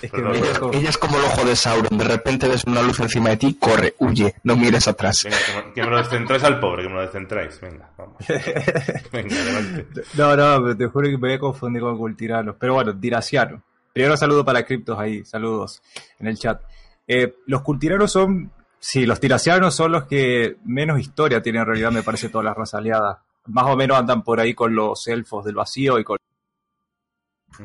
Es 0.00 0.10
que 0.10 0.22
no, 0.22 0.32
Ella, 0.32 0.52
ella 0.72 0.88
es 0.88 0.96
como 0.96 1.18
el 1.18 1.24
ojo 1.24 1.44
de 1.44 1.54
Sauron. 1.54 1.98
De 1.98 2.04
repente 2.04 2.48
ves 2.48 2.64
una 2.64 2.82
luz 2.82 3.00
encima 3.00 3.30
de 3.30 3.36
ti, 3.36 3.54
corre, 3.60 3.94
huye, 3.98 4.34
no 4.44 4.56
mires 4.56 4.88
atrás. 4.88 5.18
Venga, 5.24 5.36
que 5.36 5.66
me, 5.68 5.72
que 5.74 5.82
me 5.82 5.90
lo 5.90 5.96
descentráis 5.98 6.44
al 6.44 6.58
pobre, 6.58 6.84
que 6.84 6.88
me 6.88 6.94
lo 6.94 7.02
descentráis. 7.02 7.60
Venga, 7.60 7.90
vamos. 7.98 8.16
Venga, 9.12 9.36
adelante. 9.36 10.02
No, 10.14 10.36
no, 10.36 10.62
pero 10.62 10.76
te 10.76 10.86
juro 10.86 11.06
que 11.06 11.18
me 11.18 11.28
voy 11.28 11.32
a 11.34 11.38
confundir 11.38 11.82
con 11.82 11.98
Cultirano. 11.98 12.56
Pero 12.58 12.74
bueno, 12.74 12.92
Diraciano. 12.94 13.62
Primero 13.92 14.16
saludo 14.16 14.44
para 14.44 14.64
Criptos 14.64 14.98
ahí, 14.98 15.24
saludos 15.24 15.82
en 16.18 16.28
el 16.28 16.38
chat. 16.38 16.62
Eh, 17.06 17.34
los 17.46 17.62
Cultiranos 17.62 18.12
son, 18.12 18.52
sí, 18.78 19.04
los 19.04 19.20
Tiracianos 19.20 19.74
son 19.74 19.92
los 19.92 20.04
que 20.04 20.56
menos 20.64 21.00
historia 21.00 21.42
tienen 21.42 21.62
en 21.62 21.66
realidad, 21.66 21.90
me 21.90 22.02
parece, 22.02 22.28
todas 22.28 22.44
las 22.44 22.56
razas 22.56 22.78
aliadas. 22.78 23.18
Más 23.46 23.66
o 23.66 23.76
menos 23.76 23.98
andan 23.98 24.22
por 24.22 24.38
ahí 24.38 24.54
con 24.54 24.74
los 24.74 25.06
elfos 25.08 25.44
del 25.44 25.56
vacío 25.56 25.98
y 25.98 26.04
con, 26.04 26.18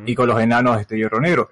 y 0.06 0.16
con 0.16 0.28
los 0.28 0.40
enanos 0.40 0.80
este 0.80 0.98
hierro 0.98 1.20
negro. 1.20 1.50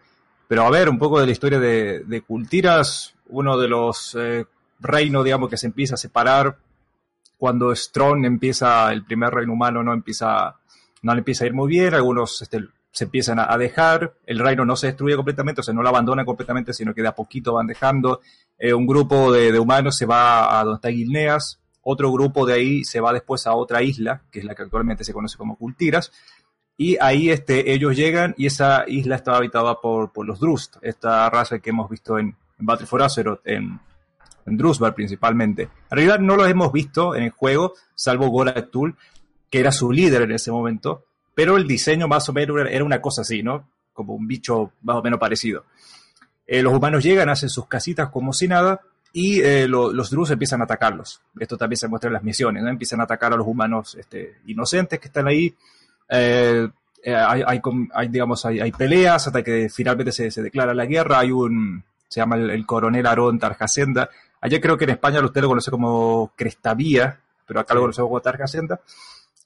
Pero 0.47 0.63
a 0.63 0.69
ver, 0.69 0.89
un 0.89 0.99
poco 0.99 1.19
de 1.19 1.25
la 1.25 1.31
historia 1.31 1.59
de, 1.59 2.03
de 2.05 2.21
Cultiras, 2.21 3.15
uno 3.29 3.57
de 3.57 3.67
los 3.67 4.15
eh, 4.19 4.45
reinos, 4.79 5.23
digamos, 5.23 5.49
que 5.49 5.57
se 5.57 5.67
empieza 5.67 5.95
a 5.95 5.97
separar 5.97 6.57
cuando 7.37 7.75
Strong 7.75 8.25
empieza, 8.25 8.91
el 8.91 9.03
primer 9.03 9.33
reino 9.33 9.53
humano, 9.53 9.83
no 9.83 9.93
empieza, 9.93 10.55
no 11.01 11.13
le 11.13 11.19
empieza 11.19 11.43
a 11.43 11.47
ir 11.47 11.53
muy 11.53 11.67
bien, 11.67 11.93
algunos 11.93 12.41
este, 12.41 12.67
se 12.91 13.03
empiezan 13.05 13.39
a, 13.39 13.57
dejar, 13.57 14.13
el 14.25 14.39
reino 14.39 14.63
no 14.63 14.75
se 14.75 14.87
destruye 14.87 15.15
completamente, 15.15 15.61
o 15.61 15.63
sea, 15.63 15.73
no 15.73 15.81
lo 15.81 15.89
abandonan 15.89 16.25
completamente, 16.25 16.73
sino 16.73 16.93
que 16.93 17.01
de 17.01 17.09
a 17.09 17.15
poquito 17.15 17.53
van 17.53 17.67
dejando. 17.67 18.21
Eh, 18.57 18.73
un 18.73 18.85
grupo 18.85 19.31
de, 19.31 19.51
de 19.51 19.59
humanos 19.59 19.97
se 19.97 20.05
va 20.05 20.57
a 20.57 20.63
donde 20.63 20.77
está 20.77 20.89
Gilneas, 20.89 21.59
otro 21.81 22.11
grupo 22.11 22.45
de 22.45 22.53
ahí 22.53 22.83
se 22.85 23.01
va 23.01 23.11
después 23.11 23.45
a 23.45 23.55
otra 23.55 23.81
isla, 23.81 24.21
que 24.31 24.39
es 24.39 24.45
la 24.45 24.55
que 24.55 24.63
actualmente 24.63 25.03
se 25.03 25.11
conoce 25.11 25.37
como 25.37 25.57
Cultiras, 25.57 26.13
y 26.77 26.97
ahí 26.99 27.29
este, 27.29 27.71
ellos 27.73 27.95
llegan 27.95 28.33
y 28.37 28.47
esa 28.47 28.83
isla 28.87 29.15
estaba 29.15 29.37
habitada 29.37 29.79
por, 29.79 30.11
por 30.11 30.25
los 30.25 30.39
Drust, 30.39 30.77
esta 30.81 31.29
raza 31.29 31.59
que 31.59 31.69
hemos 31.69 31.89
visto 31.89 32.17
en, 32.17 32.35
en 32.59 32.65
Battle 32.65 32.87
for 32.87 33.01
Azeroth, 33.03 33.41
en, 33.45 33.79
en 34.45 34.57
Drusvar 34.57 34.93
principalmente. 34.95 35.63
En 35.63 35.69
realidad 35.97 36.19
no 36.19 36.35
los 36.35 36.49
hemos 36.49 36.71
visto 36.71 37.15
en 37.15 37.23
el 37.23 37.29
juego, 37.31 37.73
salvo 37.95 38.27
Gorak 38.29 38.71
Tul, 38.71 38.95
que 39.49 39.59
era 39.59 39.71
su 39.71 39.91
líder 39.91 40.23
en 40.23 40.31
ese 40.31 40.51
momento, 40.51 41.05
pero 41.35 41.57
el 41.57 41.67
diseño 41.67 42.07
más 42.07 42.27
o 42.29 42.33
menos 42.33 42.57
era- 42.67 42.83
una 42.83 43.01
cosa 43.01 43.21
así, 43.21 43.43
¿no? 43.43 43.69
Como 43.93 44.13
un 44.15 44.27
bicho 44.27 44.71
más 44.81 44.95
o 44.97 45.03
menos 45.03 45.19
parecido. 45.19 45.65
Eh, 46.47 46.61
los 46.63 46.73
humanos 46.73 47.03
llegan, 47.03 47.29
hacen 47.29 47.49
sus 47.49 47.67
casitas 47.67 48.09
como 48.09 48.33
si 48.33 48.47
nada, 48.47 48.81
y 49.13 49.41
eh, 49.41 49.67
lo- 49.67 49.93
los 49.93 50.09
Drus 50.09 50.31
empiezan 50.31 50.61
a 50.61 50.63
atacarlos. 50.63 51.21
Esto 51.39 51.55
también 51.55 51.77
se 51.77 51.87
muestra 51.87 52.07
en 52.07 52.13
las 52.13 52.23
misiones, 52.23 52.63
¿no? 52.63 52.69
Empiezan 52.69 52.99
a 52.99 53.03
atacar 53.03 53.31
a 53.31 53.37
los 53.37 53.45
humanos 53.47 53.95
este, 53.99 54.37
inocentes 54.47 54.99
que 54.99 55.07
están 55.07 55.27
ahí. 55.27 55.55
Eh, 56.09 56.67
eh, 57.03 57.15
hay, 57.15 57.43
hay 57.45 57.61
hay, 57.93 58.07
digamos, 58.07 58.45
hay, 58.45 58.59
hay 58.59 58.71
peleas 58.71 59.27
hasta 59.27 59.43
que 59.43 59.69
finalmente 59.69 60.11
se, 60.11 60.31
se 60.31 60.41
declara 60.41 60.73
la 60.73 60.85
guerra. 60.85 61.19
Hay 61.19 61.31
un, 61.31 61.83
se 62.07 62.19
llama 62.19 62.35
el, 62.35 62.49
el 62.49 62.65
coronel 62.65 63.05
Aarón 63.05 63.39
Tarjacenda. 63.39 64.09
Allá 64.41 64.59
creo 64.59 64.77
que 64.77 64.83
en 64.83 64.91
España 64.91 65.23
usted 65.23 65.41
lo 65.41 65.47
conoce 65.47 65.71
como 65.71 66.31
Crestavía, 66.35 67.19
pero 67.45 67.59
acá 67.59 67.73
lo 67.73 67.81
conocemos 67.81 68.09
como 68.09 68.21
Tarjacenda. 68.21 68.79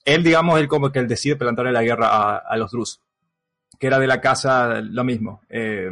Él, 0.04 0.22
digamos, 0.22 0.58
él 0.58 0.68
como 0.68 0.90
que 0.90 0.98
él 1.00 1.08
decide 1.08 1.36
plantarle 1.36 1.72
la 1.72 1.82
guerra 1.82 2.08
a, 2.08 2.36
a 2.38 2.56
los 2.56 2.70
Drus, 2.70 3.00
que 3.78 3.86
era 3.86 3.98
de 3.98 4.06
la 4.06 4.20
casa 4.20 4.80
lo 4.80 5.04
mismo. 5.04 5.42
Eh, 5.48 5.90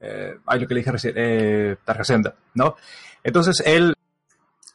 eh, 0.00 0.38
ay, 0.46 0.60
lo 0.60 0.66
que 0.66 0.74
le 0.74 0.80
dije 0.80 0.92
recién, 0.92 1.14
eh, 1.16 1.76
Tarjacenda, 1.84 2.34
¿no? 2.54 2.76
Entonces 3.22 3.62
él, 3.66 3.94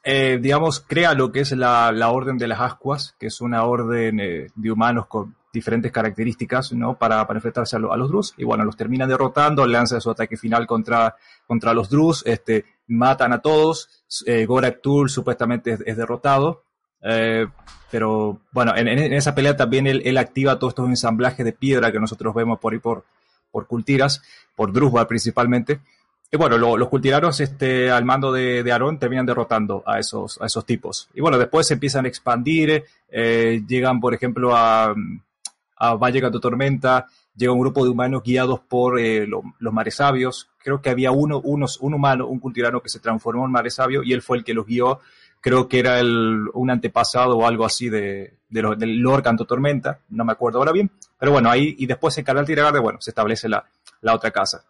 eh, 0.05 0.37
digamos, 0.41 0.79
crea 0.79 1.13
lo 1.13 1.31
que 1.31 1.41
es 1.41 1.51
la, 1.51 1.91
la 1.91 2.09
Orden 2.11 2.37
de 2.37 2.47
las 2.47 2.61
Ascuas, 2.61 3.15
que 3.19 3.27
es 3.27 3.41
una 3.41 3.63
orden 3.63 4.19
eh, 4.19 4.47
de 4.55 4.71
humanos 4.71 5.07
con 5.07 5.35
diferentes 5.51 5.91
características, 5.91 6.73
¿no? 6.73 6.95
Para, 6.95 7.25
para 7.25 7.37
enfrentarse 7.37 7.75
a, 7.75 7.79
lo- 7.79 7.91
a 7.91 7.97
los 7.97 8.09
Drus. 8.09 8.33
Y 8.37 8.43
bueno, 8.43 8.63
los 8.65 8.75
terminan 8.77 9.09
derrotando, 9.09 9.65
lanzan 9.65 10.01
su 10.01 10.11
ataque 10.11 10.37
final 10.37 10.67
contra, 10.67 11.15
contra 11.47 11.73
los 11.73 11.89
Drus, 11.89 12.23
este, 12.25 12.65
matan 12.87 13.33
a 13.33 13.39
todos. 13.39 14.03
Eh, 14.25 14.45
Gorak 14.45 14.81
Tul 14.81 15.09
supuestamente 15.09 15.77
es, 15.85 15.97
derrotado. 15.97 16.63
Eh, 17.01 17.47
pero 17.89 18.41
bueno, 18.51 18.73
en, 18.75 18.87
esa 19.13 19.33
pelea 19.33 19.55
también 19.55 19.87
él, 19.87 20.01
él 20.05 20.17
activa 20.17 20.59
todos 20.59 20.71
estos 20.71 20.89
ensamblajes 20.89 21.45
de 21.45 21.53
piedra 21.53 21.91
que 21.91 21.99
nosotros 21.99 22.33
vemos 22.35 22.59
por 22.59 22.73
ahí 22.73 22.79
por, 22.79 23.05
por 23.49 23.65
Cultiras, 23.67 24.21
por 24.55 24.73
Drusvar 24.73 25.07
principalmente. 25.07 25.79
Y 26.31 26.37
bueno, 26.37 26.57
lo- 26.57 26.75
los 26.77 26.89
cultiranos 26.89 27.39
este, 27.39 27.89
al 27.91 28.03
mando 28.03 28.31
de, 28.31 28.61
de 28.63 28.71
Aarón 28.71 28.99
terminan 28.99 29.25
derrotando 29.25 29.83
a 29.85 29.99
esos, 29.99 30.41
a 30.41 30.47
esos 30.47 30.65
tipos. 30.65 31.07
Y 31.13 31.21
bueno, 31.21 31.37
después 31.37 31.67
se 31.67 31.75
empiezan 31.75 32.05
a 32.05 32.07
expandir, 32.07 32.83
eh, 33.09 33.61
llegan 33.67 33.99
por 34.01 34.13
ejemplo 34.13 34.55
a, 34.55 34.93
a 35.77 35.93
Valle 35.95 36.19
Gato 36.19 36.39
Tormenta, 36.39 37.07
llega 37.35 37.53
un 37.53 37.59
grupo 37.59 37.83
de 37.83 37.89
humanos 37.91 38.23
guiados 38.23 38.59
por 38.59 38.99
eh, 38.99 39.25
lo- 39.27 39.43
los 39.59 39.73
mares 39.73 39.95
sabios. 39.95 40.49
Creo 40.61 40.81
que 40.81 40.89
había 40.89 41.11
uno, 41.11 41.39
unos, 41.41 41.77
un 41.79 41.93
humano, 41.93 42.27
un 42.27 42.39
cultirano 42.39 42.81
que 42.81 42.89
se 42.89 42.99
transformó 42.99 43.45
en 43.45 43.51
mare 43.51 43.69
sabio 43.69 44.03
y 44.03 44.11
él 44.13 44.21
fue 44.21 44.37
el 44.37 44.43
que 44.43 44.53
los 44.53 44.65
guió. 44.65 44.99
Creo 45.41 45.67
que 45.69 45.77
era 45.79 45.99
el, 45.99 46.47
un 46.53 46.71
antepasado 46.71 47.37
o 47.37 47.45
algo 47.47 47.65
así 47.65 47.87
de, 47.87 48.33
de 48.49 48.61
lo- 48.61 48.75
del 48.75 48.97
Lord 48.99 49.21
Canto 49.23 49.45
Tormenta, 49.45 49.99
no 50.09 50.25
me 50.25 50.31
acuerdo 50.33 50.57
ahora 50.57 50.71
bien. 50.71 50.89
Pero 51.19 51.31
bueno, 51.31 51.49
ahí 51.51 51.75
y 51.77 51.85
después 51.85 52.17
en 52.17 52.25
Canal 52.25 52.45
Tiragarde, 52.45 52.79
bueno, 52.79 52.99
se 52.99 53.11
establece 53.11 53.47
la, 53.47 53.63
la 54.01 54.15
otra 54.15 54.31
casa. 54.31 54.65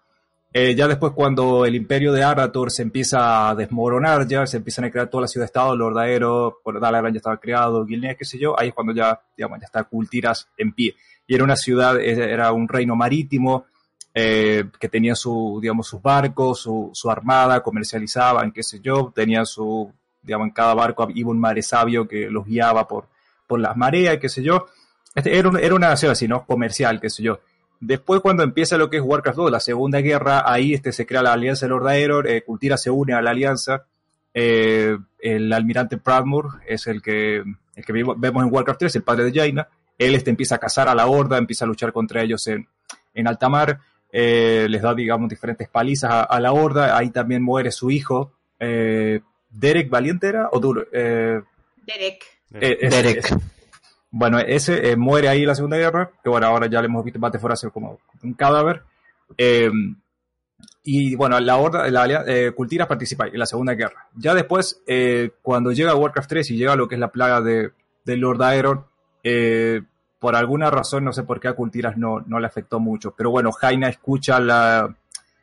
Eh, 0.58 0.74
ya 0.74 0.88
después 0.88 1.12
cuando 1.12 1.66
el 1.66 1.76
imperio 1.76 2.14
de 2.14 2.24
Arator 2.24 2.72
se 2.72 2.82
empieza 2.82 3.50
a 3.50 3.56
desmoronar, 3.56 4.26
ya 4.26 4.46
se 4.48 4.56
empiezan 4.56 4.86
a 4.86 4.90
crear 4.90 5.10
toda 5.10 5.24
la 5.24 5.28
ciudad-estado, 5.28 5.76
Lordaero, 5.76 6.62
bueno, 6.64 6.80
Dalaran 6.80 7.12
ya 7.12 7.18
estaba 7.18 7.36
creado, 7.42 7.86
Gilneas, 7.86 8.16
qué 8.16 8.24
sé 8.24 8.40
yo, 8.40 8.58
ahí 8.58 8.70
es 8.70 8.74
cuando 8.74 8.94
ya, 8.94 9.20
digamos, 9.36 9.60
ya 9.60 9.66
está 9.66 9.84
Cultiras 9.84 10.48
en 10.58 10.72
pie. 10.72 10.96
Y 11.28 11.36
era 11.36 11.44
una 11.44 11.58
ciudad, 11.58 12.00
eh, 12.00 12.32
era 12.32 12.54
un 12.54 12.70
reino 12.70 12.96
marítimo, 12.96 13.66
eh, 14.14 14.64
que 14.80 14.88
tenía 14.88 15.14
su, 15.14 15.60
digamos, 15.62 15.88
sus 15.88 16.02
barcos, 16.02 16.62
su, 16.62 16.90
su 16.94 17.12
armada, 17.12 17.62
comercializaban, 17.62 18.54
qué 18.54 18.64
sé 18.64 18.80
yo, 18.80 19.12
tenían 19.14 19.46
su, 19.46 19.92
digamos, 20.22 20.48
en 20.48 20.54
cada 20.54 20.74
barco 20.74 21.06
iba 21.14 21.32
un 21.32 21.40
mare 21.40 21.62
sabio 21.64 22.08
que 22.08 22.30
los 22.30 22.46
guiaba 22.46 22.88
por, 22.88 23.08
por 23.46 23.60
las 23.60 23.76
mareas, 23.76 24.20
qué 24.20 24.30
sé 24.30 24.42
yo. 24.42 24.68
Este, 25.14 25.38
era, 25.38 25.50
un- 25.50 25.60
era 25.60 25.76
una 25.76 25.90
nación 25.90 26.14
así, 26.14 26.30
¿no? 26.30 26.46
Comercial, 26.46 27.02
qué 27.02 27.10
sé 27.10 27.24
yo. 27.24 27.40
Después, 27.86 28.22
cuando 28.22 28.42
empieza 28.44 28.78
lo 28.78 28.90
que 28.90 28.98
es 28.98 29.04
Warcraft 29.04 29.38
2, 29.38 29.52
la 29.52 29.60
Segunda 29.60 30.00
Guerra, 30.02 30.44
ahí 30.46 30.74
este, 30.74 30.92
se 30.92 31.06
crea 31.06 31.22
la 31.22 31.34
Alianza 31.34 31.66
de 31.66 31.70
Lord 31.70 31.88
Aeror, 31.88 32.28
eh, 32.28 32.42
Kultira 32.44 32.78
se 32.78 32.90
une 32.90 33.14
a 33.14 33.22
la 33.22 33.32
Alianza, 33.32 33.86
eh, 34.34 34.98
el 35.20 35.54
almirante 35.54 35.98
Pradmur 35.98 36.62
es 36.68 36.88
el 36.88 37.02
que, 37.02 37.44
el 37.76 37.86
que 37.86 37.94
vemos 37.94 38.44
en 38.44 38.52
Warcraft 38.54 38.80
3, 38.80 38.96
el 38.96 39.04
padre 39.04 39.26
de 39.26 39.40
Jaina, 39.40 39.68
él 39.98 40.16
este, 40.16 40.30
empieza 40.32 40.56
a 40.56 40.58
cazar 40.58 40.90
a 40.90 40.96
la 40.96 41.06
Horda, 41.06 41.38
empieza 41.38 41.66
a 41.66 41.68
luchar 41.68 41.94
contra 41.94 42.22
ellos 42.24 42.46
en, 42.48 42.68
en 43.14 43.28
alta 43.28 43.50
mar, 43.50 43.80
eh, 44.12 44.66
les 44.70 44.82
da, 44.82 44.94
digamos, 44.96 45.30
diferentes 45.30 45.70
palizas 45.70 46.10
a, 46.12 46.24
a 46.24 46.40
la 46.40 46.54
Horda, 46.54 46.98
ahí 46.98 47.12
también 47.12 47.44
muere 47.44 47.72
su 47.72 47.92
hijo, 47.92 48.34
eh, 48.60 49.22
Derek 49.50 49.90
Valiente 49.90 50.28
era, 50.28 50.50
o 50.52 50.60
Duro, 50.60 50.86
eh, 50.92 51.40
Derek. 51.86 52.24
eh, 52.54 52.90
Derek. 52.90 53.55
Bueno, 54.18 54.40
ese 54.40 54.92
eh, 54.92 54.96
muere 54.96 55.28
ahí 55.28 55.42
en 55.42 55.48
la 55.48 55.56
Segunda 55.56 55.76
Guerra, 55.76 56.10
que 56.24 56.30
bueno, 56.30 56.48
ahora 56.48 56.68
ya 56.68 56.80
le 56.80 56.86
hemos 56.86 57.04
visto 57.04 57.18
en 57.18 57.22
Battle 57.22 57.42
for 57.42 57.52
Azeroth 57.52 57.74
como 57.74 58.00
un 58.24 58.34
cadáver. 58.34 58.82
Eh, 59.38 59.70
y 60.86 61.16
bueno, 61.16 61.38
la 61.42 61.58
Horda, 61.58 61.90
la 61.90 62.24
eh, 62.26 62.54
Cultiras 62.56 62.88
participa 62.88 63.28
en 63.28 63.38
la 63.38 63.46
Segunda 63.46 63.74
Guerra. 63.74 64.08
Ya 64.16 64.34
después, 64.34 64.82
eh, 64.88 65.32
cuando 65.42 65.74
llega 65.74 65.94
Warcraft 65.96 66.30
3 66.30 66.52
y 66.52 66.56
llega 66.56 66.78
lo 66.78 66.88
que 66.88 66.96
es 66.96 67.02
la 67.02 67.12
plaga 67.12 67.42
de, 67.42 67.74
de 68.06 68.16
Lord 68.16 68.42
Aeron, 68.42 68.86
eh, 69.22 69.82
por 70.18 70.38
alguna 70.38 70.72
razón, 70.72 71.04
no 71.04 71.12
sé 71.12 71.24
por 71.24 71.42
qué 71.42 71.50
a 71.50 71.54
Cultiras 71.54 71.98
no, 71.98 72.22
no 72.22 72.40
le 72.40 72.48
afectó 72.48 72.80
mucho. 72.80 73.14
Pero 73.18 73.32
bueno, 73.32 73.52
Jaina 73.52 73.90
escucha 73.90 74.40
la, 74.40 74.96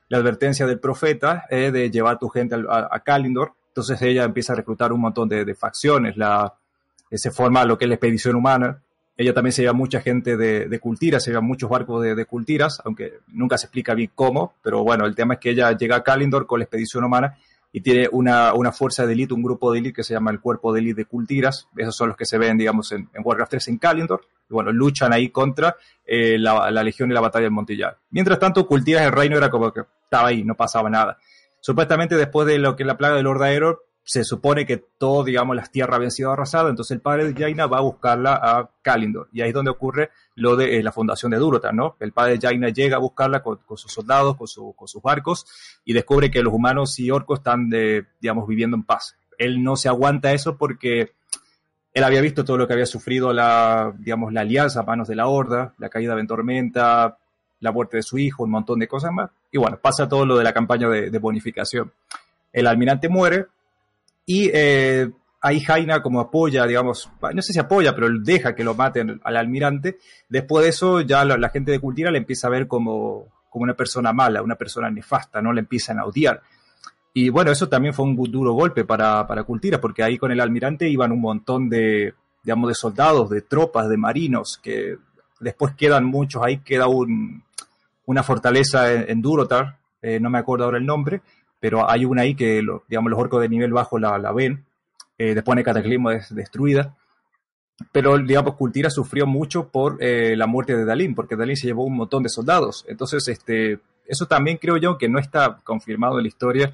la 0.08 0.16
advertencia 0.16 0.66
del 0.66 0.80
profeta 0.80 1.44
eh, 1.50 1.70
de 1.70 1.90
llevar 1.90 2.18
tu 2.18 2.30
gente 2.30 2.54
a, 2.54 2.88
a 2.90 3.00
Kalindor. 3.00 3.52
Entonces 3.68 4.00
ella 4.00 4.24
empieza 4.24 4.54
a 4.54 4.56
reclutar 4.56 4.94
un 4.94 5.02
montón 5.02 5.28
de, 5.28 5.44
de 5.44 5.54
facciones. 5.54 6.16
La, 6.16 6.54
se 7.18 7.30
forma 7.30 7.64
lo 7.64 7.78
que 7.78 7.84
es 7.84 7.88
la 7.88 7.94
expedición 7.94 8.36
humana. 8.36 8.82
Ella 9.16 9.34
también 9.34 9.52
se 9.52 9.62
lleva 9.62 9.74
mucha 9.74 10.00
gente 10.00 10.36
de, 10.36 10.66
de 10.68 10.80
cultiras, 10.80 11.22
se 11.22 11.30
lleva 11.30 11.42
muchos 11.42 11.68
barcos 11.68 12.02
de, 12.02 12.14
de 12.14 12.24
cultiras, 12.24 12.80
aunque 12.84 13.18
nunca 13.28 13.58
se 13.58 13.66
explica 13.66 13.94
bien 13.94 14.10
cómo, 14.14 14.54
pero 14.62 14.82
bueno, 14.82 15.04
el 15.04 15.14
tema 15.14 15.34
es 15.34 15.40
que 15.40 15.50
ella 15.50 15.76
llega 15.76 15.96
a 15.96 16.02
Kalindor 16.02 16.46
con 16.46 16.60
la 16.60 16.64
expedición 16.64 17.04
humana 17.04 17.36
y 17.72 17.80
tiene 17.80 18.08
una, 18.12 18.52
una 18.52 18.70
fuerza 18.70 19.06
de 19.06 19.14
élite, 19.14 19.32
un 19.32 19.42
grupo 19.42 19.72
de 19.72 19.78
élite 19.78 19.96
que 19.96 20.04
se 20.04 20.12
llama 20.12 20.30
el 20.30 20.40
Cuerpo 20.40 20.72
de 20.72 20.80
Élite 20.80 21.02
de 21.02 21.04
Cultiras. 21.06 21.68
Esos 21.74 21.96
son 21.96 22.08
los 22.08 22.18
que 22.18 22.26
se 22.26 22.36
ven, 22.36 22.58
digamos, 22.58 22.92
en, 22.92 23.08
en 23.14 23.22
Warcraft 23.24 23.52
3 23.52 23.68
en 23.68 23.78
Kalindor. 23.78 24.26
Y 24.50 24.52
bueno, 24.52 24.70
luchan 24.72 25.12
ahí 25.12 25.30
contra 25.30 25.76
eh, 26.04 26.38
la, 26.38 26.70
Legión 26.70 27.10
y 27.10 27.14
la 27.14 27.22
Batalla 27.22 27.44
del 27.44 27.52
Montillar. 27.52 27.96
Mientras 28.10 28.38
tanto, 28.38 28.66
Cultiras, 28.66 29.04
el 29.04 29.12
reino 29.12 29.38
era 29.38 29.48
como 29.48 29.72
que 29.72 29.80
estaba 30.04 30.28
ahí, 30.28 30.44
no 30.44 30.54
pasaba 30.54 30.90
nada. 30.90 31.16
Supuestamente 31.60 32.14
después 32.16 32.46
de 32.46 32.58
lo 32.58 32.76
que 32.76 32.82
es 32.82 32.86
la 32.86 32.98
plaga 32.98 33.16
del 33.16 33.24
Lord 33.24 33.42
Aeror, 33.42 33.84
se 34.04 34.24
supone 34.24 34.66
que 34.66 34.78
todo, 34.98 35.22
digamos, 35.22 35.54
las 35.54 35.70
tierras 35.70 35.96
habían 35.96 36.10
sido 36.10 36.32
arrasadas, 36.32 36.70
entonces 36.70 36.90
el 36.96 37.00
padre 37.00 37.32
de 37.32 37.40
Jaina 37.40 37.66
va 37.66 37.78
a 37.78 37.82
buscarla 37.82 38.34
a 38.34 38.68
Kalindor. 38.82 39.28
Y 39.32 39.42
ahí 39.42 39.48
es 39.48 39.54
donde 39.54 39.70
ocurre 39.70 40.10
lo 40.34 40.56
de 40.56 40.78
eh, 40.78 40.82
la 40.82 40.90
fundación 40.90 41.30
de 41.30 41.38
Durotar, 41.38 41.72
¿no? 41.72 41.94
El 42.00 42.10
padre 42.12 42.32
de 42.36 42.40
Jaina 42.40 42.70
llega 42.70 42.96
a 42.96 43.00
buscarla 43.00 43.42
con, 43.42 43.60
sus 43.76 43.92
soldados, 43.92 44.36
con, 44.36 44.48
su- 44.48 44.72
con 44.72 44.88
sus 44.88 45.00
barcos, 45.00 45.46
y 45.84 45.92
descubre 45.92 46.30
que 46.30 46.42
los 46.42 46.52
humanos 46.52 46.98
y 46.98 47.10
orcos 47.10 47.38
están, 47.38 47.68
de, 47.70 48.06
digamos, 48.20 48.48
viviendo 48.48 48.76
en 48.76 48.82
paz. 48.82 49.14
Él 49.38 49.62
no 49.62 49.76
se 49.76 49.88
aguanta 49.88 50.32
eso 50.32 50.56
porque 50.56 51.12
él 51.94 52.04
había 52.04 52.20
visto 52.20 52.44
todo 52.44 52.56
lo 52.56 52.66
que 52.66 52.72
había 52.72 52.86
sufrido 52.86 53.32
la, 53.32 53.92
digamos, 53.98 54.32
la 54.32 54.40
alianza 54.40 54.80
a 54.80 54.84
manos 54.84 55.06
de 55.06 55.14
la 55.14 55.28
Horda, 55.28 55.74
la 55.78 55.88
caída 55.90 56.16
de 56.16 56.26
Tormenta, 56.26 57.18
la 57.60 57.70
muerte 57.72 57.98
de 57.98 58.02
su 58.02 58.18
hijo, 58.18 58.42
un 58.42 58.50
montón 58.50 58.80
de 58.80 58.88
cosas 58.88 59.12
más. 59.12 59.30
Y 59.52 59.58
bueno, 59.58 59.78
pasa 59.80 60.08
todo 60.08 60.26
lo 60.26 60.36
de 60.36 60.42
la 60.44 60.52
campaña 60.52 60.88
de 60.88 61.18
bonificación. 61.18 61.92
El 62.52 62.66
almirante 62.66 63.08
muere 63.08 63.46
y 64.26 64.50
eh, 64.52 65.10
ahí 65.40 65.60
Jaina 65.60 66.00
como 66.00 66.20
apoya, 66.20 66.66
digamos, 66.66 67.10
no 67.34 67.42
sé 67.42 67.52
si 67.52 67.58
apoya, 67.58 67.94
pero 67.94 68.08
deja 68.20 68.54
que 68.54 68.64
lo 68.64 68.74
maten 68.74 69.20
al 69.24 69.36
almirante. 69.36 69.98
Después 70.28 70.64
de 70.64 70.70
eso 70.70 71.00
ya 71.00 71.24
la, 71.24 71.48
gente 71.48 71.72
de 71.72 71.80
Cultira 71.80 72.10
le 72.10 72.18
empieza 72.18 72.46
a 72.46 72.50
ver 72.50 72.66
como, 72.66 73.26
como 73.50 73.64
una 73.64 73.74
persona 73.74 74.12
mala, 74.12 74.42
una 74.42 74.54
persona 74.54 74.90
nefasta, 74.90 75.42
¿no? 75.42 75.52
Le 75.52 75.60
empiezan 75.60 75.98
a 75.98 76.04
odiar. 76.04 76.40
Y 77.12 77.28
bueno, 77.28 77.50
eso 77.50 77.68
también 77.68 77.92
fue 77.92 78.06
un 78.06 78.16
duro 78.30 78.52
golpe 78.52 78.84
para, 78.84 79.26
para 79.26 79.42
Cultira, 79.42 79.80
porque 79.80 80.02
ahí 80.02 80.16
con 80.16 80.30
el 80.30 80.40
almirante 80.40 80.88
iban 80.88 81.12
un 81.12 81.20
montón 81.20 81.68
de, 81.68 82.14
digamos, 82.42 82.68
de 82.68 82.74
soldados, 82.74 83.28
de 83.28 83.42
tropas, 83.42 83.88
de 83.88 83.96
marinos, 83.96 84.58
que 84.62 84.96
después 85.40 85.74
quedan 85.74 86.04
muchos, 86.04 86.42
ahí 86.42 86.58
queda 86.58 86.86
un, 86.86 87.42
una 88.06 88.22
fortaleza 88.22 88.92
en, 88.92 89.10
en 89.10 89.20
Durotar, 89.20 89.76
eh, 90.00 90.18
no 90.20 90.30
me 90.30 90.38
acuerdo 90.38 90.64
ahora 90.64 90.78
el 90.78 90.86
nombre, 90.86 91.20
pero 91.62 91.88
hay 91.88 92.04
una 92.04 92.22
ahí 92.22 92.34
que, 92.34 92.60
lo, 92.60 92.82
digamos, 92.88 93.12
los 93.12 93.20
orcos 93.20 93.40
de 93.40 93.48
nivel 93.48 93.72
bajo 93.72 93.96
la, 93.96 94.18
la 94.18 94.32
ven, 94.32 94.64
eh, 95.16 95.32
después 95.32 95.56
de 95.56 95.62
Cataclismo 95.62 96.10
es 96.10 96.34
destruida, 96.34 96.96
pero 97.92 98.18
digamos 98.18 98.56
Cultira 98.56 98.90
sufrió 98.90 99.28
mucho 99.28 99.68
por 99.68 99.96
eh, 100.00 100.34
la 100.36 100.48
muerte 100.48 100.76
de 100.76 100.84
Dalín, 100.84 101.14
porque 101.14 101.36
Dalín 101.36 101.56
se 101.56 101.68
llevó 101.68 101.84
un 101.84 101.94
montón 101.94 102.24
de 102.24 102.30
soldados, 102.30 102.84
entonces 102.88 103.28
este, 103.28 103.78
eso 104.08 104.26
también 104.26 104.56
creo 104.56 104.76
yo 104.76 104.98
que 104.98 105.08
no 105.08 105.20
está 105.20 105.60
confirmado 105.62 106.18
en 106.18 106.24
la 106.24 106.28
historia. 106.28 106.72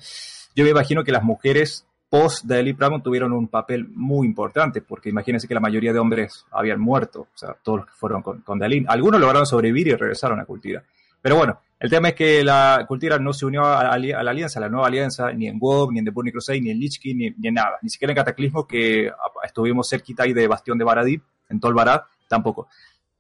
Yo 0.57 0.65
me 0.65 0.71
imagino 0.71 1.05
que 1.05 1.13
las 1.13 1.23
mujeres 1.23 1.87
post 2.09 2.47
Dalí 2.47 2.73
Pramon 2.73 3.03
tuvieron 3.03 3.35
un 3.35 3.49
papel 3.49 3.87
muy 3.91 4.27
importante, 4.27 4.81
porque 4.81 5.11
imagínense 5.11 5.47
que 5.47 5.53
la 5.53 5.61
mayoría 5.61 5.93
de 5.93 5.99
hombres 5.99 6.47
habían 6.51 6.81
muerto, 6.81 7.29
o 7.35 7.37
sea, 7.39 7.55
todos 7.63 7.81
los 7.81 7.87
que 7.89 7.93
fueron 7.95 8.23
con, 8.23 8.41
con 8.41 8.59
Dalín. 8.59 8.87
Algunos 8.89 9.21
lograron 9.21 9.45
sobrevivir 9.45 9.89
y 9.89 9.95
regresaron 9.97 10.41
a 10.41 10.47
Cultira. 10.47 10.83
Pero 11.21 11.37
bueno, 11.37 11.61
el 11.81 11.91
tema 11.91 12.09
es 12.09 12.15
que 12.15 12.43
la 12.43 12.85
Cultira 12.89 13.19
no 13.19 13.33
se 13.33 13.47
unió 13.47 13.65
a, 13.65 13.93
a, 13.93 13.99
la 13.99 14.31
alianza, 14.31 14.59
a 14.59 14.63
la 14.63 14.69
nueva 14.69 14.89
alianza, 14.89 15.33
ni 15.33 15.47
en 15.47 15.59
WoW, 15.61 15.93
ni 15.93 16.01
en 16.01 16.05
The 16.05 16.11
Burning 16.11 16.33
Crusade, 16.33 16.61
ni 16.61 16.71
en 16.71 16.79
Lich 16.79 16.99
King, 16.99 17.33
ni, 17.39 17.49
en 17.49 17.55
nada. 17.55 17.79
Ni 17.83 17.89
siquiera 17.89 18.13
en 18.13 18.17
Cataclismo, 18.17 18.67
que 18.67 19.13
estuvimos 19.45 19.89
cerquita 19.89 20.25
ahí 20.25 20.33
de 20.33 20.49
Bastión 20.49 20.77
de 20.77 20.85
Baradí, 20.85 21.21
en 21.49 21.61
Tol 21.61 21.75
Barad, 21.75 22.03
tampoco. 22.27 22.69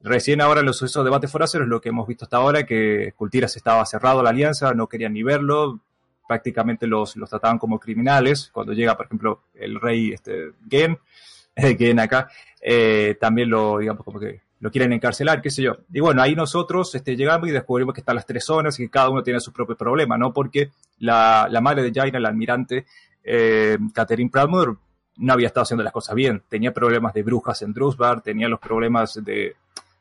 Recién 0.00 0.40
ahora 0.40 0.60
en 0.60 0.66
los 0.66 0.76
sucesos 0.76 1.04
de 1.04 1.08
debate 1.08 1.28
foraceros, 1.28 1.68
lo 1.68 1.80
que 1.80 1.90
hemos 1.90 2.06
visto 2.08 2.24
hasta 2.24 2.38
ahora, 2.38 2.66
que 2.66 3.12
Cultira 3.16 3.46
se 3.46 3.58
estaba 3.58 3.84
cerrado 3.86 4.20
a 4.20 4.22
la 4.24 4.30
alianza, 4.30 4.74
no 4.74 4.88
querían 4.88 5.12
ni 5.12 5.22
verlo, 5.22 5.80
prácticamente 6.26 6.88
los, 6.88 7.16
los 7.16 7.30
trataban 7.30 7.58
como 7.58 7.78
criminales. 7.78 8.50
Cuando 8.52 8.72
llega, 8.72 8.96
por 8.96 9.06
ejemplo, 9.06 9.42
el 9.54 9.80
rey 9.80 10.12
este, 10.12 10.52
Gen, 10.68 10.98
Gen 11.56 12.00
acá, 12.00 12.28
eh, 12.60 13.16
también 13.20 13.50
lo, 13.50 13.78
digamos, 13.78 14.04
como 14.04 14.18
que 14.18 14.47
lo 14.60 14.70
quieren 14.70 14.92
encarcelar, 14.92 15.40
qué 15.40 15.50
sé 15.50 15.62
yo. 15.62 15.76
Y 15.92 16.00
bueno, 16.00 16.22
ahí 16.22 16.34
nosotros 16.34 16.94
este, 16.94 17.16
llegamos 17.16 17.48
y 17.48 17.52
descubrimos 17.52 17.94
que 17.94 18.00
están 18.00 18.16
las 18.16 18.26
tres 18.26 18.44
zonas 18.44 18.78
y 18.78 18.84
que 18.84 18.90
cada 18.90 19.10
uno 19.10 19.22
tiene 19.22 19.40
su 19.40 19.52
propio 19.52 19.76
problema, 19.76 20.18
¿no? 20.18 20.32
Porque 20.32 20.70
la, 20.98 21.46
la 21.50 21.60
madre 21.60 21.82
de 21.82 21.92
Jaina, 21.92 22.18
la 22.18 22.28
almirante 22.28 22.86
eh, 23.22 23.78
Catherine 23.94 24.30
Pradmore, 24.30 24.72
no 25.18 25.32
había 25.32 25.48
estado 25.48 25.62
haciendo 25.62 25.84
las 25.84 25.92
cosas 25.92 26.14
bien. 26.14 26.42
Tenía 26.48 26.72
problemas 26.72 27.12
de 27.12 27.22
brujas 27.22 27.62
en 27.62 27.72
Drusbar, 27.72 28.20
tenía 28.20 28.48
los 28.48 28.60
problemas 28.60 29.22
de, 29.24 29.56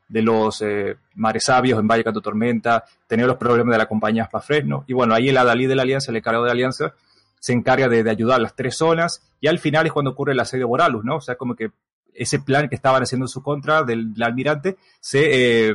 de 0.08 0.22
los 0.22 0.62
eh, 0.62 0.96
mares 1.14 1.44
sabios 1.44 1.78
en 1.78 1.86
Valle 1.86 2.04
Canto 2.04 2.20
Tormenta, 2.20 2.84
tenía 3.06 3.26
los 3.26 3.36
problemas 3.36 3.72
de 3.72 3.78
la 3.78 3.86
compañía 3.86 4.28
Aspa. 4.32 4.42
Y 4.86 4.92
bueno, 4.92 5.14
ahí 5.14 5.28
el 5.28 5.36
Adalí 5.36 5.66
de 5.66 5.74
la 5.74 5.82
Alianza, 5.82 6.10
el 6.10 6.16
encargado 6.16 6.44
de 6.44 6.48
la 6.48 6.52
Alianza, 6.52 6.94
se 7.40 7.52
encarga 7.52 7.88
de, 7.88 8.02
de, 8.02 8.10
ayudar 8.10 8.36
a 8.36 8.42
las 8.42 8.54
tres 8.54 8.76
zonas. 8.76 9.22
Y 9.40 9.48
al 9.48 9.58
final 9.58 9.86
es 9.86 9.92
cuando 9.92 10.12
ocurre 10.12 10.32
el 10.32 10.40
asedio 10.40 10.68
Boralus, 10.68 11.04
¿no? 11.04 11.16
O 11.16 11.20
sea, 11.20 11.36
como 11.36 11.54
que 11.54 11.70
ese 12.18 12.40
plan 12.40 12.68
que 12.68 12.74
estaban 12.74 13.02
haciendo 13.02 13.24
en 13.24 13.28
su 13.28 13.42
contra 13.42 13.82
del, 13.82 14.12
del 14.12 14.22
almirante 14.22 14.76
se. 15.00 15.68
Eh, 15.70 15.74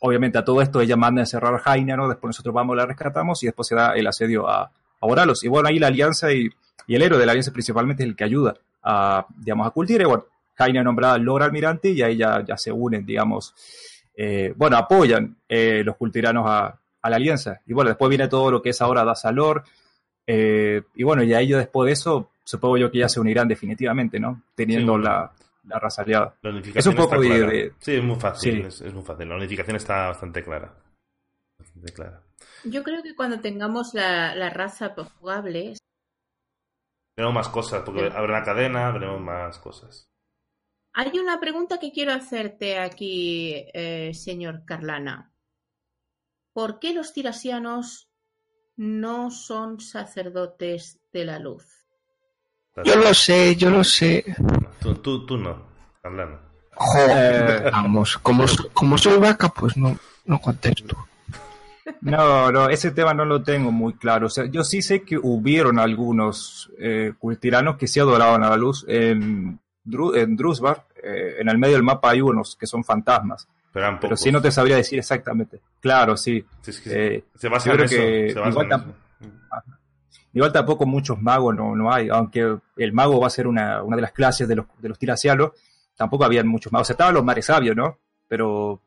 obviamente 0.00 0.38
a 0.38 0.44
todo 0.44 0.62
esto 0.62 0.80
ella 0.80 0.96
manda 0.96 1.20
a 1.20 1.24
encerrar 1.24 1.54
a 1.54 1.58
Jaina, 1.58 1.96
¿no? 1.96 2.08
Después 2.08 2.28
nosotros 2.28 2.54
vamos, 2.54 2.76
la 2.76 2.86
rescatamos 2.86 3.42
y 3.42 3.46
después 3.46 3.68
se 3.68 3.74
da 3.74 3.92
el 3.94 4.06
asedio 4.06 4.48
a, 4.48 4.62
a 4.64 5.06
Boralos. 5.06 5.42
Y 5.44 5.48
bueno, 5.48 5.68
ahí 5.68 5.78
la 5.78 5.88
alianza 5.88 6.32
y, 6.32 6.48
y, 6.86 6.94
el 6.94 7.02
héroe 7.02 7.18
de 7.18 7.26
la 7.26 7.32
alianza 7.32 7.52
principalmente 7.52 8.02
es 8.02 8.08
el 8.08 8.16
que 8.16 8.24
ayuda 8.24 8.54
a, 8.82 9.26
digamos, 9.38 9.66
a 9.66 9.70
Cultira. 9.70 10.04
Y 10.04 10.06
bueno, 10.06 10.24
Jaina 10.54 10.82
nombrada 10.82 11.18
Lord 11.18 11.44
Almirante 11.44 11.90
y 11.90 12.02
ahí 12.02 12.16
ya, 12.16 12.44
ya 12.44 12.56
se 12.56 12.72
unen, 12.72 13.04
digamos, 13.04 13.54
eh, 14.16 14.54
bueno, 14.56 14.76
apoyan 14.76 15.36
eh, 15.48 15.82
los 15.84 15.96
cultiranos 15.96 16.44
a, 16.46 16.78
a, 17.02 17.10
la 17.10 17.16
alianza. 17.16 17.60
Y 17.66 17.72
bueno, 17.72 17.90
después 17.90 18.08
viene 18.08 18.28
todo 18.28 18.50
lo 18.50 18.62
que 18.62 18.70
es 18.70 18.80
ahora 18.80 19.04
Dasalor. 19.04 19.64
Eh, 20.26 20.82
y 20.94 21.04
bueno, 21.04 21.22
y 21.22 21.34
a 21.34 21.40
ellos 21.40 21.58
después 21.58 21.86
de 21.86 21.92
eso, 21.92 22.30
supongo 22.42 22.78
yo 22.78 22.90
que 22.90 22.98
ya 22.98 23.08
se 23.08 23.20
unirán 23.20 23.48
definitivamente, 23.48 24.18
¿no? 24.18 24.42
Teniendo 24.54 24.96
sí, 24.96 25.04
la, 25.04 25.30
la, 25.66 25.78
raza 25.78 26.02
aliada. 26.02 26.36
La 26.42 26.60
es 26.74 26.86
un 26.86 26.94
poco 26.94 27.20
de, 27.20 27.28
de, 27.28 27.72
Sí, 27.78 27.94
es 27.94 28.02
muy 28.04 28.16
fácil, 28.16 28.54
sí. 28.54 28.60
es, 28.66 28.80
es, 28.80 28.94
muy 28.94 29.02
fácil. 29.02 29.28
La 29.28 29.36
unificación 29.36 29.76
está 29.76 30.08
bastante 30.08 30.42
clara. 30.42 30.74
Bastante 31.58 31.92
clara. 31.92 32.22
Yo 32.64 32.82
creo 32.82 33.02
que 33.02 33.14
cuando 33.14 33.40
tengamos 33.40 33.94
la, 33.94 34.34
la 34.34 34.50
raza 34.50 34.94
jugable... 34.94 35.74
Veremos 37.16 37.34
más 37.34 37.48
cosas, 37.48 37.82
porque 37.84 38.06
habrá 38.06 38.36
una 38.38 38.42
cadena, 38.42 38.90
veremos 38.90 39.20
más 39.20 39.58
cosas. 39.58 40.06
Hay 40.92 41.18
una 41.18 41.38
pregunta 41.40 41.78
que 41.78 41.92
quiero 41.92 42.12
hacerte 42.12 42.78
aquí, 42.78 43.54
eh, 43.74 44.12
señor 44.14 44.64
Carlana. 44.64 45.32
¿Por 46.52 46.78
qué 46.78 46.94
los 46.94 47.12
tirasianos 47.12 48.10
no 48.76 49.30
son 49.30 49.80
sacerdotes 49.80 50.98
de 51.12 51.24
la 51.26 51.38
luz? 51.38 51.85
Yo 52.84 52.96
lo 52.96 53.14
sé, 53.14 53.56
yo 53.56 53.70
lo 53.70 53.82
sé. 53.82 54.24
Tú, 54.80 54.94
tú, 54.96 55.24
tú 55.24 55.38
no, 55.38 55.62
Carlana. 56.02 56.38
Joder, 56.74 57.70
vamos, 57.70 58.18
como, 58.18 58.44
como 58.72 58.98
soy 58.98 59.18
vaca, 59.18 59.48
pues 59.48 59.76
no, 59.76 59.96
no 60.26 60.40
contesto. 60.40 61.06
No, 62.02 62.52
no, 62.52 62.68
ese 62.68 62.90
tema 62.90 63.14
no 63.14 63.24
lo 63.24 63.42
tengo 63.42 63.72
muy 63.72 63.94
claro. 63.94 64.26
O 64.26 64.30
sea, 64.30 64.44
yo 64.46 64.62
sí 64.62 64.82
sé 64.82 65.02
que 65.02 65.16
hubieron 65.16 65.78
algunos 65.78 66.70
eh, 66.78 67.12
cultiranos 67.18 67.76
que 67.76 67.86
sí 67.86 67.98
adoraban 68.00 68.42
a 68.44 68.50
la 68.50 68.56
luz 68.56 68.84
en, 68.88 69.58
en 70.14 70.36
Drusbar, 70.36 70.84
eh, 71.02 71.36
en 71.38 71.48
el 71.48 71.58
medio 71.58 71.74
del 71.74 71.82
mapa 71.82 72.10
hay 72.10 72.20
unos 72.20 72.56
que 72.56 72.66
son 72.66 72.84
fantasmas. 72.84 73.48
Pero, 73.72 73.98
pero 74.00 74.16
sí 74.16 74.30
no 74.32 74.42
te 74.42 74.50
sabría 74.50 74.76
decir 74.76 74.98
exactamente. 74.98 75.60
Claro, 75.80 76.16
sí. 76.16 76.44
sí 76.62 76.70
es 76.70 76.80
que 76.80 77.14
eh, 77.16 77.24
se 77.36 77.48
basa 77.48 77.72
en 77.72 77.80
eso. 77.80 77.96
Que 77.96 78.30
se 78.32 78.38
basa 78.38 78.50
igual, 78.50 78.64
en 78.66 78.70
tam 78.70 78.92
igual, 80.36 80.52
tampoco 80.52 80.84
muchos 80.84 81.20
magos 81.20 81.54
no, 81.56 81.74
no, 81.74 81.92
hay, 81.92 82.08
aunque 82.10 82.58
el 82.76 82.92
mago 82.92 83.18
va 83.18 83.26
a 83.26 83.30
ser 83.30 83.46
una, 83.46 83.82
una 83.82 83.96
de 83.96 84.02
las 84.02 84.12
clases 84.12 84.46
de 84.46 84.56
los, 84.56 84.66
de 84.78 84.88
los 84.90 84.98
tampoco 85.96 86.24
habían 86.24 86.46
muchos 86.46 86.70
magos. 86.70 86.86
O 86.86 86.88
sea, 86.88 86.94
estaban 86.94 87.14
los 87.14 87.24
mares 87.24 87.46
sabios, 87.46 87.74
¿no? 87.74 87.96
Pero, 88.28 88.80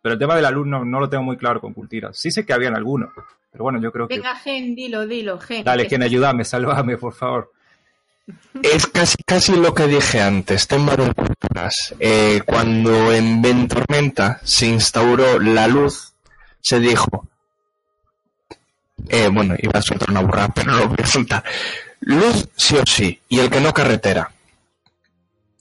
pero 0.00 0.12
el 0.12 0.18
tema 0.20 0.36
de 0.36 0.42
la 0.42 0.52
luz 0.52 0.68
no, 0.68 0.84
no, 0.84 1.00
lo 1.00 1.08
tengo 1.08 1.24
muy 1.24 1.36
claro 1.36 1.60
con 1.60 1.72
Cultira. 1.72 2.10
Sí 2.12 2.30
sé 2.30 2.46
que 2.46 2.52
habían 2.52 2.76
algunos, 2.76 3.10
pero 3.50 3.64
bueno, 3.64 3.80
yo 3.80 3.90
creo 3.90 4.06
Venga, 4.06 4.22
que... 4.22 4.28
Venga, 4.28 4.40
Gen, 4.40 4.74
dilo, 4.76 5.06
dilo, 5.06 5.38
Gen. 5.40 5.64
Dale, 5.64 5.88
Gen, 5.88 6.04
ayúdame, 6.04 6.44
salvame, 6.44 6.96
por 6.96 7.12
favor. 7.12 7.50
Es 8.62 8.86
casi, 8.86 9.16
casi 9.26 9.56
lo 9.56 9.74
que 9.74 9.88
dije 9.88 10.20
antes, 10.20 10.68
tema 10.68 10.94
de 10.94 11.12
culturas. 11.12 11.94
Eh, 11.98 12.40
cuando 12.46 13.12
en 13.12 13.42
Ventormenta 13.42 14.40
se 14.44 14.66
instauró 14.66 15.40
la 15.40 15.66
luz, 15.66 16.14
se 16.60 16.78
dijo, 16.78 17.28
eh, 19.14 19.28
bueno, 19.28 19.54
iba 19.60 19.78
a 19.78 19.82
soltar 19.82 20.10
una 20.10 20.20
burra, 20.20 20.48
pero 20.48 20.72
no 20.72 20.78
lo 20.78 20.88
voy 20.88 20.98
a 21.02 21.06
soltar. 21.06 21.44
Luz 22.00 22.48
sí 22.56 22.76
o 22.76 22.84
sí, 22.86 23.20
y 23.28 23.38
el 23.38 23.50
que 23.50 23.60
no 23.60 23.72
carretera. 23.72 24.30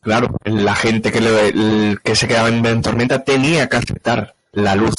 Claro, 0.02 0.36
la 0.44 0.76
gente 0.76 1.12
que, 1.12 1.22
le, 1.22 1.98
que 2.04 2.16
se 2.16 2.28
quedaba 2.28 2.50
en 2.50 2.62
Ventormenta 2.62 3.24
tenía 3.24 3.70
que 3.70 3.78
aceptar 3.78 4.36
la 4.52 4.76
luz. 4.76 4.96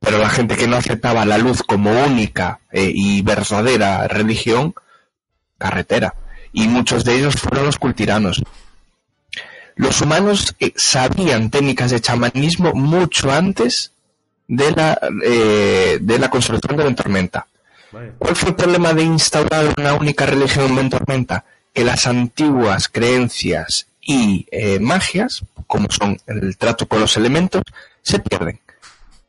Pero 0.00 0.18
la 0.18 0.28
gente 0.28 0.56
que 0.56 0.68
no 0.68 0.76
aceptaba 0.76 1.24
la 1.24 1.38
luz 1.38 1.62
como 1.62 1.90
única 2.04 2.60
eh, 2.70 2.92
y 2.94 3.22
verdadera 3.22 4.06
religión, 4.06 4.74
carretera 5.56 6.14
y 6.52 6.68
muchos 6.68 7.04
de 7.04 7.16
ellos 7.16 7.36
fueron 7.36 7.66
los 7.66 7.78
cultiranos. 7.78 8.42
Los 9.76 10.00
humanos 10.00 10.56
eh, 10.58 10.72
sabían 10.76 11.50
técnicas 11.50 11.90
de 11.90 12.00
chamanismo 12.00 12.72
mucho 12.74 13.30
antes 13.30 13.92
de 14.48 14.72
la, 14.72 14.98
eh, 15.22 15.98
de 16.00 16.18
la 16.18 16.30
construcción 16.30 16.76
de 16.76 16.84
la 16.84 16.94
tormenta. 16.94 17.46
¿Cuál 18.18 18.36
fue 18.36 18.50
el 18.50 18.54
problema 18.54 18.92
de 18.92 19.02
instaurar 19.02 19.74
una 19.78 19.94
única 19.94 20.26
religión 20.26 20.78
en 20.78 20.90
tormenta? 20.90 21.44
Que 21.72 21.84
las 21.84 22.06
antiguas 22.06 22.88
creencias 22.88 23.86
y 24.00 24.46
eh, 24.50 24.78
magias, 24.80 25.42
como 25.66 25.88
son 25.90 26.18
el 26.26 26.56
trato 26.56 26.86
con 26.86 27.00
los 27.00 27.16
elementos, 27.16 27.62
se 28.02 28.18
pierden. 28.18 28.58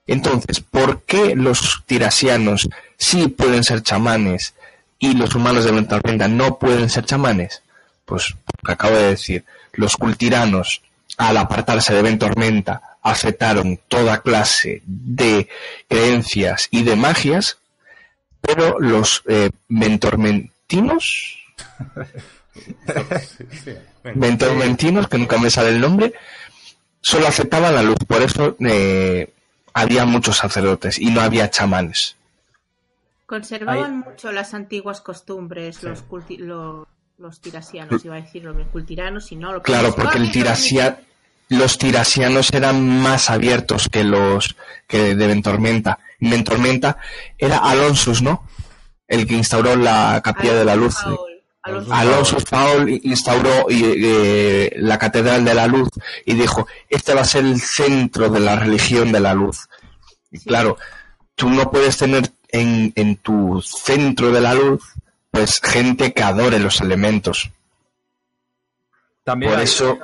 Entonces, 0.07 0.61
¿por 0.61 1.03
qué 1.03 1.35
los 1.35 1.83
tirasianos 1.85 2.67
sí 2.98 3.27
pueden 3.27 3.64
ser 3.64 3.83
chamanes 3.83 4.56
y 4.98 5.14
los 5.14 5.35
humanos 5.35 5.65
de 5.65 5.72
Ventormenta 5.72 6.27
no 6.27 6.57
pueden 6.57 6.89
ser 6.89 7.06
chamanes? 7.06 7.61
Pues 8.06 8.35
porque 8.45 8.73
acabo 8.73 8.95
de 8.95 9.09
decir, 9.09 9.45
los 9.73 9.95
cultiranos, 9.95 10.81
al 11.17 11.38
apartarse 11.38 11.93
de 11.93 12.01
Ventormenta, 12.01 12.88
aceptaron 13.01 13.79
toda 13.87 14.21
clase 14.21 14.81
de 14.85 15.47
creencias 15.87 16.67
y 16.71 16.83
de 16.83 16.95
magias, 16.95 17.57
pero 18.41 18.79
los 18.79 19.23
eh, 19.27 19.49
ventormentinos 19.67 21.39
Ventomentinos, 24.15 25.07
que 25.07 25.17
nunca 25.17 25.37
me 25.37 25.49
sale 25.49 25.69
el 25.69 25.81
nombre, 25.81 26.13
solo 27.01 27.27
aceptaban 27.27 27.75
la 27.75 27.83
luz, 27.83 27.97
por 28.07 28.21
eso 28.21 28.55
eh, 28.59 29.33
había 29.73 30.05
muchos 30.05 30.37
sacerdotes 30.37 30.99
y 30.99 31.11
no 31.11 31.21
había 31.21 31.49
chamanes. 31.49 32.15
Conservaban 33.25 33.99
mucho 33.99 34.31
las 34.31 34.53
antiguas 34.53 35.01
costumbres, 35.01 35.83
los, 35.83 36.03
los, 37.17 37.41
tirasianos, 37.41 38.03
iba 38.03 38.15
a 38.15 38.21
decir 38.21 38.43
los 38.43 38.55
cultiranos, 38.69 39.31
y 39.31 39.35
no 39.35 39.53
lo 39.53 39.61
Claro, 39.61 39.93
porque 39.93 40.17
el 40.17 40.31
tirasia, 40.31 41.01
los 41.49 41.77
tirasianos 41.77 42.53
eran 42.53 43.01
más 43.01 43.29
abiertos 43.29 43.89
que 43.89 44.03
los 44.03 44.55
que 44.87 45.15
de 45.15 45.27
Ventormenta. 45.27 45.99
Ventormenta 46.19 46.97
era 47.37 47.57
Alonsus, 47.57 48.21
¿no? 48.21 48.47
El 49.07 49.27
que 49.27 49.35
instauró 49.35 49.75
la 49.75 50.21
capilla 50.23 50.53
de 50.53 50.65
la 50.65 50.75
luz. 50.75 50.95
Alonso, 51.91 52.37
Paul 52.49 52.89
instauró 53.03 53.67
eh, 53.69 54.71
la 54.77 54.97
Catedral 54.97 55.43
de 55.43 55.53
la 55.53 55.67
Luz 55.67 55.89
y 56.25 56.33
dijo, 56.33 56.67
este 56.89 57.13
va 57.13 57.21
a 57.21 57.25
ser 57.25 57.45
el 57.45 57.59
centro 57.59 58.29
de 58.29 58.39
la 58.39 58.55
religión 58.55 59.11
de 59.11 59.19
la 59.19 59.33
luz. 59.33 59.67
Y 60.31 60.39
claro, 60.39 60.77
tú 61.35 61.49
no 61.49 61.69
puedes 61.69 61.97
tener 61.97 62.31
en, 62.49 62.93
en 62.95 63.17
tu 63.17 63.61
centro 63.61 64.31
de 64.31 64.41
la 64.41 64.53
luz 64.53 64.81
pues 65.31 65.59
gente 65.61 66.13
que 66.13 66.23
adore 66.23 66.59
los 66.59 66.81
elementos. 66.81 67.49
También 69.23 69.51
por 69.51 69.61
eso, 69.61 69.99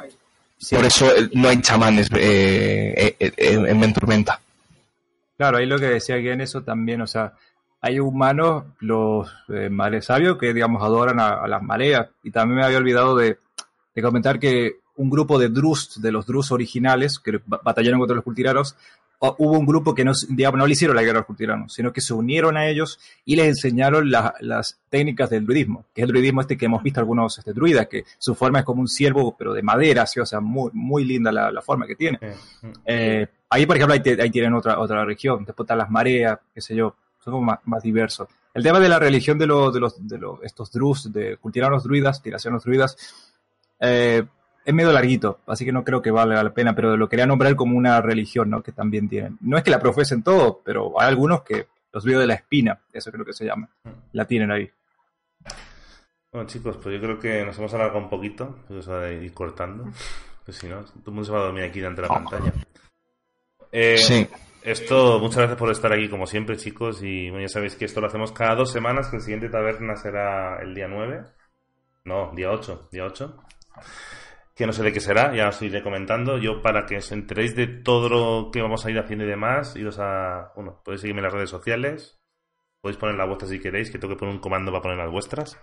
por 0.72 0.86
eso 0.86 1.16
eh, 1.16 1.30
no 1.34 1.50
hay 1.50 1.62
chamanes 1.62 2.10
eh, 2.16 3.16
en 3.20 3.80
Venturmenta. 3.80 4.40
Claro, 5.38 5.58
ahí 5.58 5.66
lo 5.66 5.78
que 5.78 5.88
decía 5.88 6.16
que 6.22 6.32
en 6.32 6.42
eso 6.42 6.64
también, 6.64 7.02
o 7.02 7.08
sea, 7.08 7.34
hay 7.82 8.00
humanos, 8.00 8.64
los 8.80 9.30
eh, 9.50 9.70
mares 9.70 10.06
sabios, 10.06 10.38
que 10.38 10.54
digamos 10.54 10.82
adoran 10.82 11.20
a, 11.20 11.48
las 11.48 11.62
mareas. 11.62 12.08
Y 12.24 12.32
también 12.32 12.60
me 12.60 12.66
había 12.66 12.78
olvidado 12.78 13.16
de, 13.16 13.38
comentar 14.02 14.40
que 14.40 14.78
un 14.96 15.10
grupo 15.10 15.38
de 15.38 15.50
Drus, 15.50 16.02
de 16.02 16.12
los 16.12 16.26
Drus 16.26 16.52
originales, 16.52 17.20
que 17.20 17.40
batallaron 17.46 18.00
contra 18.00 18.16
los 18.16 18.24
cultiranos, 18.24 18.76
hubo 19.20 19.58
un 19.58 19.66
grupo 19.66 19.94
que 19.94 20.04
no, 20.04 20.12
digamos, 20.30 20.58
no 20.58 20.68
le 20.68 20.74
hicieron 20.74 20.96
la 20.96 21.02
guerra 21.02 21.20
a 21.20 21.22
los 21.22 21.28
cultiranos, 21.28 21.74
sino 21.74 21.92
que 21.92 22.02
se 22.02 22.14
unieron 22.14 22.58
a 22.58 22.68
ellos 22.68 23.00
y 23.26 23.36
les 23.36 23.48
enseñaron 23.48 24.10
las 24.10 24.80
técnicas 24.90 25.30
del 25.30 25.46
druidismo, 25.46 25.86
que 25.94 26.02
es 26.02 26.04
el 26.06 26.10
druidismo 26.10 26.42
este 26.42 26.58
que 26.58 26.66
hemos 26.66 26.84
visto 26.84 27.00
algunos 27.00 27.38
este, 27.38 27.54
druidas, 27.54 27.88
que 27.88 28.06
su 28.18 28.36
forma 28.36 28.60
es 28.60 28.66
como 28.66 28.82
un 28.82 28.88
ciervo, 28.88 29.36
pero 29.38 29.54
de 29.54 29.62
madera, 29.62 30.06
¿sí? 30.06 30.20
o 30.20 30.26
sea, 30.26 30.40
muy, 30.40 30.72
muy 30.74 31.06
linda 31.06 31.32
la, 31.32 31.62
forma 31.62 31.88
que 31.88 31.96
tiene. 31.96 32.20
Eh, 32.86 33.28
ahí, 33.50 33.66
por 33.66 33.76
ejemplo, 33.76 33.96
ahí, 33.96 34.18
ahí, 34.20 34.30
tienen 34.30 34.54
otra, 34.54 34.80
otra 34.80 35.04
región, 35.04 35.46
después 35.46 35.66
están 35.66 35.80
las 35.80 35.90
mareas, 35.90 36.40
qué 36.54 36.62
sé 36.62 36.76
yo 36.76 36.96
son 37.26 37.34
como 37.34 37.58
más, 37.64 37.84
diversos. 37.84 38.30
El 38.54 38.64
tema 38.64 38.80
de 38.80 38.88
la 38.88 39.00
religión 39.00 39.38
de, 39.38 39.48
los 39.48 39.74
de, 39.74 39.80
los, 39.80 40.08
de 40.08 40.18
los, 40.18 40.40
estos 40.44 40.72
drus, 40.72 41.12
de 41.12 41.38
los 41.42 41.84
druidas, 41.84 42.22
los 42.24 42.64
druidas, 42.64 42.98
eh, 43.80 44.24
es 44.66 44.74
medio 44.74 44.92
larguito, 44.92 45.40
así 45.46 45.64
que 45.64 45.72
no 45.72 45.84
creo 45.84 46.02
que 46.02 46.10
valga 46.10 46.44
la 46.44 46.54
pena, 46.54 46.76
pero 46.76 46.98
lo 46.98 47.08
quería 47.08 47.28
nombrar 47.28 47.56
como 47.56 47.78
una 47.78 48.02
religión, 48.02 48.50
¿no? 48.50 48.64
Que 48.64 48.72
también 48.72 49.08
tienen. 49.08 49.38
No 49.42 49.58
es 49.58 49.64
que 49.64 49.70
la 49.70 49.80
profesen 49.80 50.24
todo, 50.24 50.62
pero 50.66 51.00
hay 51.00 51.08
algunos 51.08 51.44
que 51.44 51.68
los 51.94 52.04
veo 52.04 52.20
de 52.20 52.28
la 52.28 52.34
espina, 52.34 52.80
eso 52.92 53.12
creo 53.12 53.24
que 53.24 53.34
se 53.34 53.46
llama. 53.46 53.70
La 54.12 54.26
tienen 54.26 54.52
ahí. 54.52 54.70
Bueno, 56.32 56.48
chicos, 56.50 56.78
pues 56.82 56.96
yo 56.96 57.02
creo 57.02 57.20
que 57.20 57.46
nos 57.46 57.58
hemos 57.60 57.74
alargado 57.76 58.00
un 58.00 58.10
poquito, 58.10 58.58
pues 58.68 58.88
a 58.88 59.10
ir 59.12 59.34
cortando. 59.34 59.86
Pues 60.44 60.58
si 60.58 60.68
no, 60.68 60.84
todo 60.84 61.04
el 61.08 61.14
mundo 61.14 61.26
se 61.26 61.32
va 61.32 61.40
a 61.40 61.44
dormir 61.44 61.64
aquí 61.64 61.80
delante 61.80 62.02
de 62.02 62.08
la 62.08 62.14
pantalla. 62.14 62.54
Eh, 63.72 63.98
sí. 63.98 64.28
Esto, 64.64 65.20
muchas 65.20 65.38
gracias 65.38 65.60
por 65.60 65.70
estar 65.70 65.94
aquí 65.94 66.10
como 66.10 66.26
siempre, 66.26 66.58
chicos. 66.58 67.04
Y 67.04 67.32
ya 67.32 67.48
sabéis 67.48 67.76
que 67.76 67.86
esto 67.86 68.02
lo 68.02 68.08
hacemos 68.08 68.32
cada 68.32 68.56
dos 68.56 68.72
semanas, 68.72 69.10
que 69.10 69.18
el 69.18 69.22
siguiente 69.22 69.50
taberna 69.50 69.96
será 69.96 70.60
el 70.62 70.74
día 70.74 70.88
9. 70.88 71.24
No, 72.06 72.32
día 72.36 72.52
8, 72.52 72.90
día 72.92 73.06
8. 73.06 73.38
Que 74.56 74.66
no 74.66 74.72
sé 74.72 74.84
de 74.84 74.94
qué 74.94 75.02
será, 75.02 75.36
ya 75.36 75.50
os 75.50 75.62
iré 75.62 75.84
comentando. 75.84 76.38
Yo, 76.38 76.62
para 76.62 76.86
que 76.86 76.98
os 76.98 77.12
enteréis 77.12 77.56
de 77.56 77.68
todo 77.68 78.10
lo 78.10 78.52
que 78.52 78.62
vamos 78.62 78.86
a 78.86 78.92
ir 78.92 78.98
haciendo 78.98 79.26
y 79.26 79.28
demás, 79.28 79.76
iros 79.76 80.00
a. 80.00 80.54
Bueno, 80.56 80.82
podéis 80.84 81.02
seguirme 81.02 81.20
en 81.20 81.26
las 81.26 81.34
redes 81.34 81.50
sociales. 81.50 82.20
Podéis 82.82 82.98
poner 82.98 83.16
la 83.16 83.26
vuestra 83.26 83.48
si 83.48 83.60
queréis, 83.60 83.92
que 83.92 83.98
tengo 83.98 84.14
que 84.14 84.20
poner 84.20 84.36
un 84.36 84.42
comando 84.42 84.72
para 84.72 84.84
poner 84.84 84.98
las 84.98 85.12
vuestras. 85.12 85.60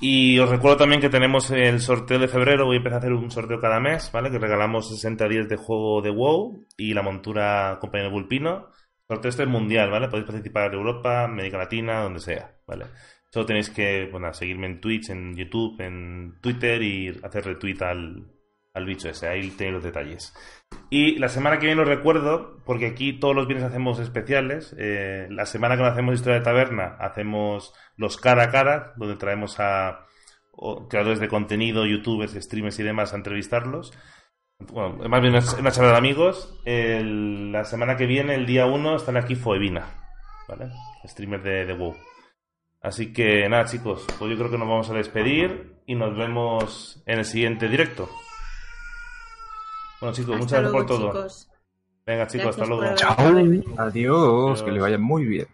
Y 0.00 0.38
os 0.38 0.48
recuerdo 0.48 0.76
también 0.78 1.00
que 1.00 1.08
tenemos 1.08 1.50
el 1.50 1.80
sorteo 1.80 2.20
de 2.20 2.28
febrero. 2.28 2.66
Voy 2.66 2.76
a 2.76 2.78
empezar 2.78 2.96
a 2.96 2.98
hacer 3.00 3.12
un 3.12 3.30
sorteo 3.30 3.60
cada 3.60 3.80
mes, 3.80 4.10
¿vale? 4.12 4.30
Que 4.30 4.38
regalamos 4.38 4.88
60 4.88 5.28
días 5.28 5.48
de 5.48 5.56
juego 5.56 6.00
de 6.00 6.10
WoW 6.10 6.66
y 6.76 6.94
la 6.94 7.02
montura 7.02 7.78
compañero 7.80 8.10
Bulpino. 8.10 8.68
Sorteo 9.08 9.28
este 9.28 9.42
es 9.42 9.48
mundial, 9.48 9.90
¿vale? 9.90 10.08
Podéis 10.08 10.26
participar 10.26 10.66
en 10.66 10.74
Europa, 10.78 11.24
América 11.24 11.58
Latina, 11.58 12.02
donde 12.02 12.20
sea, 12.20 12.54
¿vale? 12.66 12.86
Solo 13.30 13.46
tenéis 13.46 13.70
que, 13.70 14.08
bueno, 14.10 14.32
seguirme 14.32 14.66
en 14.66 14.80
Twitch, 14.80 15.10
en 15.10 15.36
YouTube, 15.36 15.80
en 15.80 16.38
Twitter 16.40 16.82
y 16.82 17.08
hacer 17.22 17.44
retweet 17.44 17.82
al, 17.82 18.26
al 18.72 18.86
bicho 18.86 19.10
ese. 19.10 19.28
Ahí 19.28 19.50
tenéis 19.50 19.74
los 19.74 19.84
detalles. 19.84 20.34
Y 20.90 21.18
la 21.18 21.28
semana 21.28 21.58
que 21.58 21.66
viene 21.66 21.82
os 21.82 21.88
recuerdo, 21.88 22.62
porque 22.64 22.86
aquí 22.86 23.18
todos 23.18 23.34
los 23.34 23.46
viernes 23.46 23.68
hacemos 23.68 23.98
especiales. 23.98 24.74
Eh, 24.78 25.26
la 25.30 25.44
semana 25.44 25.76
que 25.76 25.82
no 25.82 25.88
hacemos 25.88 26.14
historia 26.14 26.38
de 26.38 26.44
taberna, 26.44 26.96
hacemos 26.98 27.74
los 27.96 28.16
cara 28.16 28.44
a 28.44 28.50
cara, 28.50 28.94
donde 28.96 29.16
traemos 29.16 29.60
a 29.60 30.06
creadores 30.88 31.20
de 31.20 31.28
contenido, 31.28 31.86
youtubers, 31.86 32.32
streamers 32.32 32.78
y 32.78 32.82
demás 32.82 33.12
a 33.12 33.16
entrevistarlos. 33.16 33.92
Bueno, 34.58 35.08
más 35.08 35.20
bien 35.20 35.34
una 35.34 35.70
charla 35.70 35.92
de 35.92 35.98
amigos. 35.98 36.58
la 36.64 37.64
semana 37.64 37.96
que 37.96 38.06
viene, 38.06 38.34
el 38.34 38.46
día 38.46 38.66
1, 38.66 38.96
están 38.96 39.16
aquí 39.16 39.36
Foevina, 39.36 39.86
¿vale? 40.48 40.70
Streamer 41.04 41.42
de, 41.42 41.66
de 41.66 41.74
WoW. 41.74 42.07
Así 42.80 43.12
que 43.12 43.48
nada, 43.48 43.64
chicos, 43.64 44.04
pues 44.18 44.30
yo 44.30 44.36
creo 44.36 44.50
que 44.50 44.58
nos 44.58 44.68
vamos 44.68 44.90
a 44.90 44.94
despedir 44.94 45.74
y 45.86 45.94
nos 45.94 46.16
vemos 46.16 47.02
en 47.06 47.18
el 47.18 47.24
siguiente 47.24 47.68
directo. 47.68 48.08
Bueno, 50.00 50.14
chicos, 50.14 50.36
muchas 50.38 50.60
gracias 50.60 50.72
por 50.72 50.86
todo. 50.86 51.28
Venga, 52.06 52.26
chicos, 52.26 52.48
hasta 52.48 52.66
luego. 52.66 52.94
Chao. 52.94 53.16
Adiós, 53.78 54.62
que 54.62 54.70
le 54.70 54.80
vaya 54.80 54.98
muy 54.98 55.24
bien. 55.24 55.48